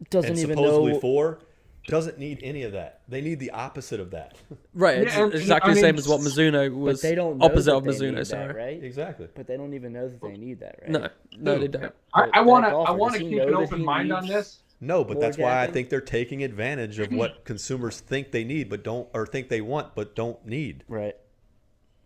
Doesn't 0.09 0.31
and 0.31 0.39
even 0.39 0.55
supposedly 0.57 0.93
know. 0.93 0.99
for 0.99 1.39
doesn't 1.87 2.19
need 2.19 2.39
any 2.43 2.61
of 2.63 2.73
that. 2.73 3.01
They 3.07 3.19
need 3.21 3.39
the 3.39 3.49
opposite 3.51 3.99
of 3.99 4.11
that. 4.11 4.35
Right, 4.75 4.99
it's 4.99 5.15
Yeah, 5.15 5.25
exactly 5.27 5.71
I 5.71 5.73
the 5.73 5.79
same 5.81 5.97
as 5.97 6.07
what 6.07 6.21
Mizuno 6.21 6.71
was. 6.73 7.01
but 7.01 7.07
they 7.09 7.15
don't 7.15 7.37
know 7.39 7.45
opposite 7.45 7.71
that 7.71 7.77
of 7.77 7.83
Mizuno. 7.83 8.25
sorry, 8.25 8.47
that, 8.47 8.55
right? 8.55 8.83
exactly. 8.83 9.27
But 9.33 9.47
they 9.47 9.57
don't 9.57 9.73
even 9.73 9.91
know 9.93 10.07
that 10.07 10.21
they 10.21 10.37
need 10.37 10.59
that, 10.59 10.79
right? 10.83 10.91
no, 10.91 11.09
no, 11.37 11.57
they 11.57 11.67
don't. 11.67 11.85
I, 12.13 12.25
But 12.25 12.29
I 12.35 12.39
that 12.39 12.45
want 12.45 12.65
to 12.65 12.71
I 12.71 12.91
want 12.91 13.13
to 13.15 13.19
keep 13.19 13.41
an 13.41 13.55
open 13.55 13.79
he 13.79 13.85
mind 13.85 14.13
on 14.13 14.27
this. 14.27 14.59
No, 14.81 15.03
but 15.03 15.15
More 15.15 15.23
that's 15.23 15.37
why 15.37 15.61
I 15.61 15.67
think 15.67 15.89
they're 15.89 15.99
taking 15.99 16.43
advantage 16.43 16.99
of 16.99 17.11
what 17.11 17.43
consumers 17.45 17.99
think 17.99 18.31
they 18.31 18.43
need, 18.43 18.69
but 18.69 18.83
don't, 18.83 19.09
or 19.13 19.27
think 19.27 19.49
they 19.49 19.61
want, 19.61 19.93
but 19.93 20.15
don't 20.15 20.43
need. 20.45 20.83
Right. 20.87 21.15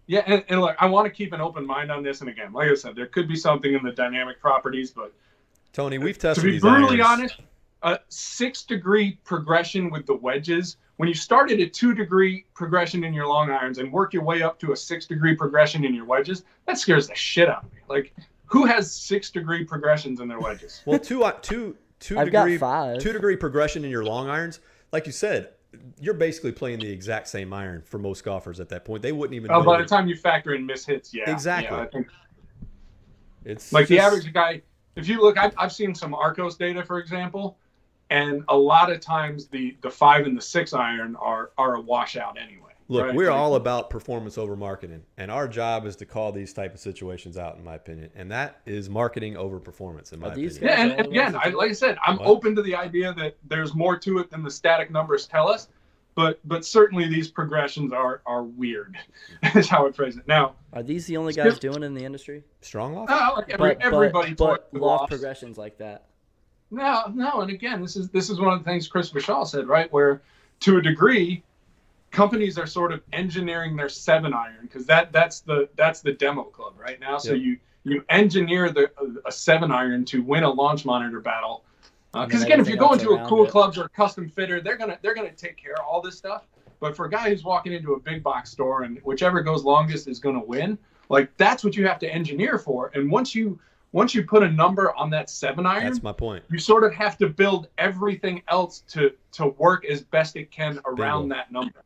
Yeah, 0.08 0.24
and, 0.26 0.44
and 0.50 0.62
look, 0.62 0.76
I 0.80 0.88
want 0.88 1.06
to 1.06 1.12
keep 1.12 1.34
an 1.34 1.42
open 1.42 1.66
mind 1.66 1.92
on 1.92 2.04
this. 2.04 2.22
And 2.22 2.30
again, 2.30 2.52
like 2.52 2.70
I 2.70 2.74
said, 2.74 2.96
there 2.96 3.06
could 3.06 3.28
be 3.28 3.36
something 3.36 3.74
in 3.74 3.84
the 3.84 3.92
dynamic 3.92 4.40
properties, 4.42 4.92
but 4.92 5.14
Tony, 5.72 5.98
we've 5.98 6.18
tested. 6.18 6.44
to 6.44 6.48
tested 6.48 6.48
be 6.48 6.52
these 6.52 6.62
brutally 6.62 7.02
irons. 7.02 7.22
honest, 7.22 7.42
a 7.84 8.00
six 8.10 8.64
degree 8.64 9.20
progression 9.24 9.90
with 9.90 10.06
the 10.06 10.16
wedges. 10.16 10.78
When 10.98 11.08
you 11.08 11.16
start 11.16 11.52
at 11.52 11.60
a 11.60 11.68
two 11.68 11.94
degree 11.94 12.46
progression 12.54 13.04
in 13.04 13.14
your 13.14 13.28
long 13.28 13.50
irons 13.50 13.78
and 13.78 13.92
work 13.92 14.14
your 14.14 14.24
way 14.24 14.42
up 14.42 14.60
to 14.60 14.72
a 14.72 14.76
six 14.76 15.06
degree 15.06 15.36
progression 15.36 15.86
in 15.86 15.94
your 15.94 16.06
wedges, 16.06 16.44
that 16.66 16.78
scares 16.78 17.08
the 17.08 17.16
shit 17.16 17.50
out 17.50 17.64
of 17.64 17.74
me. 17.74 17.80
Like, 17.88 18.14
who 18.46 18.66
has 18.66 18.94
six 18.94 19.32
degree 19.32 19.64
progressions 19.64 20.20
in 20.20 20.28
their 20.28 20.40
wedges? 20.40 20.82
Well, 20.86 21.00
two, 21.00 21.24
uh, 21.24 21.32
two, 21.42 21.76
two 22.04 22.20
I've 22.20 22.32
got 22.32 22.44
degree, 22.44 22.58
five. 22.58 23.00
two 23.00 23.14
degree 23.14 23.36
progression 23.36 23.84
in 23.86 23.92
your 23.92 24.04
long 24.04 24.30
irons. 24.30 24.60
Like 24.92 25.06
you 25.06 25.12
said, 25.12 25.50
you're 26.00 26.14
basically 26.14 26.52
playing 26.52 26.80
the 26.80 26.92
exact 26.92 27.28
same 27.28 27.54
iron 27.54 27.82
for 27.82 27.98
most 27.98 28.24
golfers 28.24 28.60
at 28.60 28.70
that 28.70 28.86
point. 28.86 29.02
They 29.02 29.12
wouldn't 29.12 29.36
even. 29.36 29.50
Oh, 29.52 29.60
know 29.60 29.66
by 29.66 29.78
the 29.78 29.84
that- 29.84 29.90
time 29.90 30.08
you 30.08 30.16
factor 30.16 30.54
in 30.54 30.66
miss 30.66 30.86
hits, 30.86 31.14
yeah, 31.14 31.30
Exactly. 31.32 31.76
yeah, 31.76 31.84
I 31.84 31.88
think 31.88 32.08
it's 33.46 33.74
like 33.74 33.88
the 33.88 34.00
average 34.00 34.32
guy 34.34 34.62
if 34.96 35.08
you 35.08 35.22
look 35.22 35.38
I've, 35.38 35.54
I've 35.58 35.74
seen 35.74 35.94
some 35.94 36.14
Arccos 36.14 36.58
data 36.58 36.84
for 36.84 36.98
example 37.00 37.58
and 38.10 38.44
a 38.48 38.56
lot 38.56 38.90
of 38.92 39.02
times 39.02 39.48
the 39.48 39.76
the 39.82 39.90
five 39.90 40.26
and 40.26 40.38
the 40.38 40.42
six 40.42 40.74
iron 40.74 41.16
are 41.18 41.52
are 41.58 41.76
a 41.76 41.82
washout 41.82 42.38
anyway 42.42 42.63
Look, 42.94 43.06
right? 43.08 43.16
we're 43.16 43.30
all 43.32 43.56
about 43.56 43.90
performance 43.90 44.38
over 44.38 44.56
marketing, 44.56 45.04
and 45.18 45.30
our 45.32 45.48
job 45.48 45.86
is 45.86 45.96
to 45.98 46.06
call 46.06 46.32
these 46.32 46.54
type 46.54 46.74
of 46.74 46.80
situations 46.80 47.38
out, 47.38 47.58
in 47.58 47.64
my 47.64 47.76
opinion, 47.76 48.10
and 48.16 48.32
that 48.32 48.62
is 48.66 48.90
marketing 48.90 49.36
over 49.36 49.60
performance, 49.60 50.14
in 50.14 50.20
my 50.20 50.30
these 50.34 50.58
opinion. 50.58 50.78
yeah 50.78 50.84
and, 50.84 50.92
and 51.00 51.08
again 51.08 51.36
I, 51.36 51.50
like 51.50 51.70
i 51.72 51.74
said 51.74 51.98
i'm 52.06 52.18
What? 52.18 52.28
open 52.28 52.56
to 52.56 52.62
the 52.62 52.76
idea 52.76 53.14
that 53.16 53.36
there's 53.48 53.74
more 53.74 53.98
to 53.98 54.20
it 54.20 54.30
than 54.30 54.44
the 54.44 54.52
static 54.52 54.92
numbers 54.92 55.26
tell 55.26 55.48
us 55.50 55.68
but 56.16 56.40
but 56.46 56.64
certainly 56.66 57.08
these 57.08 57.30
progressions 57.30 57.92
are 57.92 58.22
are 58.26 58.44
weird 58.44 58.96
is 59.56 59.68
how 59.68 59.88
i 59.88 59.92
phrase 59.92 60.16
it 60.18 60.28
now 60.28 60.54
Are 60.74 60.84
these 60.84 61.06
the 61.08 61.18
only 61.18 61.34
guys 61.34 61.58
doing 61.60 61.82
in 61.84 61.94
the 61.96 62.06
industry? 62.06 62.44
Strong 62.62 62.96
off. 62.98 63.10
uh, 63.10 63.32
like 63.38 63.50
every, 63.50 63.74
But, 63.76 63.84
everybody 63.84 64.34
but, 64.34 64.48
but 64.70 64.74
with 64.74 64.82
loft 64.84 65.10
progressions 65.10 65.58
like 65.58 65.78
that. 65.80 66.06
No, 66.72 67.04
no, 67.14 67.42
and 67.42 67.52
again, 67.52 67.82
this 67.82 67.96
is 67.96 68.10
this 68.10 68.30
is 68.30 68.40
one 68.40 68.54
of 68.54 68.60
the 68.60 68.66
things 68.66 68.88
Chris 68.88 69.12
Shaw 69.20 69.44
said, 69.44 69.68
right? 69.68 69.92
Where 69.94 70.22
to 70.62 70.78
a 70.78 70.82
degree, 70.82 71.44
companies 72.14 72.58
are 72.58 72.68
sort 72.68 72.94
of 72.94 73.02
engineering 73.12 73.76
their 73.76 73.90
seven 73.90 74.34
iron 74.34 74.60
because 74.62 74.86
that 74.86 75.12
that's 75.12 75.42
the 75.42 75.68
that's 75.76 76.00
the 76.00 76.14
demo 76.14 76.44
club 76.44 76.76
right 76.78 77.00
now. 77.02 77.18
So 77.18 77.34
Yep. 77.34 77.42
you 77.42 77.58
you 77.84 78.06
engineer 78.08 78.70
the 78.70 78.90
a 79.26 79.32
seven 79.32 79.72
iron 79.72 80.06
to 80.06 80.22
win 80.24 80.44
a 80.44 80.50
launch 80.50 80.86
monitor 80.86 81.20
battle. 81.20 81.66
Uh, 82.14 82.26
because 82.26 82.42
then 82.42 82.48
again, 82.52 82.60
if 82.62 82.68
you're 82.70 82.78
going 82.78 83.00
to 83.00 83.10
a 83.16 83.28
cool 83.28 83.46
it. 83.46 83.52
clubs 83.52 83.78
or 83.78 83.86
a 83.86 83.90
custom 83.90 84.30
fitter, 84.30 84.62
they're 84.62 84.78
gonna 84.78 84.98
they're 85.02 85.16
gonna 85.16 85.32
take 85.34 85.58
care 85.58 85.74
of 85.74 85.86
all 85.86 86.00
this 86.02 86.16
stuff. 86.16 86.46
But 86.80 86.96
for 86.96 87.06
a 87.06 87.10
guy 87.10 87.30
who's 87.30 87.44
walking 87.44 87.74
into 87.74 87.94
a 87.94 88.00
big 88.00 88.22
box 88.24 88.52
store 88.52 88.84
and 88.84 89.00
whichever 89.04 89.42
goes 89.42 89.64
longest 89.64 90.08
is 90.08 90.20
gonna 90.20 90.44
win, 90.44 90.78
like 91.10 91.36
that's 91.38 91.64
what 91.64 91.76
you 91.76 91.86
have 91.88 92.00
to 92.00 92.08
engineer 92.14 92.58
for. 92.60 92.92
And 92.94 93.12
once 93.12 93.34
you 93.34 93.60
once 93.92 94.14
you 94.16 94.24
put 94.24 94.44
a 94.44 94.52
number 94.52 94.94
on 94.96 95.10
that 95.12 95.30
seven 95.30 95.66
iron, 95.66 95.86
That's 95.86 96.02
my 96.04 96.12
point. 96.12 96.44
you 96.50 96.60
sort 96.60 96.84
of 96.84 96.94
have 96.94 97.18
to 97.18 97.28
build 97.28 97.68
everything 97.80 98.44
else 98.48 98.84
to 98.90 99.12
to 99.34 99.48
work 99.48 99.84
as 99.86 100.02
best 100.02 100.36
it 100.36 100.52
can 100.52 100.80
around 100.86 101.24
Bingo. 101.24 101.36
that 101.36 101.52
number. 101.52 101.84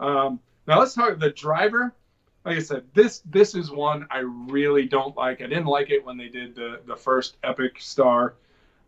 Um, 0.00 0.40
now 0.66 0.78
let's 0.78 0.94
talk 0.94 1.18
the 1.18 1.30
driver. 1.30 1.94
Like 2.44 2.56
I 2.56 2.60
said, 2.60 2.84
this 2.92 3.22
this 3.24 3.54
is 3.54 3.70
one 3.70 4.06
I 4.10 4.18
really 4.18 4.86
don't 4.86 5.16
like. 5.16 5.40
I 5.40 5.46
didn't 5.46 5.66
like 5.66 5.90
it 5.90 6.04
when 6.04 6.16
they 6.16 6.28
did 6.28 6.54
the 6.54 6.80
the 6.86 6.96
first 6.96 7.36
Epic 7.42 7.76
Star, 7.80 8.34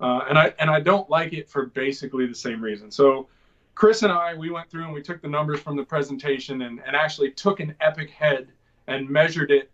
uh, 0.00 0.24
and 0.28 0.38
I 0.38 0.54
and 0.59 0.70
I 0.70 0.80
don't 0.80 1.09
like 1.09 1.32
it 1.32 1.48
for 1.48 1.66
basically 1.66 2.26
the 2.26 2.34
same 2.34 2.62
reason. 2.62 2.90
So. 2.90 3.28
Chris 3.74 4.02
and 4.02 4.11
I, 4.11 4.32
we 4.32 4.48
went 4.48 4.70
through 4.70 4.84
and 4.84 4.94
we 4.94 5.02
took 5.02 5.20
the 5.20 5.28
numbers 5.28 5.61
from 5.61 5.76
the 5.76 5.84
presentation 5.84 6.62
and, 6.62 6.80
and 6.86 6.96
actually 6.96 7.30
took 7.32 7.61
an 7.61 7.74
Epic 7.82 8.09
head 8.09 8.48
and 8.86 9.07
measured 9.07 9.50
it, 9.50 9.70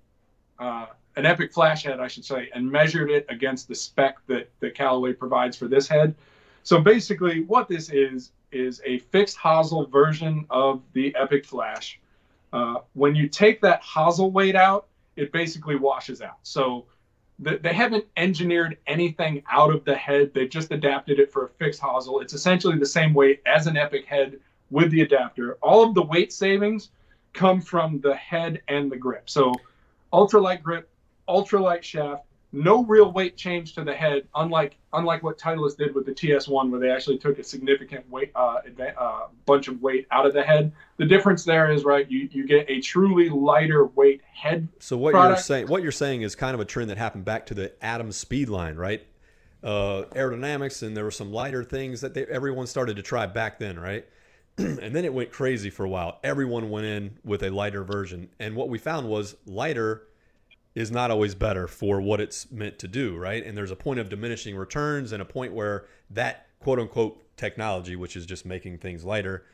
uh, 0.58 0.86
an 1.14 1.24
Epic 1.24 1.52
flash 1.52 1.84
head, 1.84 2.00
I 2.00 2.08
should 2.08 2.24
say, 2.24 2.50
and 2.52 2.68
measured 2.68 3.12
it 3.12 3.24
against 3.28 3.68
the 3.68 3.76
spec 3.76 4.16
that, 4.26 4.50
that 4.58 4.74
Callaway 4.74 5.12
provides 5.12 5.56
for 5.56 5.68
this 5.68 5.86
head. 5.86 6.16
So 6.62 6.80
basically, 6.80 7.42
what 7.42 7.68
this 7.68 7.90
is, 7.90 8.32
is 8.50 8.80
a 8.84 8.98
fixed 8.98 9.36
hosel 9.36 9.90
version 9.90 10.46
of 10.50 10.82
the 10.92 11.14
Epic 11.16 11.44
flash. 11.44 11.98
Uh, 12.52 12.76
when 12.94 13.14
you 13.14 13.28
take 13.28 13.60
that 13.62 13.82
hosel 13.82 14.30
weight 14.30 14.54
out, 14.54 14.86
it 15.16 15.32
basically 15.32 15.76
washes 15.76 16.20
out. 16.22 16.38
So 16.42 16.84
th- 17.44 17.62
they 17.62 17.72
haven't 17.72 18.04
engineered 18.16 18.76
anything 18.86 19.42
out 19.50 19.74
of 19.74 19.84
the 19.84 19.94
head. 19.94 20.32
They've 20.34 20.50
just 20.50 20.70
adapted 20.70 21.18
it 21.18 21.32
for 21.32 21.46
a 21.46 21.48
fixed 21.48 21.80
hosel. 21.80 22.22
It's 22.22 22.34
essentially 22.34 22.78
the 22.78 22.86
same 22.86 23.14
weight 23.14 23.40
as 23.46 23.66
an 23.66 23.76
Epic 23.76 24.04
head 24.04 24.38
with 24.70 24.90
the 24.90 25.02
adapter. 25.02 25.54
All 25.62 25.82
of 25.82 25.94
the 25.94 26.02
weight 26.02 26.32
savings 26.32 26.90
come 27.32 27.60
from 27.60 28.00
the 28.00 28.14
head 28.14 28.60
and 28.68 28.90
the 28.90 28.96
grip. 28.96 29.28
So 29.28 29.52
ultralight 30.12 30.62
grip, 30.62 30.88
ultralight 31.28 31.82
shaft, 31.82 32.24
no 32.52 32.84
real 32.84 33.10
weight 33.10 33.36
change 33.36 33.74
to 33.74 33.84
the 33.84 33.94
head, 33.94 34.28
unlike 34.34 34.76
unlike 34.92 35.22
what 35.22 35.38
Titleist 35.38 35.78
did 35.78 35.94
with 35.94 36.04
the 36.04 36.12
TS1, 36.12 36.70
where 36.70 36.78
they 36.78 36.90
actually 36.90 37.16
took 37.18 37.38
a 37.38 37.44
significant 37.44 38.08
weight 38.10 38.30
uh, 38.34 38.58
adva- 38.68 38.94
uh, 38.98 39.20
bunch 39.46 39.68
of 39.68 39.80
weight 39.80 40.06
out 40.10 40.26
of 40.26 40.34
the 40.34 40.42
head. 40.42 40.72
The 40.98 41.06
difference 41.06 41.44
there 41.44 41.70
is 41.70 41.84
right, 41.84 42.08
you 42.10 42.28
you 42.30 42.46
get 42.46 42.68
a 42.68 42.80
truly 42.80 43.30
lighter 43.30 43.86
weight 43.86 44.20
head 44.32 44.68
So 44.78 44.96
what 44.96 45.14
you're 45.14 45.36
saying, 45.36 45.68
what 45.68 45.82
you're 45.82 45.92
saying 45.92 46.22
is 46.22 46.34
kind 46.34 46.54
of 46.54 46.60
a 46.60 46.64
trend 46.64 46.90
that 46.90 46.98
happened 46.98 47.24
back 47.24 47.46
to 47.46 47.54
the 47.54 47.72
Adams 47.82 48.22
Speedline, 48.22 48.76
right? 48.76 49.06
Uh, 49.62 50.04
aerodynamics, 50.14 50.82
and 50.82 50.96
there 50.96 51.04
were 51.04 51.10
some 51.10 51.32
lighter 51.32 51.62
things 51.62 52.00
that 52.00 52.14
they, 52.14 52.26
everyone 52.26 52.66
started 52.66 52.96
to 52.96 53.02
try 53.02 53.26
back 53.26 53.60
then, 53.60 53.78
right? 53.78 54.04
and 54.58 54.94
then 54.94 55.04
it 55.04 55.14
went 55.14 55.30
crazy 55.30 55.70
for 55.70 55.84
a 55.84 55.88
while. 55.88 56.18
Everyone 56.24 56.68
went 56.68 56.84
in 56.84 57.18
with 57.24 57.42
a 57.44 57.50
lighter 57.50 57.84
version, 57.84 58.28
and 58.38 58.56
what 58.56 58.68
we 58.68 58.78
found 58.78 59.08
was 59.08 59.36
lighter 59.46 60.02
is 60.74 60.90
not 60.90 61.10
always 61.10 61.34
better 61.34 61.66
for 61.66 62.00
what 62.00 62.20
it's 62.20 62.50
meant 62.50 62.78
to 62.78 62.88
do, 62.88 63.16
right? 63.16 63.44
And 63.44 63.56
there's 63.56 63.70
a 63.70 63.76
point 63.76 64.00
of 64.00 64.08
diminishing 64.08 64.56
returns 64.56 65.12
and 65.12 65.20
a 65.20 65.24
point 65.24 65.52
where 65.52 65.86
that 66.10 66.46
quote 66.60 66.78
unquote 66.78 67.22
technology, 67.36 67.96
which 67.96 68.16
is 68.16 68.24
just 68.24 68.46
making 68.46 68.78
things 68.78 69.04
lighter, 69.04 69.44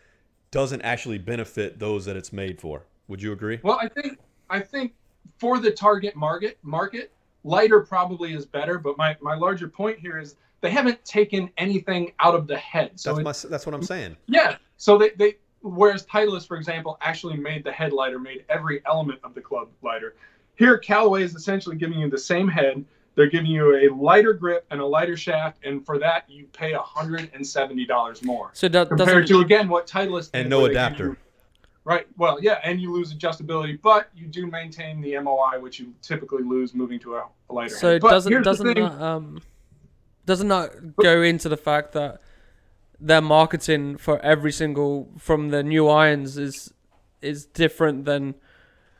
doesn't 0.51 0.83
actually 0.83 1.19
benefit 1.19 1.79
those 1.79 2.05
that 2.05 2.17
it's 2.17 2.33
made 2.33 2.61
for. 2.61 2.85
Would 3.09 3.23
you 3.23 3.33
agree? 3.33 3.59
Well, 3.63 3.79
I 3.81 3.89
think 3.89 4.19
I 4.51 4.61
think 4.61 4.95
for 5.39 5.59
the 5.59 5.71
target 5.71 6.15
market 6.17 6.59
market, 6.63 7.13
lighter 7.45 7.81
probably 7.81 8.35
is 8.35 8.47
better. 8.47 8.79
But 8.79 8.97
my, 8.97 9.17
my 9.21 9.35
larger 9.35 9.69
point 9.69 9.99
here 9.99 10.19
is 10.19 10.37
they 10.61 10.71
haven't 10.71 11.05
taken 11.05 11.51
anything 11.57 12.13
out 12.21 12.35
of 12.35 12.47
the 12.47 12.57
head. 12.57 12.93
So 12.99 13.15
that's 13.15 13.45
my, 13.45 13.51
that's 13.51 13.67
what 13.67 13.75
I'm 13.75 13.83
saying. 13.83 14.17
Yeah. 14.27 14.57
So 14.77 14.99
they, 14.99 15.11
they 15.11 15.37
whereas 15.63 16.07
Titleist, 16.07 16.47
for 16.47 16.57
example, 16.57 16.99
actually 17.01 17.37
made 17.37 17.65
the 17.65 17.73
head 17.73 17.93
lighter, 17.93 18.19
made 18.19 18.45
every 18.49 18.83
element 18.87 19.21
of 19.25 19.35
the 19.35 19.41
club 19.41 19.69
lighter. 19.83 20.15
Here, 20.59 20.77
Callaway 20.77 21.23
is 21.23 21.37
essentially 21.37 21.77
giving 21.77 22.01
you 22.01 22.11
the 22.11 22.19
same 22.19 22.49
head. 22.49 22.85
They're 23.15 23.31
giving 23.31 23.51
you 23.51 23.77
a 23.77 23.95
lighter 23.95 24.33
grip 24.33 24.67
and 24.71 24.81
a 24.81 24.87
lighter 24.87 25.17
shaft, 25.17 25.65
and 25.65 25.87
for 25.87 25.99
that 25.99 26.29
you 26.29 26.47
pay 26.53 26.73
hundred 26.73 27.31
and 27.33 27.47
seventy 27.47 27.87
dollars 27.87 28.23
more. 28.23 28.51
So 28.55 28.69
that 28.69 28.89
compared 28.89 29.27
doesn't 29.27 29.27
to 29.29 29.41
again 29.41 29.69
what 29.69 29.87
Titleist 29.87 30.31
And 30.35 30.45
did, 30.45 30.51
no 30.51 30.61
where 30.61 30.69
they 30.69 30.75
give 30.75 30.83
adapter. 30.83 31.19
Right. 31.85 32.07
Well, 32.17 32.39
yeah, 32.43 32.61
and 32.65 32.81
you 32.81 32.93
lose 32.93 33.15
adjustability, 33.15 33.81
but 33.81 34.11
you 34.15 34.27
do 34.27 34.47
maintain 34.47 35.01
the 35.01 35.19
MOI, 35.21 35.59
which 35.59 35.81
you 35.81 35.95
typically 36.03 36.43
lose 36.43 36.75
moving 36.75 37.01
to 37.01 37.15
a, 37.15 37.27
a 37.49 37.53
lighter. 37.53 37.75
So 37.75 37.93
head. 37.93 38.03
But 38.03 38.11
doesn't 38.11 38.43
doesn't 38.43 38.67
that 38.67 39.03
um 39.03 39.41
doesn't 40.27 40.49
that 40.49 40.97
go 40.97 41.23
into 41.23 41.49
the 41.49 41.57
fact 41.57 41.93
that 41.93 42.21
their 43.01 43.21
marketing 43.21 43.97
for 43.97 44.21
every 44.21 44.53
single 44.53 45.09
from 45.19 45.51
the 45.51 45.63
new 45.63 45.89
irons 45.89 46.37
is 46.37 46.73
is 47.23 47.47
different 47.47 48.05
than 48.05 48.35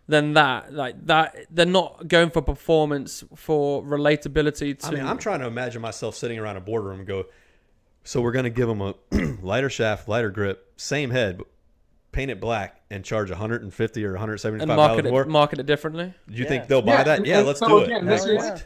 than 0.09 0.33
that 0.33 0.73
like 0.73 0.95
that 1.07 1.37
they're 1.51 1.67
not 1.67 2.09
going 2.09 2.31
for 2.31 2.41
performance 2.41 3.23
for 3.35 3.83
relatability 3.83 4.79
to 4.79 4.87
I 4.87 4.91
mean, 4.93 5.05
I'm 5.07 5.19
trying 5.19 5.41
to 5.41 5.47
imagine 5.47 5.83
myself 5.83 6.15
sitting 6.17 6.39
around 6.39 6.57
a 6.57 6.61
boardroom 6.61 7.01
and 7.01 7.07
go, 7.07 7.27
so 8.05 8.21
we're 8.23 8.33
going 8.33 8.45
to 8.45 8.51
give 8.51 8.69
them 8.69 8.81
a 8.81 8.95
lighter 9.43 9.69
shaft, 9.71 10.09
lighter 10.09 10.31
grip, 10.31 10.73
same 10.77 11.11
head, 11.11 11.39
but 11.39 11.47
paint 12.11 12.31
it 12.31 12.41
black 12.41 12.81
and 12.91 13.05
charge 13.05 13.29
150 13.29 14.05
or 14.05 14.13
175 14.13 14.63
and 14.63 14.69
dollars 14.77 14.89
market 14.97 15.11
more. 15.11 15.23
it 15.23 15.29
market 15.29 15.59
it 15.59 15.67
differently. 15.67 16.15
Do 16.27 16.35
you 16.35 16.45
Yeah. 16.45 16.49
think 16.49 16.67
they'll 16.69 16.81
buy 16.83 16.93
Yeah, 16.93 17.03
that? 17.05 17.27
Yeah, 17.27 17.41
let's 17.41 17.61
so 17.61 17.69
do 17.69 17.79
again, 17.85 18.07
it. 18.09 18.11
this 18.11 18.25
is- 18.25 18.33
yeah. 18.45 18.59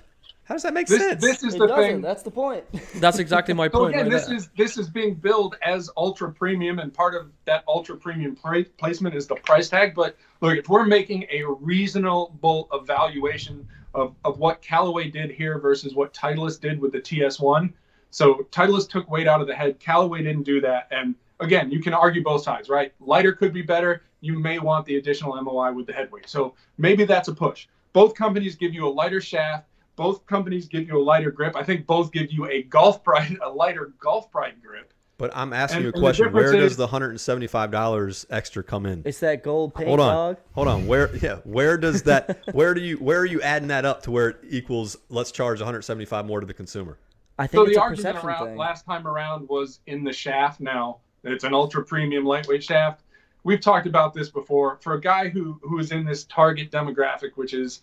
How 0.52 0.56
does 0.56 0.64
that 0.64 0.74
make 0.74 0.86
this, 0.86 1.00
sense? 1.02 1.22
this 1.22 1.42
is 1.42 1.54
It 1.54 1.60
the 1.60 1.66
doesn't. 1.66 1.82
thing. 1.82 2.00
That's 2.02 2.22
the 2.22 2.30
point. 2.30 2.62
That's 2.96 3.18
exactly 3.18 3.54
my 3.54 3.68
So 3.68 3.78
point. 3.78 3.94
again, 3.94 4.04
right 4.04 4.12
this 4.12 4.26
there. 4.26 4.36
is 4.36 4.48
this 4.54 4.76
is 4.76 4.90
being 4.90 5.14
billed 5.14 5.56
as 5.64 5.88
ultra 5.96 6.30
premium, 6.30 6.78
and 6.78 6.92
part 6.92 7.14
of 7.14 7.30
that 7.46 7.64
ultra 7.66 7.96
premium 7.96 8.36
pra- 8.36 8.66
placement 8.76 9.14
is 9.14 9.26
the 9.26 9.36
price 9.36 9.70
tag. 9.70 9.94
But 9.94 10.14
look, 10.42 10.58
if 10.58 10.68
we're 10.68 10.84
making 10.84 11.24
a 11.30 11.44
reasonable 11.44 12.68
evaluation 12.74 13.66
of, 13.94 14.14
of 14.26 14.40
what 14.40 14.60
Callaway 14.60 15.08
did 15.08 15.30
here 15.30 15.58
versus 15.58 15.94
what 15.94 16.12
Titleist 16.12 16.60
did 16.60 16.78
with 16.78 16.92
the 16.92 17.00
TS1, 17.00 17.72
so 18.10 18.46
Titleist 18.50 18.90
took 18.90 19.10
weight 19.10 19.26
out 19.26 19.40
of 19.40 19.46
the 19.46 19.54
head. 19.54 19.80
Callaway 19.80 20.22
didn't 20.22 20.42
do 20.42 20.60
that, 20.60 20.86
and 20.90 21.14
again, 21.40 21.70
you 21.70 21.80
can 21.80 21.94
argue 21.94 22.22
both 22.22 22.42
sides, 22.42 22.68
right? 22.68 22.92
Lighter 23.00 23.32
could 23.32 23.54
be 23.54 23.62
better. 23.62 24.02
You 24.20 24.38
may 24.38 24.58
want 24.58 24.84
the 24.84 24.96
additional 24.96 25.40
MOI 25.40 25.72
with 25.72 25.86
the 25.86 25.94
head 25.94 26.12
weight, 26.12 26.28
so 26.28 26.52
maybe 26.76 27.06
that's 27.06 27.28
a 27.28 27.34
push. 27.34 27.68
Both 27.94 28.14
companies 28.14 28.54
give 28.54 28.74
you 28.74 28.86
a 28.86 28.90
lighter 28.90 29.22
shaft. 29.22 29.64
Both 29.96 30.26
companies 30.26 30.66
give 30.68 30.88
you 30.88 30.98
a 30.98 31.02
lighter 31.02 31.30
grip. 31.30 31.54
I 31.54 31.62
think 31.62 31.86
both 31.86 32.12
give 32.12 32.32
you 32.32 32.46
a 32.46 32.62
golf 32.62 33.04
pride, 33.04 33.36
a 33.42 33.48
lighter 33.50 33.92
golf 33.98 34.30
pride 34.30 34.54
grip. 34.62 34.92
but 35.18 35.30
I'm 35.36 35.52
asking 35.52 35.78
and- 35.78 35.84
you 35.84 35.90
a 35.90 35.92
question. 35.92 36.32
Where 36.32 36.52
does 36.52 36.72
is- 36.72 36.76
the 36.76 36.84
175 36.84 37.70
dollars 37.70 38.26
extra 38.30 38.62
come 38.62 38.86
in? 38.86 39.02
It's 39.04 39.20
that 39.20 39.42
gold 39.42 39.74
paint 39.74 39.88
Hold 39.88 40.00
on, 40.00 40.14
dog. 40.14 40.36
hold 40.54 40.68
on. 40.68 40.86
Where? 40.86 41.14
Yeah, 41.22 41.36
where 41.44 41.76
does 41.76 42.02
that? 42.04 42.40
Where 42.52 42.74
do 42.74 42.80
you? 42.80 42.96
Where 42.96 43.20
are 43.20 43.26
you 43.26 43.40
adding 43.42 43.68
that 43.68 43.84
up 43.84 44.02
to 44.04 44.10
where 44.10 44.30
it 44.30 44.40
equals? 44.48 44.96
Let's 45.10 45.30
charge 45.30 45.60
175 45.60 46.26
more 46.26 46.40
to 46.40 46.46
the 46.46 46.54
consumer. 46.54 46.98
I 47.38 47.46
So 47.46 47.50
think 47.64 47.68
it's 47.68 47.76
the 47.76 47.80
a 47.80 47.82
argument 47.84 47.96
perception 48.14 48.28
around 48.28 48.46
thing. 48.48 48.56
last 48.56 48.84
time 48.86 49.06
around 49.06 49.48
was 49.48 49.80
in 49.86 50.04
the 50.04 50.12
shaft. 50.12 50.60
Now 50.60 50.98
it's 51.24 51.44
an 51.44 51.54
ultra 51.54 51.84
premium 51.84 52.24
lightweight 52.24 52.64
shaft. 52.64 53.02
We've 53.44 53.60
talked 53.60 53.86
about 53.86 54.14
this 54.14 54.28
before. 54.30 54.78
For 54.80 54.94
a 54.94 55.00
guy 55.00 55.28
who 55.28 55.58
who 55.62 55.78
is 55.78 55.92
in 55.92 56.04
this 56.04 56.24
target 56.24 56.70
demographic, 56.70 57.32
which 57.36 57.52
is 57.54 57.82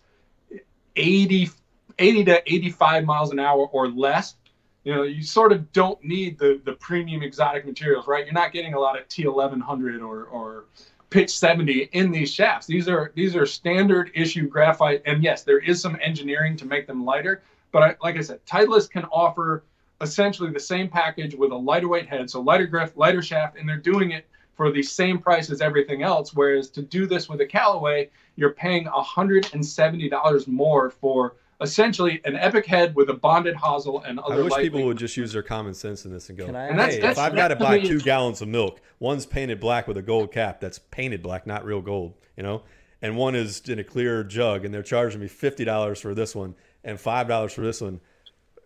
80, 0.96 1.50
80 1.98 2.24
to 2.24 2.52
85 2.52 3.04
miles 3.04 3.32
an 3.32 3.38
hour 3.38 3.66
or 3.66 3.88
less, 3.88 4.36
you 4.84 4.94
know, 4.94 5.02
you 5.02 5.22
sort 5.22 5.52
of 5.52 5.72
don't 5.72 6.02
need 6.02 6.38
the 6.38 6.60
the 6.64 6.72
premium 6.72 7.22
exotic 7.22 7.66
materials, 7.66 8.06
right? 8.06 8.24
You're 8.24 8.34
not 8.34 8.52
getting 8.52 8.74
a 8.74 8.80
lot 8.80 8.98
of 8.98 9.06
T1100 9.08 10.00
or 10.00 10.24
or 10.24 10.64
pitch 11.10 11.36
70 11.36 11.90
in 11.92 12.10
these 12.10 12.32
shafts. 12.32 12.66
These 12.66 12.88
are 12.88 13.12
these 13.14 13.36
are 13.36 13.44
standard 13.44 14.10
issue 14.14 14.48
graphite, 14.48 15.02
and 15.04 15.22
yes, 15.22 15.42
there 15.42 15.58
is 15.58 15.80
some 15.80 15.98
engineering 16.00 16.56
to 16.56 16.66
make 16.66 16.86
them 16.86 17.04
lighter. 17.04 17.42
But 17.72 17.82
I, 17.82 17.96
like 18.02 18.16
I 18.16 18.20
said, 18.20 18.44
Titleist 18.46 18.90
can 18.90 19.04
offer 19.06 19.64
essentially 20.00 20.50
the 20.50 20.60
same 20.60 20.88
package 20.88 21.34
with 21.34 21.52
a 21.52 21.56
lighter 21.56 21.88
weight 21.88 22.08
head, 22.08 22.30
so 22.30 22.40
lighter 22.40 22.66
grip, 22.66 22.92
lighter 22.96 23.22
shaft, 23.22 23.58
and 23.58 23.68
they're 23.68 23.76
doing 23.76 24.12
it 24.12 24.26
for 24.56 24.72
the 24.72 24.82
same 24.82 25.18
price 25.18 25.50
as 25.50 25.60
everything 25.60 26.02
else. 26.02 26.32
Whereas 26.32 26.70
to 26.70 26.82
do 26.82 27.06
this 27.06 27.28
with 27.28 27.40
a 27.40 27.46
Callaway, 27.46 28.10
you're 28.36 28.52
paying 28.52 28.86
$170 28.86 30.48
more 30.48 30.90
for 30.90 31.36
essentially 31.60 32.20
an 32.24 32.36
Epic 32.36 32.66
head 32.66 32.94
with 32.94 33.10
a 33.10 33.14
bonded 33.14 33.54
hosel 33.56 34.02
and 34.06 34.18
other. 34.20 34.32
I 34.32 34.36
other 34.36 34.44
wish 34.44 34.54
people 34.56 34.84
would 34.84 34.96
just 34.96 35.16
use 35.16 35.32
their 35.32 35.42
common 35.42 35.74
sense 35.74 36.04
in 36.04 36.12
this 36.12 36.28
and 36.28 36.38
go, 36.38 36.46
Can 36.46 36.56
I 36.56 36.66
And 36.68 36.78
that's- 36.78 36.94
hey, 36.96 37.00
that's- 37.00 37.18
if 37.18 37.22
I've 37.22 37.34
got 37.36 37.48
to 37.48 37.56
buy 37.56 37.78
two 37.80 38.00
gallons 38.00 38.40
of 38.42 38.48
milk, 38.48 38.80
one's 38.98 39.26
painted 39.26 39.60
black 39.60 39.86
with 39.86 39.96
a 39.96 40.02
gold 40.02 40.32
cap 40.32 40.60
that's 40.60 40.78
painted 40.78 41.22
black, 41.22 41.46
not 41.46 41.64
real 41.64 41.80
gold, 41.80 42.14
you 42.36 42.42
know, 42.42 42.62
and 43.02 43.16
one 43.16 43.34
is 43.34 43.60
in 43.68 43.78
a 43.78 43.84
clear 43.84 44.24
jug, 44.24 44.64
and 44.64 44.72
they're 44.72 44.82
charging 44.82 45.20
me 45.20 45.28
fifty 45.28 45.64
dollars 45.64 46.00
for 46.00 46.14
this 46.14 46.34
one 46.34 46.54
and 46.84 46.98
five 47.00 47.28
dollars 47.28 47.52
for 47.52 47.62
this 47.62 47.80
one. 47.80 48.00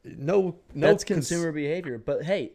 No, 0.04 0.56
no, 0.74 0.86
That's 0.88 1.02
cons- 1.04 1.28
consumer 1.28 1.50
behavior. 1.52 1.98
But 1.98 2.24
hey, 2.24 2.52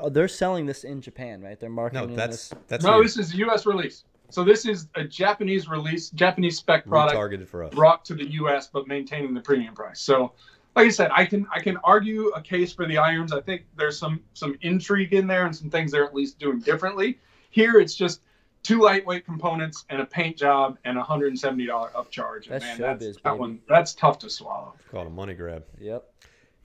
uh, 0.00 0.08
they're 0.08 0.28
selling 0.28 0.66
this 0.66 0.82
in 0.84 1.00
Japan, 1.00 1.42
right? 1.42 1.58
They're 1.60 1.68
No, 1.68 1.74
marketing 1.76 2.16
that's 2.16 2.48
this. 2.50 2.58
that's 2.68 2.84
No, 2.84 2.94
weird. 2.94 3.04
this 3.06 3.16
is 3.18 3.34
a 3.34 3.36
U.S. 3.38 3.66
release. 3.66 4.04
So 4.30 4.44
this 4.44 4.64
is 4.66 4.88
a 4.94 5.04
Japanese 5.04 5.68
release, 5.68 6.10
Japanese 6.10 6.56
spec 6.58 6.86
product 6.86 7.16
retargeted 7.16 7.48
for 7.48 7.64
us. 7.64 7.74
brought 7.74 8.04
to 8.06 8.14
the 8.14 8.30
U.S. 8.32 8.68
but 8.72 8.86
maintaining 8.86 9.34
the 9.34 9.40
premium 9.40 9.74
price. 9.74 10.00
So, 10.00 10.32
like 10.76 10.86
I 10.86 10.90
said, 10.90 11.10
I 11.14 11.24
can 11.24 11.46
I 11.54 11.60
can 11.60 11.76
argue 11.78 12.28
a 12.28 12.40
case 12.40 12.72
for 12.72 12.86
the 12.86 12.98
irons. 12.98 13.32
I 13.32 13.40
think 13.40 13.62
there's 13.76 13.98
some 13.98 14.20
some 14.34 14.56
intrigue 14.62 15.12
in 15.12 15.26
there 15.26 15.46
and 15.46 15.54
some 15.54 15.70
things 15.70 15.92
they're 15.92 16.04
at 16.04 16.14
least 16.14 16.38
doing 16.38 16.60
differently. 16.60 17.18
Here, 17.50 17.78
it's 17.80 17.94
just 17.94 18.20
two 18.62 18.80
lightweight 18.82 19.24
components 19.24 19.84
and 19.88 20.00
a 20.00 20.04
paint 20.06 20.36
job 20.36 20.78
and 20.84 20.96
a 20.98 21.02
hundred 21.02 21.28
and 21.28 21.38
seventy 21.38 21.66
dollar 21.66 21.88
upcharge. 21.96 22.44
And 22.50 22.60
That's 22.60 22.64
man, 22.64 22.78
showbiz, 22.78 22.98
that's, 23.00 23.16
that 23.16 23.22
baby. 23.24 23.38
one 23.38 23.60
that's 23.68 23.94
tough 23.94 24.18
to 24.20 24.30
swallow. 24.30 24.74
Called 24.90 25.06
a 25.06 25.10
money 25.10 25.34
grab. 25.34 25.64
Yep. 25.80 26.04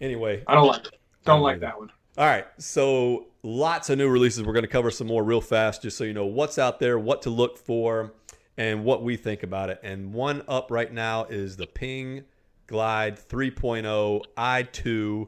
Anyway, 0.02 0.44
I 0.48 0.54
don't 0.54 0.68
like 0.68 0.86
it. 0.86 1.00
Don't 1.26 1.38
don't 1.38 1.42
like 1.42 1.56
either. 1.58 1.66
that 1.68 1.80
one. 1.80 1.92
All 2.18 2.26
right, 2.26 2.46
so 2.58 3.28
lots 3.46 3.90
of 3.90 3.98
new 3.98 4.10
releases. 4.10 4.44
We're 4.44 4.54
going 4.54 4.64
to 4.64 4.70
cover 4.70 4.92
some 4.92 5.08
more 5.08 5.24
real 5.24 5.42
fast, 5.42 5.84
just 5.84 5.98
so 5.98 6.04
you 6.04 6.14
know 6.14 6.26
what's 6.26 6.58
out 6.58 6.80
there, 6.80 6.98
what 7.00 7.22
to 7.24 7.30
look 7.30 7.58
for, 7.58 8.14
and 8.58 8.84
what 8.84 9.04
we 9.04 9.16
think 9.16 9.44
about 9.44 9.70
it. 9.70 9.80
And 9.84 10.14
one 10.14 10.42
up 10.48 10.72
right 10.72 10.92
now 10.92 11.26
is 11.26 11.56
the 11.58 11.68
Ping 11.68 12.24
Glide 12.68 13.18
3.0 13.18 14.22
i2 14.38 15.28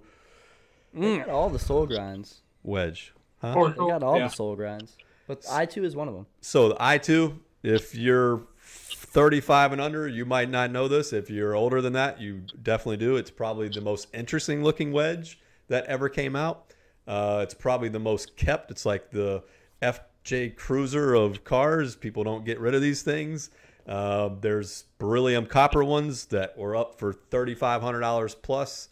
They 0.94 1.18
got 1.20 1.30
all 1.30 1.50
the 1.50 1.60
sole 1.60 1.86
grinds. 1.86 2.42
wedge. 2.64 3.14
Huh? 3.42 3.54
Or- 3.54 3.70
They 3.70 3.76
got 3.76 4.04
all 4.04 4.18
yeah. 4.18 4.28
the 4.28 4.34
sole 4.34 4.56
grinds. 4.56 4.98
But 5.28 5.46
I 5.52 5.66
two 5.66 5.84
is 5.84 5.96
one 5.96 6.08
of 6.08 6.14
them. 6.16 6.26
So 6.42 6.70
the 6.70 6.76
i2, 6.76 7.38
if 7.62 7.94
you're 7.94 8.42
35 8.62 9.74
and 9.74 9.82
under, 9.82 10.08
you 10.08 10.26
might 10.26 10.50
not 10.50 10.72
know 10.72 10.88
this. 10.88 11.12
If 11.14 11.30
you're 11.30 11.54
older 11.54 11.82
than 11.82 11.94
that, 11.94 12.20
you 12.22 12.44
definitely 12.64 12.98
do. 12.98 13.18
It's 13.18 13.30
probably 13.30 13.68
the 13.68 13.82
most 13.82 14.08
interesting 14.14 14.64
looking 14.64 14.92
wedge 14.94 15.38
that 15.68 15.86
ever 15.86 16.08
came 16.10 16.36
out. 16.36 16.74
Uh, 17.08 17.40
it's 17.42 17.54
probably 17.54 17.90
the 17.90 18.00
most 18.00 18.36
kept. 18.36 18.70
It's 18.72 18.86
like 18.86 19.12
the 19.12 19.44
FJ 19.82 20.56
Cruiser 20.56 21.14
of 21.14 21.44
cars. 21.44 21.96
People 21.96 22.24
don't 22.24 22.46
get 22.46 22.60
rid 22.60 22.76
of 22.76 22.82
these 22.82 23.02
things. 23.02 23.50
Uh, 23.88 24.30
there's 24.42 24.84
beryllium 25.00 25.46
copper 25.46 25.84
ones 25.84 26.26
that 26.26 26.58
were 26.58 26.76
up 26.76 27.00
for 27.00 27.14
$3,500 27.14 28.36
plus 28.42 28.90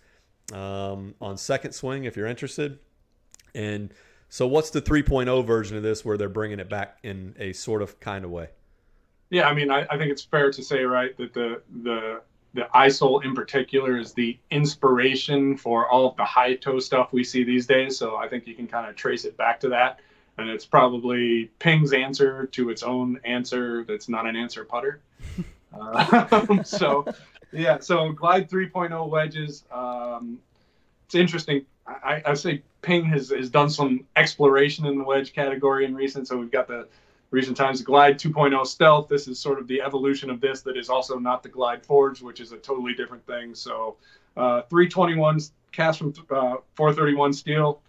um, 0.53 1.15
on 1.19 1.37
second 1.37 1.73
swing 1.73 2.05
if 2.05 2.15
you're 2.15 2.27
interested. 2.27 2.79
And 3.53 3.93
so, 4.29 4.47
what's 4.47 4.69
the 4.69 4.81
3.0 4.81 5.45
version 5.45 5.75
of 5.75 5.83
this 5.83 6.05
where 6.05 6.17
they're 6.17 6.29
bringing 6.29 6.59
it 6.59 6.69
back 6.69 6.97
in 7.03 7.35
a 7.39 7.53
sort 7.53 7.81
of 7.81 7.99
kind 7.99 8.23
of 8.23 8.31
way? 8.31 8.49
Yeah, 9.29 9.47
I 9.47 9.53
mean, 9.53 9.71
I, 9.71 9.85
I 9.89 9.97
think 9.97 10.11
it's 10.11 10.23
fair 10.23 10.51
to 10.51 10.63
say, 10.63 10.83
right, 10.83 11.15
that 11.17 11.33
the 11.33 11.61
the 11.83 12.21
the 12.55 12.67
ISOL 12.73 13.23
in 13.23 13.35
particular 13.35 13.97
is 13.97 14.13
the 14.13 14.37
inspiration 14.49 15.57
for 15.57 15.87
all 15.89 16.09
of 16.09 16.15
the 16.15 16.23
high 16.23 16.55
toe 16.55 16.79
stuff 16.79 17.11
we 17.11 17.23
see 17.23 17.43
these 17.43 17.67
days. 17.67 17.97
So 17.97 18.15
I 18.15 18.29
think 18.29 18.47
you 18.47 18.55
can 18.55 18.65
kind 18.65 18.89
of 18.89 18.95
trace 18.95 19.25
it 19.25 19.35
back 19.35 19.59
to 19.59 19.69
that, 19.69 19.99
and 20.37 20.49
it's 20.49 20.65
probably 20.65 21.51
Ping's 21.59 21.91
answer 21.91 22.47
to 22.47 22.69
its 22.69 22.81
own 22.81 23.19
answer 23.25 23.83
that's 23.83 24.07
not 24.07 24.25
an 24.25 24.37
answer 24.37 24.63
putter. 24.63 25.01
Uh, 25.77 26.63
so 26.63 27.05
yeah, 27.51 27.79
so 27.79 28.13
Glide 28.13 28.49
3.0 28.49 29.09
wedges. 29.09 29.65
Um, 29.69 30.39
it's 31.05 31.15
interesting. 31.15 31.65
I, 31.85 32.21
I 32.25 32.33
say 32.35 32.63
Ping 32.81 33.03
has, 33.05 33.31
has 33.31 33.49
done 33.49 33.69
some 33.69 34.05
exploration 34.15 34.85
in 34.85 34.97
the 34.97 35.03
wedge 35.03 35.33
category 35.33 35.83
in 35.83 35.93
recent. 35.93 36.29
So 36.29 36.37
we've 36.37 36.51
got 36.51 36.67
the 36.69 36.87
recent 37.35 37.55
times. 37.57 37.81
Glide 37.81 38.17
2.0 38.17 38.65
Stealth. 38.65 39.07
This 39.09 39.27
is 39.27 39.37
sort 39.39 39.59
of 39.59 39.67
the 39.67 39.81
evolution 39.81 40.29
of 40.29 40.39
this 40.41 40.61
that 40.61 40.77
is 40.77 40.89
also 40.89 41.19
not 41.19 41.43
the 41.43 41.49
Glide 41.49 41.85
Forge, 41.85 42.21
which 42.21 42.39
is 42.39 42.51
a 42.53 42.57
totally 42.57 42.93
different 42.93 43.25
thing. 43.27 43.53
So 43.53 43.97
uh, 44.37 44.61
321 44.63 45.39
cast 45.71 45.99
from 45.99 46.13
uh, 46.31 46.55
431 46.75 47.33
steel, 47.33 47.81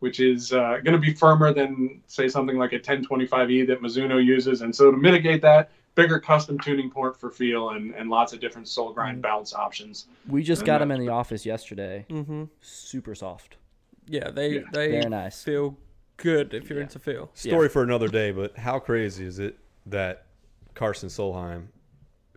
which 0.00 0.18
is 0.20 0.52
uh, 0.52 0.78
going 0.82 0.94
to 0.94 0.98
be 0.98 1.12
firmer 1.12 1.52
than 1.52 2.00
say 2.06 2.26
something 2.28 2.56
like 2.58 2.72
a 2.72 2.78
1025E 2.80 3.66
that 3.68 3.80
Mizuno 3.82 4.22
uses. 4.24 4.62
And 4.62 4.74
so 4.74 4.90
to 4.90 4.96
mitigate 4.96 5.42
that, 5.42 5.70
bigger 5.94 6.18
custom 6.18 6.58
tuning 6.58 6.90
port 6.90 7.18
for 7.18 7.30
feel 7.30 7.70
and, 7.70 7.94
and 7.94 8.10
lots 8.10 8.32
of 8.32 8.40
different 8.40 8.68
sole 8.68 8.92
grind 8.92 9.22
bounce 9.22 9.54
options. 9.54 10.06
We 10.28 10.42
just 10.42 10.60
And 10.62 10.66
got 10.66 10.78
them 10.78 10.90
in 10.90 11.00
the 11.00 11.08
office 11.08 11.44
yesterday. 11.46 12.04
Mm-hmm. 12.10 12.44
Super 12.60 13.14
soft. 13.14 13.56
Yeah, 14.06 14.30
they 14.30 14.56
Yeah. 14.56 14.60
they 14.72 14.88
Very 14.92 15.08
nice. 15.10 15.42
feel 15.42 15.76
good 16.16 16.54
if 16.54 16.68
you're 16.68 16.78
Yeah. 16.78 16.84
into 16.84 16.98
feel. 16.98 17.30
Story 17.34 17.68
for 17.68 17.82
another 17.82 18.08
day, 18.08 18.30
but 18.30 18.56
how 18.58 18.78
crazy 18.78 19.24
is 19.24 19.38
it 19.38 19.58
that 19.86 20.24
Karsten 20.74 21.08
Solheim, 21.08 21.68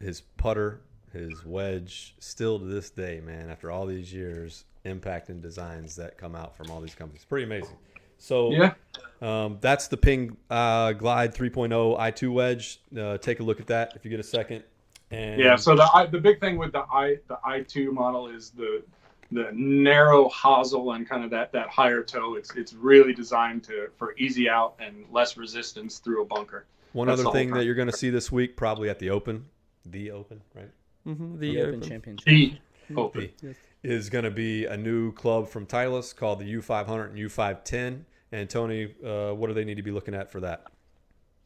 his 0.02 0.22
putter, 0.38 0.82
his 1.14 1.44
wedge, 1.46 2.16
still 2.20 2.60
to 2.60 2.66
this 2.66 2.90
day, 2.90 3.20
man, 3.20 3.50
after 3.50 3.72
all 3.72 3.86
these 3.86 4.14
years, 4.14 4.66
impacting 4.86 5.42
designs 5.42 5.96
that 5.96 6.18
come 6.18 6.36
out 6.36 6.56
from 6.56 6.70
all 6.72 6.80
these 6.80 6.96
companies. 6.96 7.26
Pretty 7.26 7.46
amazing. 7.46 7.76
So 8.18 8.52
Yeah. 8.52 8.74
um, 9.22 9.58
that's 9.62 9.88
the 9.88 9.98
Ping 9.98 10.38
uh, 10.50 10.94
Glide 10.94 11.34
3.0 11.34 11.98
i2 11.98 12.32
wedge. 12.34 12.80
Uh, 12.98 13.18
take 13.18 13.40
a 13.40 13.44
look 13.44 13.60
at 13.60 13.68
that 13.68 13.94
if 13.96 14.06
you 14.06 14.12
get 14.12 14.20
a 14.20 14.24
second. 14.24 14.64
And 15.12 15.40
Yeah. 15.42 15.56
So 15.56 15.76
the 15.76 15.90
I, 15.94 16.06
the 16.06 16.20
big 16.20 16.40
thing 16.40 16.58
with 16.58 16.72
the 16.74 16.84
i 16.92 17.18
the 17.28 17.40
i 17.44 17.62
two 17.62 17.92
model 17.92 18.28
is 18.28 18.52
the 18.52 18.84
the 19.32 19.50
narrow 19.54 20.28
hosel 20.30 20.96
and 20.96 21.08
kind 21.08 21.24
of 21.24 21.30
that 21.32 21.52
that 21.52 21.68
higher 21.70 22.04
toe. 22.04 22.36
It's 22.36 22.52
it's 22.56 22.74
really 22.74 23.14
designed 23.14 23.64
to 23.66 23.90
for 23.98 24.16
easy 24.18 24.50
out 24.50 24.76
and 24.80 25.06
less 25.12 25.38
resistance 25.38 26.00
through 26.00 26.22
a 26.24 26.26
bunker. 26.26 26.66
one 26.94 27.08
that's 27.08 27.22
other 27.22 27.32
thing 27.32 27.52
that 27.52 27.66
you're 27.66 27.76
going 27.76 27.90
to 27.90 27.98
see 27.98 28.10
this 28.10 28.32
week, 28.32 28.58
probably 28.58 28.90
at 28.90 29.00
the 29.00 29.10
Open, 29.12 29.46
the 29.86 30.12
Open, 30.12 30.42
right? 30.56 30.72
Mm-hmm. 31.08 31.40
The 31.40 31.52
The 31.52 31.62
Open 31.62 31.76
open. 31.76 31.90
Championship. 31.90 32.26
The 32.26 32.96
open. 32.96 33.30
The- 33.42 33.56
is 33.82 34.10
going 34.10 34.26
to 34.26 34.32
be 34.32 34.66
a 34.66 34.76
new 34.76 35.14
club 35.14 35.48
from 35.48 35.66
Titleist 35.66 36.18
called 36.18 36.40
the 36.40 36.54
U500 36.56 37.12
and 37.12 37.18
U510. 37.18 38.02
And 38.34 38.50
Tony, 38.50 38.94
uh, 39.06 39.32
what 39.32 39.48
do 39.48 39.54
they 39.54 39.64
need 39.64 39.78
to 39.78 39.84
be 39.84 39.92
looking 39.92 40.14
at 40.14 40.30
for 40.30 40.42
that? 40.42 40.66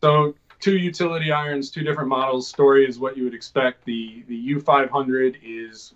So 0.01 0.33
two 0.59 0.77
utility 0.77 1.31
irons, 1.31 1.69
two 1.69 1.83
different 1.83 2.09
models. 2.09 2.47
Story 2.47 2.87
is 2.87 2.97
what 2.97 3.15
you 3.15 3.23
would 3.25 3.35
expect. 3.35 3.85
The 3.85 4.23
the 4.27 4.55
U500 4.55 5.37
is 5.43 5.93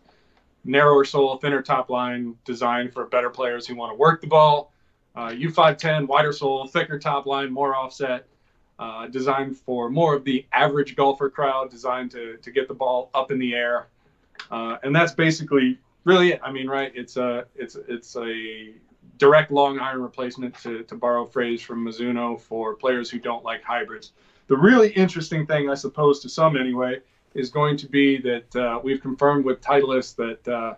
narrower 0.68 1.06
sole, 1.06 1.38
thinner 1.38 1.62
top 1.62 1.90
line, 1.90 2.36
designed 2.46 2.94
for 2.94 3.06
better 3.06 3.30
players 3.30 3.66
who 3.66 3.76
want 3.76 3.92
to 3.92 3.96
work 3.96 4.22
the 4.22 4.28
ball. 4.28 4.72
Uh, 5.16 5.30
U510, 5.30 6.08
wider 6.08 6.32
sole, 6.32 6.68
thicker 6.68 7.00
top 7.00 7.26
line, 7.26 7.52
more 7.52 7.76
offset, 7.76 8.28
uh, 8.78 9.08
designed 9.08 9.58
for 9.58 9.90
more 9.90 10.14
of 10.14 10.24
the 10.24 10.46
average 10.54 10.96
golfer 10.96 11.30
crowd, 11.30 11.72
designed 11.72 12.12
to, 12.12 12.38
to 12.38 12.52
get 12.52 12.68
the 12.68 12.74
ball 12.74 13.10
up 13.16 13.32
in 13.32 13.40
the 13.40 13.56
air. 13.56 13.88
Uh, 14.52 14.78
and 14.84 14.96
that's 14.96 15.14
basically 15.14 15.80
really 16.04 16.34
it. 16.34 16.42
I 16.44 16.52
mean, 16.52 16.68
right? 16.68 16.92
It's 16.94 17.18
a 17.18 17.46
it's 17.56 17.76
it's 17.88 18.16
a 18.16 18.74
direct 19.18 19.52
long 19.52 19.80
iron 19.80 20.02
replacement 20.02 20.56
to, 20.62 20.84
to 20.84 20.96
borrow 20.96 21.26
a 21.26 21.28
phrase 21.28 21.62
from 21.62 21.84
Mizuno 21.84 22.40
for 22.40 22.76
players 22.76 23.10
who 23.10 23.20
don't 23.20 23.44
like 23.44 23.64
hybrids. 23.64 24.12
The 24.48 24.56
really 24.56 24.92
interesting 24.92 25.46
thing, 25.46 25.70
I 25.70 25.74
suppose, 25.74 26.20
to 26.22 26.30
some 26.30 26.56
anyway, 26.56 27.02
is 27.38 27.50
going 27.50 27.78
to 27.78 27.88
be 27.88 28.18
that 28.18 28.56
uh, 28.56 28.80
we've 28.84 29.02
confirmed 29.02 29.46
with 29.46 29.62
Titleist 29.62 30.16
that 30.18 30.48
uh, 30.54 30.74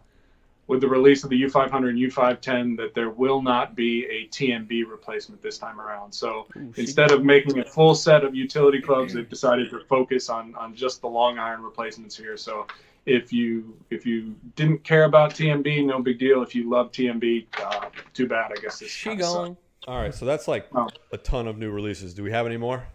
with 0.68 0.82
the 0.82 0.88
release 0.88 1.24
of 1.24 1.32
the 1.32 1.42
U500 1.44 1.90
and 1.90 1.98
U510 1.98 2.78
that 2.78 2.94
there 2.94 3.10
will 3.10 3.42
not 3.42 3.76
be 3.76 4.06
a 4.06 4.28
TMB 4.28 4.88
replacement 4.88 5.42
this 5.42 5.58
time 5.58 5.82
around. 5.82 6.12
So 6.14 6.46
Ooh, 6.56 6.72
instead 6.78 7.12
of 7.12 7.24
making 7.26 7.58
a 7.60 7.66
full 7.66 7.96
set 7.96 8.24
of 8.24 8.36
utility 8.36 8.80
clubs, 8.80 9.14
they've 9.16 9.28
decided 9.28 9.72
to 9.72 9.80
focus 9.86 10.30
on 10.30 10.54
on 10.56 10.76
just 10.76 11.02
the 11.02 11.08
long 11.08 11.40
iron 11.40 11.64
replacements 11.64 12.16
here. 12.16 12.38
So 12.38 12.68
if 13.08 13.34
you 13.34 13.76
if 13.90 14.06
you 14.06 14.36
didn't 14.56 14.84
care 14.84 15.06
about 15.06 15.32
TMB, 15.32 15.86
no 15.88 16.02
big 16.04 16.20
deal. 16.20 16.44
If 16.44 16.54
you 16.54 16.70
love 16.70 16.92
TMB, 16.92 17.48
uh, 17.64 17.90
too 18.14 18.28
bad. 18.28 18.52
I 18.56 18.62
guess 18.62 18.78
this 18.80 18.92
She 18.92 19.10
kinda 19.10 19.24
sucks. 19.24 19.36
gone. 19.36 19.58
All 19.88 19.98
right, 20.00 20.14
so 20.14 20.26
that's 20.26 20.48
like 20.48 20.68
Oh. 20.76 20.90
a 21.14 21.18
ton 21.18 21.48
of 21.48 21.58
new 21.58 21.72
releases. 21.72 22.14
Do 22.14 22.22
we 22.22 22.30
have 22.32 22.46
any 22.46 22.58
more? 22.58 22.86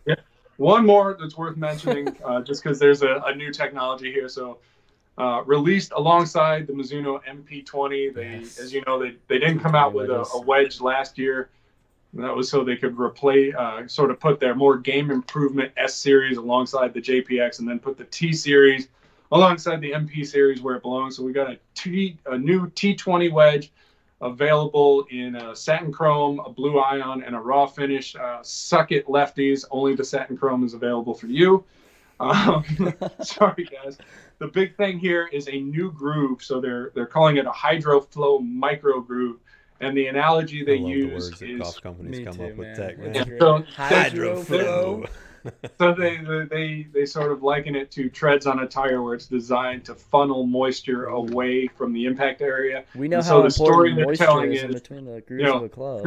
One 0.56 0.86
more 0.86 1.16
that's 1.18 1.36
worth 1.36 1.56
mentioning, 1.56 2.16
uh, 2.24 2.42
just 2.42 2.62
because 2.62 2.78
there's 2.78 3.02
a, 3.02 3.22
a 3.26 3.34
new 3.34 3.52
technology 3.52 4.12
here. 4.12 4.28
So, 4.28 4.58
uh, 5.16 5.42
released 5.46 5.92
alongside 5.92 6.66
the 6.66 6.72
Mizuno 6.72 7.20
MP20. 7.24 8.14
They, 8.14 8.38
Yes. 8.40 8.58
as 8.58 8.72
you 8.72 8.82
know, 8.86 8.98
they, 9.00 9.14
they 9.28 9.38
didn't 9.38 9.60
come 9.60 9.74
out 9.74 9.92
with 9.92 10.10
a, 10.10 10.24
a 10.34 10.40
wedge 10.40 10.80
last 10.80 11.18
year. 11.18 11.50
That 12.14 12.34
was 12.34 12.48
so 12.48 12.62
they 12.64 12.76
could 12.76 12.98
replace, 12.98 13.54
uh, 13.54 13.86
sort 13.88 14.10
of 14.10 14.20
put 14.20 14.38
their 14.38 14.54
more 14.54 14.76
game 14.76 15.10
improvement 15.10 15.72
S 15.76 15.94
series 15.94 16.36
alongside 16.36 16.94
the 16.94 17.00
JPX, 17.00 17.58
and 17.58 17.68
then 17.68 17.78
put 17.78 17.96
the 17.96 18.04
T 18.04 18.32
series 18.32 18.88
alongside 19.32 19.80
the 19.80 19.92
MP 19.92 20.26
series 20.26 20.62
where 20.62 20.76
it 20.76 20.82
belongs. 20.82 21.16
So 21.16 21.24
we 21.24 21.32
got 21.32 21.50
a 21.50 21.58
T, 21.74 22.16
a 22.26 22.38
new 22.38 22.68
T20 22.70 23.32
wedge 23.32 23.72
available 24.20 25.06
in 25.10 25.36
a 25.36 25.54
satin 25.54 25.92
chrome, 25.92 26.40
a 26.40 26.50
blue 26.50 26.78
ion, 26.78 27.22
and 27.22 27.34
a 27.34 27.38
raw 27.38 27.66
finish. 27.66 28.16
Uh, 28.16 28.38
suck 28.42 28.92
it, 28.92 29.06
lefties. 29.06 29.64
Only 29.70 29.94
the 29.94 30.04
satin 30.04 30.36
chrome 30.36 30.64
is 30.64 30.74
available 30.74 31.14
for 31.14 31.26
you. 31.26 31.64
Um, 32.20 32.64
sorry, 33.22 33.68
guys. 33.70 33.98
The 34.38 34.48
big 34.48 34.76
thing 34.76 34.98
here 34.98 35.28
is 35.32 35.48
a 35.48 35.60
new 35.60 35.92
groove. 35.92 36.42
So 36.42 36.60
they're 36.60 36.90
they're 36.94 37.06
calling 37.06 37.36
it 37.36 37.46
a 37.46 37.52
hydro 37.52 38.00
flow 38.00 38.38
micro 38.38 39.00
groove. 39.00 39.38
And 39.80 39.96
the 39.96 40.06
analogy 40.06 40.64
they 40.64 40.74
I 40.74 40.78
love 40.78 40.84
the 40.84 40.90
use 40.90 41.12
words 41.24 41.40
that 41.40 41.50
is 41.50 41.60
golf 41.60 41.82
companies 41.82 42.18
Me 42.18 42.24
come 42.24 42.34
too, 42.36 42.44
up 42.44 42.56
with 42.56 42.76
tech, 42.76 42.98
man. 42.98 43.12
great. 43.12 43.40
So- 43.40 43.64
Hydro 43.74 44.36
Hydroflow. 44.42 45.08
So 45.78 45.94
they, 45.94 46.20
they 46.50 46.86
they 46.92 47.06
sort 47.06 47.30
of 47.32 47.42
liken 47.42 47.76
it 47.76 47.90
to 47.92 48.08
treads 48.08 48.46
on 48.46 48.60
a 48.60 48.66
tire 48.66 49.02
where 49.02 49.14
it's 49.14 49.26
designed 49.26 49.84
to 49.86 49.94
funnel 49.94 50.46
moisture 50.46 51.06
away 51.06 51.66
from 51.68 51.92
the 51.92 52.06
impact 52.06 52.40
area 52.40 52.84
We 52.94 53.08
know 53.08 53.18
And 53.18 53.26
how 53.26 53.38
so 53.38 53.42
the 53.42 53.50
story 53.50 53.94
they're 53.94 54.14
telling 54.14 54.52
is 54.52 54.64
is, 54.64 54.74
between 54.74 55.04
the 55.04 55.20
grooves 55.20 55.42
know, 55.42 55.56
of 55.56 55.62
a 55.64 55.68
club. 55.68 56.06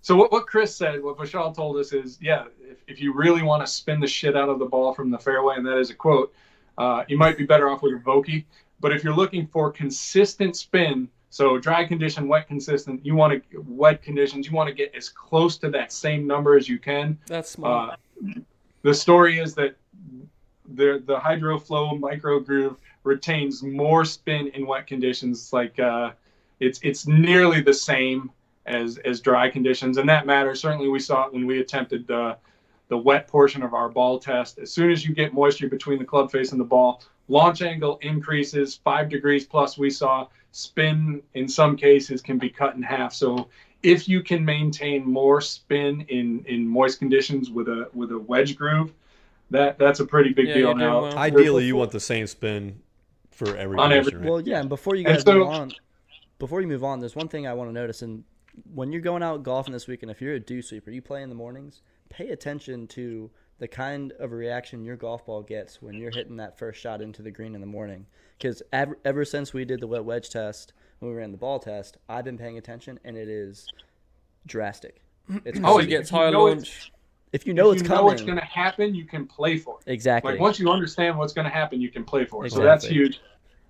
So 0.00 0.16
what, 0.16 0.32
what 0.32 0.46
Chris 0.46 0.74
said, 0.74 1.02
what 1.02 1.18
Voshall 1.18 1.54
told 1.54 1.76
us 1.76 1.92
is, 1.92 2.18
yeah, 2.20 2.46
if, 2.62 2.78
if 2.86 3.00
you 3.00 3.12
really 3.12 3.42
want 3.42 3.64
to 3.64 3.70
spin 3.70 4.00
the 4.00 4.06
shit 4.06 4.36
out 4.36 4.48
of 4.48 4.58
the 4.58 4.64
ball 4.64 4.94
from 4.94 5.10
the 5.10 5.18
fairway, 5.18 5.56
and 5.56 5.66
that 5.66 5.76
is 5.76 5.90
a 5.90 5.94
quote, 5.94 6.32
uh, 6.78 7.04
you 7.08 7.18
might 7.18 7.36
be 7.36 7.44
better 7.44 7.68
off 7.68 7.82
with 7.82 7.92
a 7.92 7.98
Vokey. 7.98 8.44
But 8.80 8.92
if 8.92 9.04
you're 9.04 9.14
looking 9.14 9.46
for 9.46 9.70
consistent 9.70 10.56
spin, 10.56 11.08
so 11.30 11.58
dry 11.58 11.84
condition, 11.84 12.26
wet 12.28 12.48
consistent, 12.48 13.04
you 13.04 13.14
want 13.14 13.42
to 13.50 13.64
wet 13.66 14.02
conditions, 14.02 14.46
you 14.46 14.52
want 14.52 14.68
to 14.68 14.74
get 14.74 14.94
as 14.94 15.08
close 15.08 15.58
to 15.58 15.70
that 15.70 15.92
same 15.92 16.26
number 16.26 16.56
as 16.56 16.68
you 16.68 16.78
can. 16.78 17.18
That's 17.26 17.50
smart. 17.50 17.98
Uh, 18.24 18.40
the 18.82 18.94
story 18.94 19.38
is 19.38 19.54
that 19.54 19.76
the 20.74 21.02
the 21.06 21.16
hydroflow 21.16 21.98
micro 21.98 22.40
groove 22.40 22.76
retains 23.04 23.62
more 23.62 24.04
spin 24.04 24.48
in 24.48 24.66
wet 24.66 24.86
conditions. 24.86 25.40
It's 25.40 25.52
like 25.52 25.78
uh, 25.78 26.12
it's 26.60 26.80
it's 26.82 27.06
nearly 27.06 27.60
the 27.60 27.74
same 27.74 28.30
as 28.66 28.98
as 28.98 29.20
dry 29.20 29.50
conditions, 29.50 29.98
and 29.98 30.08
that 30.08 30.26
matters. 30.26 30.60
Certainly, 30.60 30.88
we 30.88 31.00
saw 31.00 31.26
it 31.26 31.32
when 31.32 31.46
we 31.46 31.60
attempted 31.60 32.06
the 32.06 32.36
the 32.88 32.96
wet 32.96 33.28
portion 33.28 33.62
of 33.62 33.74
our 33.74 33.88
ball 33.88 34.18
test. 34.18 34.58
As 34.58 34.72
soon 34.72 34.90
as 34.90 35.06
you 35.06 35.14
get 35.14 35.34
moisture 35.34 35.68
between 35.68 35.98
the 35.98 36.04
club 36.04 36.30
face 36.30 36.52
and 36.52 36.60
the 36.60 36.64
ball, 36.64 37.02
launch 37.28 37.60
angle 37.60 37.98
increases 38.00 38.76
five 38.82 39.10
degrees 39.10 39.44
plus. 39.44 39.76
We 39.76 39.90
saw 39.90 40.28
spin 40.52 41.22
in 41.34 41.48
some 41.48 41.76
cases 41.76 42.20
can 42.22 42.38
be 42.38 42.48
cut 42.48 42.74
in 42.74 42.82
half. 42.82 43.12
So 43.12 43.48
if 43.82 44.08
you 44.08 44.22
can 44.22 44.44
maintain 44.44 45.04
more 45.04 45.40
spin 45.40 46.02
in 46.08 46.44
in 46.46 46.66
moist 46.66 46.98
conditions 46.98 47.50
with 47.50 47.68
a 47.68 47.88
with 47.94 48.10
a 48.12 48.18
wedge 48.18 48.56
groove, 48.56 48.92
that 49.50 49.78
that's 49.78 50.00
a 50.00 50.04
pretty 50.06 50.32
big 50.32 50.48
Yeah, 50.48 50.54
deal 50.54 50.74
now. 50.74 51.02
well. 51.02 51.18
Ideally, 51.18 51.64
you 51.66 51.76
want 51.76 51.90
the 51.92 52.00
same 52.00 52.26
spin 52.26 52.80
for 53.30 53.56
every 53.56 53.78
On 53.78 53.92
every- 53.92 54.18
Well, 54.18 54.40
yeah, 54.40 54.58
and 54.60 54.68
before 54.68 54.96
you 54.96 55.06
And 55.06 55.14
guys 55.16 55.22
so- 55.22 55.32
move 55.34 55.46
on, 55.48 55.70
before 56.40 56.60
you 56.60 56.66
move 56.66 56.82
on, 56.82 56.98
there's 57.00 57.14
one 57.14 57.28
thing 57.28 57.46
I 57.46 57.54
want 57.54 57.68
to 57.68 57.72
notice, 57.72 58.02
and 58.02 58.24
when 58.74 58.90
you're 58.90 59.00
going 59.00 59.22
out 59.22 59.44
golfing 59.44 59.72
this 59.72 59.86
weekend, 59.86 60.10
if 60.10 60.20
you're 60.20 60.34
a 60.34 60.40
dew 60.40 60.60
sweeper, 60.60 60.90
you 60.90 61.00
play 61.00 61.22
in 61.22 61.28
the 61.28 61.34
mornings, 61.36 61.80
pay 62.08 62.30
attention 62.30 62.88
to 62.88 63.30
the 63.58 63.68
kind 63.68 64.12
of 64.20 64.32
reaction 64.32 64.84
your 64.84 64.96
golf 64.96 65.26
ball 65.26 65.42
gets 65.42 65.82
when 65.82 65.94
you're 65.94 66.12
hitting 66.12 66.36
that 66.36 66.58
first 66.58 66.80
shot 66.80 67.00
into 67.00 67.22
the 67.22 67.30
green 67.30 67.54
in 67.54 67.60
the 67.60 67.66
morning. 67.66 68.06
Because 68.38 68.62
ever, 68.72 68.96
ever 69.04 69.24
since 69.24 69.52
we 69.52 69.64
did 69.64 69.80
the 69.80 69.86
wet 69.86 70.04
wedge 70.04 70.30
test, 70.30 70.72
when 71.00 71.10
we 71.10 71.16
ran 71.16 71.32
the 71.32 71.38
ball 71.38 71.58
test, 71.58 71.96
I've 72.08 72.24
been 72.24 72.38
paying 72.38 72.56
attention, 72.58 73.00
and 73.04 73.16
it 73.16 73.28
is 73.28 73.66
drastic. 74.46 75.00
It's 75.44 75.58
oh, 75.62 75.74
crazy. 75.74 75.80
he 75.90 75.96
gets 75.96 76.08
If 76.08 76.12
you 76.12 76.18
high 76.18 76.30
know 76.30 76.46
it's- 76.48 76.62
launch. 76.62 76.92
if 77.32 77.46
you 77.46 77.52
know 77.54 77.70
if 77.70 77.74
it's 77.74 77.82
you 77.82 77.88
coming, 77.88 78.06
know 78.06 78.12
it's 78.12 78.22
going 78.22 78.38
to 78.38 78.44
happen, 78.44 78.94
you 78.94 79.04
can 79.04 79.26
play 79.26 79.58
for 79.58 79.78
it. 79.84 79.90
exactly. 79.90 80.32
Like 80.32 80.40
once 80.40 80.58
you 80.58 80.70
understand 80.70 81.18
what's 81.18 81.32
going 81.32 81.44
to 81.44 81.50
happen, 81.50 81.80
you 81.80 81.90
can 81.90 82.04
play 82.04 82.24
for 82.24 82.46
it. 82.46 82.52
So 82.52 82.62
that's 82.62 82.86
huge. 82.86 83.20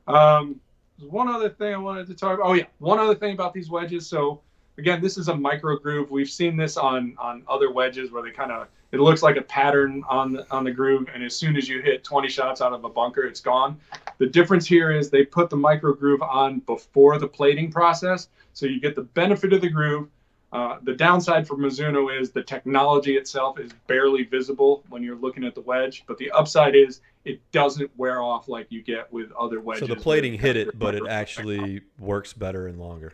Um, 0.07 0.61
one 1.01 1.29
other 1.29 1.49
thing 1.49 1.75
I 1.75 1.79
wanted 1.79 2.07
to 2.09 2.15
talk 2.15 2.35
about. 2.39 2.47
Oh 2.47 2.53
yeah, 2.55 2.65
one 2.79 2.99
other 2.99 3.15
thing 3.15 3.33
about 3.33 3.55
these 3.55 3.71
wedges. 3.71 4.07
So 4.07 4.41
again, 4.79 5.01
this 5.03 5.19
is 5.19 5.29
a 5.29 5.37
micro 5.37 5.77
groove. 5.77 6.11
We've 6.11 6.31
seen 6.31 6.57
this 6.57 6.77
on 6.77 7.15
on 7.19 7.43
other 7.49 7.71
wedges 7.71 8.11
where 8.11 8.23
they 8.23 8.31
kind 8.31 8.53
of 8.53 8.69
it 8.91 9.01
looks 9.01 9.23
like 9.23 9.37
a 9.37 9.43
pattern 9.43 10.03
on 10.09 10.33
the 10.33 10.51
on 10.51 10.65
the 10.65 10.71
groove, 10.71 11.09
and 11.13 11.23
as 11.23 11.35
soon 11.35 11.57
as 11.57 11.69
you 11.69 11.83
hit 11.83 12.05
20 12.05 12.29
shots 12.29 12.61
out 12.63 12.73
of 12.73 12.85
a 12.85 12.89
bunker, 12.89 13.25
it's 13.25 13.41
gone. 13.41 13.79
The 14.19 14.27
difference 14.27 14.67
here 14.67 14.91
is 14.91 15.11
they 15.11 15.25
put 15.25 15.51
the 15.51 15.57
micro 15.57 15.93
groove 15.93 16.23
on 16.23 16.61
before 16.61 17.19
the 17.19 17.29
plating 17.29 17.71
process, 17.71 18.29
so 18.55 18.67
you 18.67 18.81
get 18.81 18.95
the 18.97 19.03
benefit 19.03 19.53
of 19.53 19.61
the 19.61 19.69
groove 19.69 20.09
Uh, 20.51 20.79
the 20.85 20.95
downside 20.95 21.47
for 21.47 21.57
Mizuno 21.57 22.09
is 22.19 22.31
the 22.31 22.43
technology 22.43 23.19
itself 23.19 23.59
is 23.59 23.71
barely 23.87 24.23
visible 24.25 24.83
when 24.89 25.03
you're 25.03 25.17
looking 25.17 25.45
at 25.45 25.55
the 25.55 25.61
wedge, 25.61 26.05
but 26.07 26.17
the 26.17 26.31
upside 26.31 26.75
is 26.75 27.03
it 27.27 27.39
doesn't 27.53 27.91
wear 27.99 28.23
off 28.23 28.49
like 28.49 28.67
you 28.71 28.81
get 28.83 29.13
with 29.13 29.31
other 29.33 29.61
wedges. 29.61 29.87
So 29.87 29.95
the 29.95 30.01
plating 30.01 30.33
hit 30.39 30.57
it, 30.57 30.79
but 30.79 30.95
it 30.95 31.03
actually 31.11 31.83
works 31.99 32.33
better 32.33 32.67
and 32.67 32.79
longer. 32.79 33.13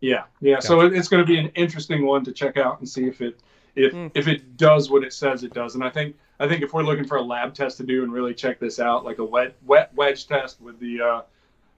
Yeah, 0.00 0.24
yeah. 0.40 0.60
So 0.60 0.80
it's 0.80 1.08
going 1.08 1.24
to 1.24 1.26
be 1.26 1.38
an 1.38 1.48
interesting 1.54 2.06
one 2.06 2.24
to 2.24 2.32
check 2.32 2.56
out 2.56 2.78
and 2.78 2.88
see 2.88 3.06
if 3.06 3.20
it 3.20 3.40
if 3.74 3.92
Mm. 3.92 4.10
if 4.14 4.26
it 4.28 4.56
does 4.56 4.90
what 4.90 5.04
it 5.04 5.12
says 5.12 5.44
it 5.44 5.52
does. 5.54 5.74
And 5.74 5.84
I 5.84 5.90
think 5.90 6.16
I 6.40 6.48
think 6.48 6.62
if 6.62 6.72
we're 6.72 6.82
looking 6.82 7.04
for 7.04 7.16
a 7.16 7.22
lab 7.22 7.54
test 7.54 7.76
to 7.78 7.82
do 7.84 8.02
and 8.04 8.12
really 8.12 8.34
check 8.34 8.58
this 8.60 8.78
out, 8.80 9.04
like 9.04 9.18
a 9.18 9.24
wet 9.24 9.56
wet 9.66 9.92
wedge 9.94 10.26
test 10.26 10.60
with 10.60 10.78
the 10.78 11.00
uh, 11.00 11.22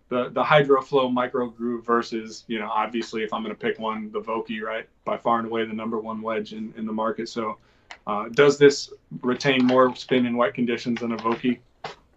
the 0.08 0.28
the 0.30 0.42
HydroFlow 0.42 1.12
micro 1.12 1.48
groove 1.48 1.84
versus 1.86 2.44
you 2.46 2.58
know 2.58 2.68
obviously 2.70 3.22
if 3.22 3.32
I'm 3.32 3.42
going 3.42 3.54
to 3.54 3.60
pick 3.60 3.78
one, 3.78 4.10
the 4.12 4.20
Vokey 4.20 4.60
right 4.62 4.86
by 5.04 5.16
far 5.16 5.38
and 5.38 5.46
away 5.46 5.64
the 5.64 5.72
number 5.72 5.98
one 5.98 6.20
wedge 6.20 6.52
in, 6.52 6.74
in 6.76 6.84
the 6.86 6.92
market. 6.92 7.28
So 7.28 7.58
uh, 8.06 8.28
does 8.30 8.58
this 8.58 8.92
retain 9.22 9.64
more 9.66 9.94
spin 9.96 10.26
in 10.26 10.36
wet 10.36 10.54
conditions 10.54 11.00
than 11.00 11.12
a 11.12 11.16
Vokey? 11.16 11.58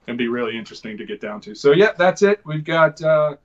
It'd 0.07 0.17
be 0.17 0.27
really 0.27 0.57
interesting 0.57 0.97
to 0.97 1.05
get 1.05 1.21
down 1.21 1.39
to. 1.41 1.55
So 1.55 1.71
yeah, 1.71 1.91
that's 1.97 2.21
it. 2.23 2.41
We've 2.45 2.63
got. 2.63 3.01
Uh, 3.01 3.35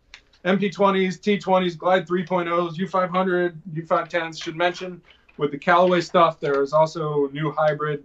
MP20s, 0.45 1.19
T20s, 1.19 1.77
Glide 1.77 2.07
3.0s, 2.07 2.77
U500, 2.77 3.57
U510s. 3.75 4.43
Should 4.43 4.57
mention 4.57 5.01
with 5.37 5.51
the 5.51 5.59
Callaway 5.59 6.01
stuff, 6.01 6.41
there 6.41 6.63
is 6.63 6.73
also 6.73 7.29
new 7.33 7.51
hybrid 7.53 8.05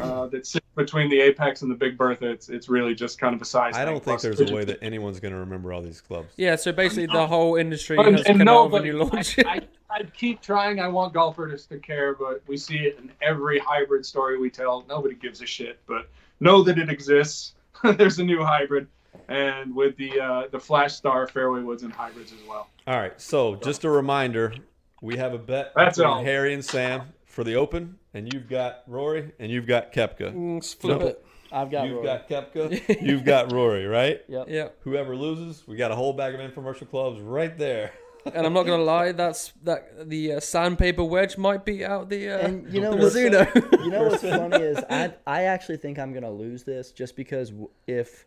uh, 0.00 0.26
that 0.28 0.46
sits 0.46 0.66
between 0.74 1.10
the 1.10 1.20
Apex 1.20 1.62
and 1.62 1.70
the 1.70 1.74
Big 1.74 1.98
Bertha. 1.98 2.30
It's 2.30 2.48
it's 2.48 2.68
really 2.68 2.94
just 2.94 3.18
kind 3.18 3.34
of 3.34 3.42
a 3.42 3.44
size. 3.44 3.74
I 3.74 3.78
thing, 3.78 3.86
don't 3.86 3.94
think 3.96 4.04
plus 4.20 4.22
there's 4.22 4.40
a 4.40 4.52
way 4.52 4.64
that 4.64 4.82
anyone's 4.82 5.20
going 5.20 5.32
to 5.32 5.38
remember 5.38 5.72
all 5.72 5.82
these 5.82 6.00
clubs. 6.00 6.32
Yeah, 6.36 6.56
so 6.56 6.72
basically 6.72 7.06
the 7.06 7.26
whole 7.26 7.56
industry 7.56 7.98
And, 7.98 8.16
has 8.16 8.26
and 8.26 8.38
come 8.38 8.46
no, 8.46 8.60
out 8.60 8.70
with 8.70 8.72
but 8.72 8.88
a 8.88 8.92
new 8.92 9.04
launch. 9.04 9.38
I, 9.40 9.42
I, 9.50 9.60
I 9.90 10.02
keep 10.04 10.40
trying. 10.40 10.80
I 10.80 10.88
want 10.88 11.12
golfers 11.12 11.66
to 11.66 11.78
care, 11.78 12.14
but 12.14 12.42
we 12.46 12.56
see 12.56 12.78
it 12.78 12.98
in 12.98 13.10
every 13.20 13.58
hybrid 13.58 14.06
story 14.06 14.38
we 14.38 14.50
tell. 14.50 14.84
Nobody 14.88 15.14
gives 15.14 15.42
a 15.42 15.46
shit, 15.46 15.78
but 15.86 16.08
know 16.40 16.62
that 16.62 16.78
it 16.78 16.88
exists. 16.88 17.54
There's 17.82 18.18
a 18.18 18.24
new 18.24 18.42
hybrid, 18.42 18.86
and 19.32 19.74
with 19.74 19.96
the 19.96 20.20
uh, 20.20 20.42
the 20.50 20.58
Flash 20.60 20.94
Star 20.94 21.26
fairway 21.26 21.60
woods 21.62 21.82
and 21.82 21.92
hybrids 21.92 22.32
as 22.32 22.38
well. 22.48 22.68
All 22.86 22.98
right, 22.98 23.18
so 23.20 23.56
just 23.56 23.84
a 23.84 23.90
reminder, 23.90 24.54
we 25.00 25.16
have 25.16 25.34
a 25.34 25.38
bet 25.38 25.72
That's 25.76 25.98
between 25.98 26.14
all. 26.14 26.24
Harry 26.24 26.54
and 26.54 26.64
Sam 26.64 27.02
for 27.24 27.44
the 27.44 27.54
Open, 27.56 27.96
and 28.14 28.32
you've 28.32 28.48
got 28.48 28.82
Rory 28.86 29.32
and 29.38 29.50
you've 29.50 29.66
got 29.66 29.92
Koepka. 29.92 30.34
Mm, 30.34 30.54
let's 30.54 30.74
flip 30.74 31.00
No. 31.00 31.06
it. 31.06 31.24
I've 31.54 31.70
got 31.70 31.86
You've 31.86 31.96
Rory. 31.96 32.06
got 32.06 32.28
Koepka, 32.28 33.02
you've 33.02 33.24
got 33.24 33.52
Rory, 33.52 33.84
right? 33.86 34.22
Yep. 34.28 34.46
Yeah, 34.48 34.68
Whoever 34.80 35.14
loses, 35.14 35.66
we 35.68 35.76
got 35.76 35.90
a 35.90 35.94
whole 35.94 36.14
bag 36.14 36.34
of 36.34 36.40
infomercial 36.40 36.88
clubs 36.88 37.20
right 37.20 37.56
there. 37.58 37.92
and 38.34 38.46
I'm 38.46 38.52
not 38.54 38.62
gonna 38.64 38.82
lie, 38.82 39.12
that's 39.12 39.52
that 39.64 40.08
the 40.08 40.34
uh, 40.34 40.40
sandpaper 40.40 41.04
wedge 41.04 41.36
might 41.36 41.64
be 41.66 41.84
out 41.84 42.08
the 42.08 42.30
uh, 42.30 42.38
And 42.38 42.72
you 42.72 42.80
know 42.80 42.92
the 42.92 42.96
what's 43.02 43.14
Mizuno. 43.16 43.84
you 43.84 43.90
know 43.90 44.04
what's 44.04 44.22
funny 44.22 44.56
is 44.64 44.78
I 44.88 45.12
I 45.26 45.42
actually 45.44 45.76
think 45.76 45.98
I'm 45.98 46.12
gonna 46.14 46.30
lose 46.30 46.62
this 46.64 46.90
just 46.92 47.16
because 47.16 47.52
if 47.86 48.24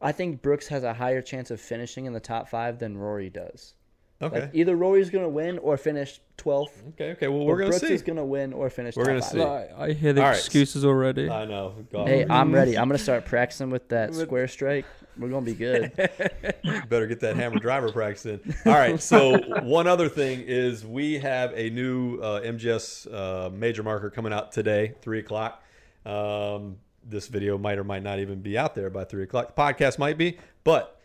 I 0.00 0.12
think 0.12 0.42
Brooks 0.42 0.68
has 0.68 0.84
a 0.84 0.94
higher 0.94 1.20
chance 1.22 1.50
of 1.50 1.60
finishing 1.60 2.06
in 2.06 2.12
the 2.12 2.20
top 2.20 2.48
five 2.48 2.78
than 2.78 2.96
Rory 2.96 3.30
does. 3.30 3.74
Okay, 4.20 4.40
Like 4.40 4.50
either 4.52 4.74
Rory's 4.74 5.10
gonna 5.10 5.28
win 5.28 5.58
or 5.58 5.76
finish 5.76 6.20
twelfth, 6.36 6.82
okay, 6.88 7.12
okay. 7.12 7.28
Well, 7.28 7.44
we're 7.46 7.56
gonna 7.56 7.68
Brooks 7.70 7.82
see. 7.82 7.86
Brooks 7.86 8.02
is 8.02 8.06
gonna 8.06 8.24
win 8.24 8.52
or 8.52 8.68
finish. 8.68 8.96
We're 8.96 9.04
top 9.04 9.10
gonna 9.10 9.20
five. 9.22 9.30
see. 9.30 9.38
Like, 9.38 9.78
I 9.78 9.92
hear 9.92 10.12
the 10.12 10.22
All 10.22 10.28
right. 10.30 10.36
excuses 10.36 10.84
already. 10.84 11.30
I 11.30 11.44
know. 11.44 11.74
God, 11.92 12.08
Hey, 12.08 12.26
I'm 12.28 12.52
ready. 12.52 12.76
I'm 12.78 12.88
gonna 12.88 12.98
start 12.98 13.26
practicing 13.26 13.70
with 13.70 13.88
that 13.90 14.12
square 14.16 14.48
strike. 14.48 14.86
We're 15.16 15.28
gonna 15.28 15.46
be 15.46 15.54
good. 15.54 15.92
better 16.88 17.06
get 17.06 17.20
that 17.20 17.36
hammer 17.36 17.60
driver 17.60 17.92
practice 17.92 18.26
in. 18.26 18.40
All 18.66 18.72
right. 18.72 19.00
So 19.00 19.38
one 19.62 19.86
other 19.86 20.08
thing 20.08 20.40
is 20.46 20.84
we 20.84 21.18
have 21.20 21.52
a 21.54 21.70
new 21.70 22.18
uh, 22.20 22.40
MGS 22.40 23.12
uh, 23.12 23.50
major 23.50 23.84
marker 23.84 24.10
coming 24.10 24.32
out 24.32 24.50
today, 24.50 24.94
three 25.00 25.20
o'clock. 25.20 25.62
Um, 26.04 26.78
this 27.08 27.28
video 27.28 27.58
might 27.58 27.78
or 27.78 27.84
might 27.84 28.02
not 28.02 28.18
even 28.18 28.40
be 28.40 28.56
out 28.58 28.74
there 28.74 28.90
by 28.90 29.04
three 29.04 29.22
o'clock. 29.22 29.54
The 29.54 29.60
podcast 29.60 29.98
might 29.98 30.18
be, 30.18 30.38
but 30.64 31.00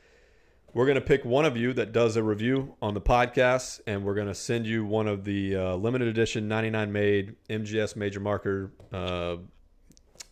we're 0.74 0.88
gonna 0.88 1.02
pick 1.02 1.24
one 1.24 1.46
of 1.46 1.56
you 1.56 1.72
that 1.74 1.92
does 1.92 2.16
a 2.16 2.24
review 2.24 2.76
on 2.82 2.94
the 2.94 3.02
podcast, 3.02 3.80
and 3.86 4.04
we're 4.04 4.16
gonna 4.16 4.34
send 4.34 4.66
you 4.66 4.84
one 4.86 5.08
of 5.08 5.24
the 5.24 5.56
uh, 5.56 5.76
limited 5.76 6.08
edition 6.08 6.48
'99 6.48 6.92
made 6.92 7.36
MGS 7.50 7.96
major 7.96 8.20
marker. 8.20 8.72
Uh, 8.92 9.38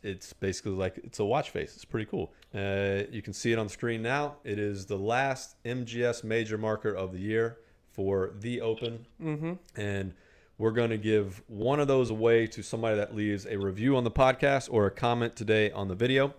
it's 0.03 0.33
basically 0.33 0.71
like 0.71 0.99
it's 1.03 1.19
a 1.19 1.25
watch 1.25 1.51
face. 1.51 1.75
It's 1.75 1.85
pretty 1.85 2.07
cool. 2.07 2.33
Uh, 2.55 3.03
you 3.11 3.21
can 3.21 3.33
see 3.33 3.51
it 3.51 3.59
on 3.59 3.67
the 3.67 3.71
screen 3.71 4.01
now. 4.01 4.37
It 4.43 4.57
is 4.57 4.87
the 4.87 4.97
last 4.97 5.61
MGS 5.63 6.23
major 6.23 6.57
marker 6.57 6.91
of 6.91 7.13
the 7.13 7.19
year 7.19 7.59
for 7.91 8.31
the 8.39 8.61
Open, 8.61 9.05
mm-hmm. 9.21 9.53
and 9.79 10.13
we're 10.61 10.69
going 10.71 10.91
to 10.91 10.97
give 10.97 11.41
one 11.47 11.79
of 11.79 11.87
those 11.87 12.11
away 12.11 12.45
to 12.45 12.61
somebody 12.61 12.95
that 12.95 13.15
leaves 13.15 13.47
a 13.47 13.57
review 13.57 13.97
on 13.97 14.03
the 14.03 14.11
podcast 14.11 14.67
or 14.71 14.85
a 14.85 14.91
comment 14.91 15.35
today 15.35 15.71
on 15.71 15.87
the 15.87 15.95
video, 15.95 16.35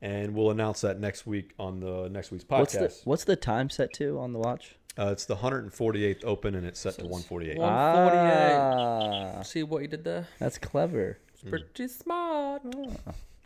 and 0.00 0.32
we'll 0.32 0.52
announce 0.52 0.80
that 0.82 1.00
next 1.00 1.26
week 1.26 1.54
on 1.58 1.80
the 1.80 2.08
next 2.08 2.30
week's 2.30 2.44
podcast. 2.44 2.58
what's 2.60 2.74
the 2.76 3.00
what's 3.04 3.24
the 3.24 3.34
time 3.34 3.68
set 3.68 3.92
to 3.94 4.20
on 4.20 4.32
the 4.32 4.38
watch? 4.38 4.76
uh, 4.96 5.08
it's 5.10 5.24
the 5.24 5.34
148th 5.34 6.24
Open, 6.24 6.54
and 6.54 6.64
it's 6.64 6.78
set 6.78 6.94
to 6.94 7.02
148. 7.02 7.58
One- 7.58 7.68
148. 7.72 9.38
Ah, 9.38 9.42
See 9.42 9.64
what 9.64 9.82
you 9.82 9.88
did 9.88 10.04
there? 10.04 10.28
that's 10.38 10.56
clever. 10.56 11.18
It's 11.32 11.42
pretty 11.42 11.88
smart. 11.88 12.62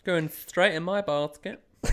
Going 0.05 0.29
straight 0.29 0.75
in 0.75 0.83
my 0.83 1.01
basket. 1.01 1.63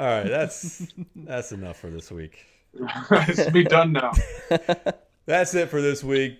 All 0.00 0.04
right, 0.06 0.26
that's 0.26 0.86
that's 1.16 1.52
enough 1.52 1.78
for 1.78 1.90
this 1.90 2.10
week. 2.10 2.46
it's 3.10 3.50
be 3.50 3.64
done 3.64 3.92
now. 3.92 4.12
That's 5.28 5.54
it 5.54 5.68
for 5.68 5.82
this 5.82 6.02
week. 6.02 6.38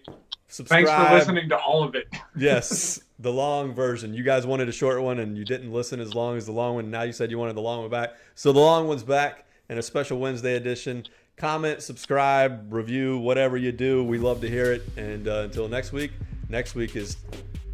Subscribe. 0.48 0.86
Thanks 0.86 1.09
for 1.09 1.15
listening 1.15 1.51
to 1.51 1.59
all 1.59 1.85
of 1.85 1.94
it. 1.94 2.06
yes, 2.39 2.98
the 3.19 3.31
long 3.31 3.74
version. 3.74 4.15
You 4.15 4.23
guys 4.23 4.47
wanted 4.47 4.66
a 4.66 4.73
short 4.73 5.02
one 5.02 5.19
and 5.19 5.36
you 5.36 5.44
didn't 5.44 5.70
listen 5.70 6.01
as 6.01 6.15
long 6.15 6.39
as 6.39 6.47
the 6.47 6.52
long 6.52 6.77
one. 6.77 6.90
Now 6.90 7.02
you 7.02 7.12
said 7.12 7.31
you 7.31 7.39
wanted 7.39 7.55
the 7.55 7.60
long 7.60 7.82
one 7.82 7.90
back. 7.90 8.15
So 8.35 8.51
the 8.51 8.60
long 8.60 8.89
one's 8.89 9.02
back 9.02 9.44
and 9.69 9.78
a 9.78 9.82
special 9.82 10.19
Wednesday 10.19 10.55
edition. 10.55 11.05
Comment, 11.36 11.82
subscribe, 11.82 12.73
review, 12.73 13.19
whatever 13.19 13.59
you 13.59 13.73
do. 13.73 14.02
We 14.05 14.16
love 14.16 14.40
to 14.40 14.48
hear 14.48 14.73
it. 14.73 14.82
And 14.97 15.28
uh, 15.28 15.43
until 15.44 15.69
next 15.69 15.93
week, 15.93 16.12
next 16.48 16.74
week 16.74 16.97
is 16.97 17.19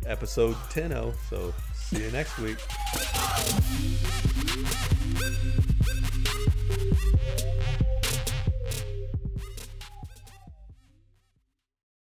episode 0.07 0.57
10 0.71 0.91
So 1.31 1.55
see 1.77 2.03
you 2.03 2.11
next 2.11 2.37
week. 2.39 2.59